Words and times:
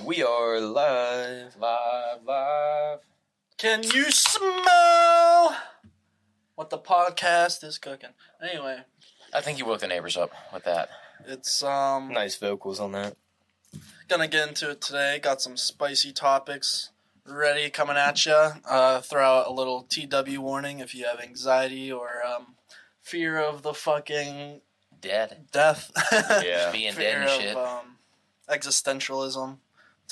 We 0.00 0.22
are 0.22 0.58
live. 0.60 1.54
Live, 1.60 2.24
live. 2.24 2.98
Can 3.58 3.82
you 3.82 4.10
smell 4.10 5.56
what 6.54 6.70
the 6.70 6.78
podcast 6.78 7.62
is 7.62 7.78
cooking? 7.78 8.10
Anyway, 8.42 8.78
I 9.34 9.40
think 9.40 9.58
you 9.58 9.66
woke 9.66 9.80
the 9.80 9.86
neighbors 9.86 10.16
up 10.16 10.30
with 10.52 10.64
that. 10.64 10.88
it's 11.26 11.62
um 11.62 12.08
Nice 12.12 12.36
vocals 12.36 12.80
on 12.80 12.92
that. 12.92 13.16
gonna 14.08 14.28
get 14.28 14.48
into 14.48 14.70
it 14.70 14.80
today. 14.80 15.18
Got 15.22 15.40
some 15.42 15.56
spicy 15.56 16.12
topics 16.12 16.90
ready 17.26 17.70
coming 17.70 17.96
at 17.96 18.24
you. 18.26 18.32
Uh, 18.68 19.00
throw 19.00 19.24
out 19.40 19.46
a 19.46 19.52
little 19.52 19.82
TW 19.88 20.38
warning 20.40 20.80
if 20.80 20.94
you 20.94 21.04
have 21.04 21.20
anxiety 21.20 21.92
or 21.92 22.24
um, 22.26 22.54
fear 23.02 23.38
of 23.38 23.62
the 23.62 23.74
fucking 23.74 24.62
Dead. 25.00 25.46
death. 25.52 25.90
Yeah. 26.44 26.70
Being 26.72 26.94
fear 26.94 27.20
dead 27.20 27.28
and 27.28 27.42
shit. 27.42 27.56
um, 27.56 27.96
existentialism. 28.48 29.58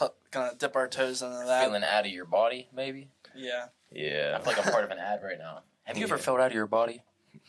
T- 0.00 0.06
gonna 0.30 0.54
dip 0.56 0.74
our 0.76 0.88
toes 0.88 1.22
into 1.22 1.44
that. 1.46 1.64
Feeling 1.64 1.84
out 1.84 2.06
of 2.06 2.12
your 2.12 2.24
body, 2.24 2.68
maybe. 2.74 3.08
Yeah. 3.34 3.66
Yeah. 3.92 4.00
I 4.02 4.02
Yeah. 4.02 4.38
feel 4.38 4.52
like 4.54 4.66
I'm 4.66 4.72
part 4.72 4.84
of 4.84 4.90
an 4.90 4.98
ad 4.98 5.20
right 5.22 5.38
now. 5.38 5.62
Have 5.84 5.96
you 5.98 6.04
ever 6.04 6.18
felt 6.18 6.40
out 6.40 6.48
of 6.48 6.54
your 6.54 6.66
body? 6.66 7.02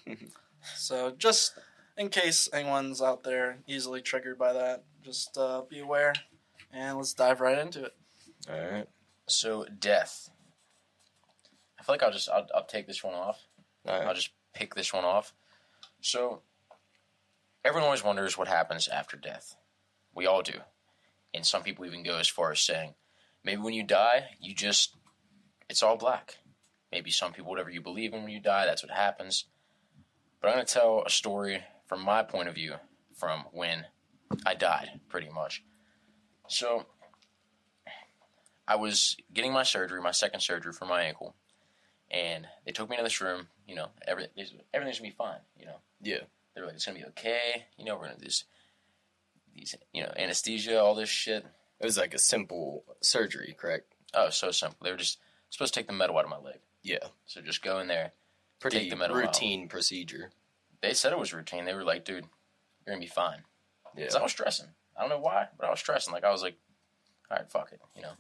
So 0.76 1.10
just 1.18 1.58
in 1.98 2.10
case 2.10 2.48
anyone's 2.54 3.02
out 3.02 3.24
there 3.24 3.58
easily 3.66 4.00
triggered 4.02 4.38
by 4.38 4.54
that, 4.54 4.84
just 5.04 5.36
uh, 5.36 5.64
be 5.68 5.80
aware, 5.80 6.14
and 6.72 6.98
let's 6.98 7.16
dive 7.16 7.42
right 7.42 7.58
into 7.58 7.86
it. 7.86 7.96
All 8.48 8.60
right. 8.72 8.88
So 9.26 9.66
death. 9.80 10.30
I 11.80 11.84
feel 11.84 11.94
like 11.96 12.04
I'll 12.04 12.12
just 12.12 12.30
I'll, 12.30 12.46
I'll 12.54 12.66
take 12.66 12.86
this 12.86 13.04
one 13.04 13.16
off. 13.16 13.40
All 13.88 14.00
I'll 14.02 14.14
just 14.14 14.30
pick 14.54 14.76
this 14.76 14.94
one 14.94 15.04
off. 15.04 15.34
So 16.00 16.42
everyone 17.66 17.86
always 17.86 18.04
wonders 18.04 18.38
what 18.38 18.48
happens 18.48 18.88
after 18.88 19.18
death. 19.18 19.56
We 20.14 20.28
all 20.28 20.44
do. 20.44 20.60
And 21.34 21.46
some 21.46 21.64
people 21.64 21.86
even 21.86 22.04
go 22.04 22.18
as 22.18 22.28
far 22.28 22.52
as 22.52 22.60
saying, 22.60 22.94
maybe 23.44 23.62
when 23.62 23.74
you 23.74 23.84
die, 23.84 24.26
you 24.40 24.54
just 24.54 24.96
it's 25.70 25.82
all 25.84 25.96
black. 25.98 26.38
Maybe 26.92 27.10
some 27.12 27.32
people 27.32 27.50
whatever 27.50 27.70
you 27.70 27.82
believe 27.82 28.14
in 28.14 28.24
when 28.24 28.32
you 28.32 28.42
die, 28.42 28.66
that's 28.66 28.84
what 28.84 28.92
happens. 28.92 29.46
But 30.42 30.50
I'm 30.50 30.56
gonna 30.56 30.66
tell 30.66 31.04
a 31.06 31.10
story 31.10 31.64
from 31.88 32.02
my 32.04 32.24
point 32.24 32.50
of 32.50 32.56
view 32.56 32.76
from 33.16 33.46
when 33.52 33.86
I 34.46 34.56
died, 34.56 35.00
pretty 35.10 35.30
much. 35.30 35.64
So 36.48 36.86
I 38.68 38.76
was 38.76 39.16
getting 39.34 39.54
my 39.54 39.64
surgery, 39.64 40.02
my 40.02 40.12
second 40.12 40.42
surgery 40.42 40.74
for 40.74 40.86
my 40.86 41.04
ankle 41.04 41.36
and 42.10 42.46
they 42.66 42.72
took 42.74 42.90
me 42.90 42.98
to 42.98 43.04
this 43.04 43.22
room. 43.22 43.48
You 43.68 43.76
know, 43.76 43.88
every, 44.06 44.28
everything's 44.74 45.00
gonna 45.00 45.10
be 45.10 45.16
fine. 45.18 45.40
You 45.58 45.66
know, 45.68 45.78
Yeah. 46.02 46.20
they 46.54 46.62
were 46.62 46.68
like, 46.68 46.76
it's 46.76 46.86
gonna 46.86 47.00
be 47.00 47.06
okay. 47.06 47.68
You 47.78 47.86
know, 47.86 47.96
we're 47.96 48.08
gonna 48.08 48.18
do 48.18 48.26
this, 48.26 48.44
these, 49.56 49.76
you 49.94 50.04
know, 50.04 50.12
anesthesia, 50.18 50.80
all 50.82 50.96
this 50.96 51.10
shit. 51.10 51.46
It 51.80 51.86
was 51.86 51.98
like 51.98 52.14
a 52.14 52.20
simple 52.20 52.84
surgery, 53.02 53.56
correct? 53.60 53.94
Oh, 54.14 54.30
so 54.30 54.52
simple. 54.52 54.78
They 54.84 54.92
were 54.92 54.98
just 54.98 55.20
supposed 55.50 55.74
to 55.74 55.80
take 55.80 55.88
the 55.88 55.94
metal 55.94 56.18
out 56.18 56.26
of 56.26 56.30
my 56.30 56.38
leg. 56.38 56.60
Yeah. 56.84 57.06
So 57.26 57.42
just 57.42 57.62
go 57.64 57.80
in 57.80 57.88
there. 57.88 58.12
Pretty 58.60 58.78
Take 58.80 58.90
the 58.92 58.96
metal 58.96 59.16
out. 59.18 59.24
routine 59.26 59.68
procedure. 59.68 60.32
They 60.82 60.94
said 60.94 61.12
it 61.12 61.20
was 61.20 61.34
routine. 61.34 61.66
They 61.66 61.74
were 61.74 61.84
like, 61.84 62.06
dude, 62.06 62.26
you're 62.86 62.96
gonna 62.96 63.00
be 63.00 63.08
fine. 63.08 63.40
Yeah. 63.96 64.02
Because 64.04 64.16
I 64.16 64.22
was 64.24 64.32
stressing. 64.32 64.68
I 64.98 65.02
don't 65.02 65.10
know 65.10 65.20
why, 65.20 65.48
but 65.58 65.66
I 65.68 65.70
was 65.72 65.80
stressing. 65.80 66.14
Like 66.14 66.24
I 66.24 66.32
was 66.32 66.42
like, 66.44 66.58
all 67.30 67.38
right, 67.38 67.50
fuck 67.52 67.72
it, 67.72 67.80
you 67.96 68.02
know. 68.04 68.12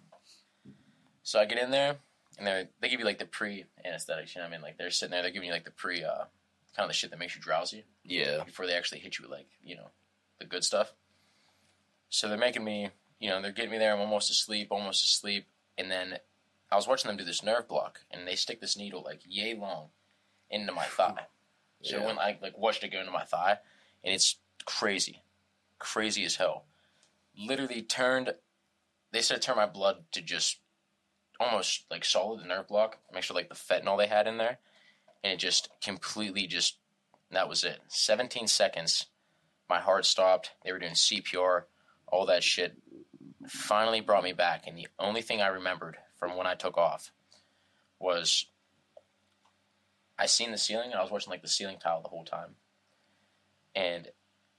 So 1.23 1.39
I 1.39 1.45
get 1.45 1.59
in 1.59 1.69
there, 1.71 1.97
and 2.37 2.47
they 2.47 2.67
they 2.79 2.89
give 2.89 2.99
you 2.99 3.05
like 3.05 3.19
the 3.19 3.25
pre 3.25 3.65
anesthetics. 3.85 4.35
You 4.35 4.41
know 4.41 4.45
what 4.47 4.53
I 4.53 4.57
mean? 4.57 4.61
Like 4.63 4.77
they're 4.77 4.89
sitting 4.89 5.11
there, 5.11 5.21
they're 5.21 5.31
giving 5.31 5.47
you 5.47 5.53
like 5.53 5.65
the 5.65 5.71
pre, 5.71 6.03
uh, 6.03 6.25
kind 6.75 6.85
of 6.85 6.87
the 6.87 6.93
shit 6.93 7.11
that 7.11 7.19
makes 7.19 7.35
you 7.35 7.41
drowsy. 7.41 7.83
Yeah. 8.03 8.43
before 8.43 8.65
they 8.65 8.73
actually 8.73 8.99
hit 8.99 9.17
you 9.19 9.23
with 9.23 9.31
like 9.31 9.47
you 9.63 9.75
know 9.75 9.89
the 10.39 10.45
good 10.45 10.63
stuff. 10.63 10.93
So 12.11 12.27
they're 12.27 12.37
making 12.37 12.63
me, 12.63 12.89
you 13.19 13.29
know, 13.29 13.41
they're 13.41 13.51
getting 13.53 13.71
me 13.71 13.77
there. 13.79 13.93
I'm 13.93 13.99
almost 14.01 14.29
asleep, 14.29 14.67
almost 14.69 15.03
asleep, 15.03 15.47
and 15.77 15.89
then 15.89 16.17
I 16.69 16.75
was 16.75 16.87
watching 16.87 17.07
them 17.07 17.17
do 17.17 17.23
this 17.23 17.41
nerve 17.41 17.67
block, 17.67 18.01
and 18.11 18.27
they 18.27 18.35
stick 18.35 18.59
this 18.61 18.77
needle 18.77 19.01
like 19.03 19.21
yay 19.25 19.55
long 19.55 19.87
into 20.51 20.71
my 20.71 20.85
thigh. 20.85 21.25
So 21.83 21.97
Yeah. 21.97 22.05
when 22.05 22.19
I 22.19 22.37
like 22.43 22.55
watched 22.55 22.83
it 22.83 22.89
go 22.89 22.99
into 22.99 23.11
my 23.11 23.23
thigh, 23.23 23.57
and 24.03 24.13
it's 24.13 24.35
crazy, 24.65 25.23
crazy 25.79 26.23
as 26.25 26.35
hell. 26.35 26.65
Literally 27.35 27.81
turned. 27.81 28.35
They 29.11 29.23
said 29.23 29.41
turn 29.41 29.55
my 29.55 29.65
blood 29.65 30.03
to 30.11 30.21
just 30.21 30.59
almost 31.39 31.85
like 31.89 32.05
solid 32.05 32.39
the 32.41 32.45
nerve 32.45 32.67
block. 32.67 32.99
Make 33.11 33.23
sure 33.23 33.35
like 33.35 33.49
the 33.49 33.55
fentanyl 33.55 33.97
they 33.97 34.05
had 34.05 34.27
in 34.27 34.37
there, 34.37 34.59
and 35.23 35.33
it 35.33 35.37
just 35.39 35.69
completely 35.81 36.45
just 36.45 36.77
that 37.31 37.49
was 37.49 37.63
it. 37.63 37.79
17 37.87 38.45
seconds. 38.45 39.07
My 39.67 39.79
heart 39.79 40.05
stopped. 40.05 40.51
They 40.63 40.71
were 40.71 40.77
doing 40.77 40.93
CPR, 40.93 41.63
all 42.11 42.25
that 42.27 42.43
shit. 42.43 42.77
Finally 43.47 44.01
brought 44.01 44.23
me 44.23 44.33
back. 44.33 44.67
And 44.67 44.77
the 44.77 44.87
only 44.99 45.21
thing 45.21 45.41
I 45.41 45.47
remembered 45.47 45.97
from 46.17 46.37
when 46.37 46.45
I 46.45 46.53
took 46.53 46.77
off 46.77 47.11
was 47.99 48.45
I 50.19 50.27
seen 50.27 50.51
the 50.51 50.57
ceiling 50.57 50.91
and 50.91 50.99
I 50.99 51.01
was 51.01 51.11
watching 51.11 51.31
like 51.31 51.41
the 51.41 51.47
ceiling 51.47 51.77
tile 51.81 52.01
the 52.01 52.09
whole 52.09 52.25
time. 52.25 52.55
And 53.75 54.09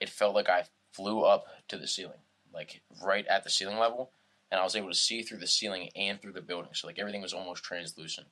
it 0.00 0.08
felt 0.08 0.34
like 0.34 0.48
I 0.48 0.64
flew 0.92 1.22
up 1.22 1.44
to 1.68 1.78
the 1.78 1.86
ceiling, 1.86 2.18
like 2.52 2.82
right 3.04 3.26
at 3.26 3.44
the 3.44 3.50
ceiling 3.50 3.78
level. 3.78 4.10
And 4.50 4.60
I 4.60 4.64
was 4.64 4.76
able 4.76 4.88
to 4.88 4.94
see 4.94 5.22
through 5.22 5.38
the 5.38 5.46
ceiling 5.46 5.90
and 5.94 6.20
through 6.20 6.32
the 6.32 6.42
building. 6.42 6.72
So 6.74 6.86
like 6.86 6.98
everything 6.98 7.22
was 7.22 7.32
almost 7.32 7.62
translucent. 7.62 8.26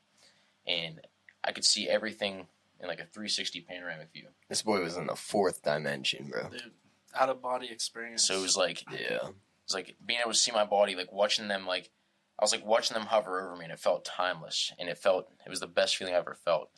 And 0.67 1.01
I 1.45 1.53
could 1.53 1.65
see 1.65 1.89
everything 1.89 2.47
in 2.81 2.89
like 2.89 2.99
a 2.99 3.05
360 3.05 3.61
panoramic 3.63 4.13
view. 4.13 4.29
This 4.49 4.63
boy 4.63 4.81
was 4.81 4.97
in 4.97 5.07
the 5.07 5.15
fourth 5.15 5.63
dimension, 5.63 6.29
bro. 6.31 6.49
Dude, 6.49 6.73
out 7.15 7.29
of 7.29 7.43
body 7.43 7.69
experience. 7.71 8.25
So 8.25 8.39
it 8.39 8.43
was 8.43 8.57
like 8.57 8.85
Yeah. 8.91 8.99
it 9.17 9.23
was 9.23 9.75
like 9.75 9.97
being 10.05 10.21
able 10.21 10.33
to 10.33 10.39
see 10.39 10.53
my 10.53 10.65
body, 10.65 10.95
like 10.95 11.13
watching 11.13 11.49
them, 11.49 11.67
like 11.67 11.91
I 12.39 12.45
was 12.45 12.53
like 12.53 12.65
watching 12.65 12.95
them 12.95 13.07
hover 13.07 13.41
over 13.47 13.57
me, 13.57 13.65
and 13.65 13.73
it 13.73 13.79
felt 13.81 14.05
timeless, 14.05 14.73
and 14.79 14.89
it 14.89 14.97
felt 14.99 15.31
it 15.45 15.51
was 15.51 15.61
the 15.61 15.67
best 15.67 15.97
feeling 15.97 16.15
I 16.15 16.19
ever 16.19 16.35
felt. 16.35 16.71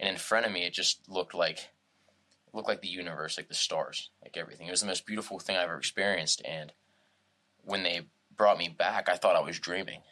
And 0.00 0.08
in 0.08 0.16
front 0.16 0.44
of 0.46 0.52
me, 0.52 0.64
it 0.64 0.72
just 0.72 1.08
looked 1.08 1.34
like 1.34 1.70
looked 2.52 2.68
like 2.68 2.82
the 2.82 2.88
universe, 2.88 3.36
like 3.36 3.48
the 3.48 3.54
stars, 3.54 4.10
like 4.22 4.36
everything. 4.36 4.66
It 4.68 4.70
was 4.70 4.80
the 4.80 4.86
most 4.86 5.06
beautiful 5.06 5.38
thing 5.38 5.56
I've 5.56 5.64
ever 5.64 5.76
experienced. 5.78 6.40
And 6.44 6.72
when 7.62 7.82
they 7.82 8.02
brought 8.36 8.58
me 8.58 8.68
back, 8.68 9.08
I 9.08 9.16
thought 9.16 9.36
I 9.36 9.40
was 9.40 9.58
dreaming. 9.58 10.02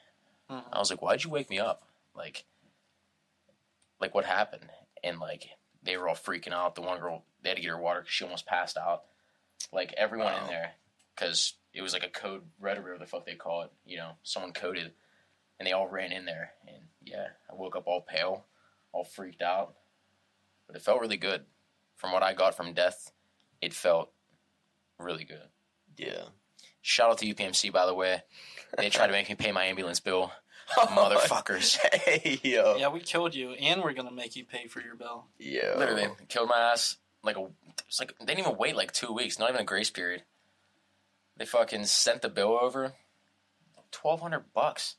Mhm. 0.50 0.65
I 0.72 0.78
was 0.78 0.91
like, 0.91 1.03
"Why'd 1.03 1.22
you 1.25 1.31
wake 1.31 1.50
me 1.50 1.59
up? 1.60 1.83
Like, 2.15 2.44
like 4.00 4.15
what 4.15 4.25
happened?" 4.25 4.71
And 5.03 5.19
like 5.19 5.50
they 5.83 5.97
were 5.97 6.09
all 6.09 6.15
freaking 6.15 6.53
out. 6.53 6.75
The 6.77 6.83
one 6.83 7.00
girl 7.00 7.25
they 7.43 7.50
had 7.50 7.56
to 7.56 7.62
get 7.62 7.71
her 7.71 7.78
water 7.78 8.00
because 8.00 8.12
she 8.15 8.25
almost 8.25 8.47
passed 8.47 8.77
out. 8.77 9.04
Like 9.73 9.95
everyone 9.97 10.34
in 10.43 10.47
there, 10.47 10.73
because 11.15 11.55
it 11.75 11.83
was 11.83 11.93
like 11.93 12.05
a 12.05 12.09
code 12.09 12.43
red 12.61 12.78
or 12.78 12.83
whatever 12.83 12.99
the 12.99 13.06
fuck 13.06 13.27
they 13.27 13.34
call 13.34 13.62
it. 13.62 13.71
You 13.87 13.99
know, 13.99 14.12
someone 14.23 14.53
coded, 14.53 14.93
and 15.59 15.67
they 15.67 15.73
all 15.73 15.89
ran 15.89 16.12
in 16.12 16.25
there. 16.25 16.53
And 16.67 16.84
yeah, 17.05 17.28
I 17.50 17.55
woke 17.55 17.77
up 17.77 17.87
all 17.87 18.01
pale, 18.01 18.45
all 18.93 19.05
freaked 19.05 19.43
out, 19.43 19.75
but 20.67 20.77
it 20.77 20.83
felt 20.83 21.01
really 21.01 21.17
good. 21.17 21.43
From 21.97 22.12
what 22.12 22.22
I 22.22 22.33
got 22.34 22.56
from 22.56 22.72
death, 22.72 23.12
it 23.61 23.72
felt 23.72 24.11
really 24.99 25.25
good. 25.25 25.49
Yeah. 25.97 26.25
Shout 26.81 27.11
out 27.11 27.19
to 27.19 27.27
UPMC, 27.33 27.72
by 27.72 27.87
the 27.87 27.95
way. 27.95 28.22
They 28.77 28.89
tried 28.91 29.06
to 29.06 29.12
make 29.12 29.28
me 29.28 29.37
pay 29.37 29.53
my 29.53 29.65
ambulance 29.67 30.01
bill. 30.01 30.33
Oh, 30.78 30.87
Motherfuckers. 30.87 31.77
hey, 31.93 32.41
yo. 32.43 32.77
yeah, 32.77 32.89
we 32.89 33.01
killed 33.01 33.34
you, 33.34 33.51
and 33.51 33.83
we're 33.83 33.93
gonna 33.93 34.12
make 34.12 34.37
you 34.37 34.45
pay 34.45 34.69
for 34.69 34.81
your 34.81 34.95
bill. 34.95 35.27
Yeah. 35.39 35.75
Literally 35.77 36.06
killed 36.28 36.49
my 36.49 36.56
ass. 36.72 36.97
Like 37.22 37.37
a, 37.37 37.47
it's 37.87 38.00
like 38.00 38.15
they 38.19 38.27
didn't 38.27 38.47
even 38.47 38.59
wait 38.59 38.77
like 38.77 38.93
two 38.93 39.12
weeks. 39.12 39.38
Not 39.38 39.50
even 39.50 39.60
a 39.60 39.65
grace 39.65 39.91
period. 39.91 40.22
They 41.37 41.44
fucking 41.44 41.84
sent 41.87 42.22
the 42.22 42.28
bill 42.28 42.59
over. 42.60 42.94
Twelve 43.91 44.21
hundred 44.21 44.53
bucks. 44.55 44.97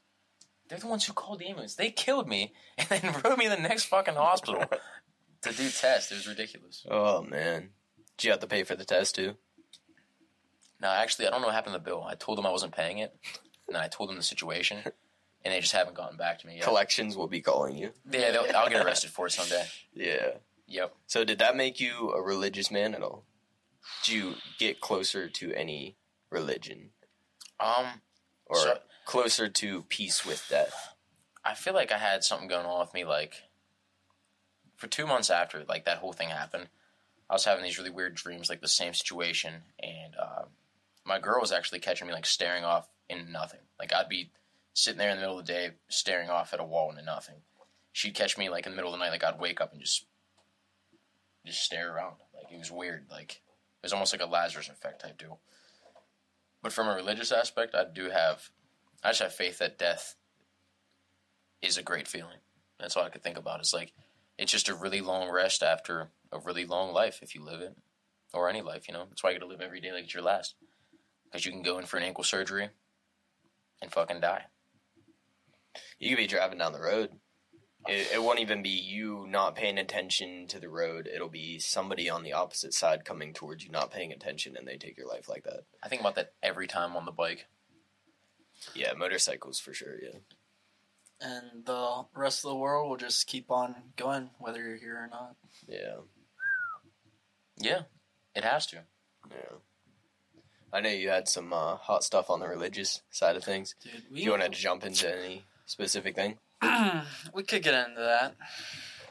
They're 0.70 0.80
the 0.80 0.88
ones 0.88 1.06
who 1.06 1.14
called 1.14 1.40
the 1.40 1.48
ambulance. 1.48 1.76
They 1.76 1.92
killed 1.92 2.28
me 2.28 2.54
and 2.78 2.88
then 2.90 3.16
rode 3.24 3.38
me 3.38 3.46
to 3.46 3.52
the 3.52 3.62
next 3.62 3.86
fucking 3.86 4.16
hospital 4.16 4.64
to 5.42 5.50
do 5.54 5.70
tests. 5.70 6.12
It 6.12 6.16
was 6.16 6.28
ridiculous. 6.28 6.86
Oh, 6.90 7.22
man. 7.24 7.70
Did 8.18 8.24
you 8.26 8.32
have 8.32 8.40
to 8.40 8.48
pay 8.48 8.64
for 8.64 8.76
the 8.76 8.86
test, 8.86 9.16
too? 9.16 9.36
No, 10.82 10.88
actually, 10.90 11.28
I 11.28 11.32
don't 11.32 11.42
know 11.42 11.48
what 11.48 11.56
happened 11.56 11.74
to 11.74 11.80
the 11.80 11.84
bill. 11.86 12.04
I 12.08 12.16
told 12.16 12.38
them 12.38 12.46
I 12.46 12.52
wasn't 12.52 12.76
paying 12.76 13.00
it, 13.00 13.14
and 13.68 13.76
I 13.78 13.88
told 13.88 14.10
them 14.10 14.16
the 14.18 14.24
situation, 14.24 14.80
and 15.44 15.54
they 15.54 15.60
just 15.60 15.74
haven't 15.74 15.96
gotten 15.96 16.18
back 16.18 16.40
to 16.40 16.48
me 16.48 16.56
yet. 16.56 16.64
Collections 16.64 17.16
will 17.18 17.28
be 17.28 17.42
calling 17.42 17.76
you. 17.78 17.92
Yeah, 18.10 18.32
they'll- 18.32 18.46
I'll 18.56 18.70
get 18.70 18.86
arrested 18.86 19.10
for 19.12 19.28
it 19.28 19.32
someday. 19.32 19.66
Yeah. 19.94 20.32
Yep. 20.68 20.96
So 21.08 21.24
did 21.24 21.40
that 21.40 21.56
make 21.56 21.80
you 21.80 22.12
a 22.12 22.22
religious 22.22 22.72
man 22.72 22.96
at 22.96 23.04
all? 23.04 23.26
Did 24.04 24.14
you 24.14 24.36
get 24.58 24.80
closer 24.82 25.28
to 25.30 25.54
any 25.54 25.98
religion? 26.30 26.92
Um, 27.60 28.02
Or 28.46 28.58
So- 28.58 28.82
closer 29.06 29.50
to 29.50 29.84
peace 29.84 30.26
with 30.26 30.48
death? 30.50 30.96
I 31.44 31.54
feel 31.56 31.74
like 31.74 31.92
I 31.92 31.98
had 31.98 32.24
something 32.24 32.48
going 32.48 32.66
on 32.66 32.80
with 32.80 32.94
me. 32.94 33.04
Like 33.06 33.44
for 34.76 34.88
two 34.88 35.06
months 35.08 35.30
after 35.30 35.64
like 35.66 35.86
that 35.86 35.98
whole 36.00 36.14
thing 36.14 36.30
happened, 36.30 36.70
I 37.30 37.34
was 37.34 37.46
having 37.46 37.64
these 37.64 37.78
really 37.78 37.90
weird 37.90 38.16
dreams, 38.16 38.50
like 38.50 38.62
the 38.62 38.68
same 38.68 38.94
situation, 38.94 39.64
and 39.80 40.16
uh, 40.16 40.46
my 41.06 41.20
girl 41.20 41.40
was 41.42 41.52
actually 41.52 41.80
catching 41.80 42.08
me 42.08 42.14
like 42.14 42.26
staring 42.26 42.64
off 42.64 42.90
into 43.10 43.32
nothing. 43.32 43.62
Like 43.80 43.94
I'd 43.94 44.10
be 44.10 44.32
sitting 44.74 44.98
there 45.00 45.10
in 45.10 45.18
the 45.18 45.22
middle 45.22 45.40
of 45.40 45.46
the 45.46 45.52
day 45.54 45.72
staring 45.90 46.30
off 46.30 46.54
at 46.54 46.60
a 46.60 46.64
wall 46.66 46.90
into 46.90 47.02
nothing. 47.04 47.42
She'd 47.92 48.16
catch 48.16 48.38
me 48.38 48.50
like 48.50 48.66
in 48.66 48.72
the 48.72 48.76
middle 48.76 48.94
of 48.94 49.00
the 49.00 49.04
night, 49.04 49.12
like 49.12 49.24
I'd 49.24 49.40
wake 49.40 49.62
up 49.62 49.72
and 49.72 49.82
just 49.82 50.06
just 51.46 51.64
stare 51.64 51.94
around. 51.94 52.16
Like 52.34 52.52
it 52.52 52.60
was 52.60 52.72
weird. 52.72 53.06
Like 53.10 53.34
it 53.34 53.84
was 53.84 53.94
almost 53.94 54.14
like 54.14 54.22
a 54.22 54.30
Lazarus 54.30 54.70
effect 54.70 55.02
type 55.02 55.18
deal. 55.18 55.40
But 56.62 56.74
from 56.74 56.88
a 56.88 56.96
religious 56.96 57.32
aspect, 57.32 57.76
I 57.76 57.86
do 57.94 58.10
have 58.10 58.50
I 59.04 59.10
just 59.10 59.22
have 59.22 59.34
faith 59.34 59.60
that 59.60 59.78
death 59.78 60.16
is 61.62 61.78
a 61.78 61.84
great 61.84 62.08
feeling. 62.08 62.38
That's 62.80 62.96
all 62.96 63.04
I 63.04 63.10
could 63.10 63.24
think 63.24 63.38
about. 63.38 63.60
It's 63.60 63.74
like 63.74 63.94
it's 64.38 64.52
just 64.52 64.70
a 64.70 64.76
really 64.76 65.02
long 65.02 65.30
rest 65.30 65.62
after 65.62 66.10
a 66.32 66.40
really 66.40 66.66
long 66.66 66.94
life 66.94 67.20
if 67.22 67.36
you 67.36 67.44
live 67.44 67.62
it, 67.62 67.76
or 68.34 68.50
any 68.50 68.62
life. 68.62 68.88
You 68.88 68.94
know, 68.94 69.06
that's 69.08 69.24
why 69.24 69.32
you 69.32 69.40
got 69.40 69.46
to 69.46 69.52
live 69.52 69.62
every 69.62 69.82
day 69.82 69.92
like 69.92 70.06
it's 70.06 70.14
your 70.14 70.24
last, 70.24 70.56
because 71.26 71.46
you 71.46 71.52
can 71.52 71.62
go 71.62 71.78
in 71.78 71.86
for 71.86 71.98
an 71.98 72.04
ankle 72.04 72.24
surgery 72.24 72.70
and 73.82 73.92
fucking 73.92 74.22
die. 74.22 74.46
You 76.00 76.10
could 76.10 76.22
be 76.22 76.28
driving 76.28 76.58
down 76.58 76.74
the 76.74 76.82
road. 76.82 77.12
It, 77.88 78.14
it 78.14 78.24
won't 78.24 78.40
even 78.40 78.62
be 78.64 78.70
you 78.70 79.26
not 79.30 79.56
paying 79.56 79.78
attention 79.78 80.48
to 80.48 80.60
the 80.60 80.70
road. 80.70 81.10
It'll 81.14 81.30
be 81.30 81.60
somebody 81.60 82.10
on 82.10 82.24
the 82.24 82.34
opposite 82.34 82.74
side 82.74 83.04
coming 83.06 83.34
towards 83.34 83.64
you, 83.64 83.72
not 83.72 83.92
paying 83.92 84.12
attention, 84.12 84.56
and 84.58 84.68
they 84.68 84.78
take 84.78 84.98
your 84.98 85.08
life 85.08 85.28
like 85.28 85.44
that. 85.44 85.66
I 85.82 85.90
think 85.90 86.02
about 86.02 86.16
that 86.16 86.34
every 86.42 86.68
time 86.68 86.96
on 86.96 87.06
the 87.06 87.12
bike. 87.12 87.48
Yeah, 88.74 88.94
motorcycles 88.94 89.60
for 89.60 89.74
sure. 89.74 89.96
Yeah. 90.02 90.20
And 91.20 91.66
the 91.66 92.06
rest 92.16 92.44
of 92.44 92.50
the 92.50 92.56
world 92.56 92.90
will 92.90 92.98
just 92.98 93.28
keep 93.28 93.52
on 93.52 93.76
going, 93.96 94.30
whether 94.40 94.62
you're 94.62 94.78
here 94.78 94.96
or 94.96 95.08
not. 95.10 95.36
Yeah. 95.68 95.98
Yeah, 97.58 97.82
it 98.36 98.44
has 98.44 98.66
to. 98.68 98.78
Yeah. 99.30 99.58
I 100.72 100.82
know 100.82 100.90
you 100.90 101.10
had 101.10 101.28
some 101.28 101.54
uh, 101.54 101.76
hot 101.76 102.04
stuff 102.04 102.30
on 102.30 102.40
the 102.40 102.48
religious 102.48 103.04
side 103.12 103.36
of 103.36 103.44
things. 103.44 103.76
Dude, 103.84 104.04
we, 104.12 104.24
You 104.24 104.32
want 104.32 104.42
to 104.42 104.50
jump 104.50 104.84
into 104.84 105.14
any 105.16 105.46
specific 105.66 106.16
thing? 106.16 106.40
we 107.34 107.44
could 107.44 107.64
get 107.64 107.88
into 107.88 108.02
that. 108.02 108.36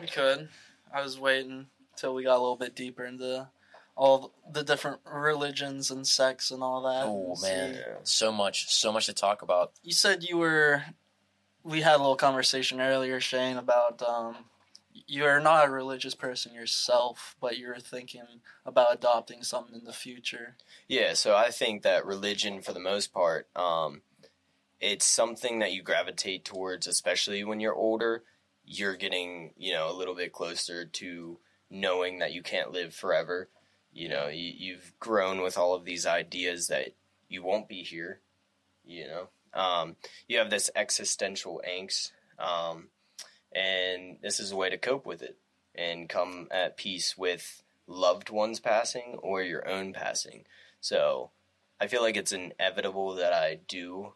We 0.00 0.06
could. 0.06 0.48
I 0.92 1.02
was 1.02 1.18
waiting 1.18 1.66
till 1.96 2.14
we 2.14 2.24
got 2.24 2.36
a 2.36 2.40
little 2.42 2.56
bit 2.56 2.74
deeper 2.74 3.04
into 3.04 3.48
all 3.94 4.32
the 4.50 4.62
different 4.62 5.00
religions 5.04 5.90
and 5.90 6.06
sects 6.06 6.50
and 6.50 6.62
all 6.62 6.82
that. 6.82 7.04
Oh 7.06 7.36
man. 7.42 7.74
Yeah. 7.74 7.94
so 8.04 8.32
much, 8.32 8.72
so 8.72 8.92
much 8.92 9.06
to 9.06 9.12
talk 9.12 9.42
about. 9.42 9.72
You 9.82 9.92
said 9.92 10.22
you 10.22 10.38
were. 10.38 10.82
We 11.64 11.82
had 11.82 11.96
a 11.96 11.98
little 11.98 12.16
conversation 12.16 12.80
earlier, 12.80 13.20
Shane, 13.20 13.56
about 13.56 14.02
um, 14.02 14.36
you're 15.06 15.40
not 15.40 15.68
a 15.68 15.70
religious 15.70 16.14
person 16.14 16.54
yourself, 16.54 17.36
but 17.40 17.58
you're 17.58 17.78
thinking 17.78 18.24
about 18.66 18.92
adopting 18.92 19.42
something 19.42 19.78
in 19.78 19.84
the 19.84 19.92
future. 19.92 20.56
Yeah, 20.88 21.14
so 21.14 21.36
I 21.36 21.50
think 21.50 21.82
that 21.82 22.04
religion, 22.04 22.62
for 22.62 22.72
the 22.72 22.80
most 22.80 23.12
part, 23.12 23.48
um, 23.54 24.02
it's 24.82 25.06
something 25.06 25.60
that 25.60 25.72
you 25.72 25.80
gravitate 25.80 26.44
towards, 26.44 26.88
especially 26.88 27.44
when 27.44 27.60
you're 27.60 27.74
older. 27.74 28.24
You're 28.64 28.96
getting, 28.96 29.52
you 29.56 29.72
know, 29.72 29.88
a 29.88 29.96
little 29.96 30.16
bit 30.16 30.32
closer 30.32 30.84
to 30.84 31.38
knowing 31.70 32.18
that 32.18 32.32
you 32.32 32.42
can't 32.42 32.72
live 32.72 32.92
forever. 32.92 33.48
You 33.92 34.08
know, 34.08 34.26
you, 34.26 34.52
you've 34.56 34.92
grown 34.98 35.40
with 35.40 35.56
all 35.56 35.74
of 35.74 35.84
these 35.84 36.04
ideas 36.04 36.66
that 36.66 36.96
you 37.28 37.44
won't 37.44 37.68
be 37.68 37.82
here. 37.84 38.20
You 38.84 39.06
know, 39.06 39.28
um, 39.54 39.96
you 40.26 40.38
have 40.38 40.50
this 40.50 40.68
existential 40.74 41.62
angst, 41.68 42.10
um, 42.40 42.88
and 43.54 44.16
this 44.20 44.40
is 44.40 44.50
a 44.50 44.56
way 44.56 44.68
to 44.68 44.78
cope 44.78 45.06
with 45.06 45.22
it 45.22 45.38
and 45.76 46.08
come 46.08 46.48
at 46.50 46.76
peace 46.76 47.16
with 47.16 47.62
loved 47.86 48.30
ones 48.30 48.58
passing 48.58 49.18
or 49.22 49.42
your 49.42 49.68
own 49.68 49.92
passing. 49.92 50.44
So 50.80 51.30
I 51.80 51.86
feel 51.86 52.02
like 52.02 52.16
it's 52.16 52.32
inevitable 52.32 53.14
that 53.14 53.32
I 53.32 53.60
do 53.68 54.14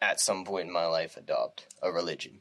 at 0.00 0.20
some 0.20 0.44
point 0.44 0.66
in 0.66 0.72
my 0.72 0.86
life 0.86 1.16
adopt 1.16 1.66
a 1.82 1.90
religion. 1.90 2.40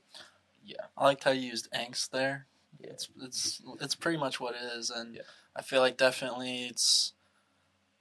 Yeah, 0.64 0.86
I 0.98 1.06
liked 1.06 1.24
how 1.24 1.32
you 1.32 1.50
used 1.50 1.72
angst 1.72 2.10
there. 2.12 2.48
Yeah. 2.80 2.90
It's 2.92 3.10
it's 3.22 3.62
it's 3.82 3.96
pretty 3.96 4.18
much 4.18 4.40
what 4.40 4.56
it 4.56 4.64
is, 4.78 4.90
and 4.90 5.16
Yeah. 5.16 5.22
I 5.56 5.62
feel 5.62 5.82
like 5.82 5.98
definitely 5.98 6.66
it's 6.66 7.14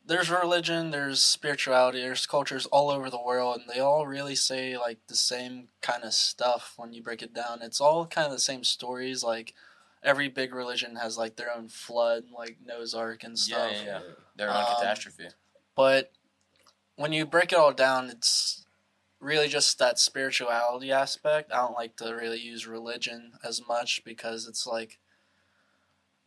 there's 0.07 0.29
religion, 0.31 0.91
there's 0.91 1.23
spirituality, 1.23 2.01
there's 2.01 2.27
cultures 2.27 2.67
all 2.67 2.91
over 2.91 3.09
the 3.09 3.21
world, 3.23 3.61
and 3.61 3.71
they 3.71 3.81
all 3.81 4.07
really 4.07 4.35
say 4.35 4.77
like 4.77 4.99
the 5.07 5.17
same 5.17 5.69
kind 5.81 6.05
of 6.05 6.13
stuff 6.13 6.75
when 6.77 6.93
you 6.93 7.03
break 7.03 7.23
it 7.23 7.33
down. 7.33 7.63
It's 7.63 7.81
all 7.81 8.07
kind 8.07 8.27
of 8.27 8.33
the 8.33 8.39
same 8.39 8.65
stories. 8.65 9.23
Like 9.25 9.55
every 10.03 10.29
big 10.29 10.55
religion 10.55 10.97
has 10.97 11.17
like 11.17 11.37
their 11.37 11.51
own 11.55 11.69
flood, 11.69 12.25
like 12.37 12.59
Noah's 12.65 12.95
Ark 12.95 13.25
and 13.25 13.39
stuff. 13.39 13.73
Yeah, 13.73 13.79
yeah, 13.79 13.85
yeah. 13.87 14.01
They're 14.37 14.51
on 14.51 14.65
Um, 14.67 14.75
catastrophe. 14.77 15.29
But 15.75 16.13
when 16.97 17.13
you 17.13 17.25
break 17.25 17.53
it 17.53 17.59
all 17.59 17.73
down, 17.73 18.11
it's 18.11 18.64
really 19.25 19.49
just 19.49 19.79
that 19.79 19.99
spirituality 19.99 20.93
aspect. 20.93 21.51
I 21.53 21.57
don't 21.57 21.75
like 21.75 21.97
to 21.97 22.15
really 22.15 22.39
use 22.39 22.67
religion 22.67 23.33
as 23.43 23.67
much 23.67 24.03
because 24.05 24.47
it's 24.47 24.67
like 24.67 24.99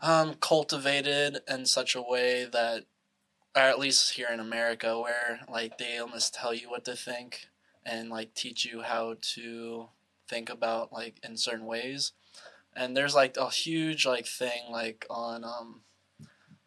um, 0.01 0.35
cultivated 0.35 1.39
in 1.47 1.65
such 1.65 1.95
a 1.95 2.01
way 2.01 2.45
that, 2.51 2.85
or 3.55 3.61
at 3.61 3.79
least 3.79 4.13
here 4.13 4.29
in 4.33 4.39
America, 4.39 4.99
where 4.99 5.41
like 5.47 5.77
they 5.77 5.97
almost 5.99 6.33
tell 6.33 6.53
you 6.53 6.69
what 6.69 6.85
to 6.85 6.95
think 6.95 7.47
and 7.85 8.09
like 8.09 8.33
teach 8.33 8.65
you 8.65 8.81
how 8.81 9.15
to 9.21 9.89
think 10.27 10.49
about 10.49 10.91
like 10.91 11.19
in 11.23 11.37
certain 11.37 11.65
ways. 11.65 12.13
And 12.75 12.97
there's 12.97 13.15
like 13.15 13.37
a 13.37 13.49
huge 13.49 14.05
like 14.05 14.25
thing 14.25 14.71
like 14.71 15.05
on 15.09 15.43
um, 15.43 15.81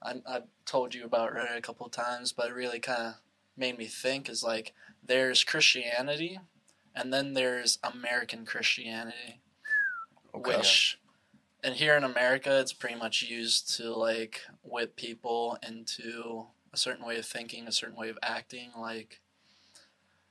I 0.02 0.14
I 0.26 0.40
told 0.64 0.94
you 0.94 1.04
about 1.04 1.34
Reddit 1.34 1.58
a 1.58 1.60
couple 1.60 1.88
times, 1.88 2.32
but 2.32 2.48
it 2.50 2.54
really 2.54 2.80
kind 2.80 3.02
of 3.02 3.14
made 3.56 3.78
me 3.78 3.86
think 3.86 4.28
is 4.28 4.42
like 4.42 4.72
there's 5.04 5.44
Christianity, 5.44 6.38
and 6.94 7.12
then 7.12 7.34
there's 7.34 7.78
American 7.82 8.44
Christianity, 8.44 9.40
Okay. 10.34 10.56
which, 10.56 10.98
and 11.64 11.74
here 11.74 11.96
in 11.96 12.04
America, 12.04 12.58
it's 12.60 12.72
pretty 12.72 12.94
much 12.96 13.22
used 13.22 13.74
to 13.76 13.92
like 13.94 14.42
whip 14.62 14.96
people 14.96 15.58
into 15.66 16.46
a 16.72 16.76
certain 16.76 17.04
way 17.04 17.18
of 17.18 17.26
thinking, 17.26 17.66
a 17.66 17.72
certain 17.72 17.96
way 17.96 18.08
of 18.08 18.18
acting. 18.22 18.70
Like 18.78 19.20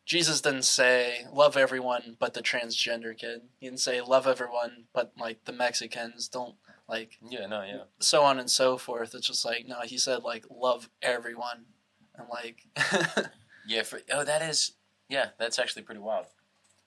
Jesus 0.05 0.41
didn't 0.41 0.63
say 0.63 1.25
love 1.33 1.55
everyone 1.57 2.15
but 2.17 2.33
the 2.33 2.41
transgender 2.41 3.15
kid. 3.17 3.41
He 3.59 3.67
didn't 3.67 3.81
say 3.81 3.99
love 4.01 4.25
everyone 4.25 4.85
but 4.93 5.11
like 5.19 5.43
the 5.45 5.51
Mexicans. 5.53 6.27
Don't 6.29 6.55
like 6.87 7.19
Yeah, 7.29 7.45
no, 7.45 7.61
yeah. 7.63 7.83
so 7.99 8.23
on 8.23 8.39
and 8.39 8.49
so 8.49 8.77
forth. 8.77 9.13
It's 9.13 9.27
just 9.27 9.45
like 9.45 9.67
no, 9.67 9.81
he 9.83 9.97
said 9.97 10.23
like 10.23 10.45
love 10.49 10.89
everyone, 11.01 11.65
and 12.15 12.27
like, 12.29 12.65
Yeah, 13.69 13.83
for, 13.83 13.99
oh, 14.11 14.23
that 14.23 14.41
is, 14.41 14.73
yeah, 15.09 15.29
that's 15.37 15.59
actually 15.59 15.83
pretty 15.83 16.01
wild. 16.01 16.25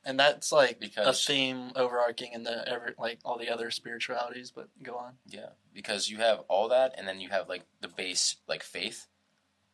and 0.04 0.18
that's 0.18 0.50
like 0.50 0.80
Because- 0.80 1.06
a 1.06 1.12
theme 1.32 1.70
overarching 1.76 2.32
in 2.32 2.42
the 2.42 2.66
every 2.68 2.92
like 2.98 3.20
all 3.24 3.38
the 3.38 3.48
other 3.48 3.70
spiritualities. 3.70 4.50
But 4.50 4.68
go 4.82 4.96
on. 4.96 5.18
Yeah, 5.26 5.50
because 5.72 6.10
you 6.10 6.16
have 6.18 6.40
all 6.48 6.68
that, 6.68 6.94
and 6.98 7.06
then 7.06 7.20
you 7.20 7.28
have 7.30 7.48
like 7.48 7.62
the 7.80 7.86
base, 7.88 8.36
like 8.48 8.64
faith, 8.64 9.06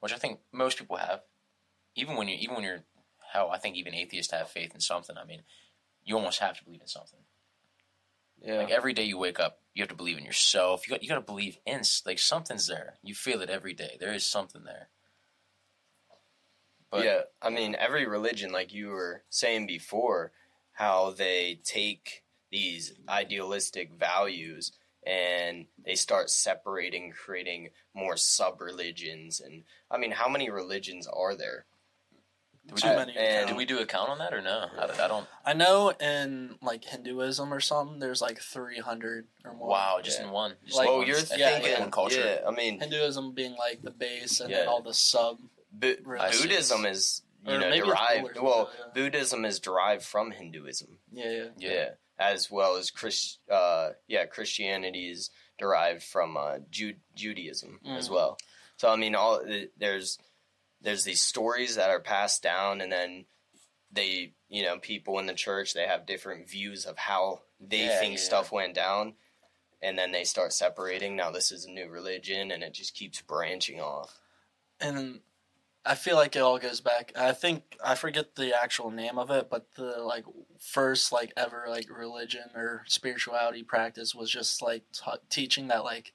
which 0.00 0.12
I 0.12 0.16
think 0.18 0.40
most 0.52 0.76
people 0.78 0.96
have. 0.96 1.22
Even 1.94 2.16
when 2.16 2.28
you, 2.28 2.36
even 2.36 2.54
when 2.56 2.64
you're, 2.64 2.84
hell, 3.32 3.50
I 3.50 3.58
think 3.58 3.76
even 3.76 3.94
atheists 3.94 4.32
have 4.32 4.50
faith 4.50 4.74
in 4.74 4.80
something. 4.80 5.16
I 5.16 5.24
mean, 5.24 5.42
you 6.04 6.14
almost 6.16 6.40
have 6.40 6.58
to 6.58 6.64
believe 6.64 6.82
in 6.82 6.86
something. 6.88 7.20
Yeah. 8.40 8.58
Like 8.58 8.70
every 8.70 8.92
day 8.92 9.02
you 9.04 9.16
wake 9.18 9.40
up, 9.40 9.60
you 9.74 9.82
have 9.82 9.88
to 9.88 9.96
believe 9.96 10.18
in 10.18 10.24
yourself. 10.24 10.86
You 10.86 10.94
got, 10.94 11.02
you 11.02 11.08
got 11.08 11.16
to 11.16 11.20
believe 11.22 11.56
in 11.66 11.80
s- 11.80 12.02
like 12.06 12.18
something's 12.20 12.66
there. 12.68 12.98
You 13.02 13.14
feel 13.14 13.40
it 13.40 13.50
every 13.50 13.74
day. 13.74 13.96
There 13.98 14.12
is 14.12 14.24
something 14.26 14.62
there. 14.64 14.90
But 16.90 17.04
yeah, 17.04 17.20
I 17.42 17.50
mean, 17.50 17.74
every 17.78 18.06
religion, 18.06 18.50
like 18.52 18.72
you 18.72 18.88
were 18.88 19.22
saying 19.28 19.66
before, 19.66 20.32
how 20.72 21.10
they 21.10 21.60
take 21.64 22.22
these 22.50 22.94
idealistic 23.08 23.92
values 23.92 24.72
and 25.06 25.66
they 25.84 25.94
start 25.94 26.30
separating, 26.30 27.12
creating 27.12 27.70
more 27.94 28.16
sub 28.16 28.60
religions. 28.60 29.40
And 29.40 29.64
I 29.90 29.98
mean, 29.98 30.12
how 30.12 30.28
many 30.28 30.48
religions 30.50 31.06
are 31.06 31.34
there? 31.34 31.66
did 32.66 32.74
we, 32.74 32.80
Too 32.82 32.88
do, 32.88 32.96
many. 32.96 33.16
Uh, 33.16 33.20
and- 33.20 33.36
count. 33.36 33.48
did 33.48 33.56
we 33.56 33.64
do 33.64 33.78
a 33.80 33.86
count 33.86 34.10
on 34.10 34.18
that 34.18 34.34
or 34.34 34.42
no? 34.42 34.66
I, 34.78 35.04
I 35.04 35.08
don't. 35.08 35.26
I 35.46 35.52
know 35.54 35.90
in 35.90 36.56
like 36.62 36.84
Hinduism 36.84 37.52
or 37.52 37.60
something, 37.60 37.98
there's 37.98 38.20
like 38.20 38.38
300 38.40 39.26
or 39.44 39.54
more. 39.54 39.68
Wow, 39.68 40.00
just 40.02 40.20
Yeah. 40.20 40.26
in 40.26 40.32
one. 40.32 40.54
Just 40.64 40.76
Like- 40.76 40.86
in 40.88 40.92
oh, 40.92 40.98
one- 40.98 41.06
you're 41.06 41.16
I 41.16 41.36
yeah, 41.36 41.50
thinking, 41.52 41.72
in 41.74 41.80
one 41.80 41.90
culture. 41.90 42.20
yeah, 42.42 42.48
I 42.48 42.50
mean, 42.50 42.78
Hinduism 42.80 43.32
being 43.32 43.56
like 43.56 43.80
the 43.82 43.90
base, 43.90 44.40
and 44.40 44.52
then 44.52 44.68
all 44.68 44.82
the 44.82 44.94
sub. 44.94 45.38
Bu- 45.72 45.96
I. 46.18 46.30
Buddhism 46.30 46.84
is, 46.86 47.22
you 47.44 47.54
Or 47.54 47.58
know, 47.58 47.70
derived. 47.70 48.22
Buddhism, 48.22 48.44
Well, 48.44 48.70
yeah. 48.78 48.84
Buddhism 48.94 49.44
is 49.44 49.60
derived 49.60 50.02
from 50.04 50.30
Hinduism. 50.30 50.98
Yeah, 51.12 51.30
yeah. 51.30 51.70
Yeah. 51.70 51.88
As 52.18 52.50
well 52.50 52.76
as 52.76 52.90
Chris, 52.90 53.38
uh, 53.50 53.90
yeah, 54.08 54.26
Christianity 54.26 55.10
is 55.10 55.30
derived 55.58 56.02
from 56.02 56.36
uh, 56.36 56.58
Ju- 56.70 56.96
Judaism 57.14 57.80
as 57.86 58.08
Mhm. 58.08 58.12
well. 58.12 58.38
So 58.76 58.88
I 58.88 58.96
mean, 58.96 59.14
all 59.14 59.40
there's 59.76 60.18
there's 60.80 61.04
these 61.04 61.20
stories 61.20 61.74
that 61.76 61.90
are 61.90 62.00
passed 62.00 62.42
down, 62.42 62.80
and 62.80 62.90
then 62.92 63.26
they, 63.90 64.34
you 64.48 64.62
know, 64.62 64.78
people 64.78 65.18
in 65.18 65.26
the 65.26 65.34
church 65.34 65.74
they 65.74 65.86
have 65.86 66.06
different 66.06 66.48
views 66.48 66.86
of 66.86 66.96
how 66.98 67.42
they 67.60 67.86
Yeah, 67.86 67.98
think 68.00 68.14
yeah. 68.18 68.24
stuff 68.24 68.52
went 68.52 68.74
down, 68.74 69.14
and 69.82 69.98
then 69.98 70.12
they 70.12 70.22
start 70.24 70.52
separating. 70.52 71.16
Now 71.16 71.30
this 71.32 71.50
is 71.52 71.64
a 71.64 71.70
new 71.70 71.88
religion, 71.88 72.50
and 72.52 72.62
it 72.62 72.74
just 72.74 72.94
keeps 72.94 73.20
branching 73.22 73.80
off. 73.80 74.20
and 74.80 75.20
I 75.88 75.94
feel 75.94 76.16
like 76.16 76.36
it 76.36 76.40
all 76.40 76.58
goes 76.58 76.80
back. 76.82 77.12
I 77.16 77.32
think 77.32 77.76
I 77.82 77.94
forget 77.94 78.34
the 78.34 78.54
actual 78.54 78.90
name 78.90 79.18
of 79.18 79.30
it, 79.30 79.48
but 79.50 79.68
the 79.76 80.02
like 80.02 80.24
first 80.60 81.12
like 81.12 81.32
ever 81.36 81.64
like 81.68 81.86
religion 81.90 82.50
or 82.54 82.84
spirituality 82.86 83.62
practice 83.62 84.14
was 84.14 84.30
just 84.30 84.60
like 84.60 84.82
ta 84.92 85.16
teaching 85.30 85.68
that 85.68 85.84
like 85.84 86.12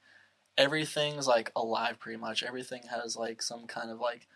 everything's 0.57 1.27
like 1.27 1.51
alive 1.55 1.99
pretty 1.99 2.19
much. 2.19 2.43
Everything 2.43 2.83
has 2.91 3.17
like 3.17 3.41
some 3.41 3.65
kind 3.65 3.89
of 3.89 3.99
like 3.99 4.27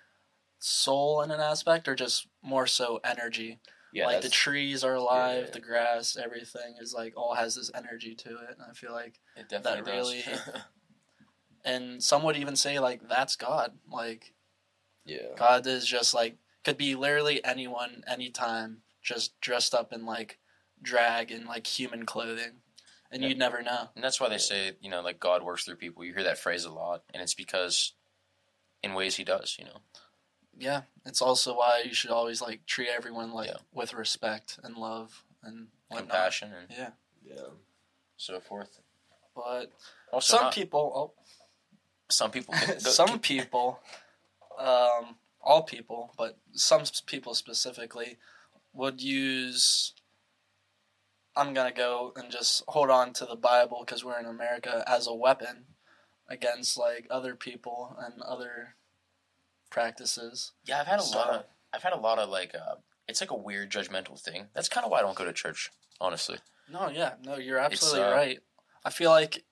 soul 0.60 1.22
in 1.22 1.30
an 1.30 1.40
aspect 1.40 1.88
or 1.88 1.94
just 1.96 2.28
more 2.42 2.66
so 2.66 3.00
energy. 3.04 3.60
Yeah, 3.94 4.08
like 4.08 4.22
the 4.22 4.30
trees 4.30 4.84
are 4.84 4.96
alive, 4.96 5.46
yeah. 5.46 5.52
the 5.52 5.60
grass, 5.62 6.18
everything 6.18 6.76
is 6.82 6.94
like 6.94 7.14
all 7.16 7.36
has 7.36 7.56
this 7.56 7.72
energy 7.74 8.16
to 8.16 8.30
it. 8.30 8.58
And 8.58 8.62
I 8.70 8.74
feel 8.74 8.92
like, 8.92 9.20
It 9.36 9.50
definitely 9.50 9.82
That 9.82 9.86
does. 9.86 10.12
really- 10.12 10.24
and 11.66 12.04
some 12.04 12.24
would 12.24 12.38
even 12.38 12.56
say 12.56 12.80
like 12.80 13.08
that's 13.08 13.36
God. 13.36 13.74
Like 13.92 14.34
yeah. 15.08 15.34
God 15.36 15.66
is 15.66 15.86
just 15.88 16.14
like 16.14 16.38
could 16.64 16.78
be 16.78 16.94
literally 16.96 17.44
anyone, 17.44 18.04
anytime, 18.08 18.82
just 19.02 19.40
dressed 19.42 19.74
up 19.74 19.92
in 19.94 20.06
like 20.06 20.38
drag 20.82 21.32
and 21.32 21.46
like 21.46 21.66
human 21.66 22.06
clothing, 22.06 22.62
and 23.12 23.22
Yeah. 23.24 23.30
you'd 23.30 23.38
never 23.40 23.62
know. 23.64 23.90
and 23.96 24.04
that's 24.04 24.20
why 24.20 24.30
they 24.30 24.38
say, 24.38 24.74
you 24.82 24.90
know, 24.92 25.02
like 25.02 25.20
God 25.20 25.42
works 25.44 25.64
through 25.66 25.78
people. 25.78 26.04
You 26.04 26.14
hear 26.14 26.24
that 26.26 26.38
phrase 26.38 26.66
a 26.66 26.72
lot, 26.72 27.04
and 27.14 27.24
it's 27.24 27.34
because 27.34 27.94
in 28.84 28.94
ways 28.94 29.16
He 29.16 29.24
does. 29.24 29.56
You 29.58 29.66
know, 29.66 29.82
Yeah, 30.60 30.82
it's 31.06 31.22
also 31.22 31.56
why 31.58 31.84
you 31.86 31.94
should 31.94 32.12
always 32.12 32.42
like 32.42 32.66
treat 32.66 32.90
everyone 32.90 33.32
like 33.32 33.50
Yeah. 33.50 33.58
with 33.74 33.94
respect 33.94 34.60
and 34.64 34.76
love 34.76 35.24
and 35.44 35.68
whatnot. 35.88 36.10
compassion 36.10 36.52
and 36.54 36.68
Yeah, 36.72 36.92
Yeah. 37.24 37.48
so 38.18 38.40
forth. 38.42 38.82
but 39.36 39.72
Also, 40.12 40.36
some 40.36 40.44
not- 40.46 40.54
people, 40.54 40.92
oh. 40.96 41.24
some 42.10 42.32
people, 42.32 42.54
oh, 42.58 42.68
go- 42.68 42.78
some 42.80 43.20
people, 43.20 43.80
um, 44.58 45.18
all 45.42 45.64
people, 45.64 46.14
but 46.18 46.38
some 46.54 46.84
people 47.06 47.34
specifically 47.36 48.18
would 48.74 49.02
use. 49.02 49.94
I'm 51.36 51.54
gonna 51.54 51.72
go 51.72 52.14
and 52.16 52.32
just 52.32 52.64
hold 52.68 52.90
on 52.90 53.14
to 53.14 53.26
the 53.26 53.36
Bible 53.36 53.84
because 53.86 54.04
we're 54.04 54.20
in 54.20 54.26
America 54.26 54.84
as 54.88 55.08
a 55.08 55.14
weapon 55.14 55.66
against 56.30 56.78
like 56.78 57.08
other 57.12 57.36
people 57.36 57.96
and 58.00 58.22
other 58.24 58.76
practices. 59.70 60.54
Yeah, 60.66 60.80
I've 60.82 60.88
had 60.88 61.00
a 61.00 61.04
So- 61.04 61.18
lot 61.18 61.30
of. 61.30 61.46
I've 61.74 61.84
had 61.84 61.94
a 61.94 61.98
lot 61.98 62.18
of 62.18 62.30
like. 62.30 62.56
Uh, 62.56 62.76
it's 63.08 63.22
like 63.22 63.32
a 63.32 63.36
weird 63.36 63.70
judgmental 63.72 64.20
thing. 64.20 64.50
That's 64.54 64.68
kind 64.70 64.84
of 64.86 64.92
why 64.92 65.00
I 65.00 65.02
don't 65.02 65.16
go 65.16 65.26
to 65.26 65.34
church, 65.34 65.70
honestly. 66.02 66.40
No, 66.70 66.90
yeah, 66.90 67.14
no, 67.24 67.36
you're 67.38 67.60
absolutely 67.60 68.02
uh, 68.04 68.12
right. 68.12 68.40
I 68.84 68.90
feel 68.90 69.12
like 69.12 69.46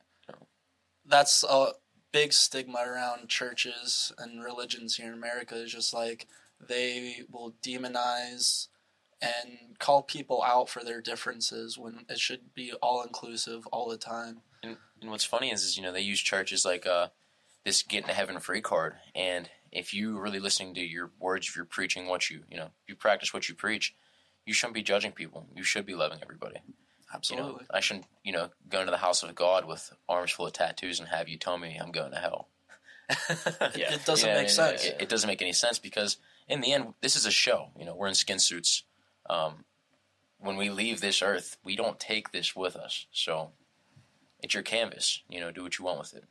that's 1.05 1.43
a 1.43 1.71
big 2.15 2.31
stigma 2.31 2.79
around 2.87 3.27
churches 3.27 4.13
and 4.17 4.41
religions 4.41 4.95
here 4.95 5.07
in 5.07 5.13
America. 5.13 5.61
Is 5.61 5.73
just 5.73 5.93
like 5.93 6.27
they 6.65 7.23
will 7.29 7.55
demonize 7.61 8.69
and 9.21 9.77
call 9.79 10.01
people 10.01 10.41
out 10.41 10.69
for 10.69 10.81
their 10.81 11.01
differences 11.01 11.77
when 11.77 12.05
it 12.07 12.17
should 12.17 12.53
be 12.53 12.71
all 12.81 13.03
inclusive 13.03 13.67
all 13.67 13.89
the 13.89 13.97
time. 13.97 14.37
And, 14.63 14.77
and 15.01 15.11
what's 15.11 15.25
funny 15.25 15.51
is, 15.51 15.65
is 15.65 15.75
you 15.75 15.83
know 15.83 15.91
they 15.91 15.99
use 15.99 16.21
churches 16.21 16.63
like 16.63 16.87
uh, 16.87 17.09
this 17.65 17.83
getting 17.83 18.07
to 18.07 18.13
heaven 18.13 18.39
free 18.39 18.61
card. 18.61 18.93
And 19.13 19.49
if 19.73 19.93
you 19.93 20.17
really 20.17 20.39
listening 20.39 20.73
to 20.75 20.81
your 20.81 21.11
words, 21.19 21.49
if 21.49 21.57
you're 21.57 21.65
preaching 21.65 22.07
what 22.07 22.29
you 22.29 22.43
you 22.49 22.55
know 22.55 22.69
you 22.87 22.95
practice 22.95 23.33
what 23.33 23.49
you 23.49 23.55
preach, 23.55 23.93
you 24.45 24.53
shouldn't 24.53 24.75
be 24.75 24.83
judging 24.83 25.11
people. 25.11 25.47
You 25.53 25.63
should 25.63 25.85
be 25.85 25.95
loving 25.95 26.19
everybody. 26.21 26.61
You 27.15 27.37
Absolutely. 27.37 27.51
know, 27.53 27.59
I 27.71 27.79
shouldn't 27.79 28.05
you 28.23 28.31
know 28.31 28.49
go 28.69 28.79
into 28.81 28.91
the 28.91 28.97
house 28.97 29.23
of 29.23 29.33
God 29.35 29.65
with 29.65 29.91
arms 30.09 30.31
full 30.31 30.45
of 30.47 30.53
tattoos 30.53 30.99
and 30.99 31.09
have 31.09 31.29
you 31.29 31.37
tell 31.37 31.57
me 31.57 31.77
I'm 31.81 31.91
going 31.91 32.11
to 32.11 32.17
hell. 32.17 32.47
Yeah. 33.75 33.93
It 33.93 34.05
doesn't 34.05 34.27
Yeah, 34.27 34.35
make 34.35 34.49
sense. 34.49 34.83
It, 34.85 34.97
it 35.01 35.09
doesn't 35.09 35.27
make 35.27 35.41
any 35.41 35.53
sense 35.53 35.77
because 35.79 36.17
in 36.47 36.61
the 36.61 36.71
end, 36.73 36.93
this 37.01 37.15
is 37.15 37.25
a 37.25 37.31
show. 37.31 37.69
You 37.77 37.85
know, 37.85 37.95
we're 37.95 38.07
in 38.07 38.15
skin 38.15 38.39
suits. 38.39 38.83
Um, 39.29 39.65
when 40.39 40.57
we 40.57 40.69
leave 40.69 41.01
this 41.01 41.21
earth, 41.21 41.57
we 41.63 41.75
don't 41.75 41.99
take 41.99 42.31
this 42.31 42.55
with 42.55 42.75
us. 42.75 43.05
So 43.11 43.51
it's 44.41 44.53
your 44.53 44.63
canvas. 44.63 45.21
You 45.29 45.39
know, 45.39 45.51
do 45.51 45.63
what 45.63 45.77
you 45.79 45.85
want 45.85 45.99
with 45.99 46.13
it. 46.15 46.25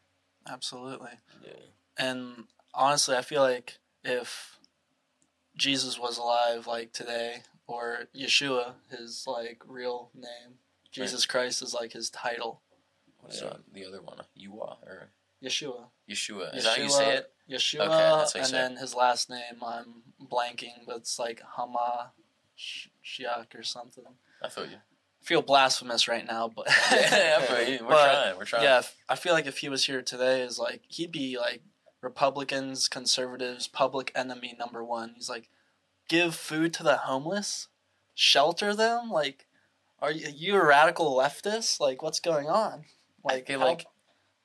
Absolutely. 0.49 1.11
Yeah. 1.45 1.53
And 1.97 2.45
honestly, 2.75 3.17
I 3.17 3.23
feel 3.23 3.43
like 3.43 3.79
if 4.05 4.59
Jesus 5.57 5.99
was 5.99 6.19
alive 6.19 6.67
like 6.67 6.93
today, 6.93 7.43
or 7.67 8.09
Yeshua, 8.15 8.73
his 8.91 9.25
like 9.27 9.63
real 9.67 10.11
name, 10.15 10.59
Jesus 10.95 11.27
Christ 11.27 11.63
is 11.63 11.75
like 11.75 11.93
his 11.93 12.11
title. 12.11 12.63
What's 13.21 13.41
Yeah. 13.43 13.55
the 13.73 13.87
other 13.87 14.01
one? 14.03 14.19
You 14.35 14.61
are 14.63 14.79
or 14.83 15.11
Yeshua. 15.43 15.87
Yeshua. 16.09 16.55
Is 16.57 16.65
that 16.65 16.77
how 16.79 16.83
you 16.83 16.89
say 16.91 17.17
it? 17.17 17.33
Yeshua, 17.51 17.81
Okay, 17.81 17.89
that's 17.91 18.33
how 18.33 18.39
you 18.39 18.43
and 18.43 18.51
say 18.51 18.57
it. 18.59 18.61
then 18.69 18.77
his 18.77 18.95
last 18.95 19.29
name 19.29 19.63
I'm 19.65 20.03
blanking, 20.23 20.87
but 20.87 20.97
it's 20.97 21.19
like 21.19 21.41
Hama 21.43 22.13
Sh- 22.55 22.89
Shiak 23.05 23.55
or 23.59 23.63
something. 23.63 24.05
I 24.43 24.49
feel 24.49 24.67
you. 24.67 24.77
I 24.77 25.27
feel 25.27 25.43
blasphemous 25.43 26.07
right 26.07 26.27
now, 26.27 26.49
but 26.55 26.67
yeah, 26.93 27.39
I 27.41 27.43
feel 27.47 27.69
you. 27.73 27.79
We're 27.83 27.89
But, 27.91 28.13
trying. 28.23 28.37
We're 28.39 28.45
trying. 28.45 28.63
yeah, 28.65 28.83
I 29.09 29.17
feel 29.17 29.33
like 29.33 29.47
if 29.47 29.59
he 29.59 29.69
was 29.69 29.87
here 29.87 30.03
today, 30.03 30.43
is 30.43 30.59
like 30.59 30.83
he'd 30.89 31.13
be 31.13 31.37
like 31.39 31.63
Republicans, 32.01 32.89
conservatives, 32.89 33.67
public 33.67 34.13
enemy 34.15 34.55
number 34.59 34.85
one. 34.85 35.13
He's 35.17 35.29
like, 35.31 35.49
give 36.09 36.35
food 36.37 36.73
to 36.75 36.83
the 36.83 36.99
homeless, 36.99 37.69
shelter 38.15 38.75
them. 38.77 39.11
Like, 39.11 39.47
are 40.05 40.13
you, 40.13 40.29
you 40.35 40.55
a 40.55 40.65
radical 40.65 41.17
leftist? 41.17 41.81
Like, 41.81 42.03
what's 42.03 42.21
going 42.21 42.47
on? 42.47 42.85
Like, 43.25 43.49
how 43.49 43.59
like 43.59 43.87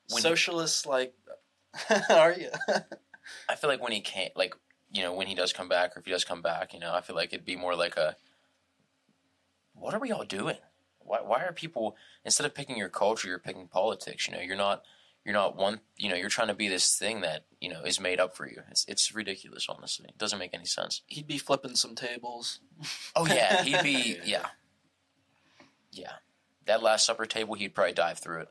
socialist. 0.07 0.85
Like, 0.85 1.13
are 2.09 2.31
you? 2.31 2.49
I 3.49 3.55
feel 3.55 3.69
like 3.69 3.81
when 3.81 3.91
he 3.91 3.99
can't, 3.99 4.35
like, 4.37 4.55
you 4.89 5.01
know, 5.03 5.13
when 5.13 5.27
he 5.27 5.35
does 5.35 5.51
come 5.51 5.67
back, 5.67 5.95
or 5.95 5.99
if 5.99 6.05
he 6.05 6.11
does 6.11 6.23
come 6.23 6.41
back, 6.41 6.73
you 6.73 6.79
know, 6.79 6.93
I 6.93 7.01
feel 7.01 7.15
like 7.15 7.33
it'd 7.33 7.45
be 7.45 7.57
more 7.57 7.75
like 7.75 7.97
a, 7.97 8.15
what 9.73 9.93
are 9.93 9.99
we 9.99 10.11
all 10.13 10.23
doing? 10.23 10.57
Why, 10.99 11.19
why 11.21 11.43
are 11.43 11.51
people 11.51 11.97
instead 12.23 12.45
of 12.45 12.55
picking 12.55 12.77
your 12.77 12.89
culture, 12.89 13.27
you're 13.27 13.37
picking 13.37 13.67
politics? 13.67 14.27
You 14.27 14.35
know, 14.35 14.41
you're 14.41 14.55
not, 14.55 14.83
you're 15.25 15.33
not 15.33 15.57
one. 15.57 15.81
You 15.97 16.09
know, 16.09 16.15
you're 16.15 16.29
trying 16.29 16.47
to 16.47 16.53
be 16.53 16.69
this 16.69 16.97
thing 16.97 17.21
that 17.21 17.45
you 17.59 17.69
know 17.69 17.83
is 17.83 17.99
made 17.99 18.19
up 18.19 18.35
for 18.35 18.47
you. 18.47 18.61
It's 18.71 18.85
it's 18.87 19.13
ridiculous, 19.13 19.67
honestly. 19.67 20.05
It 20.07 20.17
doesn't 20.17 20.39
make 20.39 20.53
any 20.53 20.65
sense. 20.65 21.01
He'd 21.07 21.27
be 21.27 21.37
flipping 21.37 21.75
some 21.75 21.93
tables. 21.93 22.61
Oh 23.15 23.27
yeah, 23.27 23.63
he'd 23.63 23.83
be 23.83 24.17
yeah, 24.25 24.47
yeah. 25.91 26.13
That 26.65 26.83
Last 26.83 27.05
Supper 27.05 27.25
table, 27.25 27.55
he'd 27.55 27.73
probably 27.73 27.93
dive 27.93 28.19
through 28.19 28.41
it. 28.41 28.49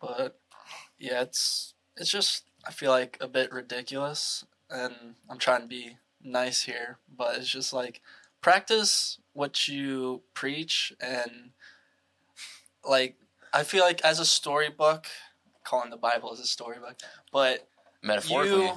but 0.00 0.38
yeah, 0.98 1.22
it's 1.22 1.74
it's 1.96 2.10
just 2.10 2.44
I 2.66 2.72
feel 2.72 2.90
like 2.90 3.16
a 3.20 3.28
bit 3.28 3.52
ridiculous, 3.52 4.44
and 4.70 4.94
I'm 5.30 5.38
trying 5.38 5.62
to 5.62 5.66
be 5.66 5.96
nice 6.22 6.62
here, 6.62 6.98
but 7.14 7.36
it's 7.36 7.48
just 7.48 7.72
like 7.72 8.00
practice 8.40 9.18
what 9.32 9.68
you 9.68 10.22
preach, 10.34 10.92
and 11.00 11.50
like 12.88 13.16
I 13.52 13.62
feel 13.62 13.84
like 13.84 14.02
as 14.02 14.20
a 14.20 14.26
storybook, 14.26 15.06
calling 15.64 15.90
the 15.90 15.96
Bible 15.96 16.32
as 16.32 16.40
a 16.40 16.46
storybook, 16.46 16.96
but 17.32 17.68
Metaphorically, 18.02 18.66
you 18.66 18.72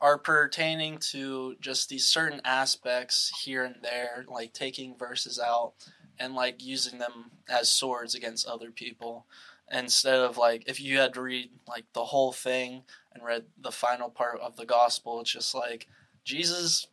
are 0.00 0.18
pertaining 0.18 0.98
to 0.98 1.54
just 1.60 1.88
these 1.88 2.06
certain 2.06 2.40
aspects 2.44 3.32
here 3.44 3.64
and 3.64 3.76
there, 3.82 4.24
like 4.28 4.52
taking 4.52 4.96
verses 4.98 5.38
out 5.38 5.74
and 6.18 6.34
like 6.34 6.62
using 6.62 6.98
them 6.98 7.30
as 7.48 7.70
swords 7.70 8.14
against 8.14 8.46
other 8.46 8.70
people. 8.70 9.26
Instead 9.70 10.20
of 10.20 10.36
like, 10.36 10.68
if 10.68 10.80
you 10.80 10.98
had 10.98 11.14
to 11.14 11.22
read 11.22 11.50
like 11.66 11.84
the 11.92 12.04
whole 12.04 12.32
thing 12.32 12.82
and 13.12 13.24
read 13.24 13.44
the 13.58 13.72
final 13.72 14.10
part 14.10 14.40
of 14.40 14.56
the 14.56 14.66
gospel, 14.66 15.20
it's 15.20 15.32
just 15.32 15.54
like 15.54 15.88
Jesus 16.24 16.86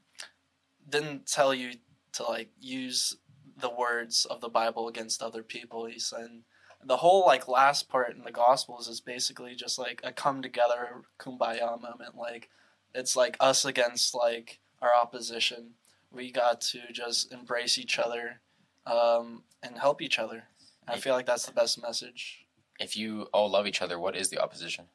didn't 0.89 1.27
tell 1.27 1.53
you 1.53 1.73
to 2.13 2.23
like 2.23 2.49
use 2.59 3.17
the 3.57 3.69
words 3.69 4.25
of 4.25 4.41
the 4.41 4.49
Bible 4.49 4.87
against 4.87 5.21
other 5.21 5.43
people. 5.43 5.85
He 5.85 5.99
said 5.99 6.41
the 6.83 6.97
whole 6.97 7.25
like 7.25 7.47
last 7.47 7.89
part 7.89 8.15
in 8.15 8.23
the 8.23 8.31
gospels 8.31 8.87
is 8.87 9.01
basically 9.01 9.55
just 9.55 9.77
like 9.77 10.01
a 10.03 10.11
come 10.11 10.41
together 10.41 11.03
kumbaya 11.19 11.79
moment 11.81 12.15
like 12.17 12.49
it's 12.93 13.15
like 13.15 13.37
us 13.39 13.65
against 13.65 14.15
like 14.15 14.59
our 14.81 14.91
opposition 14.99 15.71
we 16.11 16.31
got 16.31 16.59
to 16.59 16.79
just 16.91 17.31
embrace 17.31 17.77
each 17.77 17.99
other 17.99 18.41
um, 18.85 19.43
and 19.63 19.77
help 19.77 20.01
each 20.01 20.19
other 20.19 20.43
i 20.87 20.97
feel 20.97 21.13
like 21.13 21.25
that's 21.25 21.45
the 21.45 21.53
best 21.53 21.81
message 21.81 22.41
if 22.81 22.97
you 22.97 23.27
all 23.31 23.49
love 23.49 23.67
each 23.67 23.81
other, 23.81 23.99
what 23.99 24.15
is 24.15 24.29
the 24.29 24.39
opposition? 24.41 24.85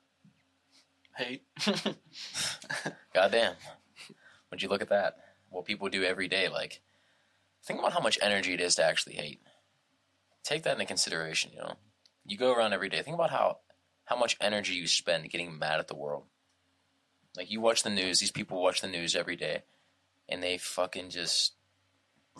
hate 1.16 1.45
Goddamn. 3.14 3.55
Would 4.50 4.61
you 4.61 4.69
look 4.69 4.83
at 4.83 4.90
that? 4.90 5.16
What 5.49 5.64
people 5.64 5.88
do 5.88 6.05
every 6.05 6.28
day, 6.28 6.49
like 6.49 6.83
think 7.64 7.78
about 7.78 7.95
how 7.95 8.00
much 8.00 8.19
energy 8.21 8.52
it 8.52 8.61
is 8.61 8.75
to 8.75 8.85
actually 8.85 9.14
hate. 9.14 9.40
Take 10.43 10.64
that 10.64 10.75
into 10.75 10.85
consideration, 10.85 11.52
you 11.55 11.61
know. 11.61 11.75
You 12.26 12.37
go 12.37 12.52
around 12.52 12.75
every 12.75 12.90
day. 12.90 13.00
Think 13.02 13.14
about 13.14 13.31
how 13.31 13.59
how 14.05 14.16
much 14.16 14.37
energy 14.40 14.75
you 14.75 14.87
spend 14.87 15.31
getting 15.31 15.59
mad 15.59 15.81
at 15.81 15.88
the 15.88 15.97
world. 15.97 16.25
Like 17.37 17.50
you 17.50 17.61
watch 17.61 17.83
the 17.83 17.90
news, 17.90 18.21
these 18.21 18.31
people 18.31 18.62
watch 18.62 18.81
the 18.81 18.88
news 18.88 19.16
every 19.16 19.37
day 19.37 19.62
and 20.28 20.43
they 20.43 20.59
fucking 20.59 21.11
just 21.11 21.55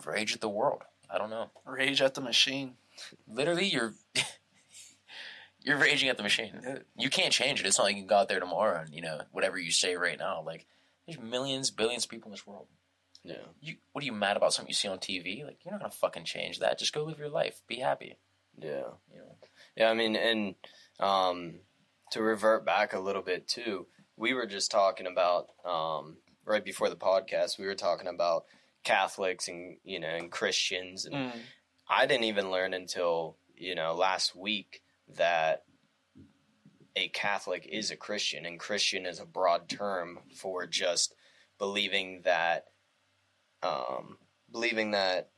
rage 0.05 0.35
at 0.35 0.41
the 0.41 0.49
world. 0.49 0.83
I 1.09 1.17
don't 1.17 1.29
know. 1.29 1.49
rage 1.65 2.01
at 2.01 2.13
the 2.13 2.21
machine 2.21 2.75
Literally 3.27 3.65
you're 3.65 3.93
you're 5.61 5.77
raging 5.77 6.09
at 6.09 6.17
the 6.17 6.23
machine. 6.23 6.51
You 6.97 7.09
can't 7.09 7.31
change 7.33 7.59
it. 7.59 7.65
It's 7.65 7.77
not 7.77 7.85
like 7.85 7.95
you 7.95 8.01
can 8.01 8.07
go 8.07 8.15
out 8.17 8.29
there 8.29 8.39
tomorrow 8.39 8.81
and, 8.81 8.93
you 8.93 9.01
know, 9.01 9.21
whatever 9.31 9.57
you 9.57 9.71
say 9.71 9.95
right 9.95 10.17
now. 10.17 10.41
Like 10.45 10.65
there's 11.05 11.19
millions, 11.19 11.71
billions 11.71 12.05
of 12.05 12.09
people 12.09 12.29
in 12.29 12.31
this 12.33 12.47
world 12.47 12.67
Yeah. 13.23 13.35
you 13.61 13.75
what 13.91 14.01
are 14.03 14.05
you 14.05 14.13
mad 14.13 14.37
about 14.37 14.53
something 14.53 14.69
you 14.69 14.75
see 14.75 14.87
on 14.87 14.99
TV? 14.99 15.45
Like 15.45 15.57
you're 15.63 15.73
not 15.73 15.81
gonna 15.81 15.91
fucking 15.91 16.23
change 16.23 16.59
that. 16.59 16.79
Just 16.79 16.93
go 16.93 17.03
live 17.03 17.19
your 17.19 17.29
life. 17.29 17.61
Be 17.67 17.77
happy. 17.79 18.17
Yeah. 18.57 18.91
You 19.13 19.19
know. 19.19 19.35
Yeah, 19.75 19.89
I 19.89 19.93
mean, 19.93 20.15
and 20.15 20.55
um, 20.99 21.59
to 22.11 22.21
revert 22.21 22.65
back 22.65 22.93
a 22.93 22.99
little 22.99 23.21
bit 23.21 23.47
too, 23.47 23.85
we 24.15 24.33
were 24.33 24.47
just 24.47 24.71
talking 24.71 25.05
about 25.05 25.49
um, 25.63 26.17
right 26.45 26.65
before 26.65 26.89
the 26.89 26.95
podcast. 26.95 27.59
We 27.59 27.67
were 27.67 27.75
talking 27.75 28.07
about 28.07 28.45
Catholics 28.83 29.47
and 29.47 29.77
you 29.83 29.99
know 29.99 30.07
and 30.07 30.31
Christians 30.31 31.05
and 31.05 31.15
Mm. 31.15 31.41
I 31.89 32.05
didn't 32.05 32.25
even 32.25 32.51
learn 32.51 32.73
until 32.73 33.37
you 33.55 33.73
know 33.75 33.93
last 33.93 34.35
week 34.35 34.81
that 35.15 35.63
a 36.95 37.07
Catholic 37.09 37.67
is 37.71 37.91
a 37.91 37.95
Christian, 37.95 38.45
and 38.45 38.59
Christian 38.59 39.05
is 39.05 39.19
a 39.19 39.25
broad 39.25 39.69
term 39.69 40.19
for 40.35 40.65
just 40.65 41.13
believing 41.59 42.21
that, 42.23 42.65
um, 43.61 44.17
believing 44.51 44.91
that 44.91 45.29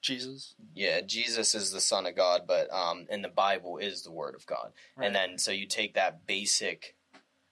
Jesus. 0.00 0.54
yeah, 0.74 1.00
Jesus 1.02 1.54
is 1.54 1.70
the 1.72 1.80
Son 1.80 2.06
of 2.06 2.16
God, 2.16 2.42
but 2.46 2.72
um, 2.72 3.06
and 3.10 3.22
the 3.22 3.28
Bible 3.28 3.76
is 3.78 4.02
the 4.02 4.10
Word 4.10 4.34
of 4.34 4.46
God, 4.46 4.72
Right. 4.96 5.06
and 5.06 5.14
then 5.14 5.38
so 5.38 5.50
you 5.52 5.66
take 5.66 5.94
that 5.94 6.26
basic 6.26 6.96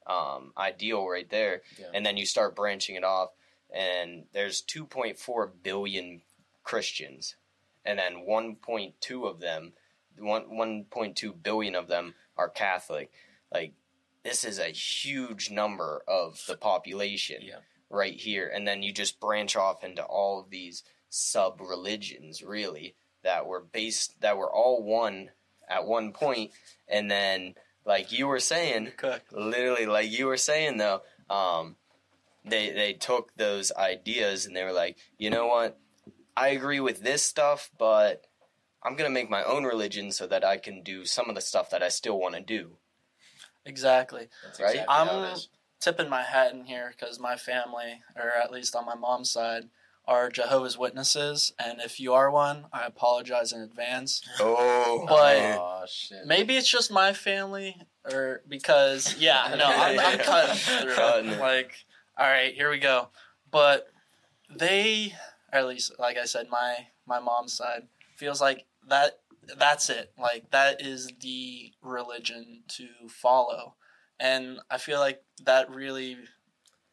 um, 0.07 0.53
ideal 0.57 1.07
right 1.07 1.29
there, 1.29 1.63
Yeah. 1.79 1.91
and 1.95 2.05
then 2.05 2.17
you 2.17 2.27
start 2.27 2.57
branching 2.57 2.97
it 2.97 3.05
off, 3.05 3.31
and 3.75 4.25
there's 4.33 4.63
2.4 4.63 5.51
billion 5.63 6.23
Christians, 6.63 7.37
and 7.85 7.99
then 7.99 8.25
1.2 8.29 9.29
of 9.29 9.41
them, 9.41 9.73
one 10.19 10.45
1.2 10.93 11.43
billion 11.43 11.75
of 11.75 11.89
them 11.89 12.15
are 12.37 12.49
Catholic. 12.49 13.11
Like 13.53 13.73
this 14.23 14.45
is 14.45 14.59
a 14.59 14.65
huge 14.67 15.51
number 15.51 16.03
of 16.07 16.43
the 16.47 16.57
population 16.57 17.39
Yeah. 17.43 17.61
right 17.89 18.15
here, 18.15 18.49
and 18.49 18.67
then 18.69 18.83
you 18.83 18.93
just 18.93 19.21
branch 19.21 19.57
off 19.57 19.83
into 19.85 20.03
all 20.05 20.41
of 20.41 20.51
these 20.51 20.83
sub 21.09 21.61
religions, 21.61 22.43
really 22.43 22.95
that 23.23 23.47
were 23.47 23.61
based 23.61 24.21
that 24.21 24.37
were 24.37 24.53
all 24.53 24.83
one 24.83 25.31
at 25.69 25.87
one 25.87 26.13
point, 26.13 26.53
and 26.89 27.11
then 27.11 27.55
like 27.85 28.13
you 28.13 28.27
were 28.27 28.41
saying, 28.41 28.93
literally 29.33 29.87
like 29.87 30.11
you 30.11 30.27
were 30.27 30.37
saying 30.37 30.77
though 30.77 31.03
um 31.31 31.77
they 32.45 32.71
they 32.71 32.93
took 32.93 33.35
those 33.37 33.71
ideas 33.77 34.47
and 34.47 34.55
they 34.57 34.65
were 34.65 34.73
like 34.73 34.97
you 35.19 35.29
know 35.31 35.47
what 35.47 35.79
i 36.37 36.49
agree 36.49 36.81
with 36.81 37.03
this 37.03 37.23
stuff 37.23 37.71
but 37.79 38.27
i'm 38.83 38.97
gonna 38.97 39.11
make 39.11 39.29
my 39.29 39.43
own 39.45 39.65
religion 39.65 40.11
so 40.11 40.27
that 40.27 40.45
i 40.45 40.57
can 40.57 40.83
do 40.83 41.05
some 41.05 41.29
of 41.29 41.35
the 41.35 41.41
stuff 41.41 41.69
that 41.71 41.83
i 41.83 41.89
still 41.89 42.19
want 42.19 42.35
to 42.35 42.41
do 42.41 42.77
Exactly. 43.67 44.29
That's 44.43 44.59
Right? 44.61 44.71
exactly 44.77 44.95
I'm- 44.95 45.25
it 45.25 45.33
is. 45.35 45.49
Tipping 45.81 46.09
my 46.11 46.23
hat 46.23 46.53
in 46.53 46.65
here 46.65 46.93
because 46.95 47.19
my 47.19 47.37
family, 47.37 48.03
or 48.15 48.31
at 48.33 48.51
least 48.51 48.77
on 48.77 48.85
my 48.85 48.95
mom's 48.95 49.31
side, 49.31 49.65
are 50.07 50.29
Jehovah's 50.29 50.77
Witnesses, 50.77 51.53
and 51.59 51.81
if 51.81 51.99
you 52.01 52.13
are 52.13 52.31
one, 52.31 52.67
I 52.73 52.85
apologize 52.85 53.53
in 53.53 53.61
advance. 53.63 54.21
oh 54.41 55.05
But- 55.09 55.37
oh 55.37 55.85
shit. 55.89 56.27
Maybe 56.27 56.57
it's 56.57 56.69
just 56.69 56.91
my 56.91 57.13
family, 57.15 57.77
or 58.11 58.43
because 58.49 59.17
yeah, 59.19 59.55
no, 59.59 59.65
I'm, 59.67 59.99
I'm 59.99 60.19
cutting 60.19 60.57
through. 60.83 60.95
Cutting. 60.95 61.39
Like, 61.39 61.73
all 62.17 62.27
right, 62.27 62.55
here 62.55 62.71
we 62.71 62.79
go. 62.79 63.09
But 63.51 63.89
they, 64.55 65.15
or 65.53 65.61
at 65.61 65.67
least 65.67 65.93
like 65.99 66.17
I 66.17 66.25
said, 66.25 66.49
my 66.51 66.87
my 67.07 67.21
mom's 67.21 67.53
side 67.53 67.89
feels 68.17 68.41
like 68.41 68.67
that. 68.89 69.21
That's 69.59 69.91
it. 69.91 70.13
Like 70.19 70.51
that 70.51 70.85
is 70.85 71.11
the 71.21 71.73
religion 71.83 72.63
to 72.69 72.87
follow, 73.09 73.75
and 74.19 74.61
I 74.71 74.79
feel 74.79 75.01
like 75.01 75.23
that 75.45 75.71
really 75.71 76.19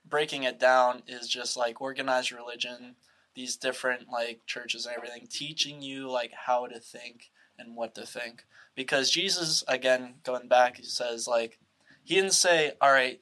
breaking 0.05 0.43
it 0.43 0.59
down 0.59 1.03
is 1.07 1.27
just 1.27 1.57
like 1.57 1.81
organized 1.81 2.31
religion. 2.31 2.95
These 3.35 3.57
different 3.57 4.09
like 4.11 4.41
churches 4.47 4.85
and 4.85 4.95
everything 4.95 5.27
teaching 5.29 5.81
you 5.81 6.09
like 6.09 6.31
how 6.45 6.65
to 6.65 6.79
think 6.79 7.29
and 7.59 7.75
what 7.75 7.93
to 7.95 8.05
think 8.05 8.45
because 8.75 9.11
Jesus 9.11 9.63
again 9.67 10.15
going 10.23 10.47
back 10.47 10.77
he 10.77 10.83
says 10.83 11.27
like 11.27 11.59
he 12.03 12.15
didn't 12.15 12.33
say 12.33 12.73
all 12.79 12.91
right 12.91 13.19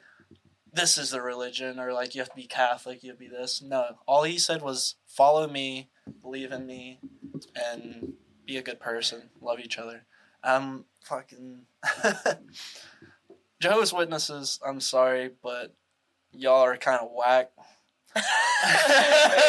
this 0.76 0.98
is 0.98 1.10
the 1.12 1.22
religion 1.22 1.80
or 1.80 1.94
like 1.94 2.14
you 2.14 2.22
have 2.22 2.30
to 2.30 2.36
be 2.36 2.46
catholic 2.46 3.02
you 3.02 3.10
have 3.10 3.18
to 3.18 3.24
be 3.24 3.30
this 3.30 3.62
no 3.62 3.96
all 4.06 4.24
he 4.24 4.38
said 4.38 4.62
was 4.62 4.96
follow 5.08 5.48
me 5.48 5.90
believe 6.22 6.52
in 6.52 6.66
me 6.66 7.00
and 7.56 8.14
be 8.46 8.58
a 8.58 8.62
good 8.62 8.80
person 8.80 9.30
love 9.42 9.60
each 9.60 9.78
other 9.80 10.06
um 10.44 10.86
fucking 11.04 11.62
Jehovah's 13.62 13.94
Witnesses 13.94 14.60
I'm 14.66 14.80
sorry 14.82 15.32
but 15.42 15.74
y'all 16.32 16.62
are 16.62 16.78
kind 16.78 17.00
of 17.02 17.10
whack 17.12 17.52
yeah. 18.16 18.22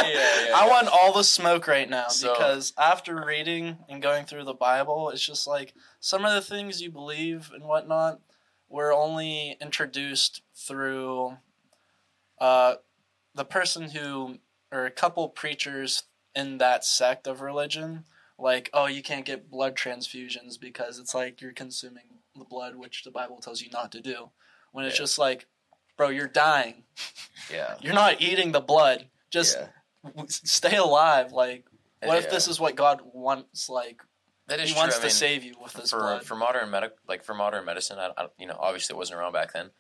yeah. 0.07 0.53
I 0.55 0.67
want 0.69 0.89
all 0.89 1.13
the 1.13 1.23
smoke 1.25 1.67
right 1.69 1.89
now 1.89 2.09
So- 2.09 2.33
because 2.33 2.73
after 2.79 3.25
reading 3.25 3.79
and 3.89 4.03
going 4.03 4.25
through 4.27 4.45
the 4.45 4.55
Bible, 4.55 5.11
it's 5.11 5.25
just 5.25 5.47
like 5.47 5.73
some 6.01 6.25
of 6.25 6.35
the 6.35 6.41
things 6.41 6.83
you 6.83 6.91
believe 6.91 7.51
and 7.55 7.65
whatnot 7.65 8.21
were 8.69 8.93
only 8.93 9.57
introduced 9.61 10.43
through 10.55 11.37
uh, 12.41 12.75
the 13.35 13.45
person 13.45 13.91
who, 13.91 14.39
or 14.73 14.87
a 14.87 14.91
couple 14.91 15.29
preachers 15.29 16.05
in 16.35 16.59
that 16.59 16.85
sect 16.85 17.27
of 17.27 17.41
religion. 17.41 18.05
Like, 18.39 18.69
oh, 18.75 18.87
you 18.87 19.03
can't 19.03 19.25
get 19.25 19.51
blood 19.51 19.77
transfusions 19.77 20.61
because 20.61 20.99
it's 20.99 21.15
like 21.15 21.41
you're 21.41 21.53
consuming 21.53 22.05
the 22.37 22.45
blood, 22.45 22.77
which 22.77 23.03
the 23.05 23.11
Bible 23.11 23.39
tells 23.41 23.63
you 23.63 23.71
not 23.71 23.91
to 23.93 24.01
do. 24.01 24.31
When 24.73 24.85
it's 24.85 24.97
Yeah. 24.97 25.05
just 25.05 25.19
like, 25.19 25.47
bro, 25.97 26.11
you're 26.11 26.29
dying. 26.29 26.85
yeah 27.51 27.77
You're 27.81 27.95
not 27.95 28.21
eating 28.21 28.53
the 28.53 28.61
blood. 28.61 29.09
Just 29.31 29.57
yeah. 29.57 30.25
stay 30.29 30.77
alive. 30.77 31.33
Like, 31.33 31.65
what 32.03 32.19
if 32.19 32.31
this 32.31 32.47
is 32.47 32.61
what 32.61 32.77
God 32.77 33.01
wants? 33.05 33.71
Like, 33.71 34.03
That 34.49 34.61
is 34.61 34.69
He 34.69 34.75
true. 34.75 34.81
wants 34.81 34.97
I 34.97 34.99
to 35.01 35.05
mean, 35.07 35.11
save 35.11 35.45
you 35.45 35.55
with 35.63 35.73
this 35.73 35.91
for 35.91 35.99
blood. 35.99 36.25
for 36.25 36.37
modern 36.37 36.71
medic 36.71 36.93
like 37.09 37.25
for 37.25 37.35
modern 37.35 37.65
medicine, 37.65 37.99
I, 37.99 38.11
I, 38.17 38.29
you 38.39 38.47
know, 38.47 38.57
obviously 38.59 38.95
it 38.95 38.97
wasn't 38.99 39.19
around 39.19 39.33
back 39.33 39.53
then. 39.53 39.71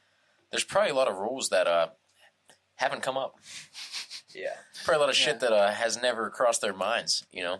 There's 0.50 0.64
probably 0.64 0.90
a 0.90 0.94
lot 0.94 1.08
of 1.08 1.18
rules 1.18 1.48
that 1.50 1.66
uh 1.66 1.88
haven't 2.76 3.02
come 3.02 3.16
up. 3.16 3.36
yeah 4.34 4.50
Probably 4.84 4.96
a 4.96 5.00
lot 5.00 5.08
of 5.10 5.18
Yeah. 5.18 5.24
shit 5.24 5.40
that 5.40 5.52
uh 5.52 5.70
has 5.70 6.00
never 6.00 6.30
crossed 6.30 6.60
their 6.60 6.74
minds. 6.74 7.24
You 7.30 7.42
know. 7.44 7.58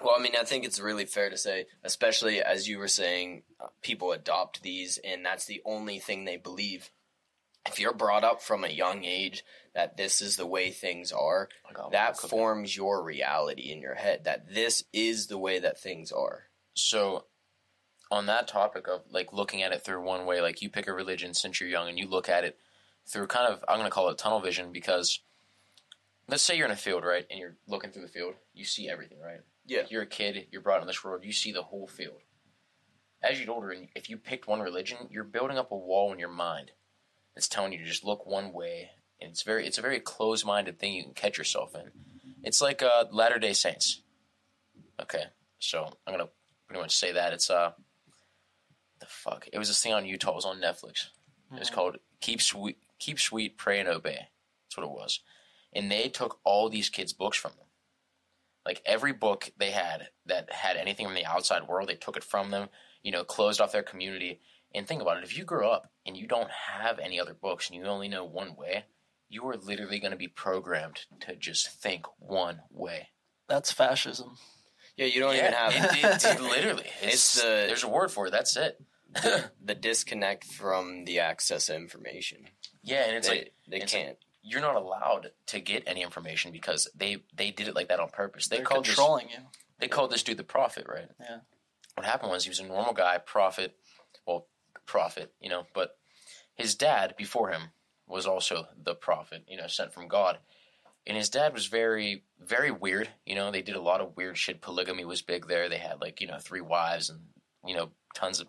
Well, 0.00 0.14
I 0.16 0.22
mean, 0.22 0.34
I 0.38 0.44
think 0.44 0.64
it's 0.64 0.78
really 0.78 1.06
fair 1.06 1.28
to 1.28 1.36
say, 1.36 1.66
especially 1.82 2.40
as 2.40 2.68
you 2.68 2.78
were 2.78 2.86
saying, 2.86 3.42
uh, 3.60 3.66
people 3.82 4.12
adopt 4.12 4.62
these, 4.62 4.96
and 5.02 5.24
that's 5.26 5.44
the 5.46 5.60
only 5.64 5.98
thing 5.98 6.24
they 6.24 6.36
believe. 6.36 6.90
If 7.66 7.78
you're 7.78 7.92
brought 7.92 8.24
up 8.24 8.42
from 8.42 8.64
a 8.64 8.68
young 8.68 9.04
age 9.04 9.44
that 9.74 9.96
this 9.96 10.20
is 10.20 10.36
the 10.36 10.46
way 10.46 10.70
things 10.70 11.12
are, 11.12 11.48
oh, 11.76 11.90
that 11.92 12.18
forms 12.18 12.76
your 12.76 13.02
reality 13.02 13.70
in 13.70 13.80
your 13.80 13.94
head. 13.94 14.24
That 14.24 14.52
this 14.52 14.84
is 14.92 15.26
the 15.26 15.38
way 15.38 15.58
that 15.58 15.78
things 15.78 16.10
are. 16.10 16.44
So, 16.74 17.26
on 18.10 18.26
that 18.26 18.48
topic 18.48 18.88
of 18.88 19.02
like 19.10 19.32
looking 19.32 19.62
at 19.62 19.72
it 19.72 19.84
through 19.84 20.02
one 20.02 20.26
way, 20.26 20.40
like 20.40 20.62
you 20.62 20.70
pick 20.70 20.88
a 20.88 20.92
religion 20.92 21.34
since 21.34 21.60
you're 21.60 21.68
young 21.68 21.88
and 21.88 21.98
you 21.98 22.08
look 22.08 22.28
at 22.28 22.44
it 22.44 22.58
through 23.06 23.26
kind 23.26 23.52
of, 23.52 23.62
I'm 23.68 23.78
going 23.78 23.86
to 23.86 23.94
call 23.94 24.08
it 24.08 24.18
tunnel 24.18 24.40
vision 24.40 24.72
because 24.72 25.20
let's 26.26 26.42
say 26.42 26.56
you're 26.56 26.66
in 26.66 26.72
a 26.72 26.76
field, 26.76 27.04
right? 27.04 27.26
And 27.30 27.38
you're 27.38 27.56
looking 27.66 27.90
through 27.90 28.02
the 28.02 28.08
field, 28.08 28.34
you 28.54 28.64
see 28.64 28.88
everything, 28.88 29.18
right? 29.20 29.40
Yeah. 29.66 29.82
You're 29.88 30.02
a 30.02 30.06
kid, 30.06 30.46
you're 30.50 30.62
brought 30.62 30.80
on 30.80 30.86
this 30.86 31.04
road, 31.04 31.24
you 31.24 31.32
see 31.32 31.52
the 31.52 31.62
whole 31.62 31.86
field. 31.86 32.20
As 33.22 33.38
you 33.38 33.46
get 33.46 33.52
older, 33.52 33.70
and 33.70 33.88
if 33.94 34.08
you 34.08 34.16
picked 34.16 34.46
one 34.46 34.60
religion, 34.60 34.98
you're 35.10 35.24
building 35.24 35.58
up 35.58 35.72
a 35.72 35.76
wall 35.76 36.12
in 36.12 36.18
your 36.18 36.28
mind 36.28 36.70
that's 37.38 37.46
telling 37.46 37.72
you 37.72 37.78
to 37.78 37.84
just 37.84 38.04
look 38.04 38.26
one 38.26 38.52
way. 38.52 38.90
And 39.20 39.30
it's 39.30 39.42
very, 39.42 39.64
it's 39.64 39.78
a 39.78 39.82
very 39.82 40.00
closed-minded 40.00 40.80
thing 40.80 40.92
you 40.94 41.04
can 41.04 41.14
catch 41.14 41.38
yourself 41.38 41.72
in. 41.76 41.92
It's 42.42 42.60
like 42.60 42.82
uh, 42.82 43.04
Latter 43.12 43.38
Day 43.38 43.52
Saints. 43.52 44.02
Okay, 45.00 45.22
so 45.60 45.84
I'm 46.04 46.12
gonna 46.14 46.28
pretty 46.66 46.82
much 46.82 46.96
say 46.96 47.12
that 47.12 47.32
it's 47.32 47.48
uh, 47.48 47.70
the 48.98 49.06
fuck. 49.06 49.46
It 49.52 49.58
was 49.58 49.68
this 49.68 49.80
thing 49.80 49.92
on 49.92 50.04
Utah. 50.04 50.32
It 50.32 50.34
was 50.34 50.44
on 50.44 50.60
Netflix. 50.60 51.10
It 51.54 51.60
was 51.60 51.70
Mhm. 51.70 51.74
called 51.74 51.96
"Keep 52.20 52.42
Sweet, 52.42 52.78
Keep 52.98 53.20
Sweet, 53.20 53.56
Pray 53.56 53.78
and 53.78 53.88
Obey." 53.88 54.28
That's 54.64 54.76
what 54.76 54.84
it 54.86 54.90
was. 54.90 55.20
And 55.72 55.92
they 55.92 56.08
took 56.08 56.40
all 56.42 56.68
these 56.68 56.88
kids' 56.88 57.12
books 57.12 57.38
from 57.38 57.52
them. 57.52 57.66
Like 58.66 58.82
every 58.84 59.12
book 59.12 59.52
they 59.56 59.70
had 59.70 60.08
that 60.26 60.52
had 60.52 60.76
anything 60.76 61.06
from 61.06 61.14
the 61.14 61.24
outside 61.26 61.68
world, 61.68 61.88
they 61.88 61.94
took 61.94 62.16
it 62.16 62.24
from 62.24 62.50
them. 62.50 62.68
You 63.02 63.12
know, 63.12 63.22
closed 63.22 63.60
off 63.60 63.70
their 63.70 63.84
community. 63.84 64.40
And 64.74 64.86
think 64.86 65.00
about 65.02 65.18
it: 65.18 65.24
if 65.24 65.36
you 65.36 65.44
grow 65.44 65.70
up 65.70 65.90
and 66.06 66.16
you 66.16 66.26
don't 66.26 66.50
have 66.50 66.98
any 66.98 67.18
other 67.20 67.34
books 67.34 67.68
and 67.70 67.78
you 67.78 67.86
only 67.86 68.08
know 68.08 68.24
one 68.24 68.54
way, 68.56 68.84
you 69.28 69.46
are 69.48 69.56
literally 69.56 69.98
going 69.98 70.10
to 70.12 70.16
be 70.16 70.28
programmed 70.28 71.00
to 71.20 71.34
just 71.36 71.68
think 71.70 72.06
one 72.18 72.60
way. 72.70 73.08
That's 73.48 73.72
fascism. 73.72 74.36
Yeah, 74.96 75.06
you 75.06 75.20
don't 75.20 75.34
even 75.36 75.52
have 75.52 75.72
it, 75.76 76.04
it- 76.04 76.24
it- 76.24 76.40
literally. 76.42 76.84
It's, 77.02 77.14
It's 77.14 77.34
the- 77.42 77.64
there's 77.66 77.84
a 77.84 77.88
word 77.88 78.10
for 78.10 78.26
it. 78.26 78.30
That's 78.30 78.56
it. 78.56 78.80
the 79.64 79.74
disconnect 79.74 80.44
from 80.44 81.04
the 81.06 81.18
access 81.20 81.66
to 81.66 81.74
information. 81.76 82.44
yeah, 82.82 83.04
and 83.06 83.16
it's 83.16 83.28
they 83.28 83.34
like 83.38 83.52
they 83.68 83.76
it's 83.80 83.92
can't. 83.92 84.18
you're 84.42 84.60
not 84.60 84.76
allowed 84.76 85.30
to 85.46 85.60
get 85.60 85.82
any 85.86 86.02
information 86.02 86.52
because 86.52 86.90
they 86.94 87.16
they 87.34 87.50
did 87.50 87.68
it 87.68 87.74
like 87.74 87.88
that 87.88 88.00
on 88.00 88.10
purpose. 88.10 88.48
They 88.48 88.56
They're 88.56 88.66
called 88.66 88.84
this 88.84 88.94
controlling 88.94 89.30
you. 89.30 89.38
they 89.78 89.88
called 89.88 90.10
this 90.10 90.22
dude 90.22 90.36
the 90.36 90.44
prophet, 90.44 90.84
right? 90.86 91.08
Yeah. 91.18 91.38
What 91.94 92.04
happened 92.06 92.30
was 92.32 92.44
he 92.44 92.50
was 92.50 92.60
a 92.60 92.64
normal 92.66 92.92
guy, 92.92 93.16
prophet, 93.18 93.74
well, 94.26 94.46
prophet, 94.86 95.32
you 95.40 95.48
know, 95.48 95.66
but 95.74 95.96
his 96.54 96.74
dad 96.74 97.14
before 97.16 97.50
him 97.50 97.70
was 98.06 98.26
also 98.26 98.66
the 98.82 98.94
prophet, 98.94 99.44
you 99.48 99.56
know, 99.56 99.66
sent 99.66 99.92
from 99.92 100.08
God. 100.08 100.38
And 101.06 101.16
his 101.16 101.30
dad 101.30 101.54
was 101.54 101.66
very, 101.66 102.24
very 102.40 102.70
weird. 102.70 103.08
You 103.24 103.34
know, 103.34 103.50
they 103.50 103.62
did 103.62 103.76
a 103.76 103.80
lot 103.80 104.00
of 104.00 104.16
weird 104.16 104.36
shit. 104.36 104.60
Polygamy 104.60 105.04
was 105.04 105.22
big 105.22 105.46
there. 105.46 105.68
They 105.68 105.78
had 105.78 106.00
like, 106.00 106.20
you 106.20 106.26
know, 106.26 106.38
three 106.38 106.60
wives 106.60 107.08
and, 107.08 107.20
you 107.66 107.74
know, 107.74 107.90
tons 108.14 108.40
of 108.40 108.48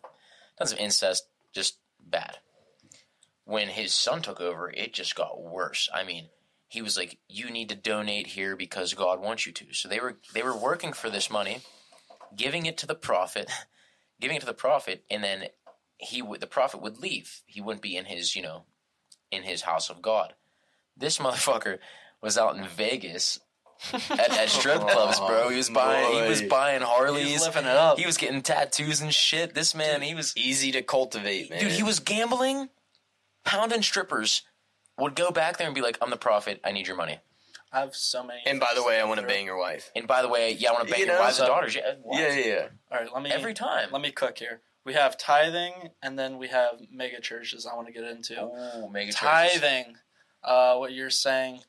tons 0.58 0.72
of 0.72 0.80
incest, 0.80 1.28
just 1.54 1.78
bad. 2.00 2.38
When 3.46 3.70
his 3.70 3.94
son 3.94 4.22
took 4.22 4.42
over, 4.42 4.70
it 4.70 4.94
just 4.94 5.16
got 5.16 5.42
worse. 5.42 5.90
I 5.94 6.04
mean, 6.04 6.30
he 6.68 6.82
was 6.82 6.98
like, 6.98 7.18
"You 7.28 7.50
need 7.50 7.70
to 7.70 7.76
donate 7.76 8.28
here 8.28 8.56
because 8.56 8.94
God 8.94 9.20
wants 9.20 9.46
you 9.46 9.52
to." 9.54 9.74
So 9.74 9.88
they 9.90 10.00
were 10.00 10.20
they 10.34 10.44
were 10.44 10.56
working 10.56 10.94
for 10.94 11.10
this 11.10 11.30
money, 11.30 11.62
giving 12.36 12.66
it 12.66 12.78
to 12.80 12.86
the 12.86 12.96
prophet, 12.96 13.50
giving 14.22 14.38
it 14.38 14.42
to 14.42 14.46
the 14.46 14.54
prophet, 14.54 15.04
and 15.10 15.24
then 15.24 15.46
he 16.00 16.22
would 16.22 16.42
the 16.42 16.48
prophet 16.48 16.82
would 16.82 17.00
leave. 17.00 17.42
He 17.46 17.62
wouldn't 17.62 17.82
be 17.84 17.96
in 17.96 18.06
his 18.06 18.36
you 18.36 18.42
know, 18.42 18.64
in 19.32 19.44
his 19.44 19.62
house 19.62 19.90
of 19.90 20.02
God. 20.02 20.34
This 20.98 21.18
motherfucker 21.20 21.78
was 22.22 22.38
out 22.38 22.56
in 22.58 22.66
Vegas 22.68 23.40
at, 23.94 24.12
at 24.38 24.50
strip 24.50 24.82
clubs, 24.82 25.20
bro. 25.20 25.50
He 25.50 25.58
was 25.58 25.70
buying 25.70 26.24
he 26.24 26.28
was 26.28 26.42
Boy. 26.42 26.48
buying 26.50 26.80
He's 26.82 26.88
Harleys. 26.90 27.42
living 27.46 27.64
it 27.66 27.70
up. 27.76 27.98
He 28.00 28.06
was 28.06 28.18
getting 28.18 28.42
tattoos 28.42 29.00
and 29.02 29.14
shit. 29.14 29.54
This 29.54 29.74
man, 29.76 30.02
he 30.02 30.16
was 30.16 30.36
Easy 30.36 30.72
to 30.74 30.82
cultivate, 30.82 31.50
man. 31.50 31.60
dude. 31.62 31.72
He 31.72 31.84
was 31.84 32.00
gambling, 32.00 32.70
pounding 33.46 33.82
strippers. 33.82 34.42
Would 34.98 35.16
go 35.16 35.32
back 35.32 35.58
there 35.58 35.66
and 35.68 35.74
be 35.74 35.80
like, 35.82 35.98
"I'm 36.02 36.10
the 36.10 36.18
prophet. 36.18 36.60
I 36.64 36.74
need 36.74 36.88
your 36.88 36.98
money." 36.98 37.20
I 37.72 37.80
have 37.82 37.96
so 37.96 38.22
many. 38.24 38.42
And 38.46 38.60
by 38.60 38.72
the 38.76 38.84
way, 38.84 39.00
I 39.00 39.06
want 39.06 39.22
to 39.22 39.26
bang 39.28 39.46
your 39.46 39.58
wife. 39.58 39.92
And 39.96 40.08
by 40.08 40.24
the 40.24 40.28
way, 40.28 40.52
yeah, 40.54 40.72
I 40.72 40.74
want 40.74 40.88
to 40.88 40.92
bang 40.92 41.02
You 41.02 41.06
your 41.06 41.16
know, 41.16 41.22
wives 41.22 41.40
and 41.40 41.48
daughters. 41.48 41.76
Yeah, 41.76 41.94
wives. 42.04 42.20
Yeah, 42.22 42.34
yeah, 42.42 42.46
yeah. 42.48 42.68
All 42.92 43.00
right, 43.00 43.14
let 43.14 43.22
me 43.24 43.30
every 43.30 43.54
time. 43.54 43.90
let 43.92 44.02
me 44.02 44.12
cook 44.12 44.40
here. 44.40 44.60
We 44.86 44.94
have 44.94 45.18
tithing, 45.18 45.90
and 46.02 46.18
then 46.18 46.38
we 46.38 46.48
have 46.48 46.80
mega 46.92 47.20
churches. 47.20 47.66
I 47.66 47.76
want 47.76 47.88
to 47.88 47.94
get 47.94 48.04
into 48.04 48.42
Oh, 48.42 48.90
mega 48.90 49.12
churches. 49.12 49.20
tithing. 49.20 49.96
Uh, 50.44 50.78
what 50.78 50.94
you're 50.94 51.10
saying, 51.10 51.62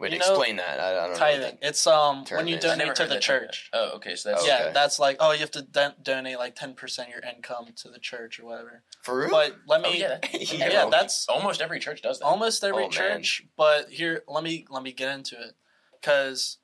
Wait, 0.00 0.12
You 0.12 0.18
know, 0.18 0.26
explain 0.26 0.56
that. 0.56 0.78
I, 0.78 0.90
I 0.90 0.92
don't 0.94 1.10
know. 1.10 1.18
tithing. 1.18 1.54
what 1.54 1.58
It's 1.62 1.84
um 1.86 2.24
when 2.30 2.46
you 2.46 2.56
is. 2.56 2.64
I 2.64 2.76
never 2.76 2.92
donate 2.92 2.96
to 2.96 3.02
the 3.06 3.14
that 3.14 3.22
term 3.22 3.42
church. 3.44 3.68
Oh, 3.72 3.90
okay. 3.96 4.14
So 4.14 4.30
that's 4.30 4.42
Oh, 4.42 4.46
Yeah, 4.46 4.60
okay. 4.62 4.72
that's 4.72 4.98
like 5.00 5.16
oh 5.18 5.32
you 5.32 5.38
have 5.40 5.50
to 5.52 5.62
don- 5.62 5.94
donate 6.02 6.38
like 6.38 6.54
ten 6.54 6.74
percent 6.74 7.08
of 7.08 7.14
your 7.14 7.22
income 7.32 7.70
to 7.78 7.88
the 7.88 7.98
church 7.98 8.38
or 8.38 8.46
whatever. 8.46 8.82
For 9.02 9.18
real? 9.22 9.30
But 9.30 9.56
let 9.66 9.84
Oh, 9.84 9.90
me 9.90 9.98
yeah, 10.00 10.18
Yeah, 10.32 10.68
yeah, 10.70 10.88
that's 10.90 11.28
almost 11.28 11.60
every 11.60 11.80
church 11.80 12.02
does 12.02 12.20
that. 12.20 12.26
almost 12.26 12.62
every 12.62 12.84
Oh, 12.84 12.88
man. 12.88 12.92
church. 12.92 13.42
But 13.56 13.90
here, 13.90 14.22
let 14.28 14.44
me 14.44 14.66
let 14.70 14.84
me 14.84 14.92
get 14.92 15.12
into 15.12 15.34
it 15.40 15.54
because 16.00 16.58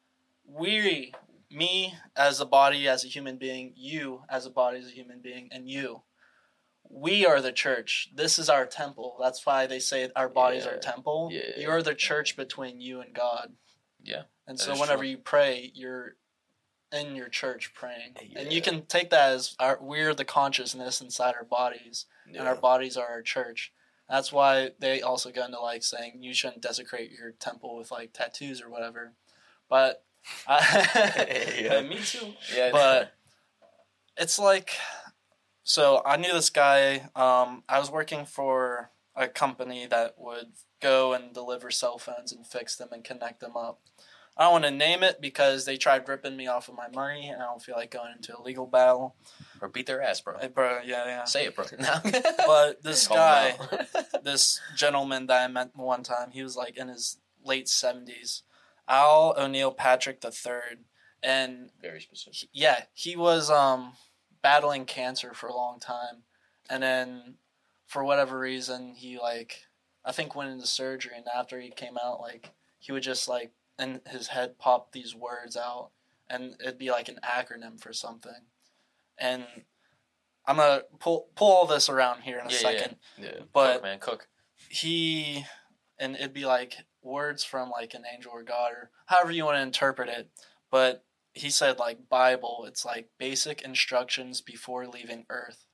we, 0.47 1.13
me 1.55 1.95
as 2.17 2.41
a 2.41 2.47
body, 2.47 2.89
as 2.89 3.05
a 3.05 3.09
human 3.09 3.37
being, 3.37 3.73
you 3.77 4.23
as 4.29 4.47
a 4.47 4.51
body, 4.51 4.79
as 4.79 4.87
a 4.87 4.91
human 4.91 5.21
being, 5.21 5.49
and 5.53 5.69
you, 5.69 6.03
we 6.91 7.25
are 7.25 7.41
the 7.41 7.53
church. 7.53 8.11
This 8.15 8.39
is 8.39 8.49
our 8.49 8.67
temple. 8.67 9.17
That's 9.21 9.45
why 9.47 9.67
they 9.67 9.79
say 9.79 10.11
our 10.15 10.29
bodies 10.29 10.67
are 10.67 10.77
temple. 10.77 11.31
Yeah. 11.33 11.59
You 11.59 11.71
are 11.71 11.83
the 11.83 11.95
church 11.95 12.37
between 12.37 12.81
you 12.81 13.01
and 13.01 13.15
God. 13.15 13.53
Yeah, 14.03 14.23
And 14.47 14.61
so 14.61 14.73
whenever 14.79 15.03
true. 15.03 15.09
you 15.09 15.17
pray, 15.17 15.71
you're 15.75 16.17
in 16.93 17.17
your 17.17 17.29
church 17.29 17.73
praying, 17.75 18.15
and 18.37 18.53
you 18.53 18.61
can 18.61 18.85
take 18.85 19.09
that 19.11 19.31
as 19.33 19.57
our, 19.59 19.79
we're 19.81 20.15
the 20.15 20.27
consciousness 20.27 21.01
inside 21.01 21.35
our 21.35 21.45
bodies 21.45 22.07
and 22.27 22.47
our 22.47 22.55
bodies 22.55 22.97
are 22.97 23.07
our 23.07 23.23
church. 23.23 23.73
That's 24.09 24.33
why 24.33 24.71
they 24.79 25.01
also 25.01 25.31
go 25.31 25.45
into 25.45 25.59
like 25.61 25.83
saying 25.83 26.19
you 26.23 26.35
shouldn't 26.35 26.61
desecrate 26.61 27.11
your 27.11 27.33
temple 27.33 27.77
with 27.77 27.91
like 27.91 28.13
tattoos 28.13 28.61
or 28.61 28.69
whatever. 28.69 29.15
But 29.69 30.05
Yeah. 30.49 31.81
me 31.89 31.97
too. 31.97 32.35
yeah. 32.55 32.71
But 32.73 33.13
it's 34.17 34.39
like, 34.39 34.71
so 35.63 36.03
I 36.05 36.17
knew 36.17 36.33
this 36.33 36.51
guy. 36.51 37.09
Um, 37.17 37.65
I 37.69 37.79
was 37.79 37.91
working 37.91 38.25
for 38.27 38.91
a 39.17 39.29
company 39.29 39.87
that 39.87 40.15
would 40.19 40.53
go 40.81 41.13
and 41.13 41.33
deliver 41.33 41.71
cell 41.71 41.99
phones 41.99 42.33
and 42.33 42.47
fix 42.47 42.77
them 42.77 42.89
and 42.93 43.05
connect 43.05 43.41
them 43.41 43.57
up. 43.57 43.81
I 44.37 44.43
don't 44.45 44.53
want 44.53 44.65
to 44.65 44.71
name 44.73 45.05
it 45.05 45.21
because 45.21 45.65
they 45.65 45.77
tried 45.77 46.09
ripping 46.09 46.37
me 46.37 46.49
off 46.49 46.69
of 46.69 46.75
my 46.75 46.89
money, 46.89 47.29
and 47.29 47.41
I 47.41 47.47
don't 47.47 47.63
feel 47.63 47.77
like 47.77 47.93
going 47.93 48.13
into 48.17 48.37
a 48.37 48.43
legal 48.43 48.67
battle. 48.67 49.15
or 49.61 49.69
beat 49.69 49.87
their 49.87 50.03
ass, 50.03 50.21
bro. 50.21 50.37
Hey, 50.41 50.49
bro, 50.49 50.81
yeah, 50.85 51.05
yeah. 51.07 51.25
Say 51.25 51.47
it, 51.47 51.55
bro. 51.55 51.65
No. 51.79 52.01
But 52.45 52.83
this 52.83 53.07
guy, 53.07 53.55
this 54.25 54.61
gentleman 54.75 55.27
that 55.29 55.45
I 55.45 55.47
met 55.47 55.71
one 55.77 56.03
time, 56.03 56.33
he 56.33 56.43
was 56.43 56.57
like 56.57 56.77
in 56.77 56.89
his 56.89 57.19
late 57.45 57.69
seventies, 57.69 58.43
Al 58.89 59.35
O'Neill 59.39 59.73
Patrick 59.73 60.21
the 60.21 60.31
third, 60.31 60.85
and 61.23 61.71
Very 61.81 62.01
specific. 62.01 62.49
yeah, 62.53 62.85
he 62.93 63.17
was 63.17 63.51
um 63.51 63.95
battling 64.43 64.85
cancer 64.85 65.33
for 65.35 65.47
a 65.49 65.55
long 65.57 65.81
time, 65.81 66.23
and 66.69 66.83
then 66.83 67.35
for 67.87 68.05
whatever 68.05 68.39
reason 68.39 68.95
he 68.95 69.19
like 69.19 69.63
I 70.05 70.13
think 70.13 70.35
went 70.35 70.51
into 70.51 70.67
surgery, 70.67 71.13
and 71.17 71.27
after 71.35 71.59
he 71.61 71.71
came 71.71 71.97
out, 72.03 72.21
like 72.21 72.53
he 72.79 72.93
would 72.93 73.03
just 73.03 73.29
like 73.29 73.53
in 73.79 74.01
his 74.07 74.29
head 74.29 74.59
pop 74.59 74.93
these 74.93 75.15
words 75.15 75.57
out, 75.57 75.91
and 76.29 76.55
it'd 76.61 76.79
be 76.79 76.91
like 76.91 77.09
an 77.09 77.19
acronym 77.25 77.81
for 77.81 77.93
something, 77.93 78.47
and. 79.19 79.47
I'm 80.47 80.57
gonna 80.57 80.83
pull 81.01 81.29
pull 81.37 81.51
all 81.51 81.67
this 81.67 81.89
around 81.89 82.21
here 82.21 82.39
in 82.39 82.45
a 82.47 82.51
Yeah, 82.51 82.57
yeah, 82.57 82.79
second, 82.81 82.97
yeah. 83.17 83.31
but 83.55 83.73
cook, 83.77 83.83
man, 83.83 83.99
cook. 83.99 84.29
he 84.69 85.47
and 85.99 86.17
it'd 86.17 86.35
be 86.35 86.45
like 86.45 86.75
words 87.05 87.45
from 87.45 87.71
like 87.71 87.95
an 87.95 88.05
angel 88.13 88.33
or 88.33 88.43
god 88.43 88.73
or 88.73 88.91
however 89.07 89.31
you 89.31 89.45
want 89.45 89.57
to 89.57 89.63
interpret 89.63 90.09
it 90.09 90.29
but 90.71 91.05
he 91.33 91.51
said 91.51 91.79
like 91.79 92.09
bible 92.09 92.65
it's 92.67 92.85
like 92.85 93.09
basic 93.19 93.63
instructions 93.63 94.41
before 94.41 94.87
leaving 94.87 95.27
earth. 95.29 95.67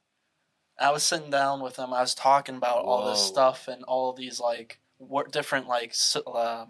I 0.79 0.91
was 0.93 1.03
sitting 1.03 1.31
down 1.31 1.63
with 1.63 1.77
him 1.77 1.93
i 1.93 2.01
was 2.01 2.15
talking 2.15 2.57
about 2.57 2.85
all 2.85 3.09
this 3.09 3.21
stuff 3.21 3.69
and 3.69 3.85
all 3.85 4.13
these 4.13 4.41
like 4.41 4.81
wor- 4.99 5.27
different 5.27 5.67
like 5.67 5.95
uh, 6.27 6.67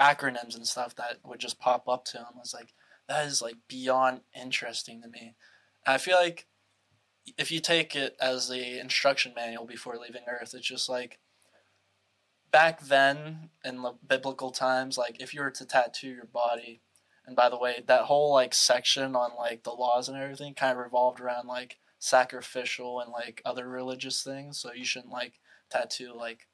acronyms 0.00 0.56
and 0.56 0.66
stuff 0.66 0.94
that 0.96 1.18
would 1.24 1.40
just 1.40 1.58
pop 1.58 1.88
up 1.88 2.04
to 2.06 2.18
him. 2.18 2.26
I 2.34 2.38
was 2.38 2.54
like 2.54 2.72
that 3.08 3.26
is 3.26 3.40
like 3.40 3.56
beyond 3.68 4.20
interesting 4.34 5.00
to 5.02 5.08
me. 5.08 5.34
And 5.86 5.94
i 5.94 5.98
feel 5.98 6.16
like 6.16 6.46
if 7.38 7.50
you 7.50 7.60
take 7.60 7.96
it 7.96 8.16
as 8.20 8.48
the 8.48 8.78
instruction 8.80 9.32
manual 9.34 9.66
before 9.66 9.96
leaving 9.96 10.22
earth 10.28 10.54
it's 10.54 10.66
just 10.66 10.88
like 10.88 11.18
back 12.50 12.80
then 12.82 13.50
in 13.64 13.82
the 13.82 13.92
biblical 14.06 14.50
times 14.50 14.96
like 14.96 15.20
if 15.20 15.34
you 15.34 15.40
were 15.40 15.50
to 15.50 15.64
tattoo 15.64 16.08
your 16.08 16.26
body 16.26 16.80
and 17.26 17.34
by 17.36 17.48
the 17.48 17.58
way 17.58 17.82
that 17.86 18.02
whole 18.02 18.32
like 18.32 18.54
section 18.54 19.16
on 19.16 19.30
like 19.36 19.62
the 19.64 19.70
laws 19.72 20.08
and 20.08 20.16
everything 20.16 20.54
kind 20.54 20.72
of 20.72 20.78
revolved 20.84 21.20
around 21.20 21.46
like 21.46 21.76
sacrificial 21.98 23.00
and 23.00 23.10
like 23.10 23.42
other 23.44 23.68
religious 23.68 24.22
things 24.22 24.58
so 24.58 24.72
you 24.72 24.84
shouldn't 24.84 25.12
like 25.12 25.34
tattoo 25.70 26.12
like 26.14 26.46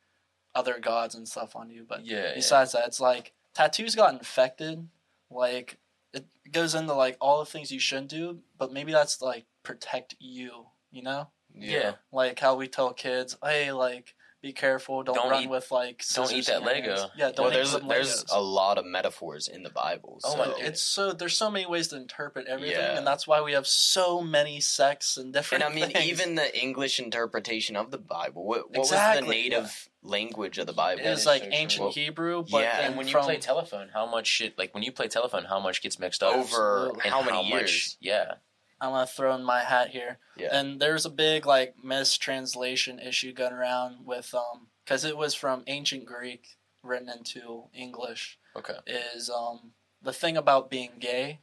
other 0.55 0.79
gods 0.81 1.15
and 1.15 1.29
stuff 1.29 1.55
on 1.57 1.71
you 1.71 1.85
but 1.89 2.05
Yeah. 2.05 2.29
yeah. 2.29 2.35
besides 2.35 2.73
that 2.73 2.87
it's 2.87 3.01
like 3.01 3.33
tattoos 3.55 3.95
got 3.95 4.15
infected 4.15 4.89
like 5.31 5.79
it 6.13 6.27
goes 6.51 6.75
into 6.75 6.95
like 6.95 7.17
all 7.21 7.39
the 7.41 7.47
things 7.51 7.71
you 7.71 7.81
shouldn't 7.81 8.09
do 8.11 8.39
but 8.59 8.73
maybe 8.73 8.93
that's 8.93 9.21
like 9.21 9.45
protect 9.63 10.15
you 10.19 10.67
you 10.91 11.03
know 11.03 11.29
yeah. 11.55 11.93
like 12.13 12.39
how 12.39 12.55
we 12.57 12.69
tell 12.69 12.93
kids, 12.93 13.37
hey, 13.45 13.73
like 13.73 14.15
be 14.43 14.53
careful, 14.53 15.05
don't, 15.05 15.15
Don't 15.15 15.31
run 15.31 15.45
eat- 15.45 15.49
with 15.51 15.71
like 15.71 16.05
don't 16.15 16.33
eat 16.33 16.47
that 16.47 16.59
in 16.59 16.65
Lego. 16.65 16.97
hands. 16.97 17.11
Yeah, 17.17 17.27
don't 17.31 17.39
Well, 17.45 17.51
eat 17.51 17.55
there's 17.55 17.71
some 17.71 17.87
there's 17.89 18.25
Legos. 18.25 18.37
a 18.37 18.41
lot 18.43 18.77
of 18.77 18.85
metaphors 18.85 19.47
in 19.47 19.63
the 19.63 19.71
Bible. 19.71 20.19
Oh 20.25 20.37
my 20.37 20.47
God. 20.47 20.57
it's 20.59 20.83
so 20.83 21.13
there's 21.13 21.39
so 21.39 21.49
many 21.51 21.65
ways 21.65 21.89
to 21.89 21.97
interpret 21.97 22.49
everything, 22.49 22.77
Yeah. 22.77 22.99
and 22.99 23.07
that's 23.07 23.27
why 23.27 23.41
we 23.41 23.53
have 23.53 23.67
so 23.69 24.21
many 24.21 24.61
sects 24.61 25.17
and 25.17 25.33
different. 25.33 25.63
And 25.63 25.73
I 25.73 25.75
mean, 25.75 25.91
things. 25.93 26.05
even 26.07 26.35
the 26.35 26.61
English 26.61 26.99
interpretation 26.99 27.77
of 27.77 27.91
the 27.93 27.99
Bible. 27.99 28.45
What, 28.45 28.71
what 28.71 28.79
was 28.81 28.91
the 28.91 29.21
native 29.21 29.89
language 30.03 30.59
of 30.59 30.67
the 30.67 30.73
Bible? 30.73 31.01
it 31.03 31.07
is 31.07 31.21
is 31.21 31.27
like 31.27 31.43
so 31.45 31.49
ancient 31.53 31.93
true. 31.93 32.03
Hebrew, 32.03 32.45
but 32.51 32.63
Yeah, 32.63 32.81
And 32.81 32.97
when 32.97 33.07
you 33.07 33.13
from, 33.13 33.25
play 33.25 33.39
telephone, 33.39 33.91
how 33.95 34.07
much 34.07 34.27
shit? 34.27 34.59
Like 34.59 34.75
when 34.75 34.83
you 34.83 34.91
play 34.91 35.07
telephone, 35.07 35.45
how 35.45 35.61
much 35.61 35.83
gets 35.83 35.99
mixed 36.01 36.23
up? 36.23 36.35
over 36.35 36.41
Absolutely. 36.89 37.11
how 37.11 37.19
And 37.21 37.27
many 37.31 37.51
much- 37.51 37.61
years? 37.61 37.97
yeah. 38.01 38.35
I'm 38.83 38.91
gonna 38.91 39.07
throw 39.07 39.35
in 39.35 39.45
my 39.45 39.61
hat 39.61 39.91
here. 39.91 40.19
Yeah. 40.37 40.49
And 40.53 40.81
there's 40.81 41.07
a 41.07 41.11
big 41.11 41.47
like 41.47 41.77
mistranslation 41.83 42.99
issue 42.99 43.33
going 43.33 43.53
around 43.53 44.05
with 44.05 44.35
um 44.35 44.67
because 44.85 45.05
it 45.05 45.17
was 45.17 45.35
from 45.35 45.63
ancient 45.69 46.05
Greek 46.05 46.59
written 46.83 47.09
into 47.09 47.65
English. 47.73 48.39
Okay. 48.57 48.77
is 48.87 49.31
um 49.31 49.71
the 50.03 50.13
thing 50.13 50.37
about 50.37 50.69
being 50.71 50.91
gay 50.99 51.39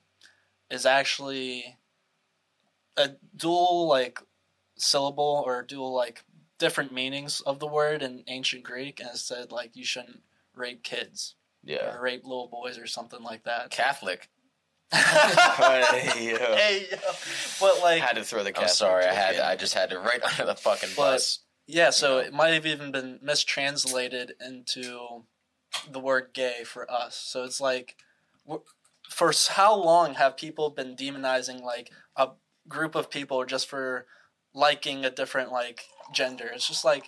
is 0.70 0.86
actually 0.86 1.78
a 2.98 3.12
dual 3.36 3.88
like 3.88 4.20
syllable 4.76 5.42
or 5.46 5.64
dual 5.64 5.94
like 5.96 6.24
different 6.58 6.92
meanings 6.94 7.40
of 7.42 7.60
the 7.60 7.68
word 7.68 8.02
in 8.04 8.24
ancient 8.28 8.64
Greek 8.64 9.00
and 9.00 9.10
it 9.10 9.18
said 9.18 9.52
like 9.52 9.76
you 9.76 9.86
shouldn't 9.86 10.22
rape 10.54 10.84
kids 10.84 11.36
Yeah. 11.64 11.96
or 11.96 12.02
rape 12.02 12.24
little 12.26 12.50
boys 12.50 12.78
or 12.78 12.86
something 12.86 13.24
like 13.24 13.44
that. 13.46 13.70
Catholic. 13.70 14.30
Hey, 14.92 16.32
yo. 16.32 16.38
hey, 16.56 16.88
yo. 16.92 16.98
But 17.60 17.82
like 17.82 18.02
had 18.02 18.16
to 18.16 18.24
throw 18.24 18.44
the. 18.44 18.60
I'm 18.60 18.68
sorry, 18.68 19.06
I 19.06 19.14
had 19.14 19.36
in. 19.36 19.42
I 19.42 19.56
just 19.56 19.74
had 19.74 19.90
to 19.92 20.00
right 20.00 20.22
under 20.32 20.46
the 20.46 20.56
fucking 20.56 20.90
But- 20.96 21.14
bus. 21.14 21.40
Yeah, 21.72 21.92
so 21.92 22.18
it 22.18 22.34
might 22.34 22.56
have 22.56 22.66
even 22.66 22.92
been 22.92 23.20
mistranslated 23.22 24.34
into 24.44 25.26
the 25.92 26.00
word 26.00 26.30
gay 26.34 26.64
for 26.66 26.90
us. 26.90 27.16
So 27.16 27.44
it's 27.44 27.62
like, 27.62 27.96
for 29.08 29.32
how 29.50 29.76
long 29.76 30.16
have 30.16 30.36
people 30.36 30.72
been 30.72 30.96
demonizing 30.96 31.62
like 31.62 31.92
a 32.16 32.30
group 32.68 32.96
of 32.96 33.12
people 33.12 33.46
just 33.46 33.68
for 33.70 34.08
liking 34.56 35.06
a 35.06 35.12
different 35.12 35.52
like 35.52 35.82
gender? 36.12 36.50
It's 36.52 36.68
just 36.68 36.84
like 36.84 37.06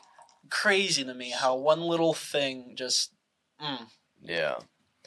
crazy 0.52 1.04
to 1.06 1.14
me 1.16 1.32
how 1.32 1.56
one 1.56 1.82
little 1.82 2.14
thing 2.14 2.76
just. 2.78 3.14
Mm, 3.60 3.88
Yeah. 4.22 4.58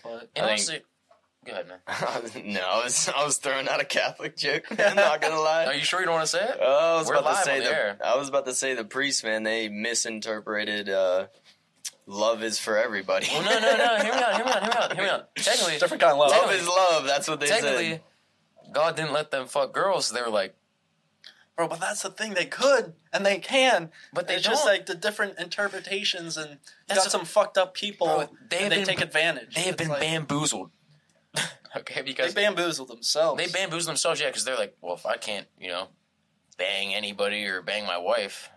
but 0.03 0.31
And 0.35 0.47
I 0.47 0.49
honestly, 0.49 0.83
go 1.45 1.53
ahead, 1.53 1.67
man. 1.69 2.53
no, 2.55 2.61
I 2.61 2.85
was 2.85 3.09
I 3.09 3.25
was 3.25 3.39
throwing 3.39 3.69
out 3.69 3.81
a 3.81 3.85
Catholic 3.85 4.37
joke. 4.37 4.65
I'm 4.71 4.97
not 4.97 5.21
gonna 5.21 5.41
lie. 5.41 5.65
Are 5.69 5.75
you 5.75 5.85
sure 5.85 6.01
you 6.01 6.07
don't 6.07 6.15
want 6.15 6.25
to 6.27 6.37
say 6.37 6.45
it? 6.45 6.59
Oh, 6.61 6.97
I 6.97 6.99
was 6.99 7.09
We're 7.09 7.15
about 7.17 7.29
to 7.31 7.35
live 7.37 7.45
say 7.45 7.61
the 7.61 7.67
air. 7.77 7.97
the 7.99 8.07
I 8.07 8.17
was 8.17 8.29
about 8.29 8.47
to 8.47 8.55
say 8.55 8.75
the 8.75 8.85
priest 8.85 9.23
man. 9.25 9.43
They 9.43 9.69
misinterpreted 9.69 10.89
uh, 10.89 11.27
love 12.07 12.43
is 12.43 12.59
for 12.59 12.77
everybody. 12.79 13.27
Well, 13.33 13.43
no, 13.43 13.59
no, 13.61 13.77
no. 13.77 14.03
Hear 14.03 14.15
me 14.15 14.21
out. 14.21 14.35
Hear 14.37 14.45
me 14.45 14.51
out. 14.51 14.63
Hear 14.63 14.71
me 14.71 14.73
out. 14.77 14.93
Hear 14.95 15.05
me 15.05 15.11
out. 15.11 15.35
Technically, 15.37 15.79
Different 15.79 16.01
kind 16.01 16.13
of 16.13 16.19
love. 16.19 16.31
love 16.31 16.53
is 16.53 16.67
love. 16.69 17.05
That's 17.07 17.29
what 17.29 17.41
they 17.41 17.47
technically, 17.47 17.91
said. 17.91 18.01
God 18.73 18.97
didn't 18.97 19.13
let 19.13 19.31
them 19.31 19.47
fuck 19.47 19.73
girls. 19.73 20.11
They 20.11 20.21
were 20.23 20.31
like, 20.31 20.55
Bro, 21.57 21.69
but 21.69 21.79
that's 21.79 22.03
the 22.03 22.11
thing. 22.11 22.35
They 22.35 22.47
could 22.47 22.95
and 23.13 23.25
they 23.25 23.39
can. 23.39 23.93
but 24.13 24.27
they 24.27 24.35
it's 24.35 24.43
don't. 24.43 24.55
just 24.55 24.67
like 24.67 24.87
the 24.87 24.95
different 24.97 25.39
interpretations 25.39 26.37
and 26.37 26.51
you 26.51 26.57
That's 26.89 26.99
got 27.01 27.07
a- 27.07 27.11
some 27.11 27.25
fucked 27.25 27.57
up 27.57 27.75
people 27.75 28.09
Bro, 28.09 28.29
they 28.51 28.59
and 28.65 28.73
they 28.73 28.77
been- 28.79 28.87
take 28.87 29.01
advantage. 29.01 29.55
they 29.55 29.61
have 29.61 29.75
It's 29.75 29.83
been 29.83 29.89
like, 29.91 30.01
bamboozled. 30.01 30.73
okay, 31.77 32.03
because 32.03 32.35
They 32.35 32.43
because 32.43 32.55
bamboozled 32.57 32.89
themselves. 32.89 33.43
they 33.43 33.51
bamboozled 33.51 33.89
themselves. 33.91 34.21
Yeah, 34.21 34.29
because 34.29 34.45
they're 34.45 34.57
like, 34.57 34.77
well, 34.81 34.95
if 34.95 35.07
I 35.07 35.17
can't, 35.17 35.47
you 35.59 35.69
know, 35.69 35.89
bang 36.59 36.95
anybody 36.95 37.45
or 37.47 37.63
bang 37.63 37.87
my 37.87 37.99
wife, 37.99 38.51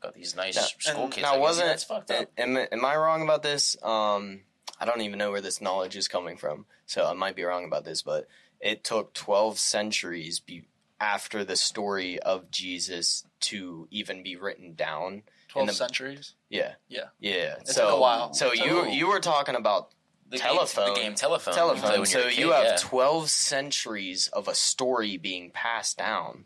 got 0.00 0.14
these 0.14 0.36
nice 0.36 0.56
Now- 0.56 0.62
school 0.92 1.08
kids. 1.08 1.22
now, 1.22 1.32
like, 1.32 1.40
wasn't- 1.40 1.68
that's 1.68 1.84
fucked 1.84 2.10
up? 2.10 2.28
Am, 2.38 2.56
am 2.56 2.84
I 2.84 2.96
wrong 2.96 3.22
about 3.22 3.42
this? 3.42 3.76
Um, 3.82 4.42
I 4.78 4.84
don't 4.84 5.00
even 5.02 5.18
know 5.18 5.30
where 5.30 5.40
this 5.40 5.60
knowledge 5.60 5.96
is 5.96 6.06
coming 6.08 6.36
from, 6.36 6.66
so 6.86 7.06
I 7.06 7.14
might 7.14 7.34
be 7.36 7.44
wrong 7.44 7.64
about 7.64 7.84
this. 7.84 8.02
But 8.02 8.28
it 8.60 8.84
took 8.84 9.12
twelve 9.14 9.58
centuries 9.58 10.38
be, 10.38 10.64
after 11.00 11.44
the 11.44 11.56
story 11.56 12.18
of 12.20 12.50
Jesus 12.50 13.24
to 13.40 13.88
even 13.90 14.22
be 14.22 14.36
written 14.36 14.74
down. 14.74 15.22
Twelve 15.48 15.62
in 15.64 15.66
the- 15.68 15.72
centuries. 15.74 16.34
Yeah, 16.50 16.74
Yeah. 16.88 17.06
yeah. 17.18 17.56
It 17.60 17.68
so, 17.68 17.86
took 17.86 17.94
a 17.96 18.00
while. 18.00 18.34
So 18.34 18.50
It 18.52 18.58
you 18.58 18.82
took- 18.84 18.92
you 18.92 19.08
were 19.08 19.20
talking 19.20 19.54
about 19.56 19.90
the 20.30 20.38
telephone. 20.38 20.86
game, 20.86 20.94
the 20.94 21.00
game 21.00 21.14
telephone. 21.14 21.54
telephone. 21.54 21.90
when 21.98 22.06
So 22.06 22.20
you're 22.20 22.30
you 22.30 22.50
have 22.52 22.64
yeah. 22.64 22.76
twelve 22.78 23.30
centuries 23.30 24.28
of 24.28 24.48
a 24.48 24.54
story 24.54 25.16
being 25.16 25.50
passed 25.50 25.98
down. 25.98 26.44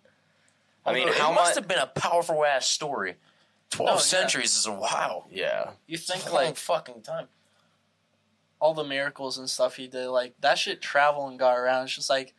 I 0.84 0.92
mean, 0.94 1.08
Although 1.08 1.18
how 1.20 1.32
it 1.32 1.34
must 1.34 1.50
much? 1.50 1.54
have 1.56 1.68
been 1.68 1.78
a 1.78 1.86
powerful 1.86 2.44
ass 2.44 2.66
story. 2.66 3.16
Twelve 3.70 3.90
Oh, 3.90 3.94
yeah. 3.94 4.00
centuries 4.00 4.56
is 4.56 4.66
a 4.66 4.72
wow. 4.72 5.26
Yeah, 5.30 5.70
You 5.86 5.96
think 5.98 6.24
Long 6.26 6.34
like 6.34 6.56
fucking 6.56 7.02
time. 7.02 7.28
all 8.60 8.74
the 8.74 8.84
miracles 8.84 9.38
and 9.38 9.48
stuff 9.48 9.76
he 9.76 9.86
did, 9.88 10.08
like 10.08 10.34
that 10.40 10.58
shit 10.58 10.80
traveled 10.82 11.30
and 11.30 11.38
got 11.38 11.56
around. 11.56 11.84
It's 11.84 11.94
just 11.94 12.10
like 12.10 12.34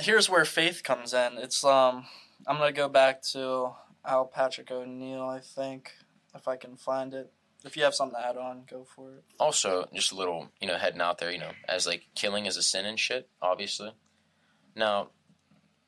here's 0.00 0.30
where 0.30 0.44
faith 0.44 0.82
comes 0.84 1.12
in. 1.14 1.38
It's 1.38 1.64
um 1.64 2.06
I'm 2.46 2.58
gonna 2.58 2.72
go 2.72 2.88
back 2.88 3.22
to 3.32 3.72
Al 4.04 4.24
Patrick 4.26 4.70
O'Neill, 4.70 5.22
I 5.28 5.40
think, 5.40 5.92
if 6.34 6.46
I 6.48 6.56
can 6.56 6.76
find 6.76 7.12
it. 7.14 7.30
If 7.64 7.76
you 7.76 7.82
have 7.84 7.94
something 7.94 8.18
to 8.18 8.26
add 8.26 8.36
on, 8.36 8.62
go 8.70 8.84
for 8.84 9.14
it. 9.14 9.24
Also, 9.40 9.88
just 9.92 10.12
a 10.12 10.16
little, 10.16 10.50
you 10.60 10.68
know, 10.68 10.76
heading 10.78 11.00
out 11.00 11.18
there, 11.18 11.30
you 11.32 11.38
know, 11.38 11.50
as 11.68 11.86
like 11.86 12.06
killing 12.14 12.46
is 12.46 12.56
a 12.56 12.62
sin 12.62 12.86
and 12.86 12.98
shit, 12.98 13.28
obviously. 13.42 13.92
Now, 14.76 15.08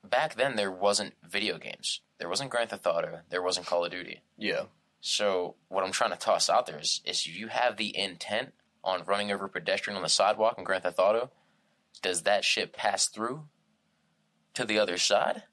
back 0.02 0.34
then 0.34 0.56
there 0.56 0.70
wasn't 0.72 1.14
video 1.22 1.58
games. 1.58 2.00
There 2.18 2.28
wasn't 2.28 2.50
Grand 2.50 2.70
Theft 2.70 2.86
Auto. 2.86 3.20
There 3.30 3.42
wasn't 3.42 3.66
Call 3.66 3.84
of 3.84 3.90
Duty. 3.90 4.20
yeah. 4.36 4.62
So 5.02 5.54
what 5.68 5.82
I'm 5.82 5.92
trying 5.92 6.10
to 6.10 6.16
toss 6.18 6.50
out 6.50 6.66
there 6.66 6.78
is, 6.78 7.00
is 7.06 7.24
if 7.26 7.34
you 7.34 7.48
have 7.48 7.78
the 7.78 7.96
intent 7.96 8.52
on 8.84 9.04
running 9.06 9.32
over 9.32 9.46
a 9.46 9.48
pedestrian 9.48 9.96
on 9.96 10.02
the 10.02 10.10
sidewalk 10.10 10.56
in 10.58 10.64
Grand 10.64 10.82
Theft 10.82 10.98
Auto, 10.98 11.30
does 12.02 12.24
that 12.24 12.44
shit 12.44 12.74
pass 12.74 13.06
through 13.06 13.44
to 14.52 14.66
the 14.66 14.78
other 14.78 14.98
side? 14.98 15.44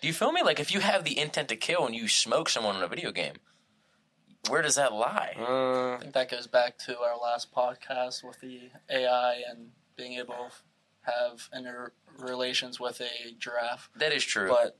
Do 0.00 0.06
you 0.06 0.14
feel 0.14 0.30
me? 0.30 0.42
Like 0.42 0.60
if 0.60 0.72
you 0.72 0.78
have 0.80 1.02
the 1.02 1.18
intent 1.18 1.48
to 1.48 1.56
kill 1.56 1.84
and 1.84 1.96
you 1.96 2.06
smoke 2.06 2.48
someone 2.48 2.76
in 2.76 2.82
a 2.82 2.86
video 2.88 3.10
game, 3.10 3.34
where 4.48 4.62
does 4.62 4.76
that 4.76 4.92
lie? 4.92 5.34
Uh, 5.38 5.94
I 5.94 5.98
think 5.98 6.14
that 6.14 6.30
goes 6.30 6.46
back 6.46 6.78
to 6.86 6.98
our 6.98 7.18
last 7.18 7.52
podcast 7.52 8.24
with 8.24 8.40
the 8.40 8.70
AI 8.88 9.42
and 9.48 9.68
being 9.96 10.14
able 10.14 10.34
to 10.34 11.12
have 11.12 11.48
inter 11.54 11.92
relations 12.18 12.80
with 12.80 13.00
a 13.00 13.32
giraffe. 13.38 13.90
That 13.96 14.12
is 14.12 14.24
true. 14.24 14.48
But 14.48 14.78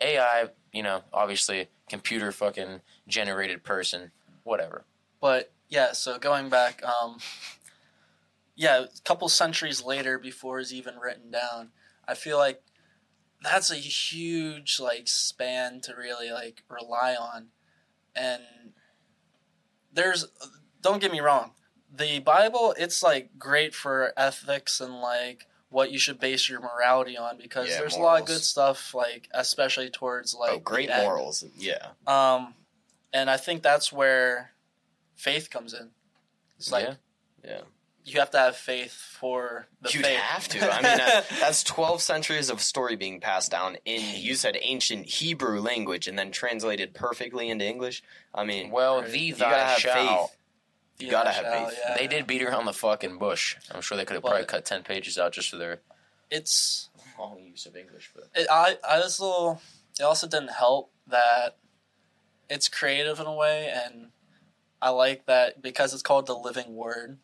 AI, 0.00 0.48
you 0.72 0.82
know, 0.82 1.02
obviously 1.12 1.68
computer 1.88 2.32
fucking 2.32 2.80
generated 3.06 3.62
person, 3.62 4.12
whatever. 4.44 4.84
But 5.20 5.52
yeah, 5.68 5.92
so 5.92 6.18
going 6.18 6.48
back, 6.48 6.82
um, 6.84 7.18
yeah, 8.56 8.80
a 8.80 9.00
couple 9.04 9.28
centuries 9.28 9.82
later, 9.82 10.18
before 10.18 10.60
it's 10.60 10.72
even 10.72 10.96
written 10.96 11.30
down, 11.30 11.70
I 12.06 12.14
feel 12.14 12.38
like 12.38 12.62
that's 13.42 13.70
a 13.70 13.76
huge 13.76 14.78
like 14.80 15.08
span 15.08 15.80
to 15.82 15.94
really 15.94 16.30
like 16.30 16.62
rely 16.68 17.14
on, 17.14 17.48
and 18.14 18.42
there's 19.92 20.26
don't 20.80 21.00
get 21.00 21.12
me 21.12 21.20
wrong, 21.20 21.52
the 21.94 22.20
Bible 22.20 22.74
it's 22.78 23.02
like 23.02 23.38
great 23.38 23.74
for 23.74 24.12
ethics 24.16 24.80
and 24.80 25.00
like 25.00 25.46
what 25.68 25.92
you 25.92 25.98
should 25.98 26.18
base 26.18 26.48
your 26.48 26.60
morality 26.60 27.16
on 27.16 27.38
because 27.38 27.68
Yeah, 27.68 27.78
there's 27.78 27.96
a 27.96 28.00
lot 28.00 28.20
of 28.20 28.26
good 28.26 28.42
stuff 28.42 28.94
like 28.94 29.28
especially 29.32 29.88
towards 29.88 30.34
like 30.34 30.52
oh, 30.52 30.58
great 30.58 30.90
morals. 30.90 31.44
Yeah. 31.56 31.88
Um, 32.06 32.54
and 33.12 33.30
I 33.30 33.36
think 33.36 33.62
that's 33.62 33.92
where 33.92 34.50
faith 35.14 35.50
comes 35.50 35.74
in. 35.74 35.90
It's 36.58 36.72
like 36.72 36.84
Yeah. 36.84 36.94
Yeah. 37.44 37.60
You 38.04 38.18
have 38.20 38.30
to 38.30 38.38
have 38.38 38.56
faith 38.56 38.92
for 38.92 39.66
the 39.82 39.90
You'd 39.92 40.04
faith. 40.06 40.18
have 40.18 40.48
to. 40.48 40.58
I 40.72 40.76
mean, 40.82 40.96
that, 40.96 41.26
that's 41.40 41.62
12 41.64 42.00
centuries 42.00 42.50
of 42.50 42.60
story 42.60 42.96
being 42.96 43.20
passed 43.20 43.50
down 43.50 43.76
in, 43.84 44.02
you 44.20 44.34
said 44.34 44.56
ancient 44.60 45.06
Hebrew 45.06 45.60
language 45.60 46.08
and 46.08 46.18
then 46.18 46.30
translated 46.30 46.94
perfectly 46.94 47.48
into 47.50 47.64
English. 47.66 48.02
I 48.34 48.44
mean, 48.44 48.70
Well, 48.70 49.02
Right. 49.02 49.10
thee 49.10 49.18
you 49.26 49.34
thy 49.34 49.50
gotta 49.50 49.64
have 49.64 49.78
shall. 49.78 50.26
faith. 50.28 50.36
You 50.98 51.06
Yeah, 51.06 51.12
gotta 51.12 51.30
have 51.30 51.44
shall, 51.44 51.68
faith. 51.68 51.78
yeah. 51.84 51.96
They 51.96 52.06
did 52.06 52.26
beat 52.26 52.42
around 52.42 52.64
the 52.66 52.72
fucking 52.72 53.18
bush. 53.18 53.56
I'm 53.70 53.80
sure 53.80 53.96
they 53.96 54.04
could 54.04 54.14
have 54.14 54.22
probably 54.24 54.44
cut 54.44 54.64
ten 54.64 54.82
pages 54.82 55.18
out 55.18 55.32
just 55.32 55.48
for 55.50 55.56
their 55.56 55.80
It's 56.30 56.88
long 57.18 57.38
use 57.42 57.66
of 57.66 57.76
English. 57.76 58.10
But 58.14 58.24
it, 58.34 58.46
I 58.50 58.76
I 58.88 59.00
also 59.02 59.60
it 59.98 60.02
also 60.02 60.26
didn't 60.26 60.52
help 60.52 60.90
that 61.06 61.56
it's 62.48 62.68
creative 62.68 63.20
in 63.20 63.26
a 63.26 63.34
way, 63.34 63.70
and 63.72 64.10
I 64.82 64.90
like 64.90 65.26
that 65.26 65.60
because 65.62 65.92
it's 65.94 66.02
called 66.02 66.26
the 66.26 66.34
living 66.36 66.74
word. 66.74 67.18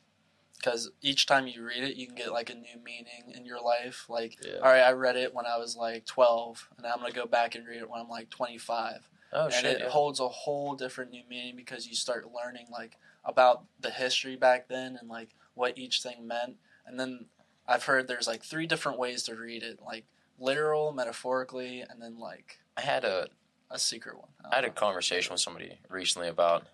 Because 0.58 0.90
each 1.02 1.26
time 1.26 1.46
you 1.46 1.64
read 1.64 1.84
it, 1.84 1.96
you 1.96 2.06
can 2.06 2.16
get 2.16 2.32
like 2.32 2.50
a 2.50 2.54
new 2.54 2.78
meaning 2.84 3.32
in 3.34 3.44
your 3.44 3.60
life. 3.60 4.06
Like, 4.08 4.38
Yeah. 4.44 4.56
all 4.56 4.70
right, 4.70 4.82
I 4.82 4.92
read 4.92 5.16
it 5.16 5.34
when 5.34 5.46
I 5.46 5.58
was 5.58 5.76
like 5.76 6.06
twelve, 6.06 6.68
and 6.76 6.86
I'm 6.86 6.98
gonna 6.98 7.12
go 7.12 7.26
back 7.26 7.54
and 7.54 7.66
read 7.66 7.78
it 7.82 7.88
when 7.90 8.00
I'm 8.00 8.08
like 8.08 8.30
twenty 8.30 8.58
five. 8.58 9.08
oh 9.32 9.44
and 9.46 9.52
shit, 9.54 9.64
it 9.64 9.80
yeah. 9.80 9.88
holds 9.88 10.20
a 10.20 10.28
whole 10.28 10.74
different 10.74 11.10
new 11.10 11.22
meaning 11.28 11.56
because 11.56 11.86
you 11.86 11.94
start 11.94 12.26
learning 12.32 12.66
like 12.70 12.96
about 13.24 13.64
the 13.80 13.90
history 13.90 14.36
back 14.36 14.68
then 14.68 14.96
and 15.00 15.08
like 15.08 15.30
what 15.54 15.76
each 15.76 16.00
thing 16.00 16.26
meant 16.28 16.54
and 16.86 16.98
then 17.00 17.26
i've 17.66 17.82
heard 17.84 18.06
there's 18.06 18.28
like 18.28 18.44
three 18.44 18.68
different 18.68 18.98
ways 19.00 19.24
to 19.24 19.34
read 19.34 19.64
it 19.64 19.80
like 19.84 20.04
literal 20.38 20.92
metaphorically 20.92 21.80
and 21.80 22.00
then 22.00 22.18
like 22.20 22.60
I 22.76 22.82
had 22.82 23.04
a 23.04 23.26
a 23.68 23.80
secret 23.80 24.16
one 24.16 24.28
I 24.48 24.54
had 24.54 24.64
a 24.64 24.70
conversation 24.70 25.32
with 25.32 25.40
somebody 25.40 25.76
recently 25.88 26.28
about, 26.28 26.68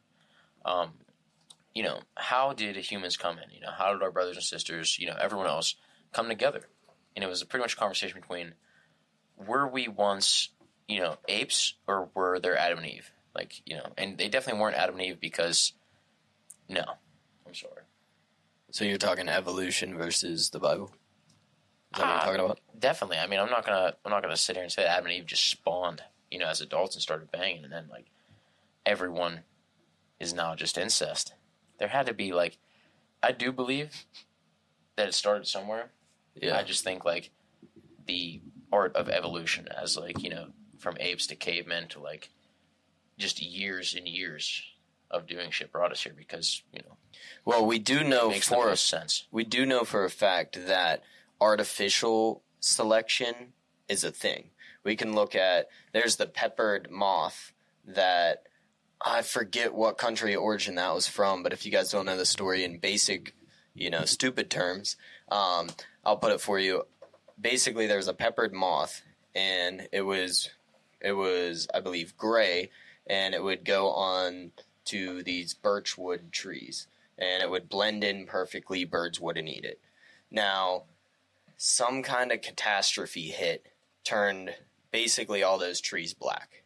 um, 0.66 0.90
you 1.74 1.82
know, 1.82 2.00
how 2.16 2.52
did 2.52 2.76
humans 2.76 3.16
come 3.16 3.38
in? 3.38 3.50
You 3.50 3.60
know, 3.60 3.70
how 3.76 3.92
did 3.92 4.02
our 4.02 4.10
brothers 4.10 4.36
and 4.36 4.44
sisters, 4.44 4.98
you 4.98 5.06
know, 5.06 5.16
everyone 5.18 5.46
else 5.46 5.74
come 6.12 6.28
together? 6.28 6.68
And 7.16 7.24
it 7.24 7.28
was 7.28 7.42
pretty 7.44 7.62
much 7.62 7.74
a 7.74 7.76
conversation 7.76 8.20
between, 8.20 8.54
were 9.36 9.66
we 9.68 9.88
once, 9.88 10.50
you 10.88 11.00
know, 11.00 11.16
apes 11.28 11.74
or 11.86 12.08
were 12.14 12.38
there 12.40 12.56
Adam 12.58 12.78
and 12.78 12.86
Eve? 12.88 13.10
Like, 13.34 13.62
you 13.64 13.76
know, 13.76 13.92
and 13.96 14.18
they 14.18 14.28
definitely 14.28 14.60
weren't 14.60 14.76
Adam 14.76 14.96
and 14.96 15.04
Eve 15.04 15.20
because, 15.20 15.72
no, 16.68 16.84
I'm 17.46 17.54
sorry. 17.54 17.82
So 18.70 18.84
you're 18.84 18.98
talking 18.98 19.28
evolution 19.28 19.96
versus 19.96 20.50
the 20.50 20.58
Bible? 20.60 20.92
Is 21.94 21.98
that 21.98 22.00
what 22.00 22.08
Ah. 22.08 22.12
you're 22.14 22.24
talking 22.38 22.44
about? 22.46 22.60
Definitely. 22.78 23.18
I 23.18 23.26
mean, 23.26 23.38
I'm 23.40 23.50
not 23.50 23.66
gonna 23.66 23.94
I'm 24.04 24.10
not 24.10 24.22
gonna 24.22 24.36
sit 24.36 24.56
here 24.56 24.62
and 24.62 24.72
say 24.72 24.84
Adam 24.86 25.06
and 25.06 25.14
Eve 25.14 25.26
just 25.26 25.46
spawned, 25.48 26.02
you 26.30 26.38
know, 26.38 26.46
as 26.46 26.60
adults 26.62 26.94
and 26.96 27.02
started 27.02 27.30
banging, 27.30 27.64
and 27.64 27.72
then 27.72 27.88
like 27.90 28.06
everyone 28.86 29.40
is 30.18 30.32
now 30.32 30.54
just 30.54 30.78
incest. 30.78 31.34
There 31.82 31.88
had 31.88 32.06
to 32.06 32.14
be 32.14 32.32
like, 32.32 32.58
I 33.24 33.32
do 33.32 33.50
believe 33.50 34.04
that 34.94 35.08
it 35.08 35.14
started 35.14 35.48
somewhere. 35.48 35.90
Yeah. 36.36 36.56
I 36.56 36.62
just 36.62 36.84
think 36.84 37.04
like 37.04 37.32
the 38.06 38.40
art 38.72 38.94
of 38.94 39.08
evolution, 39.08 39.66
as 39.66 39.96
like 39.96 40.22
you 40.22 40.30
know, 40.30 40.50
from 40.78 40.96
apes 41.00 41.26
to 41.26 41.34
cavemen 41.34 41.88
to 41.88 41.98
like 41.98 42.30
just 43.18 43.42
years 43.42 43.96
and 43.96 44.06
years 44.06 44.62
of 45.10 45.26
doing 45.26 45.50
shit 45.50 45.72
brought 45.72 45.90
us 45.90 46.04
here 46.04 46.14
because 46.16 46.62
you 46.72 46.78
know 46.82 46.96
well, 47.44 47.66
we 47.66 47.80
do 47.80 48.04
know 48.04 48.28
makes 48.28 48.48
the 48.48 48.54
for 48.54 48.66
most 48.66 48.86
sense. 48.86 49.26
we 49.32 49.42
do 49.42 49.66
know 49.66 49.82
for 49.82 50.04
a 50.04 50.10
fact 50.10 50.68
that 50.68 51.02
artificial 51.40 52.44
selection 52.60 53.54
is 53.88 54.04
a 54.04 54.12
thing. 54.12 54.50
We 54.84 54.94
can 54.94 55.16
look 55.16 55.34
at 55.34 55.66
there's 55.92 56.14
the 56.14 56.26
peppered 56.26 56.92
moth 56.92 57.52
that 57.84 58.44
I 59.04 59.22
forget 59.22 59.74
what 59.74 59.98
country 59.98 60.34
origin 60.34 60.76
that 60.76 60.94
was 60.94 61.08
from, 61.08 61.42
but 61.42 61.52
if 61.52 61.66
you 61.66 61.72
guys 61.72 61.90
don't 61.90 62.06
know 62.06 62.16
the 62.16 62.24
story 62.24 62.62
in 62.64 62.78
basic, 62.78 63.34
you 63.74 63.90
know, 63.90 64.04
stupid 64.04 64.48
terms, 64.50 64.96
um, 65.28 65.70
I'll 66.04 66.16
put 66.16 66.32
it 66.32 66.40
for 66.40 66.58
you. 66.58 66.86
Basically, 67.40 67.86
there's 67.86 68.08
a 68.08 68.14
peppered 68.14 68.52
moth, 68.52 69.02
and 69.34 69.88
it 69.92 70.02
was, 70.02 70.50
it 71.00 71.12
was, 71.12 71.66
I 71.74 71.80
believe, 71.80 72.16
gray, 72.16 72.70
and 73.06 73.34
it 73.34 73.42
would 73.42 73.64
go 73.64 73.90
on 73.90 74.52
to 74.86 75.22
these 75.22 75.54
birchwood 75.54 76.30
trees, 76.30 76.86
and 77.18 77.42
it 77.42 77.50
would 77.50 77.68
blend 77.68 78.04
in 78.04 78.26
perfectly. 78.26 78.84
Birds 78.84 79.20
wouldn't 79.20 79.48
eat 79.48 79.64
it. 79.64 79.80
Now, 80.30 80.84
some 81.56 82.02
kind 82.02 82.30
of 82.30 82.40
catastrophe 82.40 83.30
hit, 83.30 83.66
turned 84.04 84.54
basically 84.90 85.42
all 85.42 85.58
those 85.58 85.80
trees 85.80 86.14
black. 86.14 86.62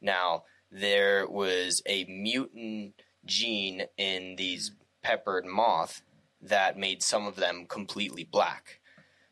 Now, 0.00 0.44
there 0.70 1.26
was 1.28 1.82
a 1.86 2.04
mutant 2.04 2.94
gene 3.24 3.84
in 3.96 4.36
these 4.36 4.72
peppered 5.02 5.44
moth 5.44 6.02
that 6.40 6.78
made 6.78 7.02
some 7.02 7.26
of 7.26 7.36
them 7.36 7.66
completely 7.66 8.24
black. 8.24 8.80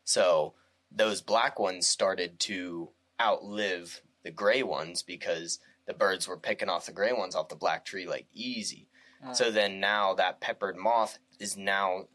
So 0.03 0.53
those 0.91 1.21
black 1.21 1.59
ones 1.59 1.87
started 1.87 2.39
to 2.41 2.89
outlive 3.21 4.01
the 4.23 4.31
gray 4.31 4.63
ones 4.63 5.03
because 5.03 5.59
the 5.85 5.93
birds 5.93 6.27
were 6.27 6.37
picking 6.37 6.69
off 6.69 6.85
the 6.85 6.91
gray 6.91 7.13
ones 7.13 7.35
off 7.35 7.49
the 7.49 7.55
black 7.55 7.85
tree 7.85 8.07
like 8.07 8.27
easy. 8.33 8.87
Mm. 9.25 9.35
So 9.35 9.51
then 9.51 9.79
now 9.79 10.13
that 10.15 10.41
peppered 10.41 10.77
moth 10.77 11.19
is 11.39 11.57
now 11.57 12.05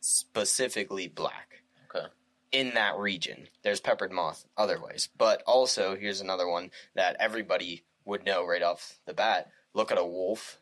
specifically 0.00 1.08
black. 1.08 1.62
Okay. 1.94 2.06
In 2.52 2.74
that 2.74 2.96
region. 2.96 3.48
There's 3.62 3.80
peppered 3.80 4.12
moth 4.12 4.44
other 4.56 4.80
ways. 4.80 5.08
But 5.16 5.42
also 5.46 5.96
here's 5.96 6.20
another 6.20 6.48
one 6.48 6.70
that 6.94 7.16
everybody 7.18 7.84
would 8.04 8.24
know 8.24 8.46
right 8.46 8.62
off 8.62 8.98
the 9.06 9.14
bat. 9.14 9.50
Look 9.72 9.90
at 9.92 9.98
a 9.98 10.04
wolf. 10.04 10.58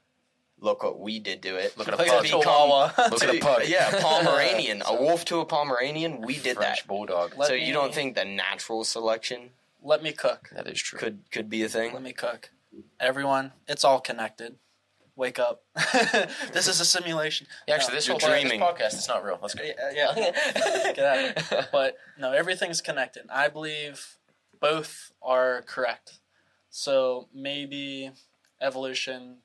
Look 0.60 0.84
what 0.84 1.00
we 1.00 1.18
did 1.18 1.42
to 1.42 1.56
it. 1.56 1.76
Look 1.76 1.88
at 1.88 1.94
a 1.94 1.96
Like 1.96 2.08
pug. 2.08 2.24
a 2.24 2.28
chihuahua. 2.28 2.92
Look 3.10 3.24
at 3.24 3.34
a 3.34 3.40
pug. 3.40 3.62
Yeah, 3.66 3.90
Pomeranian. 4.00 4.80
So- 4.82 4.96
a 4.96 5.00
wolf 5.02 5.24
to 5.26 5.40
a 5.40 5.44
Pomeranian, 5.44 6.20
we 6.20 6.34
did 6.38 6.56
French 6.56 6.80
that. 6.82 6.86
bulldog. 6.86 7.36
Let 7.36 7.48
so 7.48 7.54
me- 7.54 7.66
you 7.66 7.72
don't 7.72 7.92
think 7.92 8.14
the 8.14 8.24
natural 8.24 8.84
selection 8.84 9.50
Let 9.82 10.02
me 10.02 10.12
cook. 10.12 10.50
That 10.52 10.68
is 10.68 10.80
true. 10.80 10.98
could 10.98 11.24
could 11.32 11.50
be 11.50 11.62
a 11.64 11.68
thing? 11.68 11.92
Let 11.92 12.02
me 12.02 12.12
cook. 12.12 12.50
Everyone, 13.00 13.52
it's 13.66 13.84
all 13.84 13.98
connected. 14.00 14.56
Wake 15.14 15.38
up. 15.38 15.62
this 16.54 16.68
is 16.68 16.80
a 16.80 16.86
simulation. 16.86 17.46
Yeah, 17.68 17.74
actually, 17.74 17.92
No, 17.92 17.94
this 17.96 18.06
you're 18.08 18.18
whole 18.18 18.30
dreaming. 18.30 18.60
This 18.60 18.68
podcast 18.68 18.94
is 18.94 19.08
not 19.08 19.22
real. 19.24 19.38
Let's 19.42 19.54
go. 19.54 19.62
Yeah, 19.62 19.90
yeah. 20.16 20.92
Get 20.94 20.98
out 21.00 21.36
of 21.36 21.48
here. 21.48 21.68
But 21.70 21.96
no, 22.18 22.32
everything's 22.32 22.80
connected. 22.80 23.24
I 23.28 23.48
believe 23.48 24.16
both 24.58 25.12
are 25.20 25.62
correct. 25.66 26.20
So 26.74 27.28
maybe 27.34 28.10
evolution, 28.60 29.36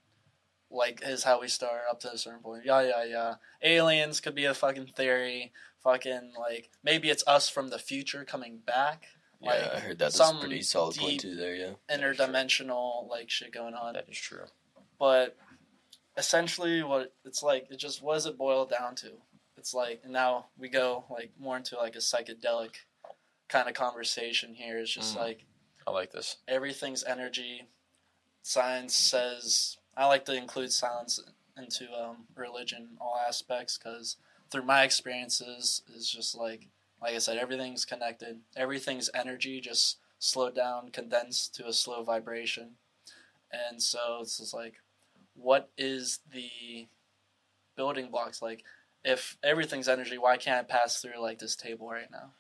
like, 0.72 1.02
is 1.06 1.24
how 1.26 1.42
we 1.42 1.50
start 1.50 1.82
up 1.92 2.00
to 2.00 2.12
a 2.14 2.18
certain 2.18 2.40
point. 2.42 2.64
Yeah, 2.66 2.82
yeah, 2.82 3.04
yeah. 3.04 3.34
Aliens 3.62 4.20
could 4.22 4.34
be 4.34 4.46
a 4.46 4.54
fucking 4.54 4.88
theory. 4.96 5.52
Fucking 5.84 6.34
like 6.40 6.70
maybe 6.84 7.10
it's 7.10 7.24
us 7.28 7.48
from 7.50 7.68
the 7.70 7.78
future 7.80 8.26
coming 8.26 8.58
back. 8.66 9.06
Like 9.42 9.60
yeah, 9.62 9.72
I 9.76 9.80
heard 9.80 10.00
that. 10.00 10.14
That's 10.14 10.20
a 10.20 10.34
pretty 10.40 10.62
solid 10.64 10.96
deep- 10.96 11.04
point 11.04 11.20
too 11.22 11.36
there, 11.36 11.56
yeah. 11.56 11.74
interdimensional 11.90 13.08
like 13.08 13.30
shit 13.30 13.54
going 13.54 13.74
on. 13.76 13.94
that 13.94 14.10
is 14.10 14.18
true. 14.18 14.46
but 15.00 15.38
essentially 16.18 16.82
what 16.82 17.14
it's 17.26 17.44
like 17.44 17.68
it 17.70 17.78
just 17.78 18.02
what 18.02 18.16
does 18.16 18.26
it 18.26 18.38
boil 18.40 18.66
down 18.66 18.96
to 18.96 19.12
it's 19.56 19.74
like 19.74 20.02
and 20.04 20.12
now 20.12 20.48
we 20.58 20.68
go 20.68 21.06
like 21.12 21.30
more 21.40 21.56
into 21.56 21.78
like 21.78 21.96
a 21.96 22.00
psychedelic 22.00 22.72
kind 23.48 23.70
of 23.70 23.76
conversation 23.76 24.56
here 24.56 24.80
it's 24.80 24.92
just 24.92 25.16
Mm. 25.16 25.20
like 25.20 25.46
I 25.88 25.92
like 25.92 26.12
this. 26.12 26.38
everything's 26.50 27.04
energy. 27.06 27.70
Science 28.44 28.96
says 28.96 29.78
i 29.96 30.06
like 30.06 30.26
to 30.26 30.36
include 30.36 30.72
science 30.72 31.20
into 31.58 31.86
um, 31.94 32.26
religion 32.36 32.90
all 33.02 33.18
aspects 33.28 33.78
because 33.78 34.18
through 34.52 34.64
my 34.64 34.84
experiences 34.84 35.82
is 35.96 36.10
just 36.10 36.36
like 36.36 36.68
like 37.02 37.16
i 37.16 37.18
said 37.18 37.38
everything's 37.38 37.86
connected. 37.86 38.42
Everything's 38.56 39.10
energy 39.14 39.62
just 39.62 39.98
slowed 40.20 40.56
down 40.56 40.90
condensed 40.90 41.56
to 41.56 41.68
a 41.68 41.74
slow 41.74 42.04
vibration. 42.04 42.72
And 43.52 43.82
so 43.82 44.20
it's 44.22 44.38
just 44.40 44.54
like 44.54 44.76
what 45.36 45.70
is 45.78 46.20
the 46.34 46.88
building 47.76 48.10
blocks? 48.12 48.42
Like 48.42 48.64
if 49.06 49.38
everything's 49.42 49.88
energy 49.88 50.18
why 50.18 50.36
can't 50.36 50.60
i 50.60 50.64
pass 50.64 51.02
through 51.02 51.22
like 51.22 51.40
this 51.40 51.56
table 51.56 51.90
right 51.90 52.12
now 52.12 52.32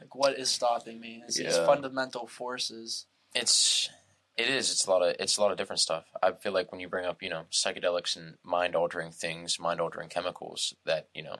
like 0.00 0.14
what 0.14 0.38
is 0.38 0.50
stopping 0.50 1.00
me 1.00 1.22
it's 1.26 1.36
these 1.36 1.46
Yeah. 1.46 1.66
fundamental 1.66 2.26
forces 2.26 3.06
It's 3.34 3.90
it 4.36 4.48
is. 4.48 4.72
It's 4.72 4.84
a 4.86 4.90
lot 4.90 5.02
of 5.02 5.14
it's 5.20 5.36
a 5.36 5.40
lot 5.40 5.52
of 5.52 5.58
different 5.58 5.80
stuff. 5.80 6.06
I 6.22 6.32
feel 6.32 6.52
like 6.52 6.72
when 6.72 6.80
you 6.80 6.88
bring 6.88 7.06
up 7.06 7.22
you 7.22 7.30
know 7.30 7.44
psychedelics 7.52 8.16
and 8.16 8.36
mind 8.42 8.74
altering 8.74 9.12
things, 9.12 9.60
mind 9.60 9.80
altering 9.80 10.08
chemicals, 10.08 10.74
that 10.84 11.08
you 11.14 11.22
know 11.22 11.36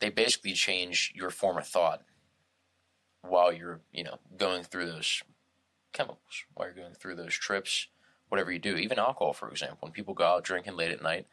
they 0.00 0.10
basically 0.10 0.52
change 0.52 1.12
your 1.14 1.30
form 1.30 1.56
of 1.56 1.66
thought 1.66 2.02
while 3.22 3.52
you're 3.52 3.80
you 3.92 4.04
know 4.04 4.18
going 4.36 4.62
through 4.64 4.86
those 4.86 5.22
chemicals, 5.92 6.44
while 6.54 6.68
you're 6.68 6.76
going 6.76 6.94
through 6.94 7.16
those 7.16 7.34
trips, 7.34 7.88
whatever 8.28 8.52
you 8.52 8.58
do. 8.58 8.76
Even 8.76 8.98
alcohol, 8.98 9.32
for 9.32 9.50
example, 9.50 9.78
when 9.80 9.92
people 9.92 10.14
go 10.14 10.24
out 10.24 10.44
drinking 10.44 10.76
late 10.76 10.90
at 10.90 11.02
night, 11.02 11.26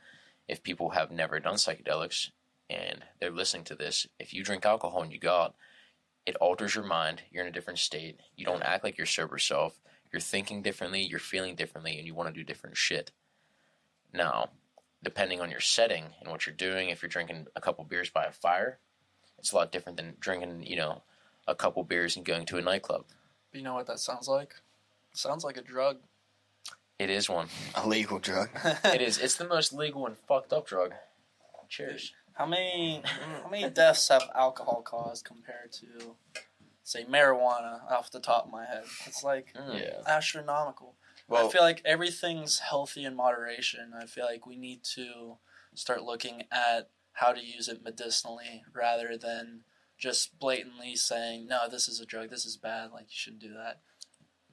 if 0.47 0.63
people 0.63 0.91
have 0.91 1.11
never 1.11 1.39
done 1.39 1.55
psychedelics 1.55 2.29
and 2.69 3.03
they're 3.19 3.31
listening 3.31 3.63
to 3.65 3.75
this, 3.75 4.07
if 4.19 4.33
you 4.33 4.43
drink 4.43 4.65
alcohol 4.65 5.01
and 5.01 5.11
you 5.11 5.19
go 5.19 5.33
out, 5.33 5.55
it 6.29 6.35
alters 6.37 6.75
your 6.75 6.83
mind. 6.85 7.23
You're 7.31 7.43
in 7.43 7.49
a 7.49 7.51
different 7.53 7.79
state. 7.79 8.19
You 8.35 8.45
don't 8.45 8.61
act 8.63 8.83
like 8.83 8.97
your 8.97 9.07
sober 9.07 9.39
self. 9.39 9.81
You're 10.13 10.19
thinking 10.19 10.61
differently. 10.61 11.01
You're 11.01 11.19
feeling 11.19 11.55
differently, 11.55 11.97
and 11.97 12.05
you 12.05 12.13
want 12.13 12.29
to 12.29 12.39
do 12.39 12.43
different 12.43 12.77
shit. 12.77 13.11
Now, 14.13 14.49
depending 15.03 15.41
on 15.41 15.49
your 15.49 15.59
setting 15.59 16.05
and 16.21 16.29
what 16.31 16.45
you're 16.45 16.55
doing, 16.55 16.89
if 16.89 17.01
you're 17.01 17.09
drinking 17.09 17.47
a 17.55 17.61
couple 17.61 17.83
beers 17.83 18.09
by 18.09 18.25
a 18.25 18.31
fire, 18.31 18.79
it's 19.39 19.51
a 19.51 19.55
lot 19.55 19.71
different 19.71 19.97
than 19.97 20.15
drinking, 20.19 20.63
you 20.67 20.75
know, 20.75 21.01
a 21.47 21.55
couple 21.55 21.83
beers 21.83 22.15
and 22.15 22.25
going 22.25 22.45
to 22.45 22.57
a 22.57 22.61
nightclub. 22.61 23.05
you 23.53 23.61
know 23.63 23.73
what 23.73 23.87
that 23.87 23.99
sounds 23.99 24.27
like 24.27 24.53
it 25.11 25.17
sounds 25.17 25.43
like 25.43 25.57
a 25.57 25.63
drug 25.63 25.97
It 26.99 27.09
is 27.09 27.27
one. 27.29 27.47
A 27.73 27.87
legal 27.87 28.19
drug. 28.19 28.49
It 28.83 29.01
is. 29.01 29.17
It's 29.17 29.35
the 29.35 29.47
most 29.47 29.73
legal 29.73 30.05
and 30.05 30.15
fucked 30.27 30.53
up 30.53 30.67
drug. 30.67 30.93
Cheers. 31.69 32.13
How 32.39 32.45
many 32.45 33.03
how 33.43 33.49
many 33.49 33.69
deaths 33.69 34.07
have 34.07 34.23
alcohol 34.33 34.81
caused 34.81 35.25
compared 35.25 35.73
to 35.73 36.15
say 36.85 37.03
marijuana 37.03 37.81
off 37.91 38.11
the 38.11 38.21
top 38.21 38.45
of 38.45 38.51
my 38.51 38.65
head? 38.65 38.85
It's 39.05 39.25
like 39.25 39.53
Mm. 39.53 39.77
Yeah. 39.77 40.03
astronomical. 40.07 40.95
Well, 41.27 41.49
I 41.49 41.51
feel 41.51 41.61
like 41.61 41.81
everything's 41.83 42.59
healthy 42.59 43.03
in 43.03 43.13
moderation. 43.13 43.93
I 43.93 44.05
feel 44.05 44.23
like 44.23 44.47
we 44.47 44.55
need 44.55 44.85
to 44.95 45.37
start 45.75 46.03
looking 46.03 46.45
at 46.49 46.89
how 47.11 47.33
to 47.33 47.43
use 47.43 47.67
it 47.67 47.83
medicinally 47.83 48.63
rather 48.71 49.17
than 49.17 49.65
just 49.97 50.39
blatantly 50.39 50.95
saying, 50.95 51.45
"No, 51.45 51.67
this 51.67 51.89
is 51.89 51.99
a 51.99 52.05
drug. 52.05 52.29
This 52.29 52.45
is 52.45 52.55
bad. 52.55 52.93
Like 52.93 53.07
you 53.07 53.17
shouldn't 53.17 53.41
do 53.41 53.53
that." 53.53 53.81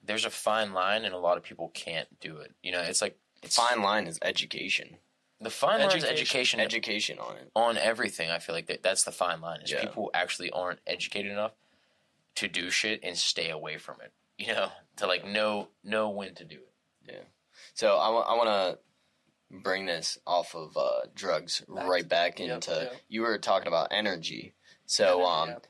There's 0.02 0.24
a 0.24 0.30
fine 0.30 0.72
line, 0.72 1.04
and 1.04 1.14
a 1.14 1.18
lot 1.18 1.36
of 1.36 1.44
people 1.44 1.68
can't 1.68 2.18
do 2.18 2.38
it. 2.38 2.52
You 2.64 2.72
know, 2.72 2.80
it's 2.80 3.00
like 3.00 3.16
the 3.42 3.48
fine 3.48 3.80
line 3.80 4.08
is 4.08 4.18
education. 4.22 4.98
The 5.40 5.50
fine 5.50 5.80
line 5.80 5.88
is 5.96 6.04
Education. 6.04 6.60
education. 6.60 6.60
Education 6.60 7.18
on 7.18 7.36
it. 7.36 7.50
on 7.54 7.76
everything. 7.78 8.30
I 8.30 8.38
feel 8.38 8.54
like 8.54 8.66
that, 8.66 8.82
that's 8.82 9.04
the 9.04 9.12
fine 9.12 9.40
line. 9.40 9.60
Is 9.62 9.70
Yeah. 9.70 9.80
people 9.82 10.10
actually 10.14 10.50
aren't 10.50 10.80
educated 10.86 11.30
enough 11.32 11.52
to 12.36 12.48
do 12.48 12.70
shit 12.70 13.00
and 13.02 13.16
stay 13.16 13.50
away 13.50 13.76
from 13.78 13.96
it. 14.02 14.12
You 14.38 14.48
know, 14.52 14.70
to 14.96 15.06
like 15.06 15.24
know 15.26 15.68
know 15.82 16.10
when 16.10 16.34
to 16.34 16.44
do 16.44 16.56
it. 16.56 16.72
Yeah. 17.06 17.22
So 17.72 17.96
I 17.96 18.34
want 18.34 18.48
to 19.50 19.58
bring 19.62 19.86
this 19.86 20.18
off 20.26 20.54
of 20.54 20.76
uh, 20.76 21.06
drugs 21.14 21.62
Back 21.68 21.86
right 21.88 22.06
back 22.06 22.38
yep, 22.38 22.50
into. 22.50 22.70
yep. 22.72 22.96
You 23.08 23.22
were 23.22 23.38
talking 23.38 23.68
about 23.68 23.88
energy. 23.92 24.52
So 24.84 25.04
Energy, 25.06 25.24
um, 25.24 25.48
yep. 25.48 25.66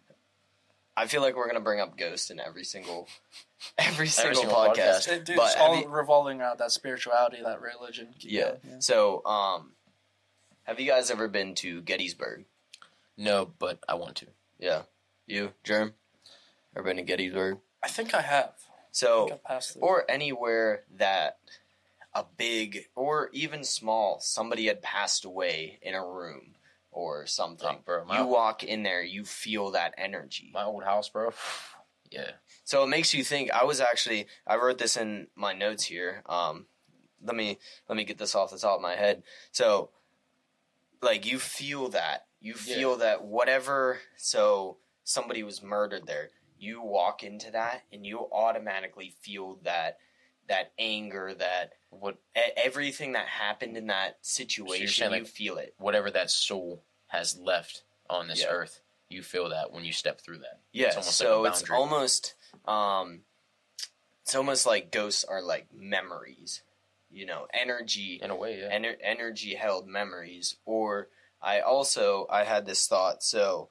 I 0.97 1.07
feel 1.07 1.21
like 1.21 1.37
we're 1.37 1.47
gonna 1.47 1.61
bring 1.61 1.81
up 1.81 1.97
Ghost 1.99 2.31
in 2.31 2.41
every 2.41 2.65
single 2.65 3.09
every 3.79 4.09
single, 4.09 4.37
single 4.43 4.57
podcast. 4.57 4.77
podcast. 4.77 5.09
It- 5.13 5.25
dude, 5.27 5.37
but 5.37 5.47
it's 5.53 5.57
all 5.57 5.81
you- 5.81 5.89
revolving 5.89 6.41
around 6.41 6.59
that 6.59 6.73
spirituality, 6.73 7.39
that 7.43 7.61
religion. 7.61 8.15
Keep 8.19 8.33
Yeah. 8.33 8.53
So 8.79 9.25
um, 9.27 9.73
have 10.65 10.81
you 10.81 10.87
guys 10.87 11.11
ever 11.11 11.29
been 11.29 11.55
to 11.57 11.81
Gettysburg? 11.83 12.45
No, 13.17 13.51
but 13.59 13.79
I 13.89 13.95
want 13.95 14.17
to. 14.17 14.27
Yeah. 14.59 14.83
You, 15.27 15.53
Germ? 15.65 15.95
Ever 16.75 16.85
been 16.85 16.97
to 16.97 17.03
Gettysburg? 17.03 17.59
I 17.83 17.89
think 17.89 18.15
I 18.15 18.21
have. 18.23 18.53
So 18.91 19.29
think 19.29 19.41
I 19.47 19.61
or 19.81 20.11
anywhere 20.11 20.83
that 20.97 21.39
a 22.15 22.25
big 22.37 22.87
or 22.95 23.29
even 23.33 23.63
small 23.65 24.19
somebody 24.21 24.67
had 24.67 24.83
passed 24.83 25.25
away 25.25 25.79
in 25.83 25.95
a 25.95 26.05
room 26.05 26.55
or 26.97 27.27
something. 27.27 27.69
Oh, 27.79 27.83
bro, 27.85 28.05
you 28.17 28.27
walk 28.27 28.65
in 28.65 28.83
there, 28.83 29.03
you 29.03 29.25
feel 29.25 29.73
that 29.73 29.95
energy. 29.99 30.51
my 30.55 30.65
old 30.65 30.83
house, 30.83 31.11
bro. 31.11 31.31
yeah. 32.11 32.33
So 32.65 32.83
it 32.83 32.89
makes 32.89 33.13
you 33.13 33.23
think. 33.23 33.51
I 33.53 33.65
was 33.65 33.81
actually 33.81 34.27
I 34.47 34.57
wrote 34.57 34.79
this 34.79 34.97
in 34.97 35.29
my 35.37 35.53
notes 35.53 35.85
here. 35.85 36.23
Um, 36.27 36.67
let 37.23 37.37
me 37.37 37.59
let 37.89 37.97
me 37.97 38.05
get 38.05 38.19
this 38.19 38.35
off 38.35 38.51
the 38.51 38.59
top 38.59 38.77
of 38.77 38.83
my 38.83 38.97
head. 38.97 39.23
So, 39.53 39.91
like 41.03 41.27
you 41.27 41.39
feel 41.39 41.89
that 41.91 42.27
you 42.41 42.55
Yeah. 42.65 42.75
feel 42.75 42.97
that 42.97 43.25
whatever. 43.25 44.01
So 44.17 44.79
somebody 45.05 45.43
was 45.43 45.63
murdered 45.63 46.07
there. 46.07 46.31
You 46.59 46.81
walk 46.81 47.23
into 47.23 47.51
that 47.51 47.83
and 47.93 48.07
you 48.07 48.27
automatically 48.33 49.11
feel 49.21 49.57
that 49.65 49.99
that 50.49 50.73
anger 50.79 51.35
that 51.35 51.73
What 51.91 52.19
everything 52.57 53.13
that 53.13 53.27
happened 53.27 53.77
in 53.77 53.89
that 53.89 54.19
situation 54.23 54.87
saying, 54.89 55.13
you 55.13 55.19
like, 55.21 55.27
feel 55.29 55.59
it 55.59 55.75
whatever 55.79 56.11
that 56.13 56.31
soul 56.31 56.85
has 57.09 57.39
left 57.39 57.83
on 58.11 58.29
this 58.29 58.41
Yeah. 58.41 58.49
earth, 58.51 58.81
you 59.09 59.23
feel 59.23 59.49
that 59.51 59.71
when 59.73 59.85
you 59.85 59.93
step 59.93 60.21
through 60.21 60.39
that. 60.39 60.61
yeah 60.73 60.89
almost 60.91 61.07
like 61.07 61.13
so 61.15 61.45
a 61.45 61.49
it's 61.49 61.71
almost 61.71 62.35
um 62.67 63.21
it's 64.23 64.35
almost 64.35 64.67
like 64.67 64.91
ghosts 64.91 65.25
are 65.25 65.41
like 65.43 65.67
memories 65.73 66.63
you 67.11 67.25
know 67.25 67.47
energy 67.53 68.19
In 68.23 68.31
a 68.31 68.37
way, 68.37 68.59
yeah. 68.61 68.77
ener- 68.77 68.97
energy 69.01 69.55
held 69.55 69.87
memories 69.87 70.57
or 70.65 71.09
i 71.41 71.61
also 71.61 72.27
i 72.31 72.43
had 72.45 72.67
this 72.67 72.87
thought 72.89 73.23
so 73.23 73.69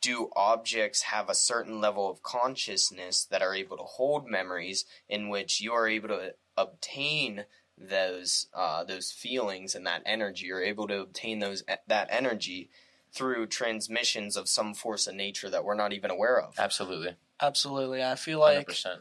do 0.00 0.30
objects 0.36 1.02
have 1.02 1.28
a 1.28 1.34
certain 1.34 1.80
level 1.80 2.08
of 2.10 2.22
consciousness 2.22 3.24
that 3.24 3.42
are 3.42 3.54
able 3.54 3.76
to 3.76 3.82
hold 3.84 4.26
memories 4.28 4.84
in 5.08 5.28
which 5.28 5.60
you 5.60 5.72
are 5.72 5.88
able 5.88 6.08
to 6.08 6.34
obtain 6.56 7.44
those 7.80 8.46
uh, 8.54 8.84
those 8.84 9.12
feelings 9.12 9.74
and 9.74 9.86
that 9.86 10.02
energy. 10.04 10.46
You're 10.46 10.62
able 10.62 10.86
to 10.88 11.00
obtain 11.00 11.38
those 11.38 11.62
that 11.86 12.08
energy 12.10 12.70
through 13.12 13.46
transmissions 13.46 14.36
of 14.36 14.48
some 14.48 14.74
force 14.74 15.06
of 15.06 15.14
nature 15.14 15.48
that 15.50 15.64
we're 15.64 15.74
not 15.74 15.92
even 15.92 16.10
aware 16.10 16.40
of. 16.40 16.54
Absolutely, 16.58 17.16
Absolutely. 17.40 18.02
I 18.02 18.14
feel 18.16 18.40
hundred 18.42 18.56
like 18.58 18.66
percent. 18.66 19.00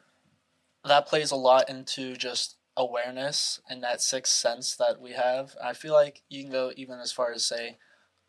that 0.86 1.08
plays 1.08 1.32
a 1.32 1.36
lot 1.36 1.70
into 1.70 2.16
just 2.16 2.56
awareness 2.76 3.60
and 3.70 3.84
that 3.84 4.02
sixth 4.02 4.34
sense 4.34 4.76
that 4.76 5.02
we 5.02 5.12
have. 5.14 5.56
I 5.62 5.74
feel 5.74 5.94
like 5.94 6.22
you 6.30 6.44
can 6.44 6.52
go 6.52 6.72
even 6.76 7.00
as 7.00 7.12
far 7.12 7.32
as 7.32 7.46
say 7.46 7.78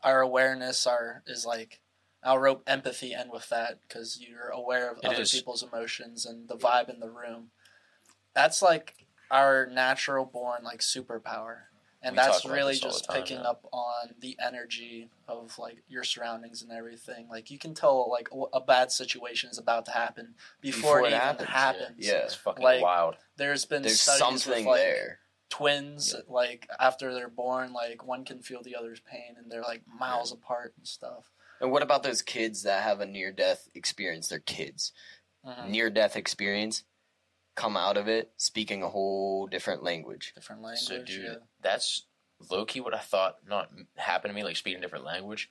our 0.03 0.20
awareness 0.20 0.86
our 0.86 1.22
is 1.26 1.44
like 1.44 1.80
I'll 2.22 2.38
rope 2.38 2.62
empathy 2.66 3.12
in 3.12 3.30
with 3.30 3.49
that 3.51 3.80
because 3.82 4.18
you're 4.20 4.49
aware 4.49 4.90
of 4.90 4.99
It 4.99 5.05
other 5.05 5.22
is. 5.22 5.30
people's 5.32 5.62
emotions 5.62 6.26
and 6.26 6.49
the 6.49 6.57
vibe 6.57 6.88
in 6.88 6.99
the 6.99 7.11
room. 7.11 7.51
That's 8.34 8.61
like 8.62 8.94
our 9.31 9.66
natural 9.66 10.24
born 10.24 10.62
like 10.64 10.81
superpower. 10.81 11.57
And 12.01 12.12
We 12.14 12.22
that's 12.22 12.45
really 12.45 12.76
just 12.76 13.07
time, 13.07 13.16
picking 13.16 13.39
yeah. 13.41 13.49
up 13.49 13.66
on 13.72 14.14
the 14.20 14.37
energy 14.41 15.11
of 15.26 15.59
like 15.59 15.83
your 15.89 16.05
surroundings 16.05 16.62
and 16.62 16.70
everything. 16.70 17.26
Like 17.29 17.51
you 17.51 17.59
can 17.59 17.74
tell 17.74 18.09
like 18.09 18.29
a 18.53 18.61
bad 18.61 18.93
situation 18.93 19.51
is 19.51 19.59
about 19.59 19.85
to 19.87 19.91
happen 19.91 20.35
before, 20.61 21.01
it, 21.03 21.09
even 21.09 21.18
happens. 21.18 21.49
happens, 21.49 21.97
Yeah. 22.07 22.18
It's 22.18 22.35
fucking 22.37 22.62
Like, 22.62 22.83
wild. 22.83 23.16
There's 23.37 23.64
been 23.64 23.83
There's 23.83 24.01
studies 24.01 24.20
something 24.45 24.64
with, 24.64 24.74
like, 24.74 24.81
there. 24.81 25.18
twins 25.51 26.14
Yeah. 26.14 26.20
like 26.29 26.68
after 26.79 27.12
they're 27.12 27.29
born 27.29 27.72
like 27.72 28.07
one 28.07 28.24
can 28.24 28.43
feel 28.43 28.62
the 28.62 28.76
other's 28.76 29.01
pain 29.01 29.35
and 29.37 29.51
they're 29.51 29.62
like 29.62 29.83
miles 29.89 30.31
apart 30.31 30.74
and 30.76 30.87
stuff 30.87 31.33
And 31.61 31.72
what 31.72 31.83
about 31.83 32.05
those 32.05 32.22
kids 32.22 32.62
that 32.62 32.85
have 32.85 33.01
a 33.01 33.07
near 33.07 33.33
death 33.33 33.68
experience? 33.74 34.29
They're 34.29 34.39
kids. 34.39 34.93
Mhm. 35.45 35.70
Near 35.70 35.91
death 35.91 36.14
experience, 36.14 36.85
come 37.59 37.76
out 37.76 37.96
of 37.96 38.06
it 38.06 38.30
speaking 38.36 38.84
a 38.84 38.88
whole 38.88 39.48
different 39.48 39.82
language. 39.82 40.32
different 40.34 40.62
language 40.62 40.84
So, 40.84 41.02
dude, 41.02 41.24
yeah. 41.24 41.34
that's 41.61 42.04
low 42.50 42.64
key 42.64 42.80
what 42.80 42.94
I 42.94 42.98
thought 42.98 43.38
not 43.48 43.68
happened 43.96 44.30
to 44.30 44.34
me, 44.34 44.44
like 44.44 44.54
speaking 44.54 44.78
a 44.78 44.80
different 44.82 45.04
language. 45.04 45.50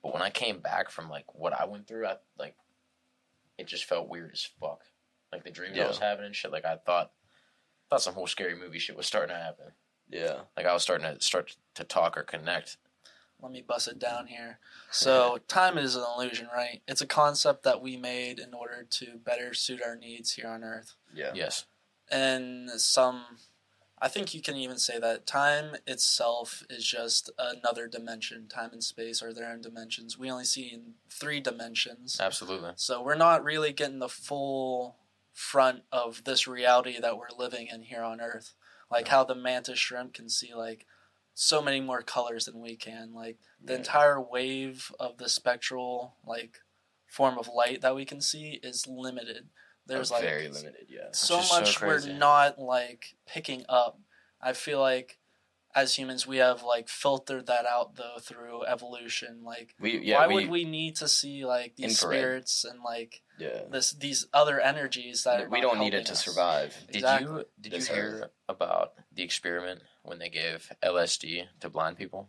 But 0.00 0.12
when 0.12 0.22
I 0.22 0.30
came 0.30 0.60
back 0.60 0.88
from 0.88 1.10
like 1.10 1.34
what 1.34 1.52
I 1.52 1.64
went 1.64 1.88
through, 1.88 2.06
I 2.06 2.16
like 2.38 2.54
it 3.58 3.66
just 3.66 3.86
felt 3.86 4.08
weird 4.08 4.30
as 4.32 4.48
fuck. 4.60 4.82
Like 5.32 5.42
the 5.42 5.50
dreams 5.50 5.76
I 5.76 5.88
was 5.88 5.98
having 5.98 6.24
and 6.24 6.34
shit. 6.34 6.52
Like 6.52 6.64
I 6.64 6.76
thought, 6.76 7.10
thought 7.90 8.02
some 8.02 8.14
whole 8.14 8.28
scary 8.28 8.54
movie 8.54 8.78
shit 8.78 8.96
was 8.96 9.06
starting 9.06 9.34
to 9.34 9.42
happen. 9.42 9.66
Yeah. 10.08 10.42
Like 10.56 10.64
I 10.64 10.72
was 10.72 10.84
starting 10.84 11.12
to 11.12 11.20
start 11.20 11.56
to 11.74 11.82
talk 11.82 12.16
or 12.16 12.22
connect. 12.22 12.76
let 13.42 13.50
me 13.50 13.62
bust 13.66 13.88
it 13.88 13.98
down 13.98 14.28
here 14.28 14.58
so 14.90 15.38
time 15.48 15.76
is 15.76 15.96
an 15.96 16.04
illusion 16.16 16.48
right 16.54 16.82
it's 16.88 17.00
a 17.00 17.06
concept 17.06 17.62
that 17.62 17.80
we 17.82 17.96
made 17.96 18.38
in 18.38 18.52
order 18.54 18.86
to 18.90 19.18
better 19.24 19.54
suit 19.54 19.80
our 19.84 19.94
needs 19.96 20.32
here 20.32 20.48
on 20.48 20.64
earth 20.64 20.94
Yeah. 21.14 21.32
Yes, 21.34 21.64
and 22.10 22.70
some 22.80 23.24
i 24.00 24.06
think 24.08 24.32
you 24.32 24.40
can 24.40 24.54
even 24.56 24.78
say 24.78 24.98
that 25.00 25.26
time 25.26 25.74
itself 25.86 26.62
is 26.70 26.84
just 26.86 27.30
another 27.36 27.88
dimension 27.88 28.46
time 28.48 28.70
and 28.72 28.84
space 28.84 29.20
are 29.22 29.34
their 29.34 29.50
own 29.50 29.60
dimensions 29.60 30.16
we 30.16 30.30
only 30.30 30.44
see 30.44 30.68
in 30.72 30.94
three 31.10 31.40
dimensions 31.40 32.18
absolutely. 32.20 32.70
So 32.76 33.02
we're 33.02 33.16
not 33.16 33.42
really 33.42 33.72
getting 33.72 33.98
the 33.98 34.08
full 34.08 34.96
front 35.32 35.82
of 35.92 36.22
this 36.24 36.46
reality 36.46 36.98
that 37.00 37.16
we're 37.18 37.26
living 37.36 37.66
in 37.72 37.82
here 37.82 38.02
on 38.02 38.20
Earth. 38.20 38.54
Like 38.90 39.06
No. 39.06 39.10
how 39.10 39.24
the 39.24 39.34
mantis 39.34 39.78
shrimp 39.78 40.14
can 40.14 40.28
see 40.28 40.54
like 40.54 40.86
so 41.34 41.60
many 41.62 41.80
more 41.80 42.02
colors 42.02 42.46
than 42.46 42.60
we 42.60 42.74
can. 42.76 43.12
Like 43.14 43.38
the 43.62 43.72
Yeah. 43.74 43.78
entire 43.80 44.20
wave 44.20 44.92
of 44.98 45.18
the 45.18 45.28
spectral 45.28 46.16
like 46.24 46.60
form 47.06 47.36
of 47.38 47.46
light 47.48 47.80
that 47.82 47.94
we 47.94 48.04
can 48.04 48.20
see 48.20 48.60
is 48.62 48.86
limited. 48.86 49.48
There's 49.88 50.10
like 50.10 50.22
very 50.22 50.48
limited. 50.48 50.86
Yeah. 50.88 51.08
so 51.12 51.36
Which 51.36 51.44
is 51.44 51.50
so 51.50 51.60
much 51.60 51.80
we're 51.82 52.12
not 52.12 52.58
like 52.58 53.16
picking 53.26 53.64
up. 53.68 53.98
I 54.40 54.52
feel 54.52 54.80
like 54.80 55.18
as 55.74 55.94
humans 55.96 56.26
we 56.26 56.38
have 56.38 56.62
like 56.62 56.88
filtered 56.88 57.46
that 57.46 57.66
out 57.66 57.96
though 57.96 58.16
through 58.20 58.64
evolution. 58.64 59.42
Like 59.44 59.74
We 59.80 59.98
yeah 59.98 60.18
why 60.20 60.26
we, 60.28 60.34
would 60.34 60.50
we 60.50 60.64
need 60.64 60.96
to 60.96 61.08
see 61.08 61.44
like 61.44 61.76
these 61.76 61.90
Infrared. 62.02 62.18
spirits 62.20 62.64
and 62.64 62.80
like 62.82 63.22
yeah. 63.38 63.62
this 63.70 63.92
these 63.92 64.26
other 64.32 64.60
energies 64.60 65.24
that 65.24 65.50
we 65.50 65.60
don't 65.60 65.78
need 65.78 65.94
it 65.94 66.06
to 66.06 66.12
us? 66.12 66.24
survive. 66.24 66.76
Did 66.92 67.02
you 67.20 67.44
did 67.60 67.72
This 67.72 67.88
you 67.88 67.94
hear 67.94 68.20
earth. 68.24 68.30
about 68.48 68.92
the 69.12 69.22
experiment 69.22 69.82
when 70.02 70.18
they 70.18 70.28
gave 70.30 70.70
LSD 70.82 71.44
to 71.60 71.68
blind 71.70 71.96
people? 71.98 72.28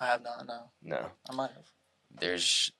I 0.00 0.06
have 0.06 0.22
not. 0.22 0.46
No, 0.46 0.70
No. 0.82 1.06
I 1.28 1.34
might 1.34 1.50
have. 1.50 1.66
there's 2.10 2.72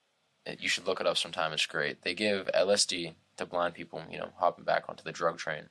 you 0.59 0.69
should 0.69 0.87
look 0.87 1.01
it 1.01 1.07
up 1.07 1.17
sometime 1.19 1.53
it's 1.53 1.67
great 1.67 2.03
they 2.03 2.15
give 2.15 2.49
lsd 2.55 3.15
to 3.41 3.47
blind 3.47 3.75
people 3.75 4.03
you 4.11 4.19
know 4.19 4.31
hopping 4.37 4.65
back 4.65 4.85
onto 4.89 5.03
the 5.03 5.13
drug 5.13 5.39
train 5.39 5.65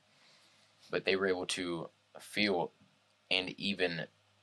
but 0.90 1.04
they 1.04 1.16
were 1.16 1.26
able 1.26 1.46
to 1.46 1.88
feel 2.20 2.72
and 3.30 3.50
even 3.58 4.02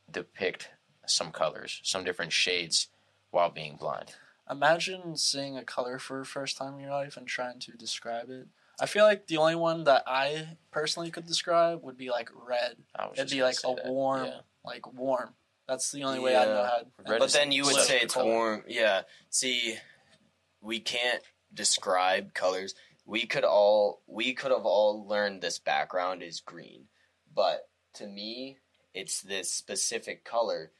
depict 0.10 0.70
some 1.06 1.32
colors 1.32 1.80
some 1.84 2.04
different 2.04 2.32
shades 2.34 2.88
while 3.32 3.50
being 3.50 3.76
blind 3.76 4.16
Imagine 4.50 5.18
seeing 5.18 5.58
a 5.58 5.64
color 5.64 6.00
for 6.00 6.20
the 6.20 6.26
first 6.26 6.58
time 6.58 6.76
in 6.76 6.80
your 6.82 6.92
life 6.92 7.18
and 7.18 7.28
trying 7.28 7.60
to 7.60 7.72
describe 7.74 8.30
it. 8.30 8.48
I 8.80 8.86
feel 8.86 9.04
like 9.04 9.28
the 9.28 9.38
only 9.38 9.56
one 9.56 9.84
that 9.86 10.04
I 10.08 10.58
personally 10.72 11.12
could 11.12 11.26
describe 11.26 11.84
would 11.84 11.98
be 11.98 12.10
like 12.10 12.30
red. 12.48 12.78
It'd 13.14 13.30
be 13.30 13.44
like 13.44 13.58
a 13.66 13.76
that. 13.76 13.86
warm, 13.88 14.26
yeah. 14.26 14.40
like 14.64 14.94
warm. 14.94 15.34
That's 15.68 15.92
the 15.92 16.04
only 16.04 16.20
way 16.20 16.38
I 16.38 16.46
know 16.46 16.62
Yeah. 16.62 16.70
how. 16.70 17.12
Red 17.12 17.20
but 17.20 17.34
then 17.34 17.52
you 17.52 17.66
would 17.66 17.76
say 17.76 18.00
it's 18.00 18.14
color. 18.14 18.26
warm. 18.26 18.64
Yeah. 18.68 19.02
See, 19.30 19.76
we 20.62 20.80
can't 20.80 21.24
describe 21.54 22.34
colors. 22.34 22.74
We 23.08 23.26
could 23.26 23.46
all 23.46 24.02
we 24.06 24.34
could 24.34 24.52
have 24.52 24.66
all 24.66 25.08
learned 25.08 25.42
this 25.42 25.60
background 25.60 26.22
is 26.22 26.42
green, 26.42 26.90
but 27.34 27.70
to 27.96 28.06
me, 28.06 28.58
it's 28.94 29.22
this 29.22 29.52
specific 29.52 30.24
color. 30.26 30.72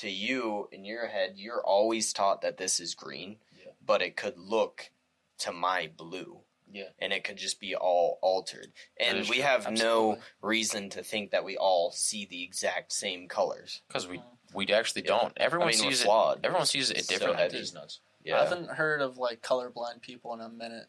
To 0.00 0.10
you, 0.10 0.68
in 0.72 0.84
your 0.84 1.06
head, 1.06 1.34
you're 1.36 1.64
always 1.64 2.12
taught 2.12 2.42
that 2.42 2.58
this 2.58 2.80
is 2.80 2.94
green, 2.94 3.38
Yeah. 3.58 3.70
but 3.82 4.02
it 4.02 4.14
could 4.14 4.36
look 4.36 4.90
to 5.38 5.52
my 5.52 5.90
blue. 5.96 6.42
Yeah. 6.70 6.88
And 6.98 7.12
it 7.14 7.24
could 7.24 7.38
just 7.38 7.60
be 7.60 7.74
all 7.74 8.18
altered. 8.20 8.72
And 8.98 9.20
we 9.20 9.36
true. 9.36 9.42
have 9.42 9.70
no 9.70 10.18
reason 10.42 10.90
to 10.90 11.02
think 11.02 11.30
that 11.30 11.44
we 11.44 11.56
all 11.56 11.92
see 11.92 12.26
the 12.26 12.42
exact 12.42 12.92
same 12.92 13.28
colors. 13.28 13.80
because 13.86 14.06
we 14.06 14.18
uh-huh. 14.18 14.28
we 14.52 14.66
actually 14.72 15.02
Yeah. 15.02 15.18
don't 15.18 15.32
everyone 15.38 15.68
I 15.68 15.70
mean, 15.70 15.80
sees 15.80 16.02
it 16.02 16.08
everyone 16.44 16.66
sees 16.66 16.90
it 16.90 16.98
It's 16.98 17.08
so 17.08 17.14
differently 17.14 17.42
heavy. 17.44 18.34
I 18.34 18.42
haven't 18.42 18.70
heard 18.70 19.00
of 19.00 19.16
like 19.16 19.40
colorblind 19.40 20.02
people 20.02 20.34
in 20.34 20.40
a 20.40 20.48
minute. 20.48 20.88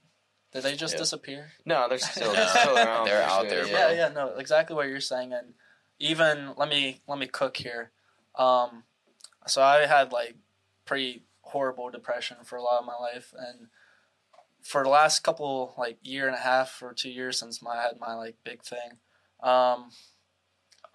Did 0.53 0.63
they 0.63 0.75
just 0.75 0.93
Yeah. 0.93 0.99
disappear? 0.99 1.51
No, 1.65 1.87
they're 1.89 1.97
still, 1.97 2.33
No. 2.33 2.45
still 2.59 2.77
around. 2.77 3.05
They're 3.05 3.23
out 3.23 3.41
sure, 3.41 3.49
there, 3.49 3.67
yeah, 3.67 3.87
bro. 3.87 3.91
yeah, 3.95 4.07
no, 4.09 4.35
exactly 4.37 4.75
what 4.75 4.87
you're 4.87 4.99
saying, 5.01 5.33
and 5.33 5.53
even 5.99 6.53
let 6.55 6.69
me 6.69 7.01
let 7.07 7.19
me 7.19 7.27
cook 7.27 7.57
here. 7.57 7.91
Um, 8.35 8.83
so 9.45 9.61
I 9.61 9.85
had 9.85 10.11
like 10.11 10.35
pretty 10.85 11.23
horrible 11.41 11.89
depression 11.89 12.37
for 12.43 12.55
a 12.55 12.61
lot 12.61 12.79
of 12.79 12.85
my 12.85 12.95
life, 12.95 13.33
and 13.37 13.67
for 14.61 14.83
the 14.83 14.89
last 14.89 15.19
couple 15.23 15.73
like 15.77 15.97
year 16.01 16.27
and 16.27 16.35
a 16.35 16.39
half 16.39 16.81
or 16.81 16.93
two 16.93 17.09
years 17.09 17.39
since 17.39 17.61
my 17.61 17.71
I 17.77 17.81
had 17.83 17.99
my 17.99 18.13
like 18.13 18.35
big 18.43 18.63
thing, 18.63 18.99
um, 19.41 19.91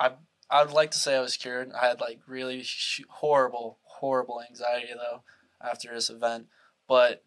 I 0.01 0.13
I 0.51 0.63
would 0.65 0.73
like 0.73 0.91
to 0.93 0.99
say 0.99 1.17
I 1.17 1.21
was 1.21 1.37
cured. 1.37 1.73
I 1.73 1.89
had 1.89 2.01
like 2.01 2.21
really 2.27 2.63
sh- 2.63 3.03
horrible 3.09 3.79
horrible 3.83 4.41
anxiety 4.49 4.93
though 4.95 5.23
after 5.63 5.93
this 5.95 6.11
event, 6.11 6.47
but 6.89 7.23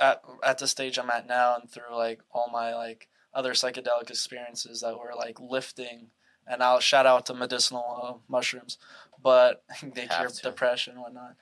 at 0.00 0.22
at 0.42 0.58
the 0.58 0.66
stage 0.66 0.98
I'm 0.98 1.10
at 1.10 1.26
now 1.26 1.56
and 1.60 1.70
through 1.70 1.94
like 1.96 2.20
all 2.32 2.50
my 2.52 2.74
like 2.74 3.08
other 3.34 3.52
psychedelic 3.52 4.08
experiences 4.10 4.80
that 4.80 4.98
were 4.98 5.12
like 5.16 5.38
lifting 5.40 6.08
and 6.46 6.62
I'll 6.62 6.80
shout 6.80 7.06
out 7.06 7.26
to 7.26 7.34
medicinal 7.34 7.84
uh, 8.02 8.14
mushrooms 8.28 8.78
but 9.22 9.62
they 9.82 10.02
Have 10.02 10.10
cure 10.10 10.28
to. 10.28 10.42
depression 10.42 10.94
and 10.94 11.02
whatnot 11.02 11.34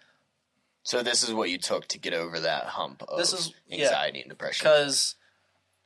So 0.83 1.03
this 1.03 1.23
is 1.23 1.33
what 1.33 1.51
you 1.51 1.59
took 1.59 1.87
to 1.89 1.99
get 1.99 2.13
over 2.15 2.39
that 2.41 2.65
hump 2.65 3.03
of 3.09 3.19
This 3.19 3.33
is- 3.33 3.53
yeah. 3.67 3.85
anxiety 3.87 4.21
and 4.21 4.29
depression. 4.31 4.65
because 4.65 5.15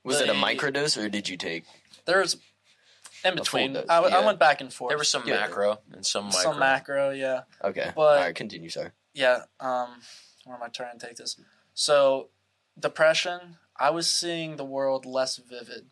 Was 0.04 0.20
it 0.20 0.28
a 0.28 0.32
the- 0.32 0.38
microdose 0.38 0.96
or 1.02 1.08
did 1.08 1.28
you 1.28 1.36
take? 1.36 1.64
there's 2.06 2.36
in 3.24 3.32
full 3.34 3.42
between 3.42 3.72
dose, 3.72 3.84
I, 3.88 3.96
w- 3.96 4.14
I 4.14 4.20
yeah. 4.20 4.26
went 4.26 4.38
back 4.38 4.60
and 4.60 4.72
forth 4.72 4.90
there 4.90 4.98
was 4.98 5.10
some 5.10 5.22
Yeah. 5.26 5.40
macro 5.40 5.78
and 5.92 6.06
some 6.06 6.26
micro 6.26 6.40
some 6.42 6.58
macro 6.58 7.10
yeah 7.10 7.42
Okay, 7.64 7.92
But- 7.94 8.00
all 8.02 8.16
right, 8.24 8.34
continue, 8.34 8.68
sir. 8.70 8.92
yeah 9.14 9.42
um 9.60 10.00
where 10.44 10.56
am 10.56 10.62
I 10.62 10.68
trying 10.68 10.98
to 10.98 11.06
take 11.06 11.16
this 11.16 11.36
so 11.74 12.28
depression 12.78 13.56
I 13.76 13.90
was 13.90 14.10
seeing 14.10 14.56
the 14.56 14.64
world 14.64 15.06
less 15.06 15.36
vivid 15.36 15.86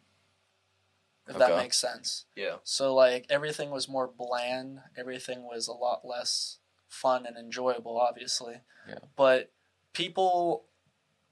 if 1.28 1.38
that 1.38 1.56
makes 1.56 1.78
sense 1.78 2.26
Yeah, 2.36 2.56
So 2.62 2.94
like 2.94 3.26
everything 3.28 3.70
was 3.70 3.88
more 3.88 4.06
bland. 4.06 4.80
Everything 4.96 5.42
was 5.42 5.66
a 5.66 5.72
lot 5.72 6.04
less 6.04 6.58
fun 6.88 7.26
and 7.26 7.36
enjoyable, 7.36 7.98
obviously. 7.98 8.60
Yeah. 8.88 9.00
But 9.16 9.52
people, 9.92 10.66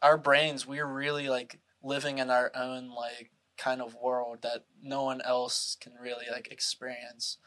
our 0.02 0.18
brains, 0.18 0.66
we're 0.66 0.86
really 0.86 1.28
like 1.28 1.60
living 1.82 2.18
in 2.18 2.30
our 2.30 2.50
own 2.54 2.90
like 2.90 3.30
kind 3.56 3.80
of 3.80 3.94
world 3.94 4.42
that 4.42 4.64
no 4.82 5.04
one 5.04 5.20
else 5.20 5.76
can 5.80 5.92
really 6.00 6.26
like 6.30 6.48
experience. 6.50 7.38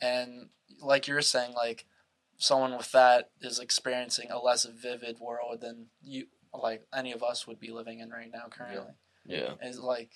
And 0.00 0.48
like 0.80 1.08
you're 1.08 1.22
saying, 1.22 1.54
like 1.54 1.86
someone 2.36 2.76
with 2.76 2.92
that 2.92 3.30
is 3.40 3.58
experiencing 3.58 4.30
a 4.30 4.38
less 4.38 4.64
vivid 4.64 5.20
world 5.20 5.62
than 5.62 5.86
you 6.02 6.26
like 6.62 6.86
any 6.94 7.12
of 7.12 7.22
us 7.22 7.46
would 7.46 7.58
be 7.60 7.70
living 7.70 8.00
in 8.00 8.10
right 8.10 8.30
now 8.32 8.46
currently. 8.50 8.92
yeah. 9.24 9.54
Is 9.62 9.78
like 9.80 10.10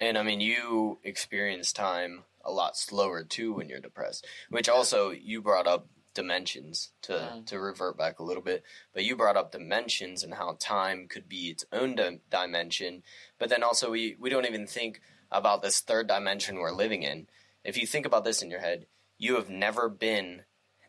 And 0.00 0.16
I 0.18 0.22
mean, 0.22 0.40
you 0.40 0.98
experience 1.02 1.72
time 1.72 2.24
a 2.44 2.50
lot 2.52 2.76
slower 2.76 3.24
too 3.24 3.52
when 3.54 3.68
you're 3.68 3.80
depressed, 3.80 4.26
which 4.48 4.68
also 4.68 5.10
you 5.10 5.42
brought 5.42 5.66
up 5.66 5.88
dimensions 6.14 6.90
to 7.02 7.12
Mm. 7.12 7.46
to 7.46 7.58
revert 7.60 7.96
back 7.96 8.18
a 8.18 8.22
little 8.24 8.42
bit, 8.42 8.62
but 8.92 9.04
you 9.04 9.14
brought 9.16 9.36
up 9.36 9.52
dimensions 9.52 10.22
and 10.24 10.34
how 10.34 10.56
time 10.58 11.06
could 11.08 11.28
be 11.28 11.50
its 11.50 11.64
own 11.72 11.94
di- 11.94 12.20
dimension, 12.30 13.02
but 13.38 13.48
then 13.50 13.62
also 13.62 13.90
we 13.90 14.16
we 14.18 14.30
don't 14.30 14.46
even 14.46 14.66
think 14.66 15.00
about 15.30 15.62
this 15.62 15.80
third 15.80 16.06
dimension 16.08 16.56
we're 16.58 16.72
living 16.72 17.02
in. 17.02 17.28
If 17.64 17.76
you 17.76 17.86
think 17.86 18.06
about 18.06 18.24
this 18.24 18.42
in 18.42 18.50
your 18.50 18.60
head, 18.60 18.86
you 19.18 19.34
have 19.36 19.50
never 19.50 19.88
been 19.88 20.44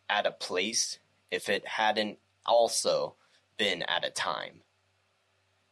at 0.07 0.26
a 0.26 0.32
place 0.32 0.99
if 1.30 1.49
it 1.49 1.67
hadn't 1.67 2.17
also 2.45 3.15
been 3.60 3.84
at 3.84 4.03
a 4.03 4.10
time. 4.10 4.62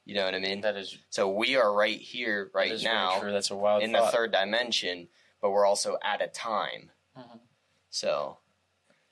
You 0.06 0.16
know 0.16 0.26
what 0.26 0.36
I 0.36 0.40
mean? 0.40 0.62
That 0.62 0.78
is 0.78 0.98
So 1.10 1.30
we 1.30 1.56
are 1.56 1.74
right 1.74 2.00
here, 2.00 2.52
right 2.54 2.72
is 2.72 2.84
very 2.84 2.96
now, 2.96 3.20
True. 3.20 3.32
That's 3.32 3.50
a 3.50 3.56
wild 3.56 3.82
in 3.82 3.92
the 3.92 4.02
third 4.04 4.32
dimension, 4.32 5.08
but 5.42 5.50
we're 5.50 5.66
also 5.66 5.98
at 6.04 6.22
a 6.22 6.28
time. 6.28 6.92
Mhm. 7.18 7.40
So, 7.90 8.38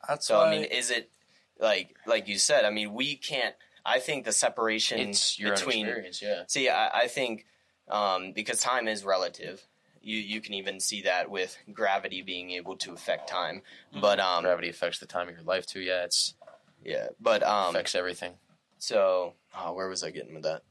That's 0.08 0.28
so 0.28 0.38
why, 0.38 0.48
I 0.48 0.52
mean, 0.52 0.66
is 0.66 0.92
it 0.92 1.12
like 1.60 1.96
like 2.06 2.28
you 2.28 2.38
said? 2.38 2.66
I 2.66 2.70
mean, 2.70 2.94
we 2.94 3.16
can't. 3.16 3.56
I 3.86 4.00
think 4.00 4.26
the 4.26 4.32
separation 4.32 5.00
It's 5.00 5.38
your 5.38 5.54
between 5.54 5.86
own 5.86 5.92
experience. 5.92 6.22
Yeah. 6.22 6.44
See, 6.48 6.70
I, 6.70 6.90
I 7.02 7.08
think 7.08 7.46
um, 7.90 8.32
because 8.32 8.62
time 8.62 8.88
is 8.88 9.04
relative. 9.04 9.66
You 10.02 10.18
you 10.18 10.40
can 10.40 10.54
even 10.54 10.80
see 10.80 11.02
that 11.02 11.30
with 11.30 11.58
gravity 11.74 12.22
being 12.22 12.52
able 12.52 12.78
to 12.78 12.94
affect 12.94 13.28
time. 13.28 13.64
But 14.00 14.20
um, 14.20 14.44
Gravity 14.44 14.70
affects 14.70 15.00
the 15.00 15.08
time 15.08 15.28
of 15.28 15.36
your 15.36 15.44
life 15.44 15.66
too. 15.66 15.82
Yeah, 15.82 16.04
it's 16.04 16.36
yeah, 16.84 17.08
but 17.20 17.44
um, 17.44 17.76
affects 17.76 17.96
everything. 17.96 18.36
So 18.78 19.34
oh, 19.58 19.74
where 19.74 19.88
was 19.88 20.04
I 20.04 20.12
getting 20.12 20.34
with 20.34 20.44
that? 20.44 20.64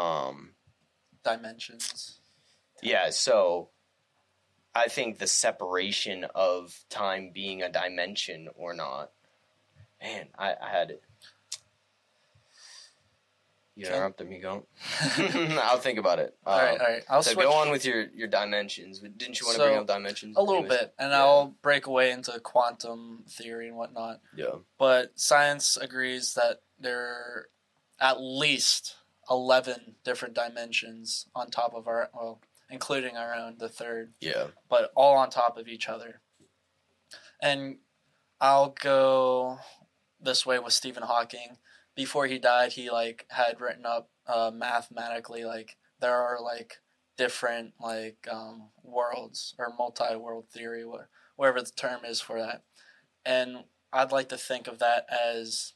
Um, 0.00 0.50
dimensions. 1.24 2.20
yeah, 2.82 3.10
so 3.10 3.70
I 4.74 4.88
think 4.88 5.18
the 5.18 5.26
separation 5.26 6.26
of 6.34 6.84
time 6.90 7.30
being 7.32 7.62
a 7.62 7.70
dimension 7.72 8.48
or 8.54 8.74
not. 8.74 9.10
Man, 10.02 10.26
I, 10.38 10.54
I 10.62 10.68
had 10.70 10.90
it. 10.90 11.02
You 13.74 13.84
Okay. 13.86 13.94
interrupted 13.94 14.28
me, 14.30 14.38
go. 14.38 14.66
I'll 15.18 15.78
think 15.78 15.98
about 15.98 16.18
it. 16.18 16.34
all 16.46 16.58
right, 16.58 16.74
Um, 16.74 16.80
all 16.80 16.86
right. 16.86 17.02
I'll 17.10 17.22
so 17.22 17.32
switch 17.32 17.44
go 17.46 17.52
on 17.52 17.70
with 17.70 17.84
your, 17.84 18.06
your 18.14 18.26
dimensions. 18.28 19.00
Didn't 19.00 19.38
you 19.38 19.46
want 19.46 19.56
to 19.56 19.62
So, 19.62 19.66
bring 19.68 19.78
up 19.78 19.86
dimensions? 19.86 20.36
a 20.36 20.40
little 20.40 20.62
anyways? 20.62 20.78
bit, 20.80 20.94
and 20.98 21.10
Yeah. 21.10 21.18
I'll 21.18 21.54
break 21.62 21.86
away 21.86 22.10
into 22.10 22.38
quantum 22.40 23.24
theory 23.28 23.68
and 23.68 23.76
whatnot. 23.76 24.20
Yeah. 24.34 24.56
But 24.78 25.18
science 25.20 25.76
agrees 25.76 26.32
that 26.34 26.60
there 26.78 27.00
are 27.00 27.48
at 28.00 28.20
least 28.20 28.96
eleven 29.30 29.96
different 30.04 30.34
dimensions 30.34 31.26
on 31.34 31.50
top 31.50 31.74
of 31.74 31.86
our 31.86 32.10
well, 32.14 32.40
including 32.70 33.16
our 33.16 33.34
own, 33.34 33.56
the 33.58 33.68
third. 33.68 34.12
Yeah. 34.20 34.48
but 34.68 34.90
all 34.94 35.16
on 35.16 35.30
top 35.30 35.56
of 35.56 35.68
each 35.68 35.88
other. 35.88 36.20
And 37.40 37.78
I'll 38.40 38.70
go 38.80 39.58
this 40.20 40.46
way 40.46 40.58
with 40.58 40.72
Stephen 40.72 41.02
Hawking. 41.02 41.58
Before 41.94 42.26
he 42.26 42.38
died, 42.38 42.72
he 42.72 42.90
like 42.90 43.26
had 43.30 43.60
written 43.60 43.86
up 43.86 44.10
uh, 44.26 44.50
mathematically 44.54 45.44
like 45.44 45.76
there 46.00 46.14
are 46.14 46.40
like 46.42 46.78
different 47.16 47.72
like 47.80 48.28
um, 48.30 48.68
worlds 48.82 49.54
or 49.58 49.72
multi-world 49.78 50.48
theory, 50.50 50.84
wha- 50.84 51.06
whatever 51.36 51.62
the 51.62 51.70
term 51.70 52.04
is 52.04 52.20
for 52.20 52.38
that. 52.38 52.62
And 53.24 53.64
I'd 53.92 54.12
like 54.12 54.28
to 54.30 54.36
think 54.36 54.68
of 54.68 54.78
that 54.78 55.06
as 55.10 55.72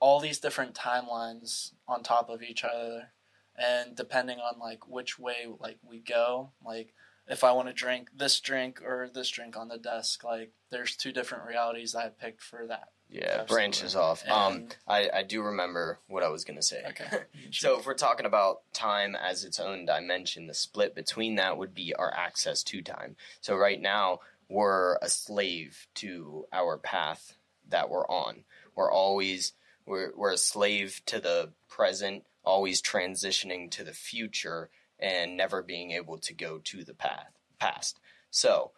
all 0.00 0.20
these 0.20 0.40
different 0.40 0.74
timelines 0.74 1.72
on 1.88 2.02
top 2.02 2.28
of 2.28 2.42
each 2.42 2.64
other, 2.64 3.12
and 3.56 3.96
depending 3.96 4.38
on 4.38 4.58
like 4.58 4.88
which 4.88 5.18
way 5.18 5.46
like 5.60 5.78
we 5.82 5.98
go, 5.98 6.50
like 6.64 6.92
if 7.28 7.42
I 7.42 7.52
want 7.52 7.68
to 7.68 7.74
drink 7.74 8.10
this 8.16 8.38
drink 8.40 8.80
or 8.82 9.10
this 9.12 9.28
drink 9.28 9.56
on 9.56 9.68
the 9.68 9.78
desk. 9.78 10.24
Like 10.24 10.52
there's 10.70 10.96
two 10.96 11.12
different 11.12 11.44
realities 11.44 11.94
I 11.94 12.08
picked 12.08 12.42
for 12.42 12.66
that. 12.68 12.88
Yeah. 13.08 13.22
Absolutely. 13.24 13.54
Branches 13.54 13.96
off. 13.96 14.28
Um, 14.28 14.68
I, 14.86 15.08
I 15.12 15.22
do 15.22 15.42
remember 15.42 16.00
what 16.08 16.22
I 16.22 16.28
was 16.28 16.44
going 16.44 16.56
to 16.56 16.62
say. 16.62 16.82
Okay. 16.88 17.06
So 17.52 17.78
if 17.78 17.86
we're 17.86 17.94
talking 17.94 18.26
about 18.26 18.62
time 18.72 19.14
as 19.14 19.44
its 19.44 19.60
own 19.60 19.86
dimension, 19.86 20.46
the 20.48 20.54
split 20.54 20.94
between 20.94 21.36
that 21.36 21.56
would 21.56 21.74
be 21.74 21.94
our 21.94 22.12
access 22.12 22.62
to 22.64 22.82
time. 22.82 23.14
So 23.40 23.56
right 23.56 23.80
now 23.80 24.18
we're 24.48 24.96
a 24.96 25.08
slave 25.08 25.86
to 25.94 26.46
our 26.52 26.76
path 26.76 27.36
that 27.68 27.88
we're 27.88 28.06
on. 28.08 28.44
We're 28.74 28.90
always 28.90 29.52
we're 29.86 30.12
we're 30.16 30.32
a 30.32 30.38
slave 30.38 31.00
to 31.06 31.20
the 31.20 31.52
present, 31.68 32.24
always 32.44 32.82
transitioning 32.82 33.70
to 33.72 33.84
the 33.84 33.92
future 33.92 34.70
and 34.98 35.36
never 35.36 35.62
being 35.62 35.92
able 35.92 36.18
to 36.18 36.34
go 36.34 36.58
to 36.58 36.84
the 36.84 36.94
path 36.94 37.32
past. 37.58 38.00
So 38.30 38.72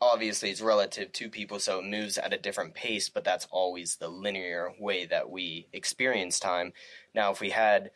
obviously 0.00 0.50
it's 0.50 0.60
relative 0.60 1.12
to 1.12 1.28
people 1.28 1.58
so 1.58 1.78
it 1.78 1.84
moves 1.84 2.16
at 2.16 2.32
a 2.32 2.38
different 2.38 2.74
pace 2.74 3.08
but 3.08 3.24
that's 3.24 3.46
always 3.50 3.96
the 3.96 4.08
linear 4.08 4.72
way 4.78 5.04
that 5.04 5.28
we 5.28 5.66
experience 5.72 6.40
time 6.40 6.72
now 7.14 7.30
if 7.30 7.40
we 7.40 7.50
had 7.50 7.90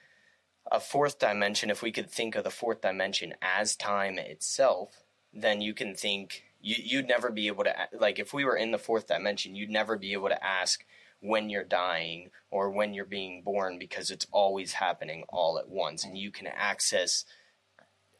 a 0.70 0.78
fourth 0.78 1.18
dimension 1.18 1.70
if 1.70 1.82
we 1.82 1.90
could 1.90 2.10
think 2.10 2.34
of 2.34 2.44
the 2.44 2.50
fourth 2.50 2.82
dimension 2.82 3.32
as 3.40 3.74
time 3.74 4.18
itself 4.18 5.02
then 5.32 5.60
you 5.60 5.72
can 5.72 5.94
think 5.94 6.44
you, 6.60 6.76
you'd 6.78 7.08
never 7.08 7.30
be 7.30 7.46
able 7.46 7.64
to 7.64 7.74
like 7.98 8.18
if 8.18 8.34
we 8.34 8.44
were 8.44 8.56
in 8.56 8.70
the 8.70 8.78
fourth 8.78 9.06
dimension 9.06 9.54
you'd 9.54 9.70
never 9.70 9.96
be 9.96 10.12
able 10.12 10.28
to 10.28 10.44
ask 10.44 10.84
when 11.24 11.48
you're 11.48 11.64
dying 11.64 12.30
or 12.50 12.70
when 12.70 12.92
you're 12.92 13.06
being 13.06 13.40
born 13.42 13.78
because 13.78 14.10
it's 14.10 14.26
always 14.30 14.74
happening 14.74 15.24
all 15.30 15.58
at 15.58 15.70
once 15.70 16.04
and 16.04 16.18
you 16.18 16.30
can 16.30 16.46
access 16.46 17.24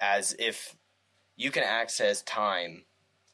as 0.01 0.35
if 0.39 0.75
you 1.37 1.51
can 1.51 1.63
access 1.63 2.23
time 2.23 2.85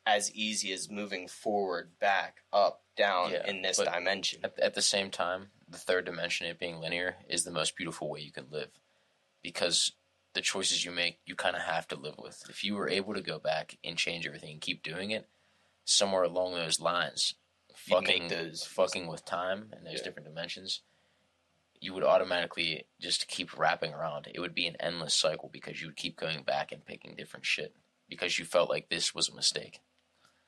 as 0.04 0.32
easy 0.34 0.72
as 0.72 0.90
moving 0.90 1.28
forward, 1.28 1.90
back, 2.00 2.38
up, 2.52 2.82
down 2.96 3.30
Yeah, 3.30 3.48
in 3.48 3.62
this 3.62 3.78
dimension. 3.78 4.40
At, 4.42 4.58
at 4.58 4.74
the 4.74 4.82
same 4.82 5.08
time, 5.08 5.50
the 5.68 5.78
third 5.78 6.04
dimension, 6.04 6.48
it 6.48 6.58
being 6.58 6.80
linear, 6.80 7.16
is 7.28 7.44
the 7.44 7.52
most 7.52 7.76
beautiful 7.76 8.10
way 8.10 8.20
you 8.20 8.32
can 8.32 8.46
live, 8.50 8.70
because 9.40 9.92
the 10.34 10.40
choices 10.40 10.84
you 10.84 10.90
make, 10.90 11.20
you 11.26 11.36
kind 11.36 11.54
of 11.54 11.62
have 11.62 11.86
to 11.88 11.96
live 11.96 12.16
with. 12.18 12.42
If 12.48 12.64
you 12.64 12.74
were 12.74 12.88
able 12.88 13.14
to 13.14 13.20
go 13.20 13.38
back 13.38 13.78
and 13.84 13.96
change 13.96 14.26
everything 14.26 14.52
and 14.52 14.60
keep 14.60 14.82
doing 14.82 15.12
it, 15.12 15.28
somewhere 15.84 16.24
along 16.24 16.54
those 16.54 16.80
lines, 16.80 17.34
fucking 17.76 18.28
those- 18.28 18.64
fucking 18.64 19.06
with 19.06 19.24
time 19.24 19.70
and 19.72 19.86
those 19.86 19.98
Yeah. 19.98 20.04
different 20.04 20.26
dimensions, 20.28 20.82
you 21.80 21.94
would 21.94 22.04
automatically 22.04 22.86
just 23.00 23.26
keep 23.28 23.56
wrapping 23.56 23.92
around. 23.94 24.28
It 24.34 24.40
would 24.40 24.54
be 24.54 24.66
an 24.66 24.76
endless 24.80 25.14
cycle 25.14 25.48
because 25.48 25.80
you 25.80 25.86
would 25.88 25.96
keep 25.96 26.16
going 26.16 26.42
back 26.44 26.72
and 26.72 26.84
picking 26.84 27.16
different 27.16 27.46
shit 27.46 27.74
because 28.08 28.38
you 28.38 28.44
felt 28.44 28.68
like 28.68 28.88
this 28.88 29.14
was 29.14 29.28
a 29.28 29.34
mistake, 29.34 29.80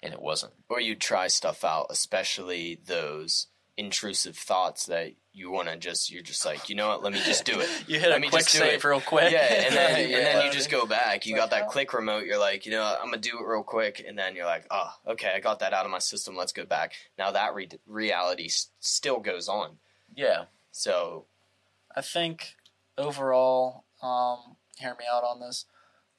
and 0.02 0.12
it 0.12 0.20
wasn't. 0.20 0.52
Or 0.68 0.80
you'd 0.80 1.00
try 1.00 1.28
stuff 1.28 1.64
out, 1.64 1.86
especially 1.90 2.74
those 2.74 3.46
intrusive 3.76 4.36
thoughts 4.36 4.86
that 4.86 5.12
you 5.32 5.50
want 5.50 5.68
to 5.68 5.76
just, 5.76 6.10
you're 6.12 6.22
just 6.22 6.44
like, 6.44 6.68
you 6.68 6.74
know 6.76 6.88
what, 6.88 7.02
let 7.02 7.12
me 7.12 7.20
just 7.24 7.44
do 7.46 7.58
it. 7.58 7.68
You 7.88 7.98
hit 7.98 8.10
Let 8.10 8.18
a 8.18 8.20
me 8.20 8.28
quick 8.28 8.42
just 8.44 8.50
save 8.54 8.74
it. 8.74 8.84
real 8.84 9.00
quick. 9.00 9.32
Yeah, 9.32 9.40
and 9.40 9.74
then, 9.74 10.00
and 10.12 10.12
then 10.26 10.44
you 10.46 10.52
just 10.52 10.70
go 10.70 10.84
back. 10.86 11.24
You 11.26 11.34
got 11.34 11.50
that 11.50 11.68
click 11.68 11.94
remote. 11.94 12.26
You're 12.26 12.38
like, 12.38 12.66
you 12.66 12.72
know, 12.72 12.82
what, 12.82 12.98
I'm 13.00 13.06
gonna 13.06 13.16
do 13.18 13.38
it 13.38 13.46
real 13.46 13.62
quick, 13.62 14.04
and 14.06 14.18
then 14.18 14.36
you're 14.36 14.44
like, 14.46 14.66
oh, 14.70 14.90
okay, 15.08 15.32
I 15.34 15.40
got 15.40 15.60
that 15.60 15.72
out 15.72 15.86
of 15.86 15.90
my 15.90 15.98
system. 16.00 16.36
Let's 16.36 16.52
go 16.52 16.64
back. 16.66 16.92
Now 17.18 17.30
that 17.30 17.54
re- 17.54 17.68
reality 17.86 18.44
s- 18.46 18.68
still 18.80 19.20
goes 19.20 19.48
on. 19.48 19.78
Yeah, 20.14 20.44
So 20.70 21.24
I 21.96 22.02
think 22.02 22.56
overall, 22.98 23.84
um, 24.02 24.56
hear 24.76 24.94
me 24.98 25.04
out 25.10 25.24
on 25.24 25.40
this. 25.40 25.64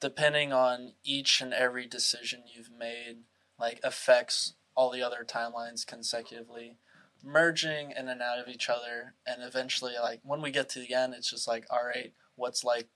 Depending 0.00 0.52
on 0.52 0.94
each 1.04 1.40
and 1.40 1.54
every 1.54 1.86
decision 1.86 2.42
you've 2.52 2.70
made, 2.76 3.18
like 3.58 3.80
affects 3.84 4.54
all 4.76 4.90
the 4.90 5.02
other 5.02 5.24
timelines 5.26 5.86
consecutively, 5.86 6.76
merging 7.24 7.92
in 7.96 8.08
and 8.08 8.22
out 8.22 8.38
of 8.38 8.48
each 8.48 8.68
other, 8.68 9.14
and 9.26 9.42
eventually, 9.42 9.94
like 10.00 10.20
when 10.22 10.42
we 10.42 10.50
get 10.50 10.68
to 10.70 10.78
the 10.78 10.94
end, 10.94 11.14
it's 11.14 11.30
just 11.30 11.48
like, 11.48 11.66
all 11.70 11.84
right, 11.84 12.12
what's 12.36 12.64
like 12.64 12.88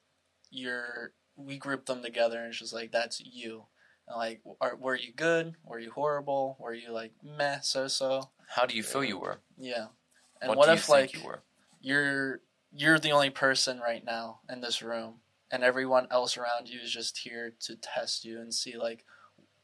your 0.50 1.12
we 1.36 1.56
group 1.56 1.86
them 1.86 2.02
together, 2.02 2.38
and 2.38 2.48
it's 2.48 2.58
just 2.58 2.74
like 2.74 2.92
that's 2.92 3.20
you. 3.20 3.64
And 4.06 4.16
like, 4.16 4.40
are, 4.60 4.76
were 4.76 4.96
you 4.96 5.12
good? 5.12 5.54
Were 5.64 5.78
you 5.78 5.90
horrible? 5.90 6.56
Were 6.60 6.74
you 6.74 6.92
like 6.92 7.12
meh, 7.22 7.60
so 7.60 7.88
so? 7.88 8.30
how 8.48 8.66
do 8.66 8.76
you 8.76 8.82
feel 8.82 9.04
you 9.04 9.18
were? 9.18 9.38
Yeah. 9.58 9.86
And 10.40 10.48
what 10.48 10.58
what, 10.58 10.68
if 10.70 10.88
like 10.88 11.14
you 11.14 11.24
were? 11.24 11.42
you're 11.80 12.40
you're 12.72 12.98
the 12.98 13.12
only 13.12 13.30
person 13.30 13.78
right 13.78 14.04
now 14.04 14.40
in 14.50 14.60
this 14.60 14.82
room 14.82 15.14
and 15.50 15.62
everyone 15.62 16.06
else 16.10 16.36
around 16.36 16.68
you 16.68 16.80
is 16.80 16.90
just 16.90 17.18
here 17.18 17.52
to 17.60 17.76
test 17.76 18.24
you 18.24 18.38
and 18.40 18.52
see 18.52 18.76
like 18.76 19.04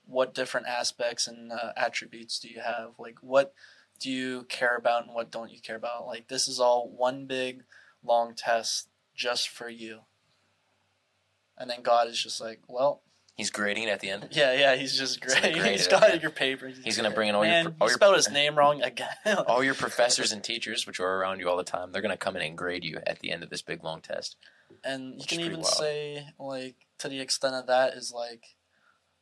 what 0.07 0.35
different 0.35 0.67
aspects 0.67 1.27
and 1.27 1.53
uh, 1.53 1.73
attributes 1.77 2.39
do 2.39 2.49
you 2.49 2.61
have 2.61 2.91
like 2.99 3.17
what 3.21 3.55
do 4.01 4.11
you 4.11 4.45
care 4.49 4.76
about 4.76 5.05
and 5.07 5.14
what 5.14 5.30
don't 5.30 5.53
you 5.53 5.61
care 5.61 5.76
about 5.76 6.07
like 6.07 6.28
this 6.28 6.49
is 6.49 6.61
all 6.61 6.88
one 6.88 7.26
big 7.26 7.62
long 8.03 8.34
test 8.34 8.88
just 9.14 9.49
for 9.49 9.68
you 9.68 10.01
and 11.57 11.70
then 11.70 11.82
god 11.82 12.09
is 12.09 12.22
just 12.22 12.40
like 12.40 12.61
well 12.68 13.03
He's 13.36 13.51
grading 13.51 13.86
at 13.86 13.99
the 13.99 14.11
end. 14.11 14.28
Yeah, 14.30 14.53
yeah, 14.53 14.76
he's 14.76 14.97
just 14.97 15.22
He's 15.24 15.34
great. 15.34 15.55
grade 15.59 15.72
He's 15.72 15.88
got 15.88 16.22
your 16.22 16.30
papers. 16.30 16.78
He's 16.84 16.97
gonna 16.97 17.11
bring 17.11 17.28
in 17.28 17.34
all 17.34 17.42
Man, 17.42 17.64
your 17.64 17.72
you 17.72 17.76
all 17.80 17.88
your 17.88 17.95
spelled 17.97 18.14
his 18.14 18.30
name 18.30 18.57
wrong 18.57 18.80
again. 18.80 19.09
all 19.49 19.64
your 19.64 19.74
professors 19.84 20.30
and 20.30 20.42
teachers, 20.42 20.86
which 20.86 21.01
are 21.01 21.18
around 21.18 21.40
you 21.40 21.49
all 21.49 21.57
the 21.57 21.64
time. 21.64 21.90
They're 21.90 22.01
gonna 22.01 22.16
come 22.16 22.36
in 22.36 22.42
and 22.42 22.57
grade 22.57 22.84
you 22.84 23.01
at 23.05 23.18
the 23.18 23.32
end 23.32 23.42
of 23.42 23.51
this 23.51 23.61
big 23.61 23.82
long 23.82 24.01
test. 24.01 24.36
and 24.84 25.18
you 25.18 25.26
can 25.26 25.40
even 25.40 25.62
wild. 25.62 25.66
say 25.66 26.26
like 26.38 26.76
to 26.99 27.09
the 27.09 27.20
extent 27.20 27.57
of 27.57 27.66
that 27.66 27.95
is 27.95 28.12
like 28.14 28.55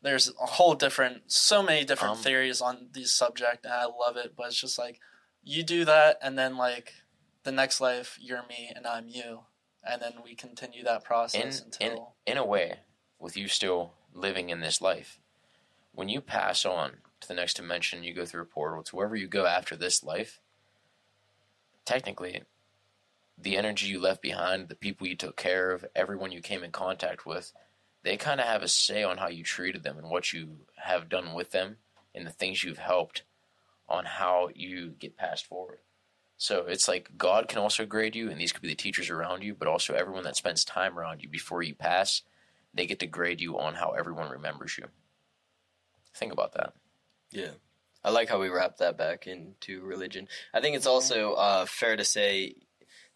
there's 0.02 0.32
a 0.40 0.46
whole 0.46 0.74
different 0.74 1.22
so 1.26 1.62
many 1.62 1.84
different 1.84 2.16
Um, 2.16 2.22
theories 2.22 2.60
on 2.60 2.88
these 2.92 3.12
subject 3.12 3.64
and 3.64 3.72
i 3.74 3.84
love 3.84 4.16
it 4.16 4.34
but 4.36 4.48
it's 4.48 4.60
just 4.60 4.78
like 4.78 5.00
you 5.42 5.62
do 5.62 5.84
that 5.84 6.18
and 6.22 6.38
then 6.38 6.56
like 6.56 6.92
the 7.44 7.52
next 7.52 7.80
life 7.80 8.18
you're 8.20 8.46
me 8.48 8.70
and 8.74 8.86
i'm 8.86 9.08
you 9.08 9.40
and 9.84 10.00
then 10.00 10.14
we 10.24 10.34
continue 10.34 10.84
that 10.84 11.04
process 11.04 11.60
In 11.60 11.64
until 11.66 12.14
in 12.26 12.32
in 12.32 12.38
a 12.38 12.46
way, 12.46 12.80
with 13.18 13.36
you 13.36 13.48
still 13.48 13.94
living 14.14 14.50
in 14.50 14.60
this 14.60 14.80
life, 14.80 15.18
when 15.92 16.08
you 16.08 16.20
pass 16.20 16.64
on 16.64 16.98
to 17.20 17.28
the 17.28 17.34
next 17.34 17.54
dimension, 17.54 18.04
you 18.04 18.14
go 18.14 18.24
through 18.24 18.42
a 18.42 18.46
portal 18.46 18.82
to 18.84 18.96
wherever 18.96 19.16
you 19.16 19.26
go 19.26 19.46
after 19.46 19.76
this 19.76 20.04
life. 20.04 20.40
Technically, 21.84 22.42
the 23.36 23.56
energy 23.56 23.88
you 23.88 24.00
left 24.00 24.22
behind, 24.22 24.68
the 24.68 24.76
people 24.76 25.06
you 25.06 25.16
took 25.16 25.36
care 25.36 25.72
of, 25.72 25.84
everyone 25.96 26.30
you 26.30 26.40
came 26.40 26.62
in 26.62 26.70
contact 26.70 27.26
with, 27.26 27.52
they 28.02 28.16
kind 28.16 28.40
of 28.40 28.46
have 28.46 28.62
a 28.62 28.68
say 28.68 29.02
on 29.02 29.18
how 29.18 29.28
you 29.28 29.44
treated 29.44 29.82
them 29.82 29.98
and 29.98 30.10
what 30.10 30.32
you 30.32 30.58
have 30.76 31.08
done 31.08 31.34
with 31.34 31.50
them 31.50 31.76
and 32.14 32.26
the 32.26 32.30
things 32.30 32.62
you've 32.64 32.78
helped 32.78 33.22
on 33.88 34.04
how 34.04 34.48
you 34.54 34.90
get 34.98 35.16
passed 35.16 35.46
forward. 35.46 35.78
So 36.36 36.64
it's 36.66 36.88
like 36.88 37.16
God 37.16 37.46
can 37.46 37.58
also 37.58 37.86
grade 37.86 38.16
you, 38.16 38.28
and 38.30 38.40
these 38.40 38.52
could 38.52 38.62
be 38.62 38.68
the 38.68 38.74
teachers 38.74 39.10
around 39.10 39.44
you, 39.44 39.54
but 39.54 39.68
also 39.68 39.94
everyone 39.94 40.24
that 40.24 40.36
spends 40.36 40.64
time 40.64 40.98
around 40.98 41.22
you 41.22 41.28
before 41.28 41.62
you 41.62 41.74
pass, 41.74 42.22
they 42.74 42.86
get 42.86 42.98
to 43.00 43.06
grade 43.06 43.40
you 43.40 43.58
on 43.58 43.74
how 43.74 43.90
everyone 43.90 44.28
remembers 44.30 44.76
you. 44.76 44.86
Think 46.14 46.32
about 46.32 46.54
that. 46.54 46.72
Yeah. 47.30 47.52
I 48.04 48.10
like 48.10 48.28
how 48.28 48.40
we 48.40 48.48
wrap 48.48 48.78
that 48.78 48.98
back 48.98 49.28
into 49.28 49.82
religion. 49.82 50.26
I 50.52 50.60
think 50.60 50.74
it's 50.74 50.86
also 50.86 51.34
uh, 51.34 51.66
fair 51.66 51.96
to 51.96 52.04
say 52.04 52.56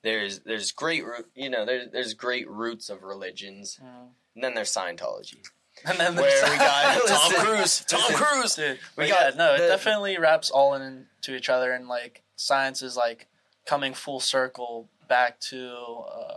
there's 0.03 0.41
there's 0.41 0.71
great 0.71 1.03
you 1.35 1.51
know 1.51 1.67
there's 1.67 1.91
there's 1.91 2.15
great 2.15 2.49
roots 2.49 2.89
of 2.89 3.03
religions, 3.03 3.81
Mm. 3.83 4.11
And 4.37 4.45
then 4.45 4.55
there's 4.55 4.73
Scientology. 4.73 5.39
and 5.85 5.99
then 5.99 6.15
Where 6.15 6.25
there's- 6.31 6.51
we 6.51 6.57
got 6.59 7.07
Tom 7.09 7.33
Cruise. 7.45 7.85
Tom. 7.89 8.01
Cruise. 8.15 8.55
Dude, 8.55 8.79
We 8.97 9.09
got 9.09 9.31
got 9.33 9.37
no. 9.37 9.55
It 9.55 9.59
the- 9.63 9.67
definitely 9.67 10.17
wraps 10.19 10.51
all 10.51 10.75
into 10.75 11.35
each 11.37 11.49
other, 11.49 11.73
and 11.73 11.89
like 11.89 12.23
science 12.37 12.81
is 12.83 12.97
like 12.97 13.27
coming 13.67 13.93
full 13.95 14.21
circle 14.21 14.89
back 15.09 15.41
to 15.41 16.05
uh, 16.13 16.35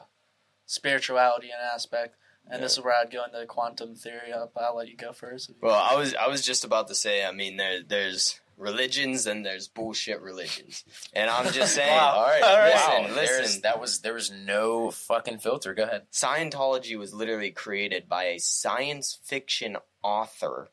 spirituality 0.65 1.47
and 1.51 1.61
aspect. 1.73 2.15
And 2.51 2.63
this 2.63 2.73
is 2.77 2.83
where 2.83 2.95
I'd 2.95 3.11
go 3.11 3.23
into 3.23 3.45
quantum 3.45 3.93
theory. 3.95 4.33
Up, 4.33 4.51
I'll 4.59 4.75
let 4.75 4.87
you 4.87 4.97
go 4.97 5.13
first. 5.13 5.51
Well, 5.61 5.75
I 5.75 5.95
was 5.95 6.15
I 6.15 6.27
was 6.27 6.43
just 6.43 6.63
about 6.63 6.87
to 6.87 6.95
say. 6.95 7.23
I 7.23 7.31
mean, 7.31 7.57
there 7.57 7.83
there's 7.87 8.39
religions 8.59 9.25
and 9.25 9.45
there's 9.45 9.67
bullshit 9.67 10.21
religions, 10.21 10.83
and 11.13 11.29
I'm 11.29 11.51
just 11.51 11.73
saying. 11.75 11.95
Wow. 11.95 12.13
All 12.17 12.25
right, 12.27 12.43
All 12.43 12.57
right. 12.57 12.73
wow. 12.75 12.99
Listen, 13.01 13.15
There's- 13.15 13.39
listen. 13.41 13.61
That 13.63 13.79
was 13.81 13.99
there 14.01 14.13
was 14.13 14.29
no 14.31 14.91
fucking 14.91 15.39
filter. 15.39 15.73
Go 15.73 15.83
ahead. 15.83 16.03
Scientology 16.11 16.97
was 16.97 17.13
literally 17.13 17.51
created 17.51 18.07
by 18.07 18.25
a 18.25 18.39
science 18.39 19.17
fiction 19.23 19.77
author. 20.03 20.69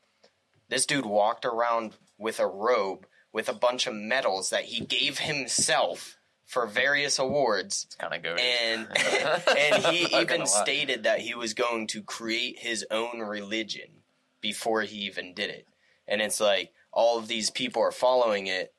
This 0.68 0.84
dude 0.86 1.06
walked 1.06 1.44
around 1.44 1.94
with 2.18 2.40
a 2.40 2.46
robe 2.46 3.06
with 3.32 3.48
a 3.48 3.52
bunch 3.54 3.86
of 3.86 3.94
medals 3.94 4.50
that 4.50 4.64
he 4.64 4.84
gave 4.84 5.18
himself 5.18 6.16
for 6.46 6.66
various 6.66 7.18
awards. 7.18 7.84
It's 7.86 7.94
kind 7.94 8.14
of 8.14 8.22
good. 8.22 8.40
And 8.40 8.88
and 9.58 9.84
he 9.84 10.06
even 10.16 10.46
stated 10.46 11.04
that 11.04 11.20
he 11.20 11.34
was 11.34 11.54
going 11.54 11.86
to 11.88 12.02
create 12.02 12.58
his 12.58 12.84
own 12.90 13.20
religion 13.20 13.88
before 14.40 14.82
he 14.82 14.98
even 15.00 15.34
did 15.34 15.50
it. 15.50 15.66
And 16.08 16.22
it's 16.22 16.40
like 16.40 16.72
all 16.96 17.18
of 17.18 17.28
these 17.28 17.50
people 17.50 17.82
are 17.82 17.92
following 17.92 18.46
it. 18.46 18.72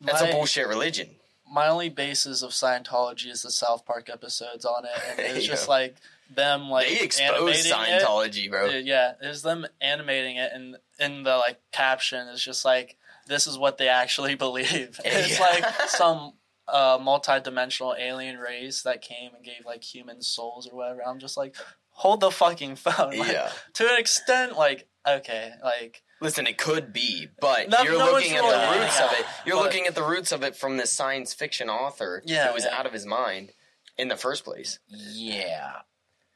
That's 0.00 0.20
my, 0.20 0.28
a 0.28 0.32
bullshit 0.32 0.66
religion. 0.66 1.10
my 1.50 1.68
only 1.68 1.88
basis 1.88 2.42
of 2.42 2.50
Scientology 2.50 3.30
is 3.30 3.42
the 3.42 3.50
South 3.50 3.86
Park 3.86 4.10
episodes 4.12 4.64
on 4.64 4.84
it, 4.84 4.90
and 5.10 5.20
it's 5.36 5.46
just 5.46 5.68
like 5.68 5.96
them 6.34 6.68
like 6.68 6.88
they 6.88 7.00
exposed 7.00 7.66
animating 7.68 7.94
it. 7.94 8.02
Scientology, 8.02 8.50
bro. 8.50 8.66
Yeah, 8.68 9.12
it 9.22 9.28
was 9.28 9.42
them 9.42 9.64
animating 9.80 10.36
it, 10.36 10.50
and 10.52 10.76
in 10.98 11.22
the 11.22 11.36
like 11.36 11.60
caption, 11.72 12.26
it's 12.28 12.42
just 12.44 12.64
like 12.64 12.96
this 13.28 13.46
is 13.46 13.56
what 13.56 13.78
they 13.78 13.88
actually 13.88 14.34
believe. 14.46 15.00
It's 15.04 15.38
Yeah. 15.38 15.46
like 15.46 15.64
some 15.88 16.32
uh, 16.66 16.98
multi-dimensional 17.00 17.94
alien 17.98 18.38
race 18.38 18.82
that 18.82 19.02
came 19.02 19.34
and 19.34 19.44
gave 19.44 19.64
like 19.64 19.84
human 19.84 20.20
souls 20.22 20.66
or 20.66 20.76
whatever. 20.76 21.06
I'm 21.06 21.18
just 21.20 21.36
like, 21.36 21.54
hold 21.90 22.20
the 22.20 22.30
fucking 22.32 22.76
phone. 22.76 23.16
Like, 23.18 23.30
yeah. 23.32 23.50
To 23.74 23.84
an 23.88 23.98
extent, 23.98 24.56
like 24.58 24.88
okay, 25.06 25.52
like 25.62 26.02
Listen, 26.20 26.46
it 26.46 26.56
could 26.58 26.92
be, 26.92 27.28
but 27.40 27.68
No- 27.68 27.82
you're 27.82 27.98
no 27.98 28.12
looking 28.12 28.32
at 28.36 28.42
the 28.42 28.78
roots 28.80 29.00
of 29.00 29.12
it. 29.12 29.26
You're 29.44 29.56
But- 29.56 29.64
looking 29.64 29.86
at 29.86 29.94
the 29.94 30.02
roots 30.04 30.32
of 30.32 30.42
it 30.42 30.56
from 30.56 30.76
this 30.76 30.92
science 30.92 31.34
fiction 31.34 31.68
author 31.68 32.22
Yeah, 32.24 32.48
who 32.48 32.54
was 32.54 32.64
yeah. 32.64 32.76
out 32.78 32.86
of 32.86 32.92
his 32.92 33.04
mind 33.04 33.52
in 33.98 34.08
the 34.08 34.16
first 34.16 34.44
place, 34.44 34.78
yeah, 34.88 35.80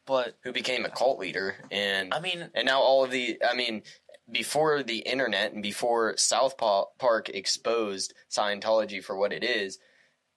but 0.06 0.36
who 0.42 0.52
became 0.52 0.84
a 0.84 0.90
cult 0.90 1.18
leader, 1.18 1.56
and 1.70 2.12
I 2.14 2.20
mean, 2.20 2.50
and 2.54 2.66
now 2.66 2.80
all 2.80 3.04
of 3.04 3.10
the, 3.10 3.40
I 3.44 3.54
mean, 3.54 3.82
before 4.30 4.82
the 4.82 4.98
internet 4.98 5.52
and 5.52 5.62
before 5.62 6.16
South 6.18 6.56
Park 6.58 7.28
exposed 7.30 8.12
Scientology 8.30 9.02
for 9.02 9.16
what 9.16 9.32
it 9.32 9.42
is, 9.42 9.78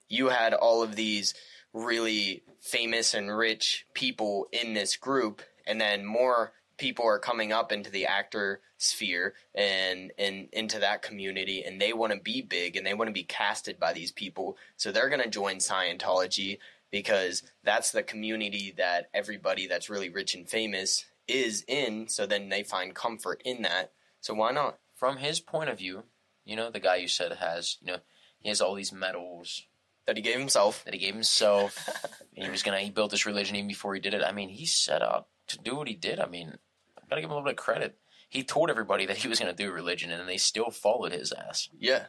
you 0.07 0.29
had 0.29 0.53
all 0.53 0.81
of 0.81 0.95
these 0.95 1.33
really 1.73 2.43
famous 2.61 3.13
and 3.13 3.35
rich 3.35 3.85
people 3.93 4.47
in 4.51 4.73
this 4.73 4.95
group, 4.97 5.41
and 5.65 5.79
then 5.79 6.05
more 6.05 6.53
people 6.81 7.05
are 7.05 7.19
coming 7.19 7.53
up 7.53 7.71
into 7.71 7.89
the 7.89 8.05
actor 8.05 8.59
sphere 8.77 9.33
and 9.55 10.11
and 10.17 10.49
into 10.51 10.79
that 10.79 11.01
community 11.01 11.63
and 11.63 11.79
they 11.79 11.93
want 11.93 12.11
to 12.11 12.19
be 12.19 12.41
big 12.41 12.75
and 12.75 12.85
they 12.85 12.93
want 12.93 13.07
to 13.07 13.13
be 13.13 13.23
casted 13.23 13.79
by 13.79 13.93
these 13.93 14.11
people 14.11 14.57
so 14.75 14.91
they're 14.91 15.09
going 15.09 15.21
to 15.21 15.29
join 15.29 15.57
Scientology 15.57 16.57
because 16.91 17.43
that's 17.63 17.91
the 17.91 18.03
community 18.03 18.73
that 18.77 19.09
everybody 19.13 19.67
that's 19.67 19.89
really 19.89 20.09
rich 20.09 20.35
and 20.35 20.49
famous 20.49 21.05
is 21.27 21.63
in 21.67 22.07
so 22.09 22.25
then 22.25 22.49
they 22.49 22.63
find 22.63 22.95
comfort 22.95 23.41
in 23.45 23.61
that 23.61 23.93
so 24.19 24.33
why 24.33 24.51
not 24.51 24.77
from 25.01 25.17
his 25.17 25.39
point 25.39 25.67
of 25.67 25.79
view, 25.79 26.03
you 26.45 26.55
know, 26.55 26.69
the 26.69 26.79
guy 26.79 26.97
you 26.97 27.07
said 27.07 27.33
has, 27.33 27.77
you 27.81 27.91
know, 27.91 27.97
he 28.37 28.49
has 28.49 28.61
all 28.61 28.75
these 28.75 28.93
medals 28.93 29.63
that 30.05 30.15
he 30.15 30.21
gave 30.21 30.37
himself 30.37 30.85
that 30.85 30.93
he 30.93 30.99
gave 30.99 31.15
himself. 31.15 31.89
he 32.33 32.47
was 32.47 32.61
gonna, 32.61 32.79
he 32.79 32.91
built 32.91 33.09
this 33.09 33.25
religion 33.25 33.55
even 33.55 33.67
before 33.67 33.95
he 33.95 33.99
did 33.99 34.13
it. 34.13 34.21
I 34.23 34.31
mean, 34.31 34.49
he 34.49 34.67
set 34.67 35.01
out 35.01 35.25
to 35.47 35.57
do 35.57 35.75
what 35.75 35.87
he 35.87 35.95
did. 35.95 36.19
I 36.19 36.27
mean, 36.27 36.59
gotta 37.11 37.21
give 37.21 37.29
him 37.29 37.33
a 37.33 37.35
little 37.35 37.45
bit 37.49 37.59
of 37.59 37.63
credit. 37.63 37.97
He 38.29 38.43
told 38.43 38.69
everybody 38.69 39.05
that 39.05 39.17
he 39.17 39.27
was 39.27 39.39
gonna 39.39 39.53
do 39.53 39.71
religion, 39.71 40.09
and 40.11 40.27
they 40.27 40.37
still 40.37 40.71
followed 40.71 41.11
his 41.11 41.31
ass. 41.31 41.69
yeah 41.77 42.05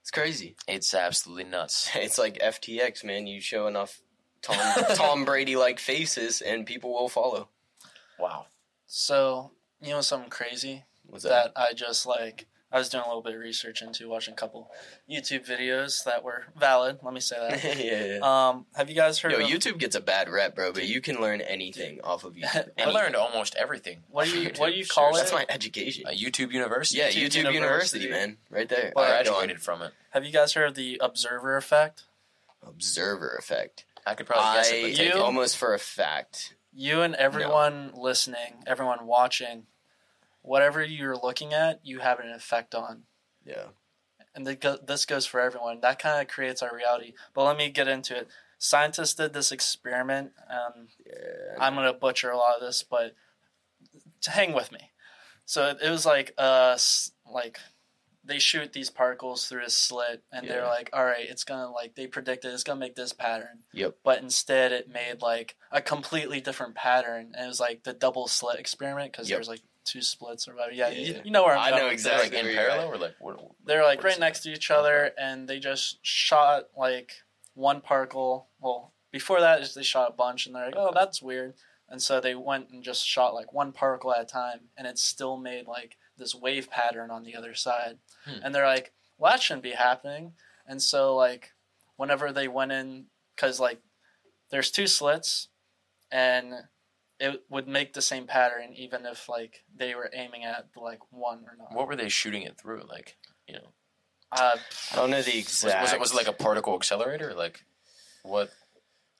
it's 0.00 0.10
crazy 0.10 0.56
It's 0.66 0.94
absolutely 0.94 1.44
nuts. 1.44 1.90
it's 1.94 2.16
like 2.18 2.38
FTX 2.38 3.04
man 3.04 3.26
you 3.26 3.40
show 3.42 3.66
enough 3.66 4.00
Tom 4.40 4.56
Tom 4.94 5.24
Brady 5.26 5.56
like 5.56 5.78
faces 5.80 6.40
and 6.40 6.64
people 6.64 6.92
will 6.94 7.08
follow 7.10 7.48
Wow. 8.18 8.46
so 8.86 9.50
you 9.82 9.90
know 9.90 10.00
something 10.00 10.30
crazy 10.30 10.84
what's 11.06 11.24
that, 11.24 11.52
that 11.54 11.60
I 11.60 11.72
just 11.74 12.06
like. 12.06 12.46
I 12.70 12.78
was 12.78 12.90
doing 12.90 13.02
a 13.02 13.06
little 13.06 13.22
bit 13.22 13.34
of 13.34 13.40
research 13.40 13.80
into 13.80 14.08
watching 14.10 14.34
a 14.34 14.36
couple 14.36 14.70
YouTube 15.10 15.48
videos 15.48 16.04
that 16.04 16.22
were 16.22 16.44
valid. 16.54 16.98
Let 17.02 17.14
me 17.14 17.20
say 17.20 17.36
that. 17.48 17.64
yeah, 17.82 18.04
yeah. 18.16 18.48
Um, 18.50 18.66
have 18.76 18.90
you 18.90 18.94
guys 18.94 19.18
heard 19.18 19.32
Yo, 19.32 19.38
of 19.38 19.44
YouTube 19.46 19.78
gets 19.78 19.96
a 19.96 20.00
bad 20.02 20.28
rep, 20.28 20.54
bro, 20.54 20.72
but 20.72 20.86
you 20.86 21.00
can 21.00 21.18
learn 21.20 21.40
anything 21.40 22.00
off 22.04 22.24
of 22.24 22.34
YouTube. 22.34 22.68
I 22.78 22.84
learned 22.86 23.16
almost 23.16 23.54
everything. 23.56 24.02
What 24.10 24.26
do 24.26 24.32
from 24.32 24.40
you- 24.42 24.48
YouTube, 24.50 24.58
what 24.60 24.72
do 24.72 24.78
you 24.78 24.84
call 24.86 25.14
it? 25.14 25.18
That's 25.18 25.32
my 25.32 25.46
education. 25.48 26.04
A 26.06 26.10
YouTube 26.12 26.52
University. 26.52 26.98
yeah, 26.98 27.08
YouTube 27.08 27.44
YouTube, 27.44 27.52
University. 27.54 28.00
University. 28.00 28.08
man, 28.10 28.36
right 28.50 28.68
there. 28.68 28.92
Well, 28.94 29.04
I 29.04 29.08
All 29.08 29.14
right, 29.14 29.24
go 29.24 29.30
on. 29.32 29.36
graduated 29.38 29.62
from 29.62 29.82
it. 29.82 29.92
Have 30.10 30.24
you 30.26 30.32
guys 30.32 30.52
heard 30.52 30.68
of 30.68 30.74
the 30.74 31.00
observer 31.02 31.56
effect? 31.56 32.04
Observer 32.66 33.36
effect. 33.38 33.84
I 34.06 34.14
could 34.14 34.26
probably 34.26 34.58
guess 34.58 34.70
it, 34.72 34.76
I 34.76 34.82
but 34.82 34.98
you- 35.16 35.22
almost 35.22 35.56
for 35.56 35.74
a 35.74 35.78
fact. 35.78 36.54
You 36.72 37.00
and 37.00 37.14
everyone 37.14 37.92
listening, 37.94 38.62
everyone 38.66 39.06
watching, 39.06 39.64
whatever 40.42 40.82
you're 40.82 41.16
looking 41.16 41.52
at, 41.52 41.80
you 41.82 42.00
have 42.00 42.20
an 42.20 42.30
effect 42.30 42.74
on. 42.74 43.02
Yeah. 43.44 43.68
And 44.34 44.46
the, 44.46 44.80
this 44.86 45.04
goes 45.04 45.26
for 45.26 45.40
everyone. 45.40 45.80
That 45.80 45.98
kind 45.98 46.20
of 46.20 46.28
creates 46.28 46.62
our 46.62 46.74
reality. 46.74 47.14
But 47.34 47.44
let 47.44 47.56
me 47.56 47.70
get 47.70 47.88
into 47.88 48.16
it. 48.16 48.28
Scientists 48.58 49.14
did 49.14 49.32
this 49.32 49.52
experiment. 49.52 50.32
Um, 50.50 50.88
yeah. 51.06 51.56
I'm 51.58 51.74
gonna 51.74 51.92
butcher 51.92 52.30
a 52.30 52.36
lot 52.36 52.56
of 52.56 52.60
this, 52.60 52.82
but 52.82 53.14
to 54.22 54.30
hang 54.30 54.52
with 54.52 54.72
me. 54.72 54.90
So 55.44 55.74
it, 55.80 55.90
was 55.90 56.04
like 56.04 56.34
uh 56.36 56.76
like 57.32 57.58
they 58.24 58.38
shoot 58.38 58.72
these 58.72 58.90
particles 58.90 59.46
through 59.46 59.64
a 59.64 59.70
slit, 59.70 60.22
and 60.30 60.46
they're 60.46 60.66
like, 60.66 60.90
all 60.92 61.04
right, 61.04 61.24
it's 61.26 61.44
gonna 61.44 61.70
like 61.70 61.94
they 61.94 62.06
predicted 62.06 62.52
it's 62.52 62.64
gonna 62.64 62.80
make 62.80 62.96
this 62.96 63.12
pattern. 63.12 63.60
Yep. 63.72 63.96
But 64.04 64.20
instead, 64.22 64.72
it 64.72 64.88
made 64.90 65.22
like 65.22 65.56
a 65.72 65.80
completely 65.80 66.40
different 66.40 66.74
pattern, 66.74 67.32
and 67.34 67.44
it 67.44 67.48
was 67.48 67.60
like 67.60 67.84
the 67.84 67.94
double 67.94 68.28
slit 68.28 68.58
experiment 68.58 69.12
because 69.12 69.30
Yep. 69.30 69.36
there's 69.36 69.48
like 69.48 69.62
two 69.90 70.02
splits 70.02 70.48
or 70.48 70.54
whatever. 70.54 70.72
Yeah, 70.72 70.88
Yeah, 70.88 70.98
You, 70.98 71.12
yeah. 71.14 71.20
you 71.24 71.30
know 71.30 71.44
where 71.44 71.56
I'm 71.56 71.60
I 71.60 71.70
going 71.70 71.82
know 71.82 71.88
with 71.88 71.96
this. 71.96 72.04
They're 72.04 72.14
exactly. 72.14 72.36
like 72.36 72.40
in 72.40 72.46
where 72.46 72.54
you're 72.54 72.70
parallel 72.70 72.94
or 72.94 72.98
like 72.98 73.14
what? 73.20 73.52
They're 73.64 73.84
like 73.84 74.02
right 74.02 74.12
is 74.12 74.18
it? 74.18 74.20
next 74.20 74.40
to 74.40 74.52
each 74.52 74.70
other, 74.70 75.12
and 75.18 75.48
they 75.48 75.58
just 75.58 75.98
shot 76.02 76.64
like 76.76 77.12
one 77.54 77.80
particle. 77.80 78.48
Well, 78.60 78.92
before 79.12 79.40
that, 79.40 79.60
is 79.60 79.74
they 79.74 79.82
shot 79.82 80.10
a 80.10 80.14
bunch, 80.14 80.46
and 80.46 80.54
they're 80.54 80.66
like, 80.66 80.76
"Oh, 80.76 80.92
that's 80.94 81.22
weird." 81.22 81.54
And 81.88 82.02
so 82.02 82.20
they 82.20 82.34
went 82.34 82.68
and 82.70 82.82
just 82.82 83.06
shot 83.06 83.34
like 83.34 83.52
one 83.52 83.72
particle 83.72 84.12
at 84.12 84.20
a 84.20 84.26
time, 84.26 84.60
and 84.76 84.86
it 84.86 84.98
still 84.98 85.36
made 85.38 85.66
like 85.66 85.96
this 86.18 86.34
wave 86.34 86.70
pattern 86.70 87.10
on 87.10 87.22
the 87.22 87.34
other 87.34 87.54
side. 87.54 87.98
Hmm. 88.24 88.40
And 88.42 88.54
they're 88.54 88.66
like, 88.66 88.92
well, 89.16 89.32
that 89.32 89.40
shouldn't 89.42 89.62
be 89.62 89.70
happening. 89.70 90.32
And 90.66 90.82
so, 90.82 91.16
like, 91.16 91.52
whenever 91.96 92.30
they 92.32 92.46
went 92.48 92.72
in, 92.72 93.06
because 93.34 93.58
like 93.58 93.80
there's 94.50 94.70
two 94.70 94.86
slits, 94.86 95.48
and 96.10 96.52
it 97.20 97.42
would 97.48 97.66
make 97.68 97.92
the 97.94 98.02
same 98.02 98.26
pattern 98.26 98.72
even 98.74 99.04
if 99.06 99.28
like 99.28 99.64
they 99.76 99.94
were 99.94 100.10
aiming 100.12 100.44
at 100.44 100.66
like 100.76 101.00
one 101.10 101.44
or 101.46 101.56
not. 101.58 101.74
What 101.74 101.88
were 101.88 101.96
they 101.96 102.08
shooting 102.08 102.42
it 102.42 102.58
through? 102.60 102.82
Like, 102.88 103.16
you 103.46 103.54
know, 103.54 103.72
Uh, 104.30 104.56
I 104.92 104.96
don't 104.96 105.10
know 105.10 105.22
the 105.22 105.38
exact. 105.38 105.82
was 105.82 105.92
it 105.92 106.00
was 106.00 106.12
it 106.12 106.16
like 106.16 106.28
a 106.28 106.32
particle 106.32 106.74
accelerator? 106.74 107.34
Like, 107.34 107.64
what? 108.22 108.50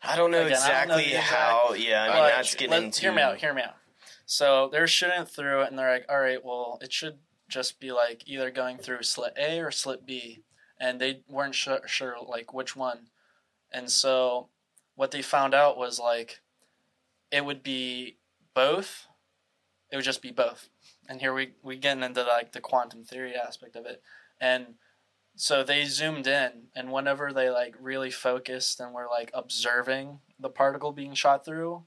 I 0.03 0.15
don't 0.17 0.31
know 0.31 0.47
Again, 0.47 0.59
I 0.63 0.69
don't 0.85 0.89
know 0.89 0.95
exactly 0.97 1.05
exact- 1.17 1.27
how. 1.27 1.75
Yeah, 1.75 2.03
I 2.03 2.07
mean 2.09 2.17
but 2.19 2.29
that's 2.37 2.55
getting 2.55 2.71
let- 2.71 2.83
into. 2.85 3.01
Hear 3.01 3.13
me 3.13 3.23
out. 3.23 3.39
Hear 3.39 3.53
me 3.55 3.63
out. 3.63 3.75
So 4.27 4.69
they're 4.71 4.87
shooting 4.87 5.23
it 5.23 5.29
through 5.29 5.63
it, 5.63 5.71
and 5.71 5.79
they're 5.79 5.91
like, 5.91 6.07
"All 6.09 6.21
right, 6.21 6.45
well, 6.45 6.79
it 6.83 6.93
should 6.93 7.19
just 7.49 7.81
be 7.81 7.91
like 7.93 8.23
either 8.29 8.51
going 8.51 8.77
through 8.79 9.03
slit 9.03 9.33
A 9.39 9.59
or 9.61 9.71
slit 9.73 10.05
B," 10.07 10.45
and 10.79 11.01
they 11.01 11.23
weren't 11.27 11.55
sure, 11.55 11.81
sure 11.89 12.17
like 12.23 12.53
which 12.53 12.77
one. 12.77 13.09
And 13.73 13.91
so 13.91 14.51
what 14.95 15.11
they 15.11 15.23
found 15.23 15.55
out 15.55 15.77
was 15.79 15.99
like 15.99 16.41
it 17.31 17.45
would 17.45 17.63
be 17.63 18.17
both. 18.55 19.07
It 19.91 19.97
would 19.97 20.05
just 20.05 20.23
be 20.23 20.31
both. 20.31 20.69
And 21.09 21.21
here 21.21 21.33
we 21.33 21.53
we 21.63 21.77
get 21.77 21.99
into 21.99 22.23
like 22.23 22.53
the 22.53 22.61
quantum 22.61 23.05
theory 23.05 23.35
aspect 23.35 23.77
of 23.77 23.87
it, 23.87 24.03
and 24.41 24.75
so 25.37 25.63
they 25.63 25.85
zoomed 25.85 26.27
in, 26.27 26.65
and 26.75 26.93
whenever 26.93 27.33
they 27.33 27.49
like 27.49 27.75
really 27.81 28.11
focused 28.11 28.81
and 28.81 28.93
were 28.93 29.07
like 29.09 29.31
observing 29.33 30.19
the 30.39 30.51
particle 30.51 30.93
being 30.93 31.15
shot 31.15 31.45
through, 31.45 31.85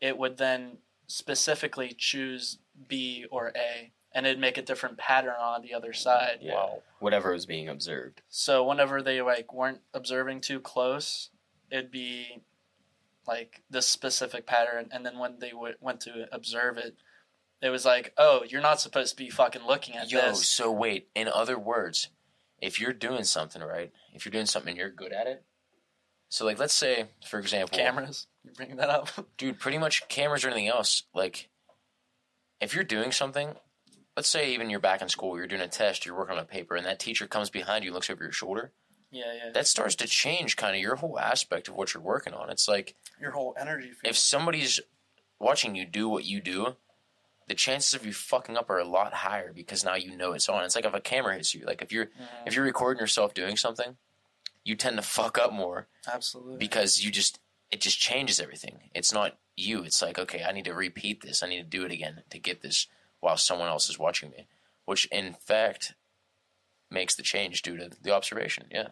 it 0.00 0.16
would 0.16 0.38
then 0.38 0.78
specifically 1.08 1.94
choose 1.96 2.58
B 2.88 3.26
or 3.30 3.52
A, 3.56 3.92
and 4.12 4.24
it'd 4.24 4.38
make 4.38 4.56
a 4.56 4.62
different 4.62 4.98
pattern 4.98 5.34
on 5.38 5.62
the 5.62 5.74
other 5.74 5.92
side. 5.92 6.38
Yeah. 6.40 6.54
Wow. 6.54 6.82
Whatever 7.00 7.32
was 7.32 7.44
being 7.44 7.68
observed. 7.68 8.22
So 8.28 8.64
whenever 8.64 9.02
they 9.02 9.20
like 9.20 9.52
weren't 9.52 9.80
observing 9.92 10.40
too 10.40 10.60
close, 10.60 11.30
it'd 11.70 11.90
be 11.90 12.42
like 13.26 13.62
this 13.70 13.86
specific 13.86 14.46
pattern, 14.46 14.88
and 14.92 15.04
then 15.04 15.18
when 15.18 15.38
they 15.38 15.50
w- 15.50 15.74
went 15.80 16.00
to 16.02 16.26
observe 16.32 16.76
it, 16.78 16.96
it 17.60 17.70
was 17.70 17.84
like, 17.84 18.12
oh, 18.18 18.44
you're 18.48 18.60
not 18.60 18.80
supposed 18.80 19.16
to 19.16 19.22
be 19.22 19.30
fucking 19.30 19.66
looking 19.66 19.96
at 19.96 20.10
Yo, 20.10 20.20
this. 20.20 20.48
so 20.48 20.70
wait. 20.70 21.08
In 21.14 21.28
other 21.28 21.58
words, 21.58 22.08
if 22.60 22.80
you're 22.80 22.92
doing 22.92 23.24
something 23.24 23.62
right, 23.62 23.92
if 24.12 24.24
you're 24.24 24.32
doing 24.32 24.46
something 24.46 24.70
and 24.70 24.78
you're 24.78 24.90
good 24.90 25.12
at 25.12 25.26
it, 25.26 25.44
so 26.28 26.44
like 26.44 26.58
let's 26.58 26.74
say, 26.74 27.06
for 27.26 27.38
example, 27.38 27.78
Cameras, 27.78 28.26
you 28.42 28.52
bringing 28.52 28.76
that 28.76 28.90
up? 28.90 29.08
dude, 29.36 29.60
pretty 29.60 29.78
much 29.78 30.08
cameras 30.08 30.44
or 30.44 30.48
anything 30.48 30.68
else, 30.68 31.04
like 31.14 31.48
if 32.60 32.74
you're 32.74 32.84
doing 32.84 33.12
something, 33.12 33.50
let's 34.16 34.28
say 34.28 34.52
even 34.52 34.70
you're 34.70 34.80
back 34.80 35.02
in 35.02 35.08
school, 35.08 35.36
you're 35.36 35.46
doing 35.46 35.60
a 35.60 35.68
test, 35.68 36.06
you're 36.06 36.16
working 36.16 36.36
on 36.36 36.42
a 36.42 36.46
paper, 36.46 36.74
and 36.74 36.86
that 36.86 36.98
teacher 36.98 37.26
comes 37.26 37.50
behind 37.50 37.84
you 37.84 37.90
and 37.90 37.94
looks 37.94 38.10
over 38.10 38.22
your 38.24 38.32
shoulder, 38.32 38.72
yeah, 39.12 39.32
yeah. 39.44 39.50
that 39.52 39.66
starts 39.68 39.94
to 39.96 40.08
change 40.08 40.56
kind 40.56 40.74
of 40.74 40.82
your 40.82 40.96
whole 40.96 41.18
aspect 41.20 41.68
of 41.68 41.74
what 41.74 41.94
you're 41.94 42.02
working 42.02 42.34
on. 42.34 42.50
It's 42.50 42.66
like 42.66 42.96
Your 43.20 43.30
whole 43.30 43.54
energy. 43.58 43.88
Field. 43.88 44.00
if 44.04 44.16
somebody's 44.16 44.80
watching 45.38 45.76
you 45.76 45.86
do 45.86 46.08
what 46.08 46.24
you 46.24 46.40
do, 46.40 46.76
the 47.48 47.54
chances 47.54 47.94
of 47.94 48.04
you 48.06 48.12
fucking 48.12 48.56
up 48.56 48.70
are 48.70 48.78
a 48.78 48.84
lot 48.84 49.12
higher 49.12 49.52
because 49.52 49.84
now 49.84 49.94
you 49.94 50.16
know 50.16 50.32
it's 50.32 50.48
on. 50.48 50.64
It's 50.64 50.74
like 50.74 50.84
if 50.86 50.94
a 50.94 51.00
camera 51.00 51.34
hits 51.34 51.54
you. 51.54 51.64
Like 51.66 51.82
if 51.82 51.92
you're 51.92 52.06
Mhm. 52.06 52.46
if 52.46 52.54
you're 52.54 52.64
recording 52.64 53.00
yourself 53.00 53.34
doing 53.34 53.56
something, 53.56 53.96
you 54.64 54.74
tend 54.76 54.96
to 54.96 55.02
fuck 55.02 55.38
up 55.38 55.52
more 55.52 55.88
Absolutely. 56.06 56.56
because 56.56 57.02
you 57.04 57.10
just 57.10 57.38
it 57.70 57.80
just 57.80 57.98
changes 57.98 58.38
everything. 58.40 58.90
It's 58.94 59.12
not 59.12 59.38
you. 59.56 59.82
It's 59.82 60.00
like 60.00 60.18
okay, 60.18 60.42
I 60.44 60.52
need 60.52 60.64
to 60.66 60.74
repeat 60.74 61.20
this. 61.22 61.42
I 61.42 61.48
need 61.48 61.58
to 61.58 61.64
do 61.78 61.84
it 61.84 61.92
again 61.92 62.22
to 62.30 62.38
get 62.38 62.62
this 62.62 62.86
while 63.20 63.36
someone 63.36 63.68
else 63.68 63.90
is 63.90 63.98
watching 63.98 64.30
me, 64.30 64.46
which 64.84 65.06
in 65.06 65.34
fact 65.34 65.94
makes 66.90 67.14
the 67.14 67.22
change 67.22 67.62
due 67.62 67.76
to 67.76 67.90
the 68.00 68.12
observation. 68.14 68.66
Yeah, 68.70 68.88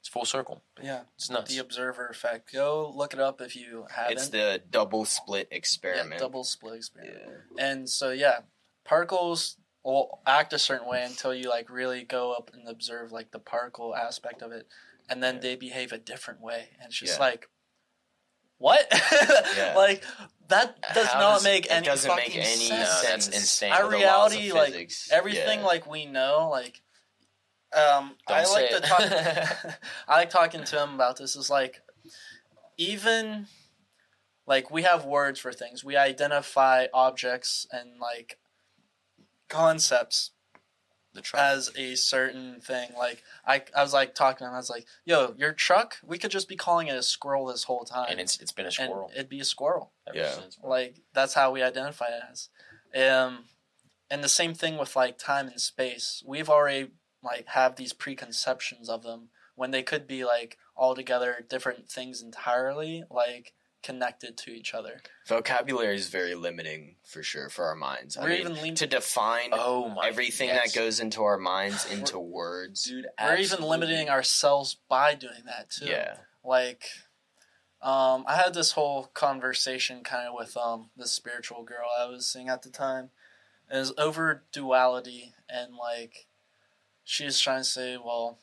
it's 0.00 0.08
full 0.08 0.24
circle. 0.24 0.62
yeah, 0.82 1.02
It's 1.16 1.28
nuts. 1.30 1.52
the 1.52 1.58
observer 1.60 2.06
effect. 2.08 2.52
Go 2.52 2.92
look 2.94 3.12
it 3.14 3.20
up 3.20 3.40
if 3.40 3.56
you 3.56 3.86
haven't. 3.94 4.12
It's 4.12 4.28
the 4.28 4.62
double 4.70 5.04
split 5.04 5.48
yeah, 5.50 5.56
experiment. 5.58 6.20
double 6.20 6.44
split 6.44 6.76
experiment. 6.76 7.18
Yeah. 7.56 7.64
And 7.70 7.88
so 7.88 8.10
yeah, 8.10 8.40
particles 8.84 9.56
will 9.84 10.20
act 10.26 10.52
a 10.52 10.58
certain 10.58 10.86
way 10.88 11.02
until 11.04 11.34
you 11.34 11.48
like 11.48 11.68
really 11.70 12.04
go 12.04 12.32
up 12.32 12.50
and 12.54 12.68
observe 12.68 13.10
like 13.12 13.30
the 13.32 13.38
particle 13.38 13.94
aspect 13.96 14.42
of 14.42 14.52
it, 14.52 14.66
and 15.08 15.22
then 15.22 15.36
Yeah. 15.36 15.40
they 15.40 15.56
behave 15.56 15.92
a 15.92 15.98
different 15.98 16.40
way, 16.40 16.68
and 16.80 16.86
it's 16.88 16.98
just 16.98 17.14
Yeah. 17.18 17.24
like, 17.24 17.48
what? 18.58 18.86
Yeah. 19.56 19.74
like 19.76 20.04
that 20.48 20.76
does 20.94 21.06
How 21.08 21.20
not 21.20 21.34
does- 21.34 21.44
make 21.44 21.66
It 21.66 21.72
any 21.72 21.86
doesn't 21.86 22.08
fucking 22.10 22.24
make 22.36 22.36
any 22.36 22.54
sense. 22.68 22.70
No, 22.70 22.76
sense. 23.08 23.26
that's 23.26 23.28
insane. 23.36 23.72
Our 23.72 23.90
reality, 23.90 24.52
like. 24.52 24.90
Everything 25.10 25.60
Yeah. 25.60 25.66
like 25.66 25.86
we 25.90 26.06
know, 26.06 26.48
like 26.50 26.80
um, 27.76 28.16
I 28.26 28.42
Don't 28.42 28.52
like 28.52 28.68
say 28.68 28.68
to 28.68 28.76
it. 28.76 28.84
talk. 28.84 29.78
I 30.08 30.14
like 30.16 30.30
talking 30.30 30.64
to 30.64 30.82
him 30.82 30.94
about 30.94 31.16
this. 31.18 31.36
Is 31.36 31.50
like 31.50 31.80
even 32.76 33.46
like 34.46 34.70
we 34.70 34.82
have 34.82 35.04
words 35.04 35.38
for 35.40 35.52
things. 35.52 35.84
We 35.84 35.96
identify 35.96 36.86
objects 36.94 37.66
and 37.72 37.98
like 38.00 38.38
concepts 39.48 40.30
the 41.14 41.20
truck. 41.22 41.42
as 41.42 41.70
a 41.76 41.94
certain 41.94 42.60
thing. 42.60 42.90
Like 42.96 43.22
I, 43.46 43.62
I 43.76 43.82
was 43.82 43.92
like 43.92 44.14
talking 44.14 44.38
to 44.38 44.48
him. 44.48 44.54
I 44.54 44.58
was 44.58 44.70
like, 44.70 44.86
"Yo, 45.04 45.34
your 45.36 45.52
truck. 45.52 45.96
We 46.04 46.18
could 46.18 46.30
just 46.30 46.48
be 46.48 46.56
calling 46.56 46.88
it 46.88 46.96
a 46.96 47.02
squirrel 47.02 47.46
this 47.46 47.64
whole 47.64 47.84
time, 47.84 48.06
and 48.10 48.20
it's 48.20 48.38
it's 48.40 48.52
been 48.52 48.66
a 48.66 48.68
and 48.68 48.74
squirrel 48.74 49.10
it'd 49.14 49.28
be 49.28 49.40
a 49.40 49.44
squirrel. 49.44 49.92
ever 50.08 50.18
Yeah. 50.18 50.30
since. 50.32 50.58
Like 50.62 50.96
that's 51.14 51.34
how 51.34 51.50
we 51.50 51.62
identify 51.62 52.06
it 52.06 52.22
as. 52.30 52.48
Um, 52.96 53.44
and 54.10 54.24
the 54.24 54.28
same 54.28 54.54
thing 54.54 54.78
with 54.78 54.96
like 54.96 55.18
time 55.18 55.48
and 55.48 55.60
space. 55.60 56.22
We've 56.26 56.48
already 56.48 56.90
like 57.22 57.46
have 57.48 57.76
these 57.76 57.92
preconceptions 57.92 58.88
of 58.88 59.02
them 59.02 59.28
when 59.54 59.70
they 59.70 59.82
could 59.82 60.06
be 60.06 60.24
like 60.24 60.56
altogether 60.76 61.44
different 61.48 61.90
things 61.90 62.22
entirely, 62.22 63.04
like 63.10 63.52
connected 63.82 64.36
to 64.36 64.50
each 64.50 64.74
other. 64.74 65.00
Vocabulary 65.28 65.94
is 65.96 66.08
very 66.08 66.34
limiting 66.34 66.96
for 67.04 67.22
sure 67.22 67.48
for 67.48 67.64
our 67.66 67.74
minds. 67.76 68.16
I 68.16 68.22
We're 68.22 68.28
mean, 68.30 68.40
even 68.40 68.54
lean- 68.62 68.74
to 68.76 68.86
define 68.86 69.50
Oh 69.52 69.88
my! 69.88 70.06
everything 70.08 70.48
yes. 70.48 70.72
that 70.72 70.78
goes 70.80 71.00
into 71.00 71.22
our 71.22 71.38
minds 71.38 71.90
into 71.90 72.18
words. 72.18 72.82
dude. 72.84 73.06
We're 73.20 73.36
even 73.36 73.62
limiting 73.62 74.08
ourselves 74.08 74.76
by 74.88 75.14
doing 75.14 75.44
that 75.46 75.70
too. 75.70 75.86
Yeah. 75.86 76.16
like 76.44 76.84
um 77.80 78.24
i 78.26 78.34
had 78.34 78.54
this 78.54 78.72
whole 78.72 79.04
conversation 79.14 80.02
kind 80.02 80.26
of 80.28 80.34
with 80.34 80.56
um 80.56 80.90
this 80.96 81.12
spiritual 81.12 81.62
girl 81.62 81.86
i 82.00 82.04
was 82.06 82.26
seeing 82.26 82.48
at 82.48 82.62
the 82.62 82.70
time 82.70 83.10
it 83.70 83.76
was 83.76 83.92
over 83.96 84.42
duality 84.52 85.32
and 85.48 85.74
like 85.76 86.26
she 87.10 87.24
was 87.24 87.40
trying 87.40 87.60
to 87.60 87.64
say 87.64 87.96
well 87.96 88.38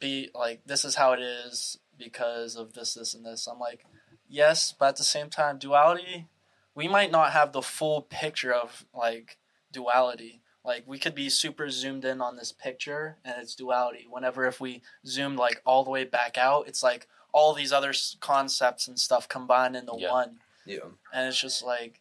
be 0.00 0.28
like 0.34 0.60
this 0.66 0.84
is 0.84 0.96
how 0.96 1.12
it 1.12 1.20
is 1.20 1.78
because 1.96 2.56
of 2.56 2.72
this 2.74 2.94
this 2.94 3.14
and 3.14 3.24
this. 3.24 3.46
I'm 3.46 3.60
like 3.60 3.84
yes 4.28 4.74
but 4.78 4.88
at 4.88 4.96
the 4.96 5.04
same 5.04 5.30
time 5.30 5.56
duality 5.58 6.26
we 6.74 6.88
might 6.88 7.12
not 7.12 7.30
have 7.32 7.52
the 7.52 7.62
full 7.62 8.02
picture 8.02 8.52
of 8.52 8.84
like 8.92 9.38
duality. 9.72 10.40
Like 10.64 10.82
we 10.84 10.98
could 10.98 11.14
be 11.14 11.30
super 11.30 11.70
zoomed 11.70 12.04
in 12.04 12.20
on 12.20 12.36
this 12.36 12.50
picture 12.52 13.18
and 13.24 13.36
it's 13.40 13.54
duality. 13.54 14.06
Whenever 14.10 14.44
if 14.46 14.60
we 14.60 14.82
zoomed 15.06 15.38
like 15.38 15.62
all 15.64 15.84
the 15.84 15.90
way 15.90 16.02
back 16.04 16.36
out 16.36 16.66
it's 16.66 16.82
like 16.82 17.06
all 17.32 17.54
these 17.54 17.72
other 17.72 17.90
s- 17.90 18.16
concepts 18.20 18.88
and 18.88 18.98
stuff 18.98 19.28
combined 19.28 19.76
into 19.76 19.92
Yeah. 19.96 20.10
one. 20.10 20.40
Yeah. 20.66 20.78
and 21.14 21.28
it's 21.28 21.40
just 21.40 21.62
like 21.64 22.00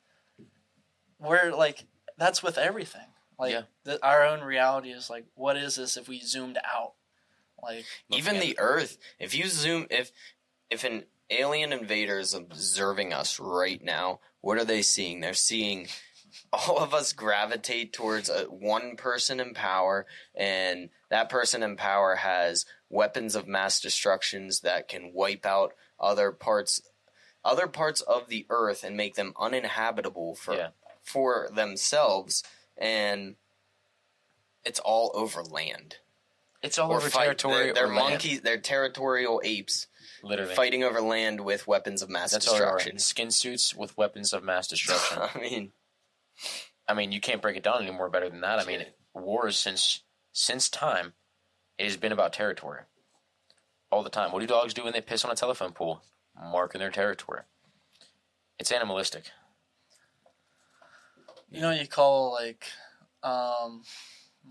we're 1.19 1.51
like 1.55 1.85
that's 2.17 2.41
with 2.43 2.57
everything 2.57 3.07
like 3.39 3.51
Yeah. 3.53 3.61
the, 3.83 4.03
our 4.05 4.23
own 4.25 4.41
reality 4.41 4.89
is 4.91 5.09
like 5.09 5.25
what 5.35 5.57
is 5.57 5.75
this 5.75 5.97
if 5.97 6.07
we 6.07 6.19
zoomed 6.21 6.57
out 6.63 6.93
like 7.61 7.85
Even 8.09 8.35
Looking 8.35 8.49
the 8.49 8.59
Earth. 8.59 8.97
If 9.19 9.33
you 9.35 9.47
zoom, 9.47 9.87
if 9.89 10.11
if 10.69 10.83
an 10.83 11.05
alien 11.29 11.73
invader 11.73 12.19
is 12.19 12.33
observing 12.33 13.13
us 13.13 13.39
right 13.39 13.83
now, 13.83 14.19
what 14.41 14.57
are 14.57 14.65
they 14.65 14.81
seeing? 14.81 15.19
They're 15.21 15.33
seeing 15.33 15.87
all 16.53 16.77
of 16.77 16.93
us 16.93 17.13
gravitate 17.13 17.93
towards 17.93 18.29
a, 18.29 18.43
one 18.43 18.95
person 18.97 19.39
in 19.39 19.53
power, 19.53 20.05
and 20.35 20.89
that 21.09 21.29
person 21.29 21.63
in 21.63 21.75
power 21.77 22.15
has 22.15 22.65
weapons 22.89 23.35
of 23.35 23.47
mass 23.47 23.79
destructions 23.79 24.59
that 24.61 24.87
can 24.87 25.11
wipe 25.13 25.45
out 25.45 25.73
other 25.99 26.31
parts, 26.31 26.81
other 27.43 27.67
parts 27.67 28.01
of 28.01 28.27
the 28.27 28.45
Earth 28.49 28.83
and 28.83 28.97
make 28.97 29.15
them 29.15 29.33
uninhabitable 29.39 30.35
for 30.35 30.53
Yeah. 30.55 30.67
for 31.01 31.49
themselves, 31.53 32.43
and 32.77 33.35
it's 34.63 34.79
all 34.79 35.11
over 35.13 35.43
land 35.43 35.97
It's 36.61 36.77
all 36.79 36.91
or 36.91 36.97
over 36.97 37.09
fight. 37.09 37.23
territory. 37.25 37.65
They're, 37.65 37.73
they're 37.73 37.87
monkeys. 37.87 38.41
They're 38.41 38.57
territorial 38.57 39.41
apes 39.43 39.87
literally. 40.23 40.55
fighting 40.55 40.83
over 40.83 41.01
land 41.01 41.41
with 41.41 41.67
weapons 41.67 42.01
of 42.01 42.09
mass 42.09 42.31
That's 42.31 42.45
destruction. 42.45 42.99
Skin 42.99 43.31
suits 43.31 43.75
with 43.75 43.95
weapons 43.97 44.33
of 44.33 44.43
mass 44.43 44.67
destruction. 44.67 45.19
I 45.35 45.39
mean, 45.39 45.71
I 46.87 46.93
mean, 46.93 47.11
you 47.11 47.21
can't 47.21 47.41
break 47.41 47.57
it 47.57 47.63
down 47.63 47.81
any 47.83 47.91
more 47.91 48.09
better 48.09 48.29
than 48.29 48.41
that. 48.41 48.59
I 48.59 48.65
mean, 48.65 48.85
wars 49.13 49.57
since 49.57 50.01
since 50.31 50.67
time, 50.69 51.13
it 51.77 51.85
has 51.85 51.97
been 51.97 52.11
about 52.11 52.33
territory. 52.33 52.81
All 53.91 54.03
the 54.03 54.09
time. 54.09 54.31
What 54.31 54.41
do 54.41 54.47
dogs 54.47 54.73
do 54.73 54.83
when 54.83 54.93
they 54.93 55.01
piss 55.01 55.23
on 55.23 55.31
a 55.31 55.35
telephone 55.35 55.71
pole? 55.71 56.01
Marking 56.51 56.79
their 56.79 56.91
territory. 56.91 57.41
It's 58.59 58.71
animalistic. 58.71 59.31
You 61.55 61.61
know 61.61 61.69
what 61.69 61.79
you 61.79 61.87
call 61.87 62.33
like 62.33 62.65
um 63.23 63.83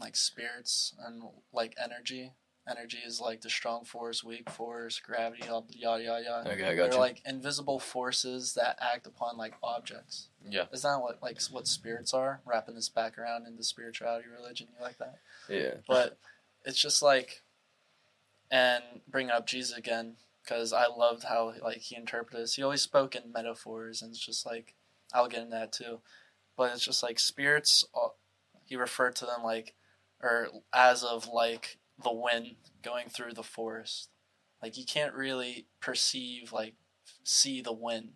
like 0.01 0.17
spirits 0.17 0.95
and 1.07 1.23
like 1.53 1.75
energy. 1.83 2.33
Energy 2.67 2.99
is 3.05 3.21
like 3.21 3.43
the 3.43 3.51
strong 3.51 3.85
force, 3.85 4.25
weak 4.25 4.49
force, 4.49 4.99
gravity, 4.99 5.43
yada 5.47 6.03
yada 6.03 6.25
yada. 6.25 6.51
Okay, 6.51 6.65
I 6.65 6.75
got 6.75 6.85
They're 6.85 6.93
you. 6.95 6.99
like 6.99 7.21
invisible 7.27 7.79
forces 7.79 8.55
that 8.55 8.79
act 8.81 9.07
upon 9.07 9.37
like 9.37 9.53
objects. 9.63 10.29
Yeah. 10.49 10.65
Is 10.73 10.81
that 10.83 10.99
what 11.03 11.23
like 11.23 11.39
what 11.51 11.67
spirits 11.69 12.15
are? 12.15 12.41
Wrapping 12.47 12.75
this 12.75 12.89
back 12.89 13.19
around 13.19 13.47
into 13.47 13.63
spirituality, 13.63 14.25
religion, 14.35 14.69
you 14.75 14.83
like 14.83 14.97
that? 14.99 15.19
yeah. 15.49 15.75
But 15.87 16.17
it's 16.65 16.81
just 16.81 17.03
like, 17.03 17.43
and 18.51 18.83
bring 19.07 19.29
up 19.29 19.47
Jesus 19.47 19.77
again 19.77 20.17
because 20.43 20.73
I 20.73 20.87
loved 20.87 21.25
how 21.25 21.53
like 21.63 21.79
he 21.79 21.97
interpreted 21.97 22.45
this. 22.45 22.55
He 22.55 22.63
always 22.63 22.81
spoke 22.81 23.15
in 23.15 23.31
metaphors, 23.31 24.01
and 24.01 24.11
it's 24.11 24.25
just 24.25 24.47
like 24.47 24.73
I'll 25.13 25.29
get 25.29 25.41
into 25.41 25.51
that 25.51 25.73
too. 25.73 25.99
But 26.57 26.73
it's 26.73 26.85
just 26.85 27.03
like 27.03 27.19
spirits. 27.19 27.85
uh, 27.95 28.09
He 28.65 28.77
referred 28.77 29.17
to 29.17 29.27
them 29.27 29.43
like, 29.43 29.75
or 30.23 30.49
as 30.73 31.03
of 31.03 31.27
like 31.29 31.79
the 32.03 32.13
wind 32.13 32.57
going 32.83 33.09
through 33.09 33.35
the 33.35 33.43
forest. 33.43 34.09
Like 34.63 34.77
you 34.79 34.85
can't 34.85 35.15
really 35.15 35.67
perceive 35.81 36.53
like 36.53 36.75
see 37.25 37.61
the 37.61 37.73
wind, 37.73 38.13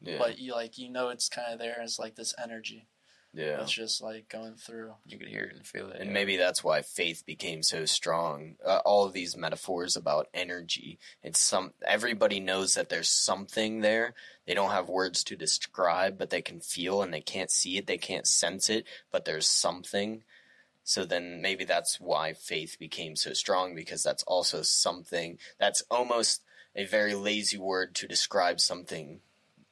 Yeah. 0.00 0.18
but 0.18 0.38
you 0.38 0.52
like 0.54 0.78
you 0.78 0.88
know 0.88 1.08
it's 1.10 1.28
kind 1.28 1.52
of 1.52 1.58
there. 1.58 1.76
It's 1.80 1.98
like 1.98 2.14
this 2.16 2.34
energy. 2.42 2.86
Yeah. 3.32 3.62
It's 3.62 3.72
just 3.72 4.02
like 4.02 4.28
going 4.28 4.54
through. 4.54 4.92
You 5.06 5.18
could 5.18 5.28
hear 5.28 5.44
it 5.44 5.54
and 5.54 5.64
feel 5.64 5.88
it. 5.90 6.00
And 6.00 6.06
yeah. 6.06 6.12
maybe 6.14 6.36
that's 6.36 6.64
why 6.64 6.82
faith 6.82 7.24
became 7.24 7.62
so 7.62 7.84
strong. 7.84 8.56
Uh, 8.64 8.80
all 8.84 9.04
of 9.04 9.12
these 9.12 9.36
metaphors 9.36 9.94
about 9.94 10.26
energy. 10.34 10.98
It's 11.22 11.38
some 11.38 11.72
everybody 11.86 12.40
knows 12.40 12.74
that 12.74 12.88
there's 12.88 13.08
something 13.08 13.80
there. 13.80 14.14
They 14.46 14.54
don't 14.54 14.72
have 14.72 14.88
words 14.88 15.22
to 15.24 15.36
describe, 15.36 16.18
but 16.18 16.30
they 16.30 16.42
can 16.42 16.60
feel 16.60 17.02
and 17.02 17.14
they 17.14 17.20
can't 17.20 17.52
see 17.52 17.76
it, 17.76 17.86
they 17.86 17.98
can't 17.98 18.26
sense 18.26 18.68
it, 18.68 18.84
but 19.12 19.24
there's 19.24 19.46
something. 19.46 20.24
So 20.82 21.04
then 21.04 21.40
maybe 21.40 21.64
that's 21.64 22.00
why 22.00 22.32
faith 22.32 22.76
became 22.80 23.14
so 23.14 23.32
strong 23.32 23.76
because 23.76 24.02
that's 24.02 24.24
also 24.24 24.62
something 24.62 25.38
that's 25.58 25.82
almost 25.88 26.42
a 26.74 26.84
very 26.84 27.14
lazy 27.14 27.58
word 27.58 27.94
to 27.96 28.08
describe 28.08 28.60
something. 28.60 29.20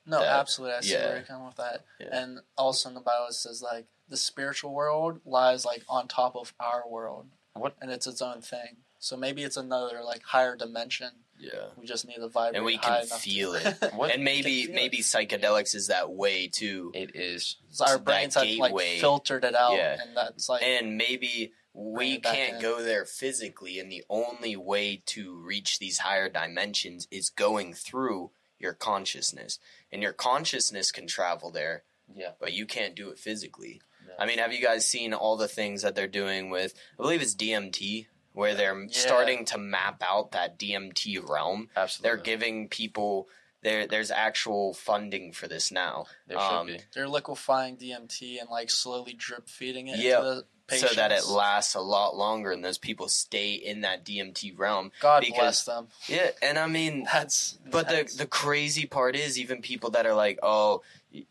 No, 0.09 0.21
that- 0.21 0.41
absolutely. 0.41 0.77
I 0.77 0.81
see 0.81 0.93
yeah. 0.95 1.07
where 1.07 1.17
you're 1.17 1.25
coming 1.27 1.47
with 1.47 1.57
that. 1.57 1.85
Yeah. 2.01 2.09
And 2.13 2.41
also 2.57 2.89
in 2.89 2.95
the 2.95 3.01
Bible 3.01 3.27
it 3.29 3.35
says 3.35 3.63
like 3.63 3.87
the 4.09 4.17
spiritual 4.17 4.73
world 4.75 5.21
lies 5.25 5.65
like 5.65 5.83
on 5.89 6.09
top 6.09 6.35
of 6.37 6.55
our 6.59 6.83
world. 6.89 7.27
What? 7.55 7.75
And 7.81 7.91
it's 7.91 8.07
its 8.07 8.23
own 8.23 8.41
thing. 8.41 8.79
So 9.01 9.17
maybe 9.17 9.43
it's 9.45 9.57
another 9.57 10.01
like 10.05 10.23
higher 10.23 10.57
dimension. 10.57 11.11
Yeah. 11.39 11.67
We 11.77 11.87
just 11.87 12.07
need 12.09 12.17
to 12.17 12.29
vibrate. 12.29 12.57
And 12.57 12.65
we 12.65 12.77
high 12.77 12.83
can 12.83 13.07
enough 13.07 13.23
to- 13.23 13.29
feel 13.29 13.55
it. 13.55 13.77
What? 13.95 14.13
And 14.15 14.25
maybe 14.25 14.63
feel 14.65 14.71
it. 14.71 14.75
maybe 14.75 14.99
psychedelics 14.99 15.75
is 15.75 15.87
that 15.89 16.11
way 16.11 16.49
too. 16.49 16.91
It 16.95 17.15
is. 17.15 17.57
So 17.71 17.85
our 17.87 17.99
brains 17.99 18.35
have 18.35 18.45
like 18.45 18.71
gateway. 18.73 18.99
filtered 18.99 19.45
it 19.45 19.55
out, 19.55 19.75
Yeah. 19.77 19.99
and 20.01 20.17
that's 20.17 20.49
like 20.49 20.63
and 20.63 20.97
maybe 20.97 21.53
we 21.75 22.19
can't 22.19 22.57
in. 22.57 22.61
go 22.61 22.83
there 22.83 23.05
physically 23.05 23.79
and 23.79 23.93
the 23.93 24.03
only 24.11 24.57
way 24.57 25.01
to 25.07 25.37
reach 25.37 25.79
these 25.79 25.99
higher 25.99 26.29
dimensions 26.29 27.07
is 27.13 27.31
going 27.31 27.73
through 27.73 28.31
your 28.59 28.73
consciousness 28.73 29.61
and 29.93 30.03
your 30.03 30.13
consciousness 30.13 30.93
can 30.93 31.07
travel 31.07 31.51
there 31.51 31.85
Yeah. 32.15 32.33
but 32.41 32.53
you 32.53 32.67
can't 32.67 32.95
do 32.95 33.11
it 33.11 33.19
physically 33.19 33.81
No. 34.07 34.15
i 34.19 34.27
mean 34.27 34.39
have 34.39 34.53
you 34.53 34.63
guys 34.63 34.87
seen 34.87 35.13
all 35.15 35.37
the 35.37 35.49
things 35.49 35.83
that 35.83 35.95
they're 35.95 36.07
doing 36.09 36.51
with 36.51 36.75
i 36.99 37.03
believe 37.03 37.23
it's 37.23 37.35
dmt 37.35 38.07
where 38.33 38.55
they're 38.55 38.79
Yeah. 38.81 38.89
starting 38.91 39.45
to 39.47 39.59
map 39.59 40.03
out 40.03 40.33
that 40.33 40.59
dmt 40.59 41.29
realm 41.29 41.69
Absolutely. 41.77 42.09
they're 42.09 42.23
giving 42.25 42.69
people 42.69 43.29
there 43.63 43.87
there's 43.89 44.11
actual 44.13 44.73
funding 44.75 45.33
for 45.33 45.49
this 45.49 45.73
now 45.73 46.07
There 46.29 46.39
um, 46.39 46.69
should 46.69 46.77
be. 46.79 46.83
they're 46.95 47.09
liquefying 47.09 47.77
DMT 47.77 48.41
and 48.41 48.49
like 48.49 48.71
slowly 48.71 49.15
drip 49.15 49.49
feeding 49.49 49.89
it 49.89 49.99
Yep. 49.99 50.19
into 50.19 50.35
the 50.37 50.45
patients. 50.69 50.91
so 50.91 50.97
that 50.97 51.11
it 51.13 51.27
lasts 51.27 51.75
a 51.75 51.81
lot 51.81 52.17
longer 52.17 52.53
and 52.53 52.65
those 52.65 52.79
people 52.79 53.09
stay 53.09 53.55
in 53.55 53.81
that 53.81 54.05
dmt 54.05 54.57
realm 54.59 54.93
God 55.01 55.21
because- 55.21 55.39
bless 55.39 55.65
them. 55.65 55.89
Yeah, 56.07 56.31
and 56.41 56.59
I 56.59 56.67
mean, 56.67 57.05
That's 57.05 57.59
but 57.71 57.89
the 57.89 58.13
the 58.17 58.27
crazy 58.27 58.87
part 58.87 59.17
is 59.17 59.39
even 59.39 59.63
people 59.63 59.91
that 59.91 60.07
are 60.07 60.15
like, 60.15 60.39
oh, 60.43 60.83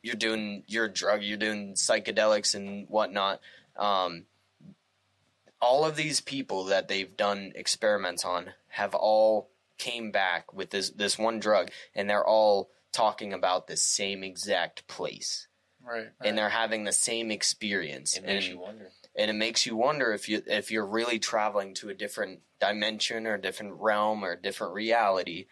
you're 0.02 0.16
doing 0.16 0.64
you're 0.68 0.88
drug, 0.88 1.24
you're 1.24 1.38
doing 1.38 1.74
psychedelics 1.74 2.56
and 2.56 2.88
whatnot. 2.90 3.40
Um, 3.78 4.26
all 5.62 5.86
of 5.86 5.96
these 5.96 6.22
people 6.22 6.66
that 6.66 6.88
they've 6.88 7.16
done 7.16 7.52
experiments 7.56 8.24
on 8.26 8.52
have 8.70 8.94
all 8.94 9.50
came 9.78 10.12
back 10.12 10.54
with 10.54 10.70
this 10.72 10.90
this 10.92 11.18
one 11.18 11.40
drug, 11.40 11.70
and 11.96 12.10
they're 12.10 12.26
all 12.26 12.70
talking 12.92 13.34
about 13.34 13.68
the 13.68 13.78
same 13.78 14.24
exact 14.24 14.88
place, 14.88 15.48
right, 15.84 15.98
right. 15.98 16.10
and 16.22 16.38
they're 16.38 16.50
having 16.50 16.84
the 16.84 16.92
same 16.92 17.32
experience. 17.32 18.18
It 18.18 18.26
makes 18.26 18.46
and, 18.46 18.54
you 18.54 18.60
wonder. 18.60 18.90
And 19.18 19.32
it 19.32 19.34
makes 19.36 19.66
you 19.66 19.76
wonder 19.76 20.14
if 20.14 20.30
you 20.30 20.42
if 20.46 20.72
you're 20.72 20.86
really 20.86 21.20
traveling 21.20 21.74
to 21.76 21.90
a 21.90 21.94
different 21.94 22.42
dimension 22.60 23.26
or 23.26 23.34
a 23.34 23.42
different 23.42 23.74
realm 23.80 24.24
or 24.24 24.34
a 24.34 24.42
different 24.42 24.74
reality 24.74 25.48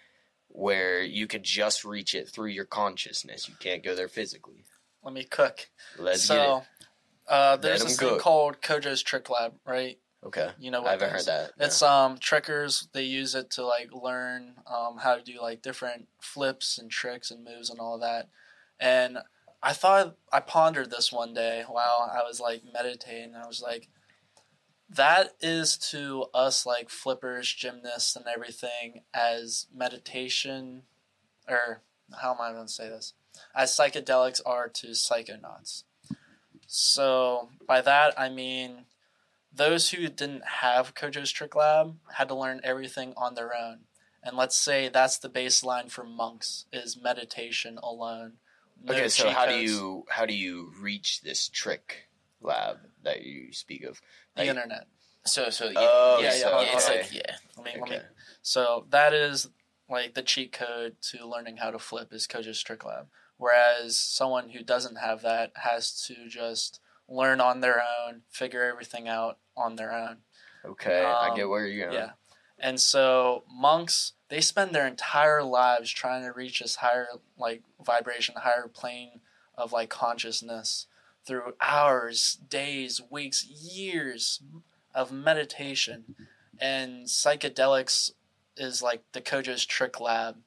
where 0.50 1.04
you 1.04 1.28
could 1.28 1.44
just 1.44 1.84
reach 1.84 2.16
it 2.16 2.30
through 2.30 2.48
your 2.48 2.66
consciousness. 2.66 3.50
You 3.50 3.56
can't 3.60 3.84
go 3.84 3.96
there 3.96 4.08
physically. 4.08 4.64
Let 5.04 5.14
me 5.14 5.24
cook. 5.24 5.68
Let's 6.00 6.28
get 6.28 6.38
it. 6.38 6.46
so, 6.46 6.64
uh, 7.28 7.58
there's 7.58 7.82
Let 7.82 7.90
this 7.90 8.00
thing 8.00 8.10
cook. 8.10 8.22
called 8.22 8.62
Kojo's 8.62 9.04
Trick 9.04 9.30
Lab, 9.30 9.54
right? 9.66 9.98
Okay. 10.26 10.50
You 10.60 10.72
know 10.72 10.82
what? 10.82 10.88
I 10.88 10.92
haven't 10.94 11.12
heard 11.12 11.26
that. 11.26 11.52
no. 11.60 11.66
It's 11.66 11.82
um 11.82 12.18
trickers. 12.20 12.88
They 12.94 13.04
use 13.04 13.36
it 13.36 13.52
to 13.52 13.66
like 13.66 13.90
learn 13.94 14.56
um 14.66 14.98
how 15.00 15.16
to 15.16 15.24
do 15.24 15.42
like 15.42 15.62
different 15.62 16.08
flips 16.20 16.78
and 16.78 16.90
tricks 16.90 17.32
and 17.32 17.44
moves 17.44 17.70
and 17.70 17.80
all 17.80 18.00
that. 18.00 18.30
And 18.80 19.20
I 19.66 19.74
thought 19.74 20.16
I 20.32 20.42
pondered 20.42 20.92
this 20.92 21.12
one 21.12 21.34
day 21.34 21.64
while 21.68 22.12
I 22.14 22.22
was 22.22 22.40
like 22.40 22.62
meditating. 22.72 23.34
I 23.34 23.48
was 23.48 23.64
like, 23.64 23.90
that 24.88 25.32
is 25.42 25.76
to 25.90 26.28
us 26.36 26.68
like 26.68 26.92
flippers, 26.92 27.52
gymnasts, 27.52 28.16
and 28.16 28.26
everything 28.28 29.02
as 29.12 29.66
meditation, 29.74 30.84
or 31.50 31.82
how 32.22 32.36
am 32.36 32.42
I 32.42 32.52
going 32.52 32.68
to 32.68 32.72
say 32.72 32.90
this? 32.90 33.14
As 33.56 33.76
psychedelics 33.76 34.40
are 34.46 34.70
to 34.70 34.90
psychonauts. 34.90 35.82
So 36.68 37.50
by 37.68 37.82
that 37.82 38.14
I 38.20 38.30
mean 38.30 38.86
those 39.52 39.90
who 39.90 40.08
didn't 40.10 40.46
have 40.46 40.94
Kojo's 40.94 41.32
Trick 41.32 41.56
Lab 41.56 41.96
had 42.14 42.28
to 42.28 42.36
learn 42.36 42.62
everything 42.64 43.16
on 43.18 43.34
their 43.34 43.56
own. 43.56 43.80
And 44.22 44.38
let's 44.38 44.58
say 44.58 44.90
that's 44.90 45.18
the 45.18 45.30
baseline 45.30 45.90
for 45.90 46.04
monks 46.04 46.66
is 46.72 47.02
meditation 47.02 47.80
alone. 47.82 48.34
No 48.84 48.94
okay, 48.94 49.08
so 49.08 49.30
how 49.30 49.46
do 49.46 49.56
you 49.56 50.06
how 50.10 50.26
do 50.26 50.34
you 50.36 50.72
reach 50.80 51.22
this 51.22 51.48
trick 51.50 52.10
lab 52.42 52.78
that 53.04 53.24
you 53.24 53.52
speak 53.54 53.84
of? 53.84 54.02
the 54.36 54.42
Like- 54.42 54.50
internet. 54.50 54.88
So 55.26 55.50
so 55.50 55.66
yeah, 55.66 55.74
Oh, 55.80 56.20
yeah, 56.22 56.32
so- 56.32 56.62
yeah, 56.62 56.76
it's 56.76 56.88
okay. 56.90 56.98
like 57.02 57.14
yeah. 57.14 57.36
Let 57.58 57.66
me, 57.66 57.82
let 57.82 57.90
me, 57.90 58.00
so 58.42 58.86
that 58.92 59.14
is 59.14 59.48
like 59.90 60.14
the 60.14 60.22
cheat 60.22 60.52
code 60.52 60.98
to 61.12 61.26
learning 61.28 61.58
how 61.58 61.72
to 61.72 61.80
flip 61.80 62.14
is 62.14 62.28
Kojo's 62.28 62.62
Trick 62.62 62.84
Lab. 62.86 63.08
Whereas 63.38 63.98
someone 63.98 64.50
who 64.50 64.64
doesn't 64.64 64.98
have 64.98 65.22
that 65.24 65.52
has 65.56 65.92
to 66.08 66.28
just 66.30 66.80
learn 67.08 67.42
on 67.42 67.62
their 67.62 67.82
own, 67.82 68.22
figure 68.30 68.64
everything 68.64 69.08
out 69.08 69.40
on 69.58 69.76
their 69.76 69.92
own. 69.92 70.18
Okay, 70.64 71.04
I 71.04 71.30
Um, 71.30 71.36
get 71.36 71.48
where 71.50 71.68
you're 71.68 71.88
going. 71.90 71.98
Yeah. 72.02 72.12
And 72.60 72.80
so 72.80 73.44
monks, 73.52 74.14
they 74.30 74.42
spend 74.42 74.74
their 74.74 74.88
entire 74.88 75.44
lives 75.44 75.92
trying 75.92 76.24
to 76.24 76.32
reach 76.32 76.60
this 76.60 76.78
higher 76.78 77.08
like 77.38 77.64
vibration, 77.84 78.36
higher 78.38 78.68
plane 78.68 79.20
of 79.58 79.72
like 79.72 79.90
consciousness 79.90 80.88
through 81.26 81.54
hours, 81.60 82.38
days, 82.50 83.02
weeks, 83.10 83.46
years 83.46 84.42
of 84.94 85.12
meditation. 85.12 86.16
And 86.60 87.06
psychedelics 87.06 88.12
is 88.58 88.82
like 88.82 89.04
the 89.12 89.22
Kojo's 89.22 89.66
trick 89.66 90.00
lab 90.00 90.38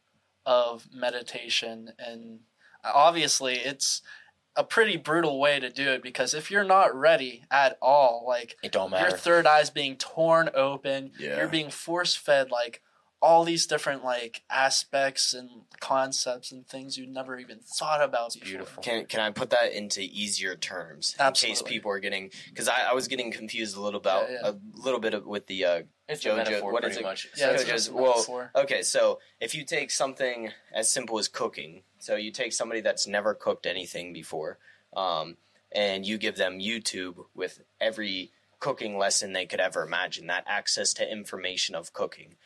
of 0.46 0.88
meditation 0.94 1.92
and 1.98 2.40
obviously 2.82 3.56
it's 3.56 4.00
a 4.58 4.64
pretty 4.64 4.96
brutal 4.98 5.38
way 5.40 5.58
to 5.60 5.70
do 5.70 5.88
it 5.92 6.02
because 6.02 6.34
if 6.34 6.50
you're 6.50 6.64
not 6.64 6.94
ready 6.94 7.44
at 7.50 7.78
all, 7.80 8.24
like 8.26 8.56
It 8.62 8.72
don't 8.72 8.90
your 8.90 9.00
matter. 9.00 9.16
third 9.16 9.46
eye's 9.46 9.70
being 9.70 9.96
torn 9.96 10.50
open. 10.52 11.12
Yeah. 11.18 11.36
You're 11.38 11.48
being 11.48 11.70
force 11.70 12.14
fed 12.16 12.50
like 12.50 12.82
all 13.22 13.44
these 13.44 13.66
different 13.66 14.04
like 14.04 14.42
aspects 14.50 15.32
and 15.34 15.48
concepts 15.80 16.52
and 16.52 16.66
things 16.68 16.96
you 16.98 17.06
never 17.06 17.38
even 17.38 17.58
thought 17.60 18.02
about 18.02 18.32
before. 18.34 18.46
beautiful. 18.48 18.82
Can 18.82 19.06
can 19.06 19.20
I 19.20 19.30
put 19.30 19.50
that 19.50 19.72
into 19.72 20.00
easier 20.02 20.54
terms 20.54 21.16
in 21.18 21.32
case 21.32 21.62
people 21.62 21.90
are 21.90 21.98
getting 22.00 22.30
because 22.48 22.68
I, 22.68 22.90
I 22.90 22.94
was 22.94 23.08
getting 23.08 23.30
confused 23.32 23.76
a 23.76 23.80
little 23.80 23.98
about 24.00 24.28
Yeah, 24.30 24.36
yeah. 24.42 24.50
a 24.50 24.54
little 24.74 25.00
bit 25.00 25.14
of, 25.14 25.24
with 25.26 25.46
the 25.46 25.64
uh, 25.64 25.82
It's 26.08 26.24
Jojo- 26.24 26.32
a 26.32 26.36
metaphor, 26.36 26.72
what 26.72 26.82
pretty 26.82 26.94
is 26.94 27.00
it? 27.00 27.02
much. 27.04 27.28
Yeah, 27.36 27.46
So 27.48 27.52
it's 27.52 27.62
just- 27.64 27.72
just 27.72 27.88
a 27.90 27.92
well, 27.94 28.14
metaphor. 28.14 28.50
Okay, 28.54 28.82
so 28.82 29.20
if 29.40 29.54
you 29.54 29.64
take 29.64 29.90
something 29.90 30.52
as 30.72 30.90
simple 30.90 31.18
as 31.18 31.28
cooking, 31.28 31.82
so 31.98 32.16
you 32.16 32.30
take 32.30 32.52
somebody 32.52 32.80
that's 32.80 33.06
never 33.06 33.34
cooked 33.34 33.66
anything 33.66 34.12
before, 34.12 34.58
um, 34.96 35.36
and 35.70 36.06
you 36.06 36.16
give 36.16 36.36
them 36.36 36.58
YouTube 36.60 37.26
with 37.34 37.60
every 37.80 38.32
cooking 38.58 38.96
lesson 38.96 39.34
they 39.34 39.44
could 39.46 39.60
ever 39.60 39.82
imagine, 39.82 40.26
that 40.28 40.44
access 40.46 40.94
to 40.94 41.08
information 41.08 41.74
of 41.74 41.92
cooking. 41.92 42.36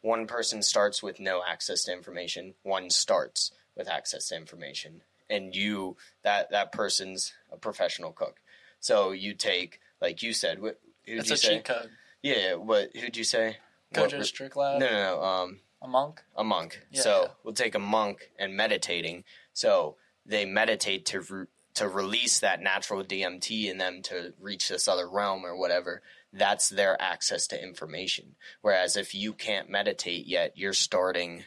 One 0.00 0.26
person 0.26 0.60
starts 0.62 1.02
with 1.02 1.20
no 1.20 1.42
access 1.42 1.84
to 1.84 1.92
information, 1.92 2.54
one 2.62 2.90
starts 2.90 3.52
with 3.76 3.88
access 3.88 4.28
to 4.28 4.36
information. 4.36 5.02
and 5.30 5.56
you 5.56 5.96
that 6.20 6.50
that 6.50 6.70
person's 6.70 7.32
a 7.50 7.56
professional 7.56 8.12
cook. 8.12 8.40
So 8.78 9.12
you 9.12 9.32
take 9.32 9.80
like 9.98 10.22
you 10.22 10.34
said, 10.34 10.60
what 10.60 10.78
who'd 11.06 11.20
It's 11.20 11.28
you 11.30 11.34
a 11.34 11.38
say? 11.38 11.48
cheat 11.56 11.64
code. 11.64 11.90
Yeah, 12.24 12.54
what 12.54 12.96
who'd 12.96 13.18
you 13.18 13.22
say? 13.24 13.58
Kojo 13.94 14.24
Strickland, 14.24 14.80
no, 14.80 14.86
no, 14.86 15.16
no. 15.16 15.22
Um, 15.22 15.60
a 15.82 15.86
monk. 15.86 16.22
a 16.34 16.42
monk. 16.42 16.80
Yeah, 16.90 17.02
so 17.02 17.22
yeah. 17.22 17.28
we'll 17.44 17.54
take 17.54 17.74
a 17.74 17.78
monk 17.78 18.30
and 18.38 18.56
meditating. 18.56 19.24
So 19.52 19.96
they 20.24 20.46
meditate 20.46 21.04
to 21.06 21.20
re- 21.20 21.46
to 21.74 21.86
release 21.86 22.40
that 22.40 22.62
natural 22.62 23.04
DMT 23.04 23.70
in 23.70 23.76
them 23.76 24.00
to 24.04 24.32
reach 24.40 24.70
this 24.70 24.88
other 24.88 25.08
realm 25.08 25.44
or 25.44 25.54
whatever. 25.54 26.00
That's 26.32 26.70
their 26.70 27.00
access 27.00 27.46
to 27.48 27.62
information. 27.62 28.36
Whereas 28.62 28.96
if 28.96 29.14
you 29.14 29.34
can't 29.34 29.68
meditate 29.68 30.26
yet, 30.26 30.52
you're 30.56 30.72
starting 30.72 31.44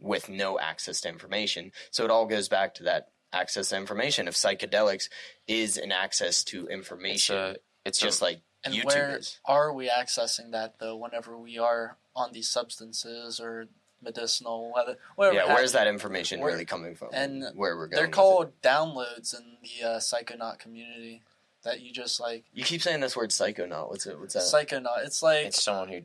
with 0.00 0.28
no 0.28 0.58
access 0.58 1.00
to 1.02 1.08
information. 1.08 1.70
So 1.92 2.04
it 2.04 2.10
all 2.10 2.26
goes 2.26 2.48
back 2.48 2.74
to 2.74 2.82
that 2.84 3.10
access 3.32 3.68
to 3.68 3.76
information. 3.76 4.26
If 4.26 4.34
psychedelics 4.34 5.08
is 5.46 5.76
an 5.76 5.92
access 5.92 6.42
to 6.44 6.64
It's 6.64 6.70
information, 6.72 7.36
a, 7.36 7.56
it's 7.84 8.00
just 8.00 8.20
a, 8.20 8.24
like 8.24 8.40
And 8.64 8.74
YouTube 8.74 8.84
where 8.86 9.16
is. 9.18 9.38
are 9.44 9.72
we 9.72 9.88
accessing 9.88 10.50
that 10.52 10.78
though? 10.78 10.96
Whenever 10.96 11.38
we 11.38 11.58
are 11.58 11.96
on 12.16 12.32
these 12.32 12.48
substances 12.48 13.38
or 13.40 13.68
medicinal, 14.02 14.72
whether 14.72 14.96
whatever. 15.16 15.36
Yeah, 15.36 15.54
where's 15.54 15.72
that 15.72 15.86
information 15.86 16.40
Where- 16.40 16.52
really 16.52 16.64
coming 16.64 16.94
from? 16.94 17.10
and 17.12 17.44
where 17.54 17.76
we're 17.76 17.86
going? 17.88 18.02
They're 18.02 18.08
called 18.08 18.52
downloads 18.62 19.36
in 19.36 19.56
the 19.62 19.86
uh, 19.88 19.98
psychonaut 19.98 20.58
community. 20.58 21.22
That 21.64 21.80
you 21.80 21.92
just 21.92 22.20
like 22.20 22.44
You 22.52 22.62
keep 22.62 22.80
saying 22.82 23.00
this 23.00 23.16
word 23.16 23.30
psychonaut. 23.30 23.90
What's 23.90 24.06
it? 24.06 24.18
What's 24.18 24.34
that? 24.34 24.42
psychonaut. 24.42 25.04
It's 25.04 25.22
like 25.24 25.46
it's 25.46 25.60
someone 25.62 25.88
who 25.88 26.02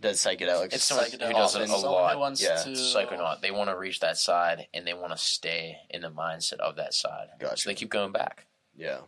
Does 0.00 0.18
psychedelics? 0.18 0.72
It's 0.72 0.82
someone 0.84 1.06
who 1.08 1.16
does 1.18 1.54
it 1.54 1.62
a 1.62 1.68
Someone 1.68 1.92
lot. 1.92 2.12
Who 2.14 2.18
wants 2.18 2.42
Yeah. 2.42 2.56
to 2.56 2.70
psychonaut. 2.70 3.40
They 3.40 3.52
want 3.52 3.70
to 3.70 3.78
reach 3.78 4.00
that 4.00 4.18
side 4.18 4.66
and 4.74 4.84
they 4.84 4.94
want 4.94 5.12
to 5.12 5.16
stay 5.16 5.76
in 5.90 6.02
the 6.02 6.10
mindset 6.10 6.54
of 6.58 6.74
that 6.76 6.92
side. 6.92 7.28
Gotcha. 7.38 7.56
So 7.58 7.70
they 7.70 7.74
keep 7.74 7.88
going 7.90 8.10
back. 8.10 8.46
yeah. 8.76 9.02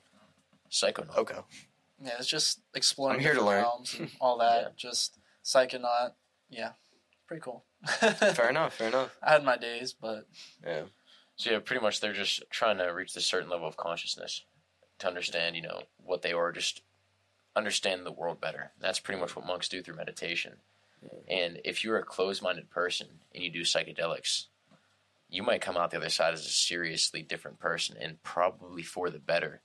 Psychonaut. 0.70 1.16
Okay. 1.16 1.38
Yeah, 2.02 2.12
it's 2.18 2.28
just 2.28 2.60
exploring 2.74 3.16
I'm 3.16 3.22
here 3.22 3.34
to 3.34 3.42
learn. 3.44 3.62
realms 3.62 3.96
and 3.98 4.10
all 4.20 4.38
that. 4.38 4.62
Yeah. 4.62 4.68
Just 4.76 5.18
psychonaut. 5.44 6.12
Yeah, 6.50 6.70
pretty 7.26 7.40
cool. 7.42 7.64
Fair 7.86 8.50
enough. 8.50 8.74
Fair 8.74 8.88
enough. 8.88 9.16
I 9.22 9.32
had 9.32 9.44
my 9.44 9.56
days, 9.56 9.92
but 9.92 10.26
Yeah. 10.64 10.82
So 11.36 11.50
yeah, 11.50 11.58
pretty 11.58 11.82
much 11.82 12.00
they're 12.00 12.12
just 12.12 12.42
trying 12.50 12.78
to 12.78 12.84
reach 12.86 13.12
this 13.14 13.26
certain 13.26 13.50
level 13.50 13.66
of 13.66 13.76
consciousness 13.76 14.44
to 15.00 15.08
understand, 15.08 15.56
you 15.56 15.62
know, 15.62 15.82
what 15.96 16.22
they 16.22 16.32
are, 16.32 16.52
just 16.52 16.82
understand 17.56 18.04
the 18.06 18.12
world 18.12 18.40
better. 18.40 18.70
That's 18.80 19.00
pretty 19.00 19.20
much 19.20 19.34
what 19.34 19.46
monks 19.46 19.68
do 19.68 19.82
through 19.82 19.96
meditation. 19.96 20.58
And 21.28 21.60
if 21.64 21.84
you're 21.84 21.98
a 21.98 22.02
closed-minded 22.04 22.70
person 22.70 23.06
and 23.34 23.42
you 23.44 23.50
do 23.50 23.60
psychedelics, 23.62 24.46
you 25.28 25.42
might 25.42 25.60
come 25.60 25.76
out 25.76 25.90
the 25.90 25.98
other 25.98 26.08
side 26.08 26.32
as 26.32 26.46
a 26.46 26.50
seriously 26.50 27.20
different 27.20 27.58
person, 27.58 27.96
and 28.00 28.22
probably 28.22 28.82
for 28.82 29.10
the 29.10 29.18
better, 29.18 29.60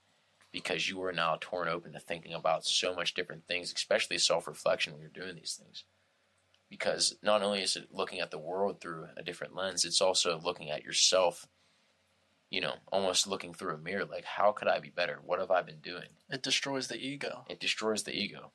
because 0.52 0.88
you 0.88 1.02
are 1.02 1.12
now 1.12 1.36
torn 1.40 1.68
open 1.68 1.92
to 1.92 2.00
thinking 2.00 2.32
about 2.34 2.64
so 2.64 2.94
much 2.94 3.14
different 3.14 3.46
things, 3.46 3.72
especially 3.72 4.18
self-reflection 4.18 4.92
when 4.92 5.00
you're 5.02 5.10
doing 5.10 5.36
these 5.36 5.58
things. 5.60 5.84
Because 6.68 7.16
not 7.22 7.42
only 7.42 7.62
is 7.62 7.76
it 7.76 7.88
looking 7.92 8.20
at 8.20 8.30
the 8.30 8.38
world 8.38 8.80
through 8.80 9.08
a 9.16 9.22
different 9.22 9.54
lens, 9.54 9.84
it's 9.84 10.00
also 10.00 10.38
looking 10.38 10.70
at 10.70 10.84
yourself 10.84 11.46
you 12.50 12.60
know, 12.60 12.74
almost 12.90 13.28
looking 13.28 13.54
through 13.54 13.74
a 13.74 13.78
mirror, 13.78 14.04
like, 14.04 14.24
how 14.24 14.50
could 14.50 14.66
I 14.66 14.80
be 14.80 14.90
better? 14.90 15.20
What 15.24 15.38
have 15.38 15.50
I 15.50 15.62
been 15.62 15.78
doing? 15.80 16.08
it 16.28 16.42
destroys 16.42 16.88
the 16.88 16.98
ego. 16.98 17.44
It 17.48 17.60
destroys 17.60 18.02
the 18.02 18.12
ego, 18.12 18.52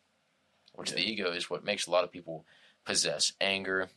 which 0.74 0.92
Yeah. 0.92 0.98
the 0.98 1.10
ego 1.10 1.32
is 1.32 1.50
what 1.50 1.64
makes 1.64 1.88
a 1.88 1.92
lot 1.92 2.04
of 2.04 2.12
people 2.12 2.46
possess 2.84 3.34
anger, 3.42 3.90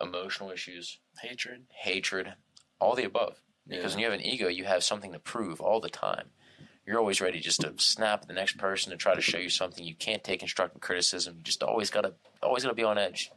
emotional 0.00 0.50
issues, 0.50 0.98
Hatred. 1.20 1.66
hatred, 1.70 2.34
all 2.80 2.94
the 2.94 3.04
above. 3.04 3.42
Because 3.66 3.94
when 3.94 4.00
you 4.00 4.10
have 4.10 4.18
an 4.18 4.24
ego, 4.24 4.46
you 4.46 4.64
have 4.64 4.84
something 4.84 5.12
to 5.12 5.18
prove 5.18 5.60
all 5.60 5.80
the 5.80 5.90
time. 5.90 6.30
You're 6.86 6.98
always 6.98 7.20
ready 7.20 7.40
just 7.40 7.60
to 7.62 7.72
snap 7.78 8.22
at 8.22 8.28
the 8.28 8.34
next 8.34 8.58
person 8.58 8.90
to 8.92 8.96
try 8.96 9.14
to 9.14 9.20
show 9.20 9.38
you 9.38 9.48
something. 9.50 9.84
You 9.84 9.94
can't 9.96 10.22
take 10.22 10.38
constructive 10.40 10.80
criticism. 10.80 11.34
You 11.38 11.42
just 11.42 11.62
always 11.62 11.90
gotta, 11.90 12.14
always 12.42 12.62
gotta 12.62 12.74
be 12.76 12.84
on 12.84 12.96
edge. 12.98 13.32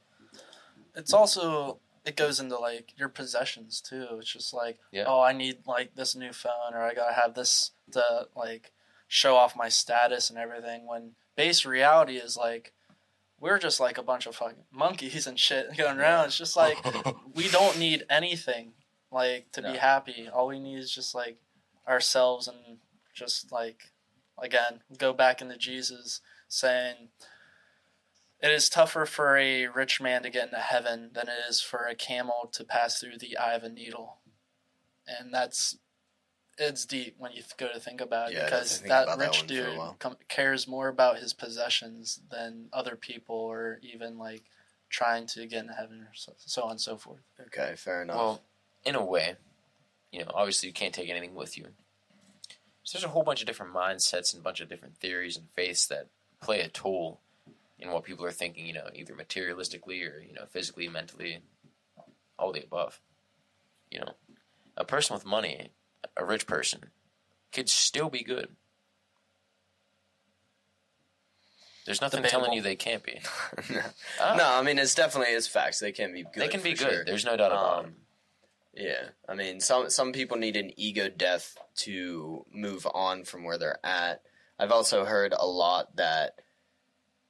It's 0.95 1.13
also 1.13 1.79
it 2.05 2.15
goes 2.15 2.39
into 2.39 2.57
like 2.57 2.93
your 2.97 3.09
possessions 3.09 3.81
too. 3.81 4.05
It's 4.19 4.31
just 4.31 4.53
like, 4.53 4.77
Yeah. 4.91 5.05
oh, 5.07 5.21
I 5.21 5.33
need 5.33 5.59
like 5.67 5.95
this 5.95 6.15
new 6.15 6.31
phone, 6.31 6.73
or 6.73 6.81
I 6.81 6.93
gotta 6.93 7.13
have 7.13 7.33
this 7.33 7.71
to 7.91 8.27
like 8.35 8.71
show 9.07 9.35
off 9.35 9.55
my 9.55 9.69
status 9.69 10.29
and 10.29 10.37
everything. 10.37 10.85
When 10.87 11.11
base 11.35 11.65
reality 11.65 12.17
is 12.17 12.37
like, 12.37 12.73
we're 13.39 13.59
just 13.59 13.79
like 13.79 13.97
a 13.97 14.03
bunch 14.03 14.25
of 14.27 14.35
fucking 14.35 14.63
monkeys 14.71 15.25
and 15.27 15.39
shit 15.39 15.75
going 15.77 15.97
around. 15.97 16.25
It's 16.25 16.37
just 16.37 16.55
like 16.55 16.77
we 17.33 17.47
don't 17.49 17.79
need 17.79 18.03
anything 18.09 18.73
like 19.11 19.51
to 19.53 19.61
No. 19.61 19.71
be 19.71 19.77
happy. 19.79 20.29
All 20.31 20.47
we 20.47 20.59
need 20.59 20.77
is 20.79 20.93
just 20.93 21.15
like 21.15 21.37
ourselves 21.87 22.47
and 22.47 22.77
just 23.19 23.51
like 23.51 23.91
again 24.41 24.81
go 24.97 25.13
back 25.13 25.41
into 25.41 25.57
Jesus 25.57 26.21
saying 26.47 27.09
it 28.41 28.51
is 28.51 28.69
tougher 28.69 29.05
for 29.05 29.37
a 29.37 29.67
rich 29.67 29.99
man 29.99 30.23
to 30.23 30.29
get 30.29 30.45
into 30.45 30.57
heaven 30.57 31.11
than 31.13 31.27
it 31.27 31.49
is 31.49 31.61
for 31.61 31.85
a 31.85 31.95
camel 31.95 32.49
to 32.53 32.63
pass 32.63 32.99
through 32.99 33.17
the 33.17 33.37
eye 33.37 33.53
of 33.53 33.63
a 33.63 33.69
needle. 33.69 34.19
And 35.07 35.33
that's 35.33 35.77
it's 36.57 36.85
deep 36.85 37.15
when 37.17 37.31
you 37.33 37.41
go 37.57 37.67
to 37.71 37.79
think 37.79 38.01
about 38.01 38.31
it 38.31 38.35
Yeah, 38.35 38.45
because 38.45 38.81
that 38.81 39.03
about 39.03 39.19
that 39.19 39.25
rich 39.25 39.39
one 39.39 39.47
for 39.47 39.53
a 39.53 39.87
dude 39.87 39.99
com- 39.99 40.17
cares 40.27 40.67
more 40.67 40.87
about 40.87 41.19
his 41.19 41.33
possessions 41.33 42.21
than 42.29 42.67
other 42.71 42.95
people 42.95 43.35
or 43.35 43.79
even 43.81 44.17
like 44.17 44.43
trying 44.89 45.25
to 45.27 45.45
get 45.45 45.61
into 45.61 45.73
heaven 45.73 46.01
or 46.01 46.13
so, 46.13 46.33
so 46.37 46.63
on 46.63 46.71
and 46.71 46.81
so 46.81 46.97
forth. 46.97 47.21
Okay. 47.47 47.75
Fair 47.75 48.03
enough. 48.03 48.15
Well, 48.15 48.41
in 48.85 48.95
a 48.95 49.03
way, 49.03 49.35
you 50.11 50.19
know, 50.19 50.31
obviously 50.33 50.67
you 50.67 50.73
can't 50.73 50.93
take 50.93 51.09
anything 51.09 51.35
with 51.35 51.57
you. 51.57 51.67
So 52.89 52.97
there's 52.97 53.05
a 53.05 53.09
whole 53.09 53.21
bunch 53.21 53.39
of 53.41 53.45
different 53.45 53.71
mindsets 53.71 54.33
and 54.33 54.41
a 54.41 54.43
bunch 54.43 54.61
of 54.61 54.67
different 54.67 54.97
theories 54.97 55.37
and 55.37 55.47
faiths 55.51 55.85
that 55.85 56.07
play 56.41 56.61
a 56.61 56.69
toll 56.69 57.21
in 57.77 57.91
what 57.91 58.03
people 58.03 58.25
are 58.25 58.31
thinking, 58.31 58.65
you 58.65 58.73
know, 58.73 58.89
either 58.95 59.13
materialistically 59.13 60.01
or, 60.09 60.19
you 60.19 60.33
know, 60.33 60.47
physically, 60.49 60.87
mentally, 60.87 61.43
all 62.39 62.51
the 62.51 62.63
above. 62.63 62.99
You 63.91 63.99
know, 63.99 64.13
a 64.75 64.85
person 64.85 65.13
with 65.13 65.23
money, 65.23 65.69
a 66.17 66.25
rich 66.25 66.47
person, 66.47 66.85
could 67.53 67.69
still 67.69 68.09
be 68.09 68.23
good. 68.23 68.47
There's 71.85 72.01
nothing 72.01 72.23
telling 72.23 72.53
you 72.53 72.63
they 72.63 72.75
can't 72.75 73.03
be. 73.03 73.21
no, 73.69 73.81
Ah, 74.19 74.59
I 74.59 74.63
mean 74.63 74.79
it's 74.79 74.95
definitely 74.95 75.35
it's 75.35 75.45
facts. 75.45 75.77
They 75.77 75.91
can 75.91 76.11
be 76.11 76.23
good. 76.23 76.41
they 76.41 76.47
can 76.47 76.63
be 76.63 76.73
good. 76.73 76.91
sure. 76.91 77.05
There's 77.05 77.23
no 77.23 77.37
doubt 77.37 77.51
about 77.51 77.85
it. 77.85 77.91
Yeah, 78.73 79.09
I 79.27 79.35
mean, 79.35 79.59
some 79.59 79.89
some 79.89 80.11
people 80.11 80.37
need 80.37 80.55
an 80.55 80.71
ego 80.77 81.09
death 81.09 81.57
to 81.77 82.45
move 82.53 82.87
on 82.93 83.23
from 83.23 83.43
where 83.43 83.57
they're 83.57 83.83
at. 83.83 84.21
I've 84.59 84.71
also 84.71 85.05
heard 85.05 85.33
a 85.37 85.47
lot 85.47 85.95
that 85.95 86.39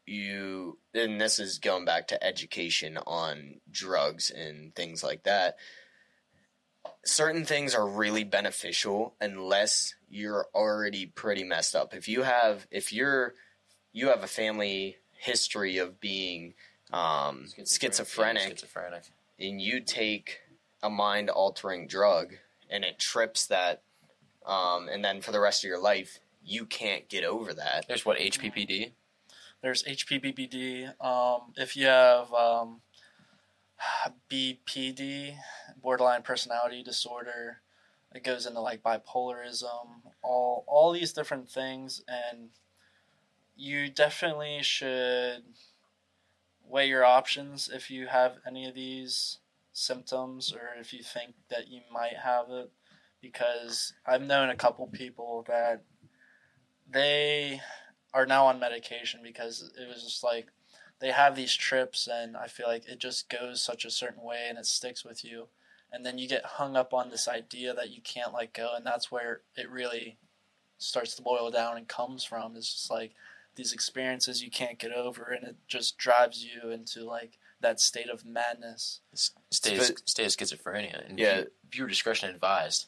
you, 0.10 0.78
and 0.94 1.22
this 1.22 1.40
is 1.40 1.60
going 1.60 1.86
back 1.86 2.08
to 2.08 2.24
education 2.24 2.98
on 3.06 3.62
drugs 3.72 4.32
and 4.32 4.74
things 4.76 5.04
like 5.04 5.24
that. 5.24 5.58
Certain 7.06 7.46
things 7.46 7.76
are 7.76 7.88
really 7.88 8.24
beneficial 8.24 9.16
unless 9.22 9.94
you're 10.10 10.48
already 10.54 11.06
pretty 11.06 11.44
messed 11.44 11.76
up. 11.76 11.94
If 11.94 12.08
you 12.08 12.24
have, 12.24 12.68
if 12.72 12.92
you're, 12.92 13.36
you 13.94 14.08
have 14.08 14.24
a 14.24 14.28
family 14.28 14.98
history 15.12 15.78
of 15.78 16.00
being 16.00 16.56
um, 16.92 17.46
schizophrenic 17.66 18.60
Schizophrenic. 18.60 19.04
and 19.40 19.62
you 19.62 19.82
take 19.82 20.40
a 20.82 20.90
mind 20.90 21.30
altering 21.30 21.88
drug 21.88 22.34
and 22.70 22.84
it 22.84 23.00
trips 23.00 23.46
that 23.48 23.82
um, 24.46 24.88
and 24.90 25.04
then 25.04 25.22
for 25.22 25.32
the 25.32 25.40
rest 25.40 25.64
of 25.64 25.68
your 25.68 25.82
life 25.82 26.20
you 26.44 26.66
can't 26.66 27.10
get 27.10 27.24
over 27.24 27.54
that 27.54 27.86
There's 27.88 28.06
what 28.06 28.18
HPPD. 28.18 28.92
There's 29.62 29.84
HPBBD. 29.84 30.88
Um, 31.04 31.54
if 31.58 31.76
you 31.76 31.86
have 31.88 32.34
um, 32.34 32.82
BPD, 34.32 35.36
borderline 35.82 36.22
personality 36.22 36.82
disorder, 36.82 37.62
it 38.16 38.24
goes 38.24 38.46
into 38.46 38.62
like 38.62 38.82
bipolarism, 38.82 40.02
all 40.24 40.64
all 40.68 40.92
these 40.92 41.14
different 41.14 41.50
things, 41.50 42.04
and 42.08 42.50
you 43.56 43.90
definitely 43.90 44.60
should 44.64 45.44
weigh 46.66 46.88
your 46.88 47.04
options 47.04 47.70
if 47.72 47.92
you 47.92 48.08
have 48.08 48.38
any 48.48 48.68
of 48.68 48.74
these 48.74 49.40
symptoms 49.74 50.53
or 50.53 50.80
if 50.80 50.93
you 50.93 51.03
think 51.03 51.34
that 51.49 51.67
you 51.67 51.82
might 51.91 52.17
have 52.24 52.49
it 52.49 52.72
because 53.22 53.93
I've 54.05 54.22
known 54.22 54.49
a 54.49 54.55
couple 54.55 54.88
people 54.88 55.45
that 55.47 55.84
they 56.89 57.61
are 58.13 58.26
now 58.26 58.47
on 58.47 58.59
medication 58.59 59.22
because 59.24 59.72
it 59.80 59.88
was 59.88 60.03
just 60.03 60.24
like 60.24 60.47
they 60.99 61.11
have 61.11 61.36
these 61.36 61.53
trips 61.53 62.07
and 62.11 62.36
I 62.36 62.47
feel 62.47 62.67
like 62.67 62.88
it 62.88 62.99
just 62.99 63.30
goes 63.30 63.61
such 63.61 63.86
a 63.86 63.91
certain 63.91 64.24
way 64.24 64.47
and 64.49 64.57
it 64.57 64.65
sticks 64.65 65.05
with 65.05 65.24
you. 65.24 65.47
And 65.91 66.05
then 66.05 66.17
you 66.17 66.28
get 66.28 66.45
hung 66.45 66.76
up 66.76 66.93
on 66.93 67.09
this 67.09 67.28
idea 67.28 67.74
that 67.74 67.89
you 67.89 68.01
can't 68.01 68.34
let 68.34 68.53
go 68.53 68.74
and 68.76 68.86
that's 68.86 69.11
where 69.11 69.41
it 69.55 69.70
really 69.70 70.17
starts 70.78 71.15
to 71.15 71.22
boil 71.22 71.51
down 71.51 71.78
and 71.78 71.88
comes 71.88 72.24
from. 72.24 72.55
It's 72.55 72.74
just 72.74 72.91
like 72.91 73.13
these 73.55 73.74
experiences 73.74 74.43
you 74.43 74.51
can't 74.51 74.80
get 74.80 74.93
over 74.93 75.24
and 75.24 75.45
it 75.45 75.55
just 75.67 75.97
drives 75.97 76.43
you 76.43 76.72
into 76.72 77.03
like 77.03 77.38
that 77.62 77.80
state 77.80 78.10
of 78.10 78.26
madness 78.26 79.01
State, 79.51 79.78
as, 79.80 79.93
stay 80.05 80.24
as 80.26 80.36
schizophrenia. 80.36 81.07
And 81.10 81.20
Yeah. 81.20 81.36
view- 81.41 81.51
viewer 81.72 81.88
discretion 81.88 82.30
advised. 82.30 82.88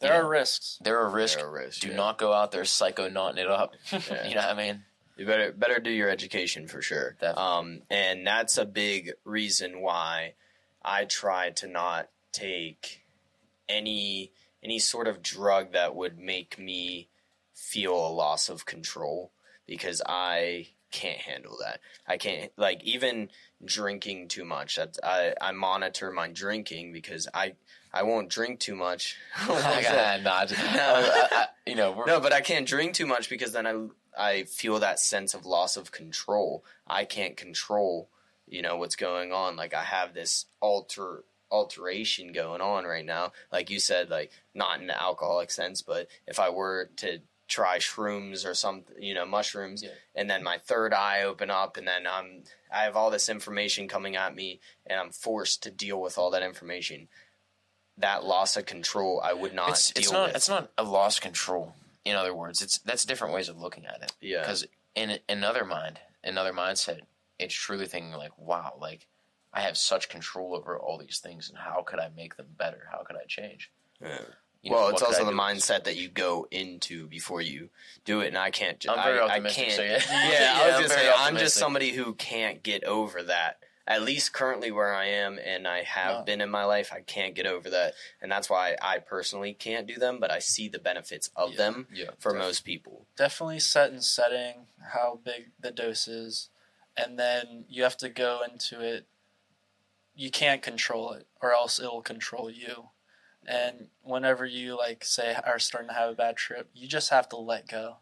There 0.00 0.12
you 0.14 0.20
are 0.20 0.22
know, 0.22 0.28
risks. 0.28 0.78
there 0.82 0.98
are 0.98 1.08
risks. 1.10 1.36
There 1.36 1.46
are 1.46 1.50
risks, 1.52 1.80
Do 1.80 1.88
yeah. 1.90 1.96
not 1.96 2.16
go 2.18 2.32
out 2.32 2.52
there 2.52 2.62
psychonauting 2.62 3.38
it 3.38 3.46
up. 3.50 3.74
Yeah. 3.92 4.26
You 4.28 4.34
know 4.34 4.40
what 4.40 4.50
I 4.50 4.54
mean? 4.54 4.84
You 5.16 5.26
better 5.26 5.52
better 5.52 5.78
do 5.78 5.90
your 5.90 6.08
education 6.08 6.66
for 6.66 6.80
sure. 6.80 7.12
Definitely. 7.20 7.42
Um, 7.42 7.82
and 7.90 8.26
that's 8.26 8.56
a 8.56 8.64
big 8.64 9.12
reason 9.24 9.80
why 9.82 10.32
I 10.82 11.04
try 11.04 11.50
to 11.50 11.66
not 11.68 12.08
take 12.32 13.02
any 13.68 14.32
any 14.62 14.78
sort 14.78 15.06
of 15.08 15.22
drug 15.22 15.72
that 15.72 15.94
would 15.94 16.18
make 16.18 16.58
me 16.58 17.08
feel 17.54 17.94
a 17.94 18.08
loss 18.08 18.48
of 18.48 18.64
control 18.64 19.32
because 19.66 20.00
I 20.06 20.68
can't 20.90 21.18
handle 21.20 21.56
that. 21.62 21.80
I 22.06 22.16
can't 22.16 22.50
like 22.56 22.82
even 22.84 23.30
drinking 23.64 24.28
too 24.28 24.44
much. 24.44 24.76
That's 24.76 24.98
I 25.02 25.34
I 25.40 25.52
monitor 25.52 26.10
my 26.10 26.28
drinking 26.28 26.92
because 26.92 27.28
I 27.32 27.54
I 27.92 28.02
won't 28.04 28.28
drink 28.28 28.60
too 28.60 28.74
much. 28.76 29.16
Nah, 29.46 30.50
I- 30.56 31.46
you 31.66 31.74
know, 31.76 32.04
No, 32.06 32.20
but 32.20 32.32
I 32.32 32.40
can't 32.40 32.66
drink 32.66 32.94
too 32.94 33.06
much 33.06 33.28
because 33.28 33.52
then 33.52 33.66
I 33.66 33.86
I 34.18 34.42
feel 34.44 34.78
that 34.80 34.98
sense 35.00 35.34
of 35.34 35.46
loss 35.46 35.76
of 35.76 35.92
control. 35.92 36.64
I 36.86 37.04
can't 37.04 37.36
control, 37.36 38.08
you 38.48 38.60
know, 38.62 38.76
what's 38.76 38.96
going 38.96 39.32
on. 39.32 39.56
Like 39.56 39.74
I 39.74 39.84
have 39.84 40.14
this 40.14 40.46
alter 40.60 41.24
alteration 41.52 42.32
going 42.32 42.60
on 42.60 42.84
right 42.84 43.04
now. 43.04 43.32
Like 43.52 43.70
you 43.70 43.78
said, 43.80 44.08
like 44.10 44.30
not 44.54 44.80
in 44.80 44.86
the 44.86 45.00
alcoholic 45.00 45.50
sense, 45.50 45.82
but 45.82 46.08
if 46.26 46.38
I 46.40 46.48
were 46.50 46.90
to 46.98 47.20
try 47.50 47.78
shrooms 47.78 48.46
or 48.46 48.54
some 48.54 48.84
you 48.98 49.12
know, 49.12 49.26
mushrooms, 49.26 49.82
Yeah. 49.82 49.90
and 50.14 50.30
then 50.30 50.42
my 50.42 50.56
third 50.58 50.94
eye 50.94 51.22
open 51.24 51.50
up, 51.50 51.76
and 51.76 51.86
then 51.86 52.06
I'm 52.06 52.44
I 52.72 52.84
have 52.84 52.96
all 52.96 53.10
this 53.10 53.28
information 53.28 53.88
coming 53.88 54.16
at 54.16 54.34
me, 54.34 54.60
and 54.86 54.98
I'm 54.98 55.10
forced 55.10 55.62
to 55.64 55.70
deal 55.70 56.00
with 56.00 56.16
all 56.16 56.30
that 56.30 56.42
information. 56.42 57.08
That 57.98 58.24
loss 58.24 58.56
of 58.56 58.64
control, 58.64 59.20
I 59.22 59.34
would 59.34 59.52
not 59.52 59.70
it's 59.70 59.90
deal 59.90 60.00
it's 60.02 60.12
not 60.12 60.26
with. 60.28 60.36
it's 60.36 60.48
not 60.48 60.70
a 60.78 60.84
lost 60.84 61.20
control. 61.20 61.74
In 62.04 62.16
other 62.16 62.34
words, 62.34 62.62
it's 62.62 62.78
that's 62.78 63.04
different 63.04 63.34
ways 63.34 63.48
of 63.50 63.58
looking 63.60 63.84
at 63.84 64.00
it. 64.02 64.12
yeah, 64.22 64.40
Because 64.40 64.64
in 64.94 65.18
another 65.28 65.64
mind, 65.66 65.98
another 66.24 66.52
mindset, 66.52 67.00
it's 67.38 67.54
truly 67.54 67.86
thinking 67.86 68.12
like, 68.12 68.38
wow, 68.38 68.74
like 68.80 69.06
I 69.52 69.60
have 69.62 69.76
such 69.76 70.08
control 70.08 70.54
over 70.54 70.78
all 70.78 70.96
these 70.96 71.18
things, 71.18 71.50
and 71.50 71.58
how 71.58 71.82
could 71.82 71.98
I 71.98 72.08
make 72.16 72.36
them 72.36 72.46
better? 72.56 72.88
How 72.90 73.02
could 73.02 73.16
I 73.16 73.24
change? 73.26 73.70
Yeah. 74.00 74.20
You 74.62 74.72
well, 74.72 74.84
what 74.84 74.92
it's 74.94 75.02
also 75.02 75.24
the 75.24 75.32
mindset 75.32 75.84
that 75.84 75.96
you 75.96 76.08
go 76.08 76.46
into 76.50 77.06
before 77.06 77.40
you 77.40 77.70
do 78.04 78.20
it, 78.20 78.28
and 78.28 78.36
I 78.38 78.50
can't. 78.50 78.78
Ju- 78.78 78.90
I'm 78.90 79.02
very 79.02 79.18
I, 79.18 79.22
optimistic, 79.22 79.62
I 79.64 79.66
can't. 79.66 80.02
so 80.02 80.12
yeah. 80.12 80.30
yeah, 80.30 80.30
Yeah, 80.32 80.52
I 80.52 80.66
was 80.66 80.74
I'm 80.74 80.82
gonna 80.82 80.88
very 80.88 81.00
say 81.06 81.12
I'm 81.16 81.36
just 81.38 81.56
somebody 81.56 81.90
who 81.92 82.14
can't 82.14 82.62
get 82.62 82.84
over 82.84 83.22
that. 83.22 83.58
At 83.86 84.02
least 84.02 84.32
currently 84.34 84.70
where 84.70 84.94
I 84.94 85.06
am, 85.06 85.38
and 85.44 85.66
I 85.66 85.82
have 85.82 86.18
No. 86.18 86.22
been 86.24 86.40
in 86.42 86.50
my 86.50 86.64
life, 86.64 86.92
I 86.92 87.00
can't 87.00 87.34
get 87.34 87.46
over 87.46 87.70
that, 87.70 87.94
and 88.20 88.30
that's 88.30 88.48
why 88.50 88.76
I 88.80 88.98
personally 88.98 89.52
can't 89.54 89.86
do 89.86 89.94
them. 89.96 90.18
But 90.20 90.30
I 90.30 90.38
see 90.40 90.68
the 90.68 90.78
benefits 90.78 91.30
of 91.34 91.52
Yeah. 91.52 91.56
them 91.56 91.88
Yeah, 91.92 92.10
for 92.18 92.34
most 92.34 92.60
people. 92.64 93.06
Definitely 93.16 93.60
set 93.60 93.90
and 93.90 94.04
setting, 94.04 94.66
how 94.92 95.18
big 95.24 95.50
the 95.58 95.70
dose 95.72 96.06
is, 96.06 96.50
and 96.96 97.18
then 97.18 97.64
you 97.68 97.82
have 97.82 97.96
to 97.96 98.10
go 98.10 98.42
into 98.48 98.80
it. 98.80 99.06
You 100.14 100.30
can't 100.30 100.60
control 100.62 101.12
it, 101.14 101.26
or 101.40 101.52
else 101.52 101.80
it'll 101.80 102.02
control 102.02 102.50
you. 102.50 102.90
And 103.46 103.86
whenever 104.02 104.44
you 104.44 104.76
like 104.76 105.04
say 105.04 105.34
are 105.44 105.58
starting 105.58 105.88
to 105.88 105.94
have 105.94 106.10
a 106.10 106.14
bad 106.14 106.36
trip, 106.36 106.68
you 106.74 106.86
just 106.86 107.10
have 107.10 107.28
to 107.30 107.36
let 107.36 107.68
go. 107.68 107.96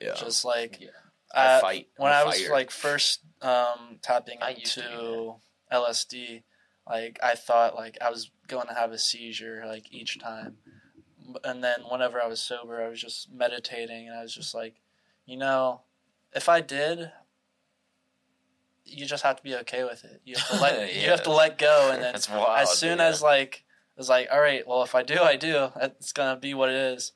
Yeah, 0.00 0.14
Just 0.14 0.44
like 0.44 0.78
Yeah. 0.80 0.88
I 1.34 1.46
uh, 1.56 1.60
fight. 1.60 1.88
when 1.96 2.12
I'm 2.12 2.18
I 2.18 2.22
a 2.22 2.26
was 2.26 2.36
fighter. 2.40 2.50
like 2.52 2.70
first 2.70 3.20
um, 3.42 3.98
tapping 4.02 4.38
I 4.42 4.50
into 4.52 5.34
LSD, 5.72 6.42
like 6.88 7.18
I 7.22 7.34
thought 7.34 7.74
like 7.74 7.98
I 8.00 8.10
was 8.10 8.30
going 8.48 8.66
to 8.68 8.74
have 8.74 8.92
a 8.92 8.98
seizure 8.98 9.62
like 9.66 9.92
each 9.92 10.18
time, 10.18 10.56
and 11.44 11.62
then 11.62 11.80
whenever 11.90 12.20
I 12.20 12.26
was 12.26 12.40
sober, 12.40 12.82
I 12.82 12.88
was 12.88 13.00
just 13.00 13.30
meditating, 13.32 14.08
and 14.08 14.16
I 14.18 14.22
was 14.22 14.34
just 14.34 14.54
like, 14.54 14.76
you 15.26 15.36
know, 15.36 15.82
if 16.32 16.48
I 16.48 16.60
did, 16.60 17.12
you 18.84 19.06
just 19.06 19.22
have 19.22 19.36
to 19.36 19.42
be 19.42 19.54
okay 19.56 19.84
with 19.84 20.04
it. 20.04 20.20
You 20.24 20.36
have 20.36 20.48
to 20.48 20.60
let 20.60 20.94
you 21.02 21.08
have 21.10 21.22
to 21.24 21.32
let 21.32 21.58
go, 21.58 21.90
and 21.92 22.02
then 22.02 22.12
That's 22.12 22.28
wild. 22.28 22.60
as 22.60 22.70
soon 22.76 22.98
yeah. 22.98 23.06
as 23.08 23.22
like 23.22 23.64
it's 23.96 24.08
like 24.08 24.28
all 24.32 24.40
right, 24.40 24.66
well 24.66 24.82
if 24.82 24.94
I 24.94 25.02
do, 25.02 25.20
I 25.20 25.36
do. 25.36 25.68
It's 25.80 26.12
gonna 26.12 26.38
be 26.38 26.54
what 26.54 26.68
it 26.68 26.74
is. 26.76 27.12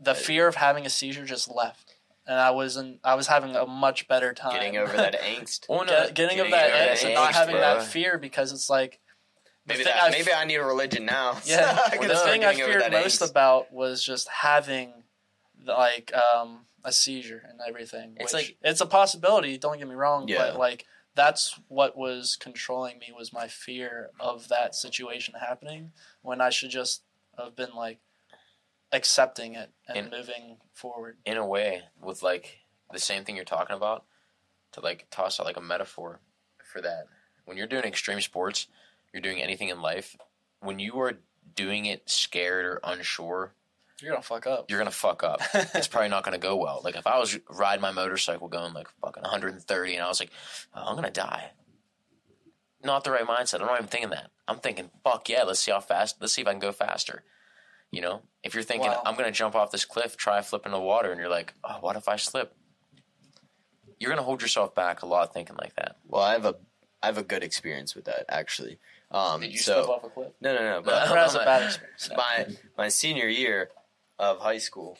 The 0.00 0.14
fear 0.14 0.46
of 0.46 0.56
having 0.56 0.84
a 0.84 0.90
seizure 0.90 1.24
just 1.24 1.50
left, 1.50 1.94
and 2.26 2.38
I 2.38 2.50
wasn't. 2.50 3.00
I 3.02 3.14
was 3.14 3.28
having 3.28 3.56
a 3.56 3.64
much 3.66 4.06
better 4.08 4.34
time 4.34 4.52
getting 4.52 4.76
over 4.76 4.94
that 4.96 5.18
angst. 5.22 5.68
Well, 5.68 5.84
no, 5.86 6.06
Get- 6.06 6.14
getting, 6.14 6.36
getting 6.36 6.52
of 6.52 6.58
that 6.58 6.70
over 6.70 6.78
that 6.78 6.98
angst 6.98 7.04
and 7.06 7.14
not 7.14 7.34
having 7.34 7.54
bro. 7.54 7.60
that 7.62 7.82
fear 7.84 8.18
because 8.18 8.52
it's 8.52 8.68
like 8.68 9.00
Maybe 9.68 9.84
that, 9.84 10.00
I 10.00 10.10
maybe 10.10 10.32
I 10.32 10.44
need 10.44 10.56
a 10.56 10.64
religion 10.64 11.06
now. 11.06 11.38
yeah. 11.44 11.78
I 11.86 11.96
can 11.96 12.08
the 12.08 12.14
start 12.14 12.30
thing 12.30 12.44
I 12.44 12.54
feared 12.54 12.92
most 12.92 13.20
angst. 13.22 13.30
about 13.30 13.72
was 13.72 14.04
just 14.04 14.28
having 14.28 14.92
the, 15.64 15.72
like 15.72 16.12
um, 16.14 16.66
a 16.84 16.92
seizure 16.92 17.42
and 17.48 17.58
everything. 17.66 18.16
It's 18.20 18.32
which- 18.34 18.48
like- 18.50 18.56
it's 18.62 18.80
a 18.82 18.86
possibility. 18.86 19.56
Don't 19.58 19.78
get 19.78 19.88
me 19.88 19.94
wrong, 19.94 20.28
Yeah. 20.28 20.38
but 20.38 20.58
like 20.58 20.84
that's 21.16 21.58
what 21.68 21.96
was 21.96 22.36
controlling 22.40 22.98
me 23.00 23.08
was 23.16 23.32
my 23.32 23.48
fear 23.48 24.10
of 24.20 24.46
that 24.48 24.74
situation 24.76 25.34
happening 25.40 25.90
when 26.22 26.40
I 26.40 26.50
should 26.50 26.70
just 26.70 27.02
have 27.36 27.56
been 27.56 27.74
like 27.74 27.98
accepting 28.92 29.54
it 29.54 29.70
and 29.88 29.96
And- 29.98 30.10
moving 30.10 30.58
forward. 30.72 31.18
in 31.24 31.36
a 31.36 31.46
way 31.46 31.82
with 32.00 32.22
like 32.22 32.60
the 32.92 32.98
same 33.00 33.24
thing 33.24 33.34
you're 33.34 33.44
talking 33.44 33.74
about 33.74 34.04
to 34.72 34.80
like 34.80 35.06
toss 35.10 35.40
out 35.40 35.46
like 35.46 35.56
a 35.56 35.60
metaphor 35.60 36.20
for 36.64 36.80
that 36.82 37.06
when 37.46 37.56
you're 37.56 37.66
doing 37.66 37.84
extreme 37.84 38.20
sports 38.20 38.68
you're 39.12 39.22
doing 39.22 39.42
anything 39.42 39.68
in 39.70 39.80
life 39.82 40.16
when 40.60 40.78
you 40.78 40.98
are 41.00 41.14
doing 41.54 41.86
it 41.86 42.08
scared 42.08 42.64
or 42.64 42.80
unsure 42.84 43.54
You're 44.02 44.12
gonna 44.12 44.22
fuck 44.22 44.46
up. 44.46 44.70
you're 44.70 44.78
gonna 44.78 44.90
fuck 44.90 45.22
up 45.24 45.40
it's 45.54 45.86
probably 45.88 46.08
not 46.10 46.22
gonna 46.24 46.38
go 46.38 46.56
well 46.56 46.80
like 46.84 46.96
if 46.96 47.06
i 47.06 47.18
was 47.18 47.38
riding 47.50 47.80
my 47.80 47.92
motorcycle 47.92 48.48
going 48.48 48.72
like 48.74 48.88
fucking 49.02 49.22
130 49.22 49.94
and 49.94 50.02
i 50.04 50.08
was 50.08 50.20
like 50.20 50.30
oh, 50.74 50.82
i'm 50.86 50.94
gonna 50.96 51.10
die 51.10 51.50
not 52.84 53.04
the 53.04 53.10
right 53.10 53.26
mindset 53.26 53.60
i'm 53.60 53.66
not 53.66 53.78
even 53.78 53.88
thinking 53.88 54.10
that 54.10 54.30
i'm 54.46 54.58
thinking 54.58 54.90
fuck 55.02 55.28
yeah 55.28 55.42
let's 55.44 55.60
see 55.60 55.70
how 55.72 55.80
fast 55.80 56.16
let's 56.20 56.32
see 56.34 56.42
if 56.42 56.48
i 56.48 56.50
can 56.52 56.60
go 56.60 56.72
faster 56.72 57.24
you 57.90 58.00
know 58.02 58.20
if 58.42 58.52
you're 58.54 58.62
thinking 58.62 58.90
Wow. 58.90 59.02
i'm 59.06 59.16
gonna 59.16 59.32
jump 59.32 59.54
off 59.54 59.70
this 59.70 59.84
cliff 59.84 60.16
try 60.16 60.42
flipping 60.42 60.72
the 60.72 60.80
water 60.80 61.10
and 61.10 61.18
you're 61.18 61.30
like 61.30 61.54
oh 61.64 61.78
what 61.80 61.96
if 61.96 62.06
i 62.08 62.16
slip 62.16 62.54
you're 63.98 64.10
gonna 64.10 64.22
hold 64.22 64.42
yourself 64.42 64.74
back 64.74 65.02
a 65.02 65.06
lot 65.06 65.32
thinking 65.32 65.56
like 65.58 65.74
that 65.76 65.96
Well, 66.06 66.22
I 66.22 66.32
have 66.32 66.44
a 66.44 66.56
I 67.02 67.06
have 67.06 67.18
a 67.18 67.22
good 67.22 67.42
experience 67.42 67.94
with 67.94 68.06
that 68.06 68.24
actually. 68.28 68.78
Um, 69.10 69.40
did 69.40 69.52
you 69.52 69.58
so 69.58 69.84
slip 69.84 69.88
off 69.88 70.04
a 70.04 70.08
cliff 70.10 70.32
no, 70.40 70.54
no, 70.54 70.60
no. 70.60 70.82
But 70.84 71.04
Never 71.06 71.16
has 71.18 71.34
a 71.34 71.38
bad 71.38 71.62
experience. 71.66 72.10
my 72.16 72.46
my 72.76 72.88
senior 72.88 73.28
year 73.28 73.70
of 74.18 74.40
high 74.40 74.58
school, 74.58 74.98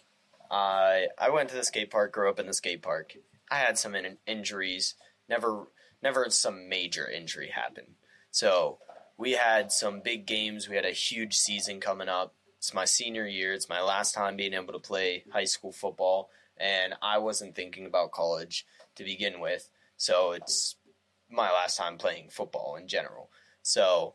I 0.50 1.08
I 1.18 1.30
went 1.30 1.48
to 1.50 1.56
the 1.56 1.64
skate 1.64 1.90
park. 1.90 2.12
Grew 2.12 2.28
up 2.30 2.38
in 2.38 2.46
the 2.46 2.54
skate 2.54 2.82
park. 2.82 3.16
I 3.50 3.56
had 3.58 3.78
some 3.78 3.94
in- 3.94 4.18
injuries. 4.26 4.94
Never 5.28 5.68
never 6.02 6.28
some 6.30 6.68
major 6.68 7.08
injury 7.08 7.50
happen. 7.50 7.96
So 8.30 8.78
we 9.16 9.32
had 9.32 9.72
some 9.72 10.00
big 10.00 10.26
games. 10.26 10.68
We 10.68 10.76
had 10.76 10.84
a 10.84 10.90
huge 10.90 11.34
season 11.34 11.80
coming 11.80 12.08
up. 12.08 12.34
It's 12.58 12.74
my 12.74 12.84
senior 12.84 13.26
year. 13.26 13.52
It's 13.52 13.68
my 13.68 13.80
last 13.80 14.14
time 14.14 14.36
being 14.36 14.54
able 14.54 14.72
to 14.72 14.78
play 14.78 15.24
high 15.32 15.44
school 15.44 15.72
football, 15.72 16.30
and 16.56 16.94
I 17.02 17.18
wasn't 17.18 17.54
thinking 17.54 17.86
about 17.86 18.12
college 18.12 18.66
to 18.96 19.04
begin 19.04 19.40
with. 19.40 19.70
So 19.96 20.32
it's 20.32 20.76
my 21.30 21.50
last 21.50 21.76
time 21.76 21.98
playing 21.98 22.28
football 22.30 22.76
in 22.76 22.88
general. 22.88 23.30
So 23.62 24.14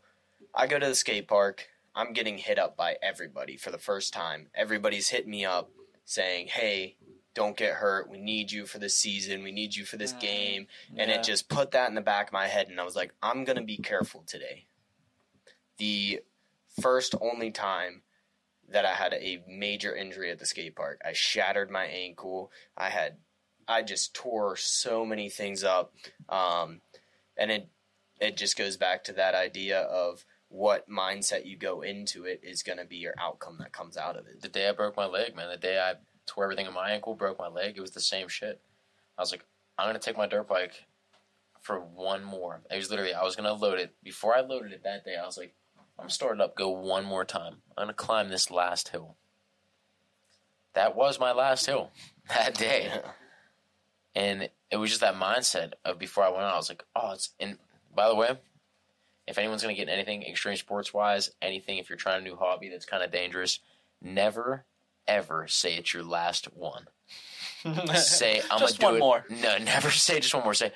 I 0.54 0.68
go 0.68 0.80
to 0.80 0.88
the 0.88 0.96
skate 0.96 1.28
park. 1.28 1.68
I'm 1.96 2.14
getting 2.14 2.38
hit 2.38 2.58
up 2.58 2.78
by 2.78 2.98
everybody 3.02 3.58
for 3.58 3.72
the 3.72 3.78
first 3.78 4.14
time. 4.14 4.48
Everybody's 4.54 5.10
hitting 5.10 5.32
me 5.32 5.46
up 5.46 5.72
saying, 6.06 6.48
"Hey, 6.48 6.98
don't 7.34 7.58
get 7.58 7.76
hurt. 7.76 8.10
We 8.10 8.18
need 8.20 8.52
you 8.52 8.66
for 8.66 8.80
this 8.80 8.98
season. 8.98 9.44
We 9.44 9.52
need 9.52 9.76
you 9.76 9.86
for 9.86 9.98
this 9.98 10.14
Mm, 10.14 10.20
game." 10.20 10.68
And 10.98 11.10
Yeah. 11.10 11.18
it 11.18 11.24
just 11.24 11.50
put 11.50 11.72
that 11.72 11.90
in 11.90 11.96
the 11.96 12.02
back 12.02 12.28
of 12.28 12.34
my 12.34 12.48
head 12.48 12.68
and 12.70 12.80
I 12.80 12.84
was 12.84 12.96
like, 12.96 13.14
"I'm 13.22 13.44
going 13.44 13.58
to 13.58 13.64
be 13.64 13.78
careful 13.78 14.24
today." 14.24 14.68
The 15.78 16.22
first 16.82 17.16
only 17.20 17.52
time 17.52 18.04
that 18.70 18.86
I 18.86 18.94
had 18.94 19.14
a 19.14 19.44
major 19.48 19.96
injury 19.96 20.32
at 20.32 20.40
the 20.40 20.46
skate 20.46 20.76
park. 20.76 21.02
I 21.04 21.14
shattered 21.14 21.70
my 21.70 21.86
ankle. 21.86 22.52
I 22.78 22.90
had 22.90 23.18
I 23.68 23.84
just 23.84 24.14
tore 24.14 24.56
so 24.58 25.06
many 25.06 25.30
things 25.30 25.64
up. 25.64 25.94
Um, 26.30 26.82
and 27.38 27.52
it 27.52 27.70
it 28.20 28.38
just 28.38 28.58
goes 28.58 28.78
back 28.78 29.04
to 29.06 29.14
that 29.14 29.36
idea 29.36 29.82
of 29.82 30.26
what 30.52 30.90
mindset 30.90 31.46
you 31.46 31.56
go 31.56 31.82
into 31.82 32.26
it 32.26 32.42
is 32.44 32.62
going 32.62 32.78
to 32.78 32.86
be 32.86 32.98
your 32.98 33.14
outcome 33.18 33.58
that 33.60 33.72
comes 33.72 33.96
out 33.96 34.18
of 34.18 34.28
it. 34.28 34.42
the 34.42 34.50
day 34.50 34.68
I 34.68 34.74
broke 34.74 34.98
my 34.98 35.06
leg, 35.06 35.34
man, 35.34 35.50
the 35.50 35.58
day 35.58 35.80
I 35.80 35.94
tore 36.28 36.44
everything 36.44 36.66
in 36.66 36.74
my 36.74 36.92
ankle, 36.92 37.16
broke 37.16 37.40
my 37.40 37.48
leg, 37.48 37.78
it 37.78 37.82
was 37.82 37.92
the 37.92 38.02
same 38.02 38.28
shit. 38.28 38.62
I 39.18 39.22
was 39.22 39.32
like, 39.32 39.46
I'm 39.78 39.88
gonna 39.88 40.00
take 40.00 40.18
my 40.18 40.28
dirt 40.28 40.48
bike 40.48 40.86
for 41.62 41.80
one 41.80 42.24
more. 42.24 42.62
It 42.70 42.76
was 42.76 42.90
literally 42.90 43.14
I 43.14 43.24
was 43.24 43.36
gonna 43.36 43.54
load 43.54 43.80
it. 43.80 43.96
Before 44.04 44.36
I 44.36 44.42
loaded 44.42 44.74
it 44.74 44.84
that 44.84 45.06
day, 45.06 45.16
I 45.22 45.26
was 45.26 45.38
like, 45.38 45.54
I'm 45.98 46.10
starting 46.10 46.42
up, 46.42 46.56
go 46.56 46.70
one 46.70 47.06
more 47.06 47.26
time. 47.26 47.58
I'm 47.78 47.84
gonna 47.84 47.94
climb 47.94 48.30
this 48.30 48.52
last 48.52 48.90
hill. 48.90 49.16
That 50.74 50.96
was 50.96 51.20
my 51.20 51.32
last 51.32 51.66
hill 51.66 51.92
that 52.30 52.56
day. 52.56 52.92
And 54.16 54.50
it 54.70 54.78
was 54.78 54.90
just 54.90 55.02
that 55.02 55.16
mindset 55.16 55.74
of 55.86 55.98
before 55.98 56.24
I 56.26 56.30
went 56.30 56.44
out, 56.44 56.54
I 56.54 56.58
was 56.58 56.70
like, 56.70 56.84
oh, 56.96 57.14
it's 57.14 57.30
and 57.40 57.58
by 57.96 58.10
the 58.10 58.16
way, 58.16 58.38
if 59.28 59.38
anyone's 59.38 59.62
gonna 59.62 59.74
get 59.76 59.90
anything 59.90 60.24
extreme 60.24 60.56
sports 60.58 60.94
wise, 60.94 61.32
anything 61.42 61.78
if 61.78 61.90
you're 61.90 61.98
trying 61.98 62.22
a 62.22 62.24
new 62.24 62.36
hobby 62.36 62.70
that's 62.70 62.86
kind 62.86 63.04
of 63.04 63.12
dangerous, 63.12 63.60
never 64.02 64.66
ever 65.08 65.48
say 65.48 65.76
it's 65.76 65.94
your 65.94 66.04
last 66.04 66.46
one. 66.56 66.86
Say 67.96 68.42
I'm 68.50 68.60
gonna 68.60 68.72
do 68.74 68.86
one 68.86 68.96
it. 68.96 69.00
more. 69.00 69.26
No, 69.30 69.58
never 69.62 69.92
say 69.92 70.20
just 70.20 70.34
one 70.34 70.44
more. 70.44 70.54
Say 70.54 70.72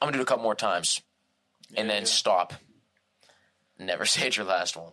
I'm 0.00 0.06
gonna 0.06 0.12
do 0.12 0.20
it 0.20 0.22
a 0.22 0.26
couple 0.26 0.44
more 0.44 0.54
times, 0.54 1.00
and 1.76 1.88
Yeah, 1.88 1.94
then 1.94 2.02
yeah. 2.02 2.06
stop. 2.08 2.54
Never 3.78 4.04
say 4.06 4.26
it's 4.28 4.36
your 4.36 4.46
last 4.46 4.76
one. 4.76 4.92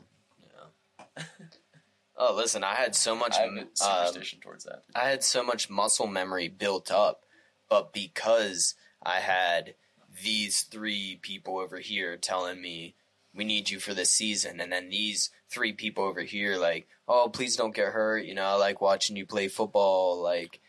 Oh, 2.19 2.33
listen, 2.35 2.63
I 2.63 2.73
had 2.73 2.95
so 2.95 3.15
much. 3.15 3.37
Um, 3.37 3.67
superstition 3.73 4.39
towards 4.39 4.63
that. 4.63 4.83
I 4.95 5.07
had 5.09 5.23
so 5.23 5.43
much 5.43 5.69
muscle 5.69 6.07
memory 6.07 6.47
built 6.47 6.89
up, 6.89 7.21
but 7.69 7.93
because 7.93 8.73
I 9.03 9.19
had 9.19 9.75
these 10.23 10.61
three 10.61 11.19
people 11.21 11.57
over 11.59 11.77
here 11.79 12.17
telling 12.17 12.61
me 12.61 12.95
we 13.35 13.43
need 13.43 13.69
you 13.69 13.79
for 13.79 13.93
this 13.93 14.09
season, 14.11 14.59
and 14.59 14.71
then 14.71 14.89
these 14.89 15.29
three 15.49 15.71
people 15.73 16.03
over 16.05 16.21
here 16.21 16.57
like, 16.57 16.87
oh, 17.07 17.29
please 17.31 17.55
don't 17.55 17.75
get 17.75 17.93
hurt. 17.93 18.25
You 18.25 18.33
know, 18.33 18.43
I 18.45 18.53
like 18.55 18.81
watching 18.81 19.15
you 19.15 19.25
play 19.25 19.47
football. 19.47 20.21
Like 20.21 20.59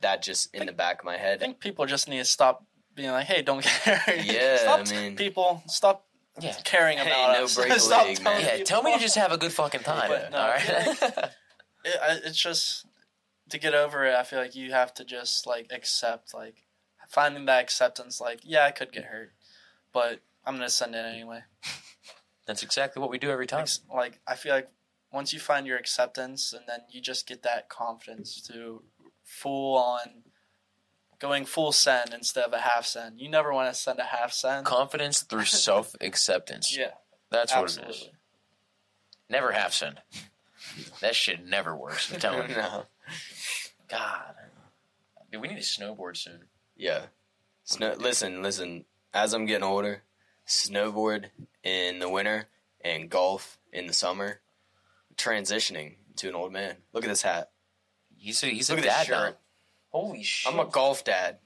that, 0.00 0.22
just 0.22 0.54
in 0.54 0.66
the 0.66 0.72
back 0.72 1.00
of 1.00 1.04
my 1.04 1.16
head 1.16 1.38
I 1.38 1.44
think 1.46 1.58
people 1.60 1.86
just 1.86 2.08
need 2.08 2.18
to 2.18 2.24
stop 2.24 2.64
being 2.94 3.10
like, 3.10 3.26
"Hey, 3.26 3.42
don't 3.42 3.62
get 3.62 3.72
hurt." 4.06 4.24
Yeah, 4.24 4.56
stop 4.58 4.80
I 4.86 4.90
mean- 4.90 5.16
people 5.16 5.62
stop 5.66 6.06
Yeah. 6.40 6.54
caring 6.64 6.98
Hey, 6.98 7.06
about 7.10 7.36
no 7.38 7.44
us. 7.44 7.56
break 7.56 7.72
stop 7.80 8.06
league, 8.06 8.22
man. 8.22 8.40
Yeah, 8.40 8.50
people. 8.52 8.66
tell 8.66 8.82
me 8.84 8.94
to 8.94 9.00
just 9.00 9.16
have 9.16 9.32
a 9.32 9.38
good 9.38 9.52
fucking 9.52 9.80
time. 9.84 10.08
But 10.08 10.30
no, 10.30 10.38
all 10.38 10.44
I 10.50 11.30
It, 11.84 12.22
it's 12.26 12.38
just 12.38 12.86
to 13.50 13.58
get 13.58 13.74
over 13.74 14.04
it. 14.04 14.14
I 14.14 14.22
feel 14.22 14.38
like 14.38 14.54
you 14.54 14.70
have 14.72 14.94
to 14.94 15.04
just 15.04 15.46
like 15.46 15.66
accept, 15.72 16.32
like 16.32 16.54
finding 17.08 17.44
that 17.46 17.62
acceptance. 17.62 18.20
Like, 18.20 18.40
yeah, 18.42 18.64
I 18.64 18.70
could 18.70 18.92
get 18.92 19.04
hurt, 19.04 19.32
but 19.92 20.20
I'm 20.44 20.54
gonna 20.54 20.68
send 20.70 20.94
it 20.94 20.98
anyway. 21.04 21.40
That's 22.46 22.62
exactly 22.62 23.00
what 23.00 23.10
we 23.10 23.18
do 23.18 23.30
every 23.30 23.46
time. 23.46 23.62
Ex- 23.62 23.80
Like, 23.92 24.20
I 24.26 24.34
feel 24.36 24.52
like 24.54 24.68
once 25.12 25.32
you 25.32 25.40
find 25.40 25.66
your 25.66 25.78
acceptance, 25.78 26.52
and 26.52 26.64
then 26.68 26.80
you 26.90 27.00
just 27.00 27.26
get 27.26 27.42
that 27.42 27.68
confidence 27.68 28.40
to 28.48 28.82
full 29.22 29.76
on 29.78 30.24
going 31.20 31.46
full 31.46 31.72
send 31.72 32.12
instead 32.12 32.44
of 32.44 32.52
a 32.52 32.58
half 32.58 32.84
send. 32.84 33.18
You 33.20 33.30
never 33.30 33.52
want 33.54 33.72
to 33.72 33.80
send 33.80 33.98
a 33.98 34.04
half 34.04 34.32
send. 34.32 34.66
Confidence 34.66 35.22
through 35.22 35.44
self 35.46 35.94
acceptance. 36.00 36.76
yeah, 36.76 36.90
That's 37.30 37.54
what 37.54 37.76
it 37.78 37.88
is. 37.88 38.08
Never 39.30 39.52
half 39.52 39.72
send. 39.72 40.02
That 41.00 41.14
shit 41.14 41.46
never 41.46 41.74
works. 41.74 42.12
I'm 42.12 42.20
telling 42.20 42.50
you. 42.50 42.56
no. 42.56 42.84
God. 43.88 44.34
Dude, 45.30 45.40
we 45.40 45.48
need 45.48 45.56
a 45.58 45.60
snowboard 45.60 46.16
soon. 46.16 46.40
Yeah. 46.76 47.06
Snow- 47.64 47.94
listen, 47.98 48.42
listen. 48.42 48.84
As 49.12 49.32
I'm 49.32 49.46
getting 49.46 49.64
older, 49.64 50.02
snowboard 50.46 51.26
in 51.62 51.98
the 52.00 52.08
winter 52.08 52.48
and 52.80 53.08
golf 53.08 53.58
in 53.72 53.86
the 53.86 53.92
summer. 53.92 54.40
Transitioning 55.16 55.94
to 56.16 56.28
an 56.28 56.34
old 56.34 56.52
man. 56.52 56.76
Look 56.92 57.04
at 57.04 57.08
this 57.08 57.22
hat. 57.22 57.50
He's 58.16 58.42
a, 58.42 58.46
he's 58.46 58.68
Look 58.70 58.78
a 58.78 58.82
at 58.82 58.84
this 58.84 59.06
dad 59.06 59.10
now. 59.10 59.24
shirt. 59.26 59.38
Holy 59.90 60.22
shit. 60.24 60.52
I'm 60.52 60.58
a 60.58 60.64
golf 60.68 61.04
dad. 61.04 61.38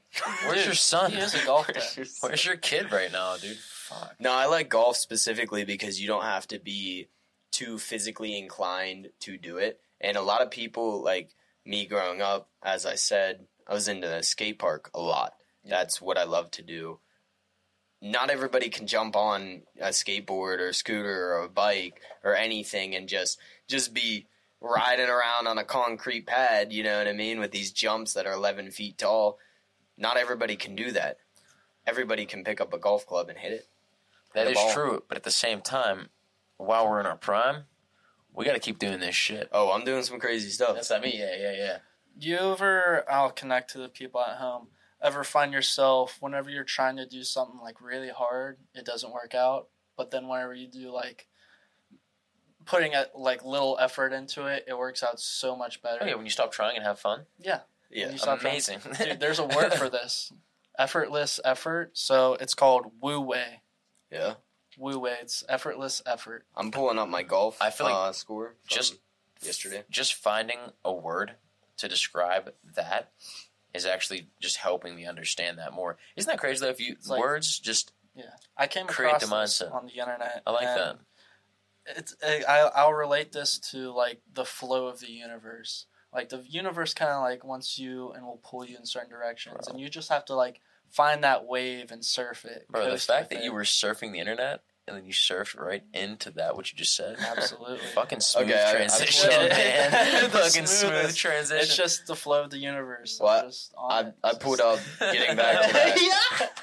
Where's 0.45 0.65
your 0.65 0.73
son? 0.73 1.11
He 1.11 1.19
is 1.19 1.35
a 1.35 1.45
golf 1.45 1.67
dad. 1.67 1.75
Where's 1.95 1.97
your? 1.97 2.05
Where's 2.21 2.45
your 2.45 2.57
kid 2.57 2.91
right 2.91 3.11
now, 3.11 3.37
dude? 3.37 3.57
Fuck. 3.57 4.15
No, 4.19 4.31
I 4.31 4.47
like 4.47 4.69
golf 4.69 4.97
specifically 4.97 5.65
because 5.65 6.01
you 6.01 6.07
don't 6.07 6.23
have 6.23 6.47
to 6.47 6.59
be 6.59 7.09
too 7.51 7.77
physically 7.77 8.37
inclined 8.37 9.09
to 9.21 9.37
do 9.37 9.57
it. 9.57 9.79
And 10.01 10.17
a 10.17 10.21
lot 10.21 10.41
of 10.41 10.49
people, 10.49 11.03
like 11.03 11.29
me 11.65 11.85
growing 11.85 12.21
up, 12.21 12.49
as 12.63 12.85
I 12.87 12.95
said, 12.95 13.45
I 13.69 13.73
was 13.73 13.87
into 13.87 14.07
the 14.07 14.23
skate 14.23 14.57
park 14.57 14.89
a 14.95 14.99
lot. 14.99 15.35
That's 15.63 16.01
what 16.01 16.17
I 16.17 16.23
love 16.23 16.49
to 16.51 16.63
do. 16.63 16.99
Not 18.01 18.31
everybody 18.31 18.69
can 18.69 18.87
jump 18.87 19.15
on 19.15 19.61
a 19.79 19.89
skateboard 19.89 20.59
or 20.59 20.69
a 20.69 20.73
scooter 20.73 21.33
or 21.33 21.43
a 21.43 21.49
bike 21.49 22.01
or 22.23 22.35
anything 22.35 22.95
and 22.95 23.07
just 23.07 23.37
just 23.67 23.93
be 23.93 24.25
riding 24.59 25.07
around 25.07 25.47
on 25.47 25.57
a 25.57 25.63
concrete 25.63 26.25
pad, 26.25 26.73
you 26.73 26.83
know 26.83 26.97
what 26.97 27.07
I 27.07 27.13
mean, 27.13 27.39
with 27.39 27.51
these 27.51 27.71
jumps 27.71 28.13
that 28.13 28.25
are 28.25 28.33
11 28.33 28.71
feet 28.71 28.97
tall. 28.97 29.37
Not 29.97 30.17
everybody 30.17 30.55
can 30.55 30.75
do 30.75 30.91
that. 30.93 31.17
Everybody 31.85 32.25
can 32.25 32.43
pick 32.43 32.59
up 32.59 32.73
a 32.73 32.79
golf 32.79 33.05
club 33.05 33.29
and 33.29 33.37
hit 33.37 33.51
it. 33.51 33.67
That 34.33 34.47
is 34.47 34.55
ball. 34.55 34.73
true, 34.73 35.03
but 35.07 35.17
at 35.17 35.23
the 35.23 35.31
same 35.31 35.61
time, 35.61 36.09
while 36.57 36.89
we're 36.89 36.99
in 36.99 37.05
our 37.05 37.17
prime, 37.17 37.63
we 38.33 38.45
got 38.45 38.53
to 38.53 38.59
keep 38.59 38.79
doing 38.79 38.99
this 38.99 39.15
shit. 39.15 39.49
Oh, 39.51 39.71
I'm 39.71 39.83
doing 39.83 40.03
some 40.03 40.19
crazy 40.19 40.49
stuff. 40.49 40.75
That's 40.75 40.91
I 40.91 40.99
mean. 40.99 41.17
Yeah, 41.17 41.35
yeah, 41.37 41.53
yeah. 41.57 41.77
You 42.21 42.37
ever, 42.37 43.09
I'll 43.09 43.31
connect 43.31 43.71
to 43.71 43.77
the 43.77 43.87
people 43.89 44.21
at 44.21 44.37
home, 44.37 44.67
ever 45.01 45.23
find 45.23 45.53
yourself 45.53 46.17
whenever 46.19 46.49
you're 46.49 46.63
trying 46.65 46.97
to 46.97 47.05
do 47.05 47.23
something 47.23 47.59
like 47.61 47.81
really 47.81 48.09
hard, 48.09 48.57
it 48.75 48.85
doesn't 48.85 49.13
work 49.13 49.33
out, 49.33 49.67
but 49.95 50.11
then 50.11 50.27
whenever 50.27 50.53
you 50.53 50.67
do 50.67 50.91
like 50.91 51.27
putting 52.65 52.93
a 52.93 53.05
like 53.15 53.43
little 53.45 53.77
effort 53.79 54.11
into 54.13 54.45
it, 54.47 54.65
it 54.67 54.77
works 54.77 55.01
out 55.01 55.19
so 55.19 55.55
much 55.55 55.81
better. 55.81 55.99
Oh 56.01 56.05
yeah, 56.05 56.15
when 56.15 56.25
you 56.25 56.31
stop 56.31 56.51
trying 56.51 56.75
and 56.75 56.85
have 56.85 56.99
fun, 56.99 57.21
Yeah. 57.39 57.61
Yeah. 57.91 58.05
When 58.05 58.13
you 58.13 58.19
stop 58.19 58.39
trying- 58.39 58.51
amazing. 58.53 58.79
Dude, 58.99 59.19
there's 59.19 59.39
a 59.39 59.45
word 59.45 59.73
for 59.73 59.89
this. 59.89 60.31
Effortless 60.77 61.39
effort. 61.43 61.91
So 61.97 62.35
it's 62.35 62.53
called 62.53 62.91
Wu 63.01 63.19
Wei. 63.19 63.61
Yeah. 64.11 64.35
Wu 64.77 64.99
Wei. 64.99 65.15
It's 65.21 65.43
effortless 65.49 66.01
effort. 66.05 66.45
I'm 66.55 66.71
pulling 66.71 66.97
up 66.99 67.09
my 67.09 67.23
golf 67.23 67.57
I 67.61 67.69
feel 67.69 67.87
like 67.87 67.95
uh, 67.95 68.11
score 68.13 68.47
from 68.49 68.55
just 68.77 68.97
yesterday. 69.41 69.83
just 69.89 70.13
finding 70.13 70.57
a 70.85 70.93
word 70.93 71.33
to 71.79 71.87
describe 71.87 72.53
that 72.75 73.11
is 73.73 73.85
actually 73.85 74.27
just 74.39 74.57
helping 74.57 74.95
me 74.95 75.05
understand 75.05 75.57
that 75.59 75.73
more. 75.73 75.97
Isn't 76.15 76.29
that 76.29 76.39
crazy 76.39 76.59
though? 76.65 76.71
If 76.71 76.79
you 76.79 76.95
like- 77.07 77.19
words 77.19 77.59
just 77.59 77.91
Yeah. 78.15 78.31
I 78.57 78.67
came 78.67 78.87
Create 78.87 79.09
across 79.23 79.29
the 79.59 79.65
mindset. 79.65 79.73
on 79.73 79.85
the 79.85 79.93
internet. 79.99 80.41
I 80.45 80.51
like 80.51 80.65
that. 80.65 80.97
it's 81.95 82.15
I, 82.23 82.69
I'll 82.75 82.93
relate 82.93 83.31
this 83.31 83.57
to 83.71 83.91
like 83.91 84.21
the 84.33 84.45
flow 84.45 84.87
of 84.87 84.99
the 84.99 85.11
universe. 85.11 85.85
Like 86.13 86.29
the 86.29 86.43
universe 86.47 86.93
kind 86.93 87.11
of 87.11 87.21
like 87.21 87.43
wants 87.43 87.77
you 87.77 88.11
and 88.11 88.25
will 88.25 88.41
pull 88.43 88.65
you 88.65 88.77
in 88.77 88.85
certain 88.85 89.09
directions, 89.11 89.67
Bro. 89.67 89.73
and 89.73 89.79
you 89.79 89.89
just 89.89 90.09
have 90.09 90.25
to 90.25 90.35
like 90.35 90.59
find 90.89 91.23
that 91.23 91.45
wave 91.45 91.91
and 91.91 92.03
surf 92.03 92.45
it. 92.45 92.65
Bro, 92.69 92.89
the 92.89 92.97
fact 92.97 93.29
that 93.29 93.39
it. 93.39 93.43
you 93.43 93.53
were 93.53 93.61
surfing 93.63 94.11
the 94.11 94.19
internet 94.19 94.61
and 94.89 94.97
then 94.97 95.05
you 95.05 95.13
surfed 95.13 95.57
right 95.57 95.83
into 95.93 96.31
that 96.31 96.55
what 96.57 96.71
you 96.71 96.77
just 96.77 96.95
said. 96.95 97.15
absolutely 97.19 97.77
Fucking 97.95 98.19
smooth 98.19 98.49
Okay, 98.49 98.61
I- 98.61 98.69
I 98.69 98.73
transition, 98.73 99.29
man. 99.29 99.91
Fucking 100.31 100.65
smooth 100.65 100.67
smoothest. 100.91 101.17
transition. 101.19 101.63
it's 101.63 101.77
just 101.77 102.07
the 102.07 102.15
flow 102.15 102.43
of 102.43 102.49
the 102.49 102.57
universe. 102.57 103.19
I'm 103.21 103.25
Well, 103.25 103.43
just 103.45 103.73
I. 103.79 104.11
I 104.23 104.33
pulled 104.33 104.59
up 104.59 104.79
getting 104.99 105.35
back 105.37 105.67
to 105.67 105.73
that. 105.73 106.01
yeah. 106.41 106.47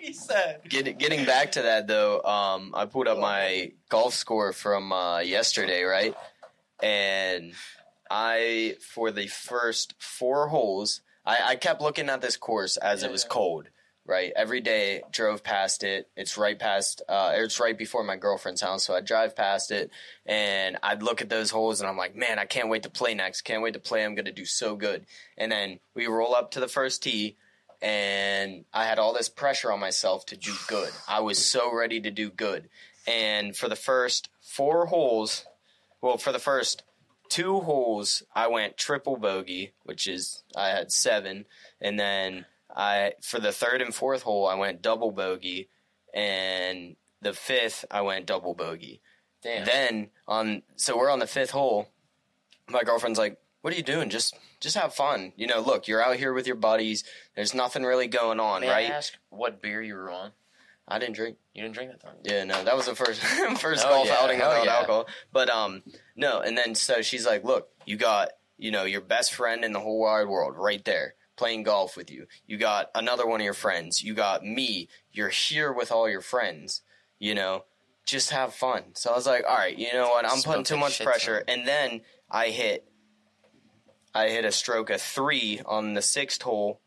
He 0.00 0.12
said. 0.12 0.60
Get, 0.68 0.96
getting 0.98 1.24
back 1.26 1.52
to 1.52 1.62
that 1.62 1.88
though, 1.88 2.22
um, 2.22 2.72
I 2.72 2.86
pulled 2.86 3.08
up 3.08 3.18
my 3.18 3.72
golf 3.88 4.14
score 4.14 4.52
from 4.52 4.92
uh, 4.92 5.18
yesterday, 5.18 5.82
right? 5.82 6.14
And 6.80 7.52
I, 8.08 8.76
for 8.80 9.10
the 9.10 9.26
first 9.26 9.94
four 9.98 10.48
holes, 10.48 11.00
I, 11.26 11.38
I 11.46 11.56
kept 11.56 11.82
looking 11.82 12.08
at 12.10 12.20
this 12.20 12.36
course 12.36 12.76
as 12.76 13.02
Yeah, 13.02 13.08
it 13.08 13.12
was 13.12 13.24
yeah. 13.24 13.28
cold, 13.28 13.68
right? 14.08 14.32
Every 14.34 14.62
day, 14.62 15.02
drove 15.12 15.44
past 15.44 15.84
it. 15.84 16.08
It's 16.16 16.38
right 16.38 16.58
past, 16.58 17.02
uh, 17.10 17.32
it's 17.34 17.60
right 17.60 17.76
before 17.76 18.02
my 18.02 18.16
girlfriend's 18.16 18.62
house, 18.62 18.84
so 18.84 18.94
I 18.94 19.02
drive 19.02 19.36
past 19.36 19.70
it, 19.70 19.90
and 20.24 20.78
I'd 20.82 21.02
look 21.02 21.20
at 21.20 21.28
those 21.28 21.50
holes, 21.50 21.80
and 21.80 21.88
I'm 21.88 21.98
like, 21.98 22.16
man, 22.16 22.38
I 22.38 22.46
can't 22.46 22.70
wait 22.70 22.84
to 22.84 22.90
play 22.90 23.14
next. 23.14 23.42
Can't 23.42 23.62
wait 23.62 23.74
to 23.74 23.80
play. 23.80 24.04
I'm 24.04 24.14
gonna 24.14 24.32
do 24.32 24.46
so 24.46 24.74
good. 24.76 25.04
And 25.36 25.52
then 25.52 25.78
we 25.94 26.06
roll 26.06 26.34
up 26.34 26.52
to 26.52 26.60
the 26.60 26.68
first 26.68 27.02
tee, 27.02 27.36
and 27.82 28.64
I 28.72 28.86
had 28.86 28.98
all 28.98 29.12
this 29.12 29.28
pressure 29.28 29.70
on 29.70 29.78
myself 29.78 30.24
to 30.26 30.36
do 30.36 30.54
good. 30.66 30.90
I 31.06 31.20
was 31.20 31.44
so 31.44 31.72
ready 31.72 32.00
to 32.00 32.10
do 32.10 32.30
good. 32.30 32.70
And 33.06 33.54
for 33.54 33.68
the 33.68 33.76
first 33.76 34.30
four 34.40 34.86
holes, 34.86 35.44
well, 36.00 36.16
for 36.16 36.32
the 36.32 36.38
first 36.38 36.82
two 37.28 37.60
holes, 37.60 38.22
I 38.34 38.46
went 38.46 38.78
triple 38.78 39.16
bogey, 39.16 39.72
which 39.84 40.08
is 40.08 40.42
I 40.56 40.68
had 40.70 40.90
seven, 40.90 41.44
and 41.78 42.00
then 42.00 42.46
I 42.78 43.14
for 43.20 43.40
the 43.40 43.50
third 43.50 43.82
and 43.82 43.92
fourth 43.92 44.22
hole, 44.22 44.46
I 44.46 44.54
went 44.54 44.80
double 44.80 45.10
bogey, 45.10 45.68
and 46.14 46.94
the 47.20 47.32
fifth, 47.32 47.84
I 47.90 48.02
went 48.02 48.26
double 48.26 48.54
bogey. 48.54 49.02
Damn. 49.42 49.66
Then 49.66 50.10
on, 50.28 50.62
so 50.76 50.96
we're 50.96 51.10
on 51.10 51.18
the 51.18 51.26
fifth 51.26 51.50
hole. 51.50 51.88
My 52.68 52.84
girlfriend's 52.84 53.18
like, 53.18 53.38
"What 53.62 53.74
are 53.74 53.76
you 53.76 53.82
doing? 53.82 54.10
Just, 54.10 54.36
just 54.60 54.76
have 54.76 54.94
fun. 54.94 55.32
You 55.36 55.48
know, 55.48 55.60
look, 55.60 55.88
you're 55.88 56.02
out 56.02 56.16
here 56.16 56.32
with 56.32 56.46
your 56.46 56.56
buddies. 56.56 57.02
There's 57.34 57.52
nothing 57.52 57.82
really 57.82 58.06
going 58.06 58.38
on, 58.38 58.60
May 58.60 58.68
I 58.68 58.72
right?" 58.72 58.90
ask 58.90 59.14
what 59.30 59.60
beer 59.60 59.82
you 59.82 59.94
were 59.94 60.10
on? 60.10 60.30
I 60.86 61.00
didn't 61.00 61.16
drink. 61.16 61.36
You 61.54 61.62
didn't 61.62 61.74
drink 61.74 61.90
that 61.90 62.00
time. 62.00 62.16
Yeah, 62.22 62.44
no, 62.44 62.62
that 62.62 62.76
was 62.76 62.86
the 62.86 62.94
first 62.94 63.20
first 63.58 63.82
Hell 63.82 63.92
golf 63.92 64.06
yeah, 64.06 64.18
outing 64.20 64.38
without 64.38 64.64
yeah. 64.64 64.76
alcohol. 64.76 65.08
But 65.32 65.50
um, 65.50 65.82
no, 66.14 66.40
and 66.40 66.56
then 66.56 66.76
so 66.76 67.02
she's 67.02 67.26
like, 67.26 67.42
"Look, 67.42 67.70
you 67.86 67.96
got 67.96 68.30
you 68.56 68.70
know 68.70 68.84
your 68.84 69.00
best 69.00 69.34
friend 69.34 69.64
in 69.64 69.72
the 69.72 69.80
whole 69.80 69.98
wide 69.98 70.28
world 70.28 70.54
right 70.56 70.84
there 70.84 71.16
playing 71.38 71.62
golf 71.62 71.96
with 71.96 72.10
you. 72.10 72.26
You 72.46 72.58
got 72.58 72.90
another 72.94 73.26
one 73.26 73.40
of 73.40 73.44
your 73.44 73.54
friends. 73.54 74.02
You 74.02 74.14
got 74.14 74.44
me. 74.44 74.88
You're 75.12 75.30
here 75.30 75.72
with 75.72 75.90
all 75.90 76.08
your 76.08 76.20
friends. 76.20 76.82
You 77.18 77.34
know, 77.34 77.64
just 78.04 78.30
have 78.30 78.52
fun." 78.52 78.94
So 78.94 79.10
I 79.10 79.16
was 79.16 79.26
like, 79.26 79.44
"All 79.48 79.56
right, 79.56 79.76
you 79.76 79.92
know 79.92 80.08
what? 80.08 80.26
I'm 80.30 80.42
putting 80.42 80.64
too 80.64 80.76
much 80.76 81.00
pressure." 81.00 81.44
ton. 81.46 81.58
And 81.58 81.66
then 81.66 82.00
I 82.30 82.48
hit, 82.48 82.86
I 84.14 84.28
hit 84.28 84.44
a 84.44 84.52
stroke 84.52 84.90
of 84.90 85.00
three 85.00 85.60
on 85.64 85.94
the 85.94 86.02
sixth 86.02 86.42
hole, 86.42 86.80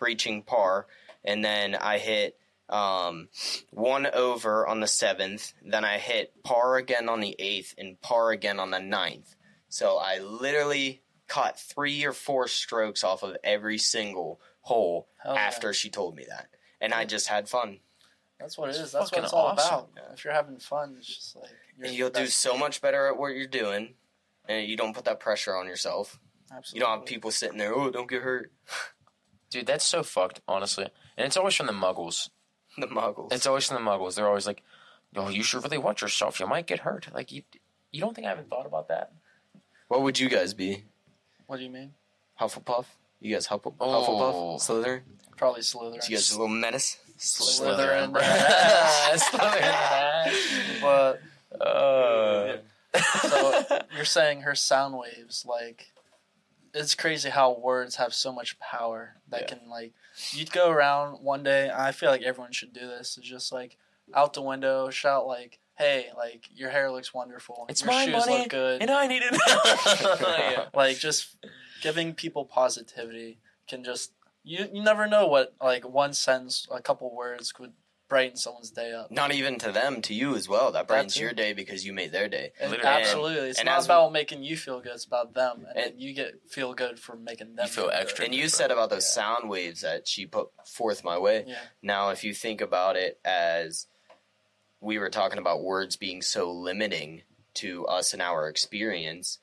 reaching 0.00 0.42
par, 0.42 0.86
and 1.24 1.44
then 1.44 1.76
I 1.76 1.98
hit 1.98 2.36
um, 2.68 3.28
one 3.70 4.06
over 4.06 4.66
on 4.66 4.80
the 4.80 4.86
seventh. 4.86 5.52
Then 5.64 5.84
I 5.84 5.98
hit 5.98 6.42
par 6.42 6.76
again 6.76 7.08
on 7.08 7.20
the 7.20 7.34
eighth 7.38 7.74
and 7.78 8.00
par 8.00 8.30
again 8.30 8.60
on 8.60 8.70
the 8.70 8.80
ninth 8.80 9.34
So 9.68 9.98
I 9.98 10.18
literally 10.18 11.02
caught 11.28 11.58
three 11.58 12.04
or 12.04 12.12
four 12.12 12.48
strokes 12.48 13.04
off 13.04 13.22
of 13.22 13.36
every 13.44 13.78
single 13.78 14.40
hole 14.62 15.08
Hell 15.22 15.34
yeah. 15.34 15.40
after 15.40 15.72
she 15.72 15.90
told 15.90 16.16
me 16.16 16.24
that. 16.28 16.48
And 16.80 16.92
I 16.94 17.04
just 17.04 17.28
had 17.28 17.48
fun. 17.48 17.80
That's 18.40 18.56
what 18.56 18.70
It's. 18.70 18.92
That's 18.92 19.12
what 19.12 19.24
it's 19.24 19.32
all 19.32 19.46
awesome. 19.48 19.74
about. 19.74 19.90
Yeah. 19.96 20.12
If 20.14 20.24
you're 20.24 20.32
having 20.34 20.58
fun, 20.58 20.94
it's 20.98 21.06
just 21.06 21.36
like 21.36 21.50
You're 21.76 21.88
You'll 21.88 22.10
do 22.10 22.20
best. 22.20 22.38
so 22.38 22.56
much 22.56 22.80
better 22.80 23.08
at 23.08 23.18
what 23.18 23.34
you're 23.34 23.46
doing. 23.46 23.94
And 24.48 24.66
you 24.66 24.76
don't 24.76 24.94
put 24.94 25.04
that 25.04 25.20
pressure 25.20 25.54
on 25.56 25.66
yourself. 25.66 26.18
Absolutely. 26.50 26.78
You 26.78 26.86
don't 26.86 26.98
have 27.00 27.06
people 27.06 27.30
sitting 27.30 27.58
there, 27.58 27.74
oh, 27.74 27.90
don't 27.90 28.08
get 28.08 28.22
hurt. 28.22 28.52
Dude, 29.50 29.66
that's 29.66 29.84
so 29.84 30.02
fucked, 30.02 30.40
honestly. 30.46 30.86
And 31.16 31.26
it's 31.26 31.36
always 31.36 31.54
from 31.54 31.66
the 31.66 31.72
muggles. 31.72 32.30
The 32.76 32.86
muggles. 32.86 33.32
It's 33.32 33.46
always 33.46 33.66
from 33.66 33.82
the 33.82 33.90
muggles. 33.90 34.14
They're 34.14 34.28
always 34.28 34.46
like, 34.46 34.62
"Oh, 35.16 35.30
you 35.30 35.42
should 35.42 35.64
really 35.64 35.78
watch 35.78 36.00
yourself. 36.00 36.38
You 36.38 36.46
might 36.46 36.66
get 36.66 36.80
hurt." 36.80 37.08
Like 37.12 37.32
you, 37.32 37.42
you 37.90 38.00
don't 38.00 38.14
think 38.14 38.26
I 38.26 38.30
haven't 38.30 38.50
thought 38.50 38.66
about 38.66 38.88
that? 38.88 39.12
what 39.88 40.02
would 40.02 40.18
you 40.20 40.28
guys 40.28 40.54
be? 40.54 40.84
What 41.48 41.56
do 41.56 41.64
you 41.64 41.70
mean? 41.70 41.94
Hufflepuff? 42.40 42.84
You 43.20 43.34
guys 43.34 43.48
Huffle- 43.48 43.74
Oh. 43.80 44.58
Hufflepuff? 44.60 44.84
Slytherin? 44.84 45.00
Probably 45.36 45.62
Slytherin. 45.62 46.08
You 46.08 46.16
guys 46.16 46.30
a 46.30 46.34
little 46.34 46.48
menace? 46.54 46.98
Slytherin. 47.18 48.12
Slytherin. 49.16 50.80
But 50.80 51.20
Uh, 51.60 52.58
so 53.22 53.64
you're 53.96 54.04
saying 54.04 54.42
her 54.42 54.54
sound 54.54 54.96
waves, 54.96 55.44
like 55.48 55.92
it's 56.74 56.94
crazy 56.94 57.30
how 57.30 57.58
words 57.58 57.96
have 57.96 58.12
so 58.14 58.30
much 58.32 58.58
power 58.60 59.16
that 59.28 59.42
Yeah. 59.42 59.46
can 59.56 59.68
like 59.70 59.92
you'd 60.32 60.52
go 60.52 60.70
around 60.70 61.22
one 61.24 61.42
day. 61.42 61.70
I 61.74 61.92
feel 61.92 62.10
like 62.10 62.22
everyone 62.22 62.52
should 62.52 62.72
do 62.72 62.86
this. 62.86 63.16
It's 63.18 63.26
just 63.26 63.50
like 63.52 63.76
out 64.14 64.34
the 64.34 64.42
window, 64.42 64.90
shout 64.90 65.26
like, 65.26 65.58
"Hey, 65.78 66.06
like 66.16 66.44
your 66.52 66.70
hair 66.70 66.90
looks 66.90 67.14
wonderful. 67.14 67.64
It's 67.68 67.80
your 67.82 67.92
my 67.92 68.04
shoes 68.04 68.14
money, 68.26 68.38
look 68.40 68.48
good." 68.50 68.82
and 68.82 68.90
I 68.90 69.06
need 69.06 69.22
it. 69.24 69.34
yeah. 70.20 70.66
like 70.74 70.98
just 70.98 71.36
giving 71.82 72.12
people 72.14 72.44
positivity 72.44 73.38
can 73.68 73.84
just 73.84 74.12
you 74.42 74.66
you 74.72 74.82
never 74.82 75.06
know 75.06 75.26
what 75.26 75.54
like 75.62 75.88
one 75.88 76.12
sentence, 76.12 76.66
a 76.70 76.80
couple 76.82 77.14
words 77.14 77.52
could 77.52 77.72
brighten 78.08 78.38
someone's 78.38 78.70
day 78.70 78.90
up. 78.94 79.10
Not 79.10 79.32
even 79.32 79.58
to 79.58 79.70
them, 79.70 80.00
to 80.00 80.14
you 80.14 80.34
as 80.34 80.48
well. 80.48 80.72
That 80.72 80.88
brightens 80.88 81.14
too. 81.16 81.24
your 81.24 81.34
day 81.34 81.52
because 81.52 81.84
you 81.84 81.92
made 81.92 82.10
their 82.10 82.26
day. 82.26 82.52
And 82.58 82.70
Literally. 82.70 82.90
absolutely, 83.02 83.48
it's 83.50 83.58
And 83.58 83.66
not 83.66 83.80
as- 83.80 83.84
about 83.84 84.12
making 84.12 84.42
you 84.42 84.56
feel 84.56 84.80
good. 84.80 84.92
It's 84.94 85.04
about 85.04 85.34
them, 85.34 85.66
and, 85.68 85.78
And- 85.92 86.00
you 86.00 86.14
get 86.14 86.32
feel 86.48 86.72
good 86.72 86.98
for 86.98 87.16
making 87.16 87.56
them 87.56 87.66
You 87.66 87.70
feel 87.70 87.84
good. 87.88 87.94
extra. 87.96 88.24
And 88.24 88.34
you 88.34 88.48
said 88.48 88.70
about 88.70 88.88
those 88.88 89.12
sound 89.12 89.50
waves 89.50 89.82
that 89.82 90.08
she 90.08 90.24
put 90.24 90.48
forth 90.66 91.04
my 91.04 91.18
way. 91.18 91.44
Yeah, 91.46 91.56
Now, 91.82 92.08
if 92.08 92.24
you 92.24 92.32
think 92.32 92.62
about 92.62 92.96
it 92.96 93.20
as 93.26 93.88
we 94.80 94.98
were 94.98 95.10
talking 95.10 95.38
about 95.38 95.62
words 95.62 95.96
being 95.96 96.22
so 96.22 96.50
limiting 96.50 97.22
to 97.54 97.86
us 97.86 98.12
and 98.12 98.22
our 98.22 98.48
experience, 98.48 99.38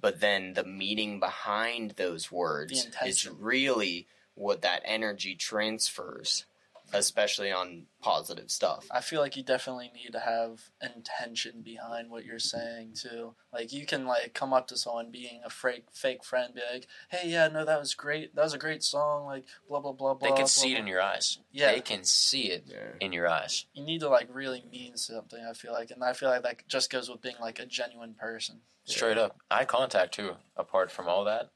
but 0.00 0.20
then 0.20 0.54
the 0.54 0.64
meaning 0.64 1.20
behind 1.20 1.92
those 1.92 2.32
words 2.32 2.88
is 3.06 3.28
really 3.28 4.06
what 4.34 4.62
that 4.62 4.82
energy 4.84 5.34
transfers, 5.34 6.46
especially 6.92 7.50
on 7.52 7.86
positive 8.02 8.50
stuff. 8.50 8.86
I 8.90 9.00
feel 9.00 9.20
like 9.20 9.36
you 9.36 9.42
definitely 9.42 9.90
need 9.94 10.12
to 10.12 10.20
have 10.20 10.60
intention 10.82 11.62
behind 11.62 12.10
what 12.10 12.24
you're 12.24 12.38
saying 12.38 12.94
too. 12.94 13.34
Like 13.52 13.72
you 13.72 13.86
can 13.86 14.06
like 14.06 14.34
come 14.34 14.52
up 14.52 14.68
to 14.68 14.76
someone 14.76 15.10
being 15.10 15.40
a 15.44 15.50
fake 15.50 15.86
fake 15.92 16.24
friend, 16.24 16.54
be 16.54 16.60
like, 16.72 16.86
"Hey, 17.10 17.28
yeah, 17.30 17.48
no, 17.48 17.64
that 17.64 17.78
was 17.80 17.94
great. 17.94 18.34
That 18.34 18.44
was 18.44 18.54
a 18.54 18.58
great 18.58 18.82
song." 18.82 19.26
Like 19.26 19.44
blah 19.68 19.80
blah 19.80 19.92
blah 19.92 20.14
blah. 20.14 20.28
They 20.28 20.32
can 20.32 20.42
blah, 20.42 20.46
see 20.46 20.70
it 20.72 20.74
blah. 20.74 20.80
in 20.80 20.86
your 20.86 21.02
eyes. 21.02 21.38
Yeah. 21.52 21.72
They 21.72 21.80
can 21.80 22.04
see 22.04 22.50
it 22.50 22.64
Yeah. 22.66 22.92
in 23.00 23.12
your 23.12 23.28
eyes. 23.28 23.66
you 23.74 23.84
need 23.84 24.00
to 24.00 24.08
like 24.08 24.28
really 24.32 24.64
mean 24.70 24.96
something. 24.96 25.44
I 25.44 25.52
feel 25.52 25.72
like, 25.72 25.90
and 25.90 26.02
I 26.02 26.12
feel 26.12 26.28
like 26.30 26.42
that 26.42 26.66
just 26.68 26.90
goes 26.90 27.08
with 27.10 27.20
being 27.22 27.36
like 27.40 27.58
a 27.58 27.66
genuine 27.66 28.14
person. 28.14 28.60
Straight 28.84 29.18
up. 29.18 29.36
Eye 29.50 29.64
contact 29.66 30.14
too. 30.14 30.36
Apart 30.56 30.90
from 30.90 31.06
all 31.06 31.24
that, 31.24 31.50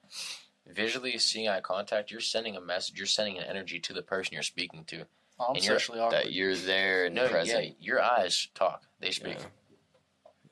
visually 0.66 1.18
seeing 1.18 1.48
eye 1.48 1.60
contact, 1.60 2.10
you're 2.10 2.20
sending 2.20 2.56
a 2.56 2.60
message. 2.60 2.96
You're 2.96 3.06
sending 3.06 3.38
an 3.38 3.44
energy 3.44 3.80
to 3.80 3.92
the 3.92 4.02
person 4.02 4.34
you're 4.34 4.42
speaking 4.42 4.84
to. 4.86 5.04
I'm 5.38 5.56
And 5.56 5.64
you're- 5.64 5.78
socially 5.78 5.98
awkward. 6.00 6.24
That 6.24 6.32
you're 6.32 6.54
there 6.56 7.06
and 7.06 7.14
No, 7.14 7.28
present. 7.28 7.64
yeah, 7.66 7.72
your 7.80 8.00
eyes 8.02 8.48
talk. 8.54 8.84
They 9.00 9.10
speak. 9.10 9.38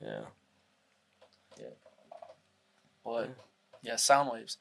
Yeah. 0.01 0.25
yeah. 1.57 1.65
but 3.03 3.29
yeah, 3.81 3.95
sound 3.95 4.31
waves. 4.31 4.57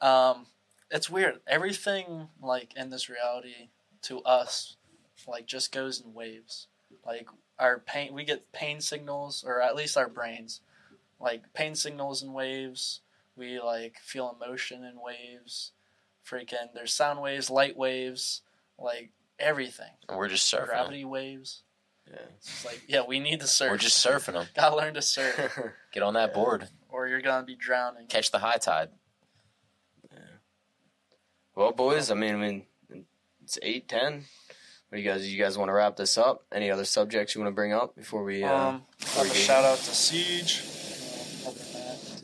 Um, 0.00 0.46
it's 0.90 1.08
weird. 1.08 1.40
Everything 1.46 2.28
like 2.40 2.74
in 2.76 2.90
this 2.90 3.08
reality 3.08 3.68
to 4.02 4.20
us, 4.22 4.76
like 5.26 5.46
just 5.46 5.72
goes 5.72 6.00
in 6.00 6.12
waves. 6.14 6.68
Like 7.06 7.28
our 7.58 7.78
pain, 7.78 8.12
we 8.14 8.24
get 8.24 8.52
pain 8.52 8.80
signals, 8.80 9.44
or 9.46 9.60
at 9.62 9.76
least 9.76 9.96
our 9.96 10.08
brains, 10.08 10.60
like 11.20 11.52
pain 11.54 11.74
signals 11.74 12.22
in 12.22 12.32
waves. 12.32 13.00
We 13.36 13.58
like 13.60 13.96
feel 14.02 14.36
emotion 14.40 14.84
in 14.84 15.00
waves. 15.00 15.72
Freaking, 16.28 16.72
there's 16.74 16.92
sound 16.94 17.20
waves, 17.20 17.50
light 17.50 17.76
waves, 17.76 18.42
like 18.78 19.10
everything. 19.38 19.90
And 20.08 20.18
we're 20.18 20.28
just 20.28 20.52
surfing. 20.52 20.66
Gravity 20.66 21.04
waves. 21.04 21.62
Yeah. 22.10 22.16
It's 22.36 22.64
like 22.64 22.82
yeah, 22.88 23.02
we 23.06 23.20
need 23.20 23.40
to 23.40 23.46
surf. 23.46 23.70
We're 23.70 23.76
just 23.78 24.04
surfing 24.04 24.32
them. 24.34 24.46
gotta 24.56 24.76
learn 24.76 24.94
to 24.94 25.02
surf, 25.02 25.58
Get 25.92 26.02
on 26.02 26.14
that 26.14 26.30
Yeah. 26.30 26.34
board. 26.34 26.68
or 26.88 27.06
you're 27.08 27.20
gonna 27.22 27.46
be 27.46 27.54
drowning. 27.56 28.06
Catch 28.08 28.30
the 28.32 28.38
high 28.40 28.56
tide. 28.56 28.88
Yeah. 30.12 30.18
well, 31.54 31.72
boys, 31.72 32.10
I 32.10 32.14
mean, 32.14 32.34
I 32.34 32.38
mean, 32.38 32.66
it's 33.42 33.58
eight 33.62 33.88
ten. 33.88 34.24
What 34.88 34.96
do 34.96 35.02
you 35.02 35.08
guys? 35.10 35.32
You 35.32 35.42
guys 35.42 35.56
want 35.56 35.68
to 35.70 35.72
wrap 35.72 35.96
this 35.96 36.18
up? 36.18 36.44
Any 36.52 36.70
other 36.70 36.84
subjects 36.84 37.34
you 37.34 37.40
want 37.40 37.50
to 37.50 37.54
bring 37.54 37.72
up 37.72 37.94
before 37.96 38.24
we? 38.24 38.42
Uh, 38.44 38.52
Um, 38.54 38.82
before 38.98 39.24
we 39.24 39.30
a 39.30 39.34
shout 39.34 39.64
out 39.64 39.78
to 39.78 39.94
Siege. 39.94 40.60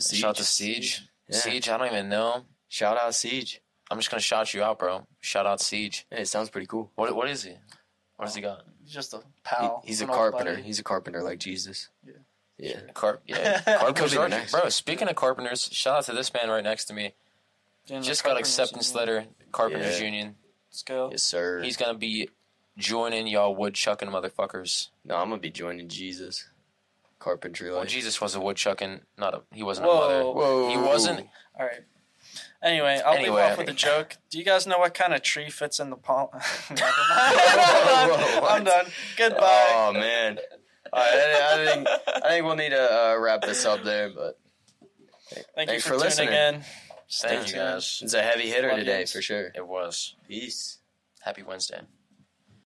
Siege? 0.01 0.20
Shout 0.20 0.30
out 0.30 0.36
to 0.36 0.44
Siege. 0.44 1.02
Yeah. 1.28 1.36
Siege, 1.39 1.68
I 1.68 1.76
don't 1.78 1.86
even 1.86 2.09
know. 2.09 2.44
Shout 2.68 2.98
out 2.98 3.14
Siege. 3.14 3.62
I'm 3.90 3.98
just 3.98 4.10
gonna 4.10 4.20
shout 4.20 4.52
you 4.55 4.62
out, 4.62 4.78
bro. 4.78 5.06
Shout 5.20 5.47
out 5.47 5.60
Siege. 5.60 6.06
Hey, 6.10 6.23
it 6.23 6.28
sounds 6.28 6.51
pretty 6.51 6.66
cool. 6.66 6.90
What 6.94 7.15
what 7.16 7.28
is 7.28 7.43
he? 7.44 7.55
What 8.16 8.27
does 8.27 8.35
he 8.35 8.40
got? 8.43 8.65
He's 8.85 8.93
just 8.93 9.15
a 9.15 9.19
He- 9.19 9.23
pal. 9.44 9.82
he's 9.86 10.01
a 10.02 10.06
carpenter. 10.06 10.52
buddy. 10.52 10.62
He's 10.62 10.78
a 10.78 10.82
carpenter 10.82 11.23
like 11.23 11.39
Jesus. 11.39 11.89
Yeah. 12.05 12.12
Yeah. 12.59 12.81
Carp 12.93 13.23
yeah. 13.27 13.60
Could 13.65 13.78
Carpenters 13.78 14.10
be 14.12 14.16
the 14.19 14.23
are- 14.56 14.60
bro, 14.62 14.69
speaking 14.69 15.09
of 15.09 15.15
carpenters, 15.16 15.69
shout 15.73 15.98
out 15.98 16.05
to 16.06 16.12
this 16.12 16.32
man 16.35 16.48
right 16.51 16.65
next 16.65 16.86
to 16.86 16.94
me. 16.94 17.15
Doing 17.86 18.02
Just 18.02 18.23
got 18.24 18.31
carpenters 18.31 18.48
acceptance 18.59 18.89
union. 18.94 19.06
letter, 19.06 19.27
Carpenters 19.52 19.98
Yeah. 20.01 20.05
Union. 20.06 20.36
Let's 20.70 20.82
go. 20.82 21.09
Yes, 21.10 21.23
sir. 21.23 21.62
He's 21.62 21.77
gonna 21.77 21.97
be 21.97 22.28
joining 22.77 23.27
y'all 23.28 23.55
woodchucking 23.55 24.09
motherfuckers. 24.10 24.89
no, 25.05 25.16
I'm 25.16 25.31
gonna 25.31 25.40
be 25.40 25.51
joining 25.51 25.89
Jesus. 25.89 26.48
Carpentry 27.20 27.70
Well. 27.70 27.85
Jesus 27.85 28.20
was 28.20 28.35
a 28.35 28.40
woodchucking, 28.40 29.01
not 29.16 29.35
a 29.35 29.43
he 29.52 29.62
wasn't 29.62 29.89
Whoa. 29.89 29.97
a 29.97 30.01
mother. 30.01 30.23
Whoa. 30.24 30.69
He 30.70 30.77
wasn't 30.77 31.28
All 31.59 31.66
right. 31.66 31.81
Anyway, 32.62 33.01
I'll 33.05 33.14
Anyway. 33.14 33.36
leave 33.43 33.52
off 33.52 33.59
with 33.59 33.68
a 33.68 33.72
joke. 33.72 34.16
Do 34.30 34.39
you 34.39 34.44
guys 34.44 34.66
know 34.66 34.78
what 34.78 34.93
kind 34.94 35.14
of 35.14 35.22
tree 35.22 35.48
fits 35.48 35.78
in 35.78 35.90
the 35.90 35.97
palm? 35.97 36.28
Never 36.70 36.82
mind. 36.82 37.36
Whoa. 38.10 38.47
I'm 38.51 38.64
done. 38.64 38.86
Goodbye. 39.16 39.68
Oh 39.74 39.93
man. 39.93 40.39
All 40.93 41.01
right, 41.01 41.12
I, 41.14 41.52
I 41.62 41.66
think 41.66 41.89
I 42.24 42.28
think 42.30 42.44
we'll 42.47 42.56
need 42.56 42.70
to 42.70 42.80
uh, 43.12 43.16
wrap 43.18 43.43
this 43.43 43.64
up 43.64 43.85
there, 43.85 44.10
but 44.10 44.39
Thank 45.55 45.68
thanks 45.68 45.72
you 45.74 45.80
for, 45.80 45.89
for 45.98 46.05
listening. 46.05 46.32
in. 46.32 46.64
Stay 47.06 47.28
Thank 47.28 47.48
you 47.48 47.52
tuned. 47.55 47.64
guys. 47.74 48.01
it's 48.02 48.14
a 48.14 48.22
heavy 48.22 48.48
hitter 48.48 48.68
Love 48.68 48.78
today 48.78 49.01
yous. 49.01 49.12
for 49.12 49.22
sure. 49.22 49.52
It 49.55 49.66
was. 49.66 50.14
Peace. 50.26 50.78
Happy 51.20 51.43
Wednesday. 51.43 51.80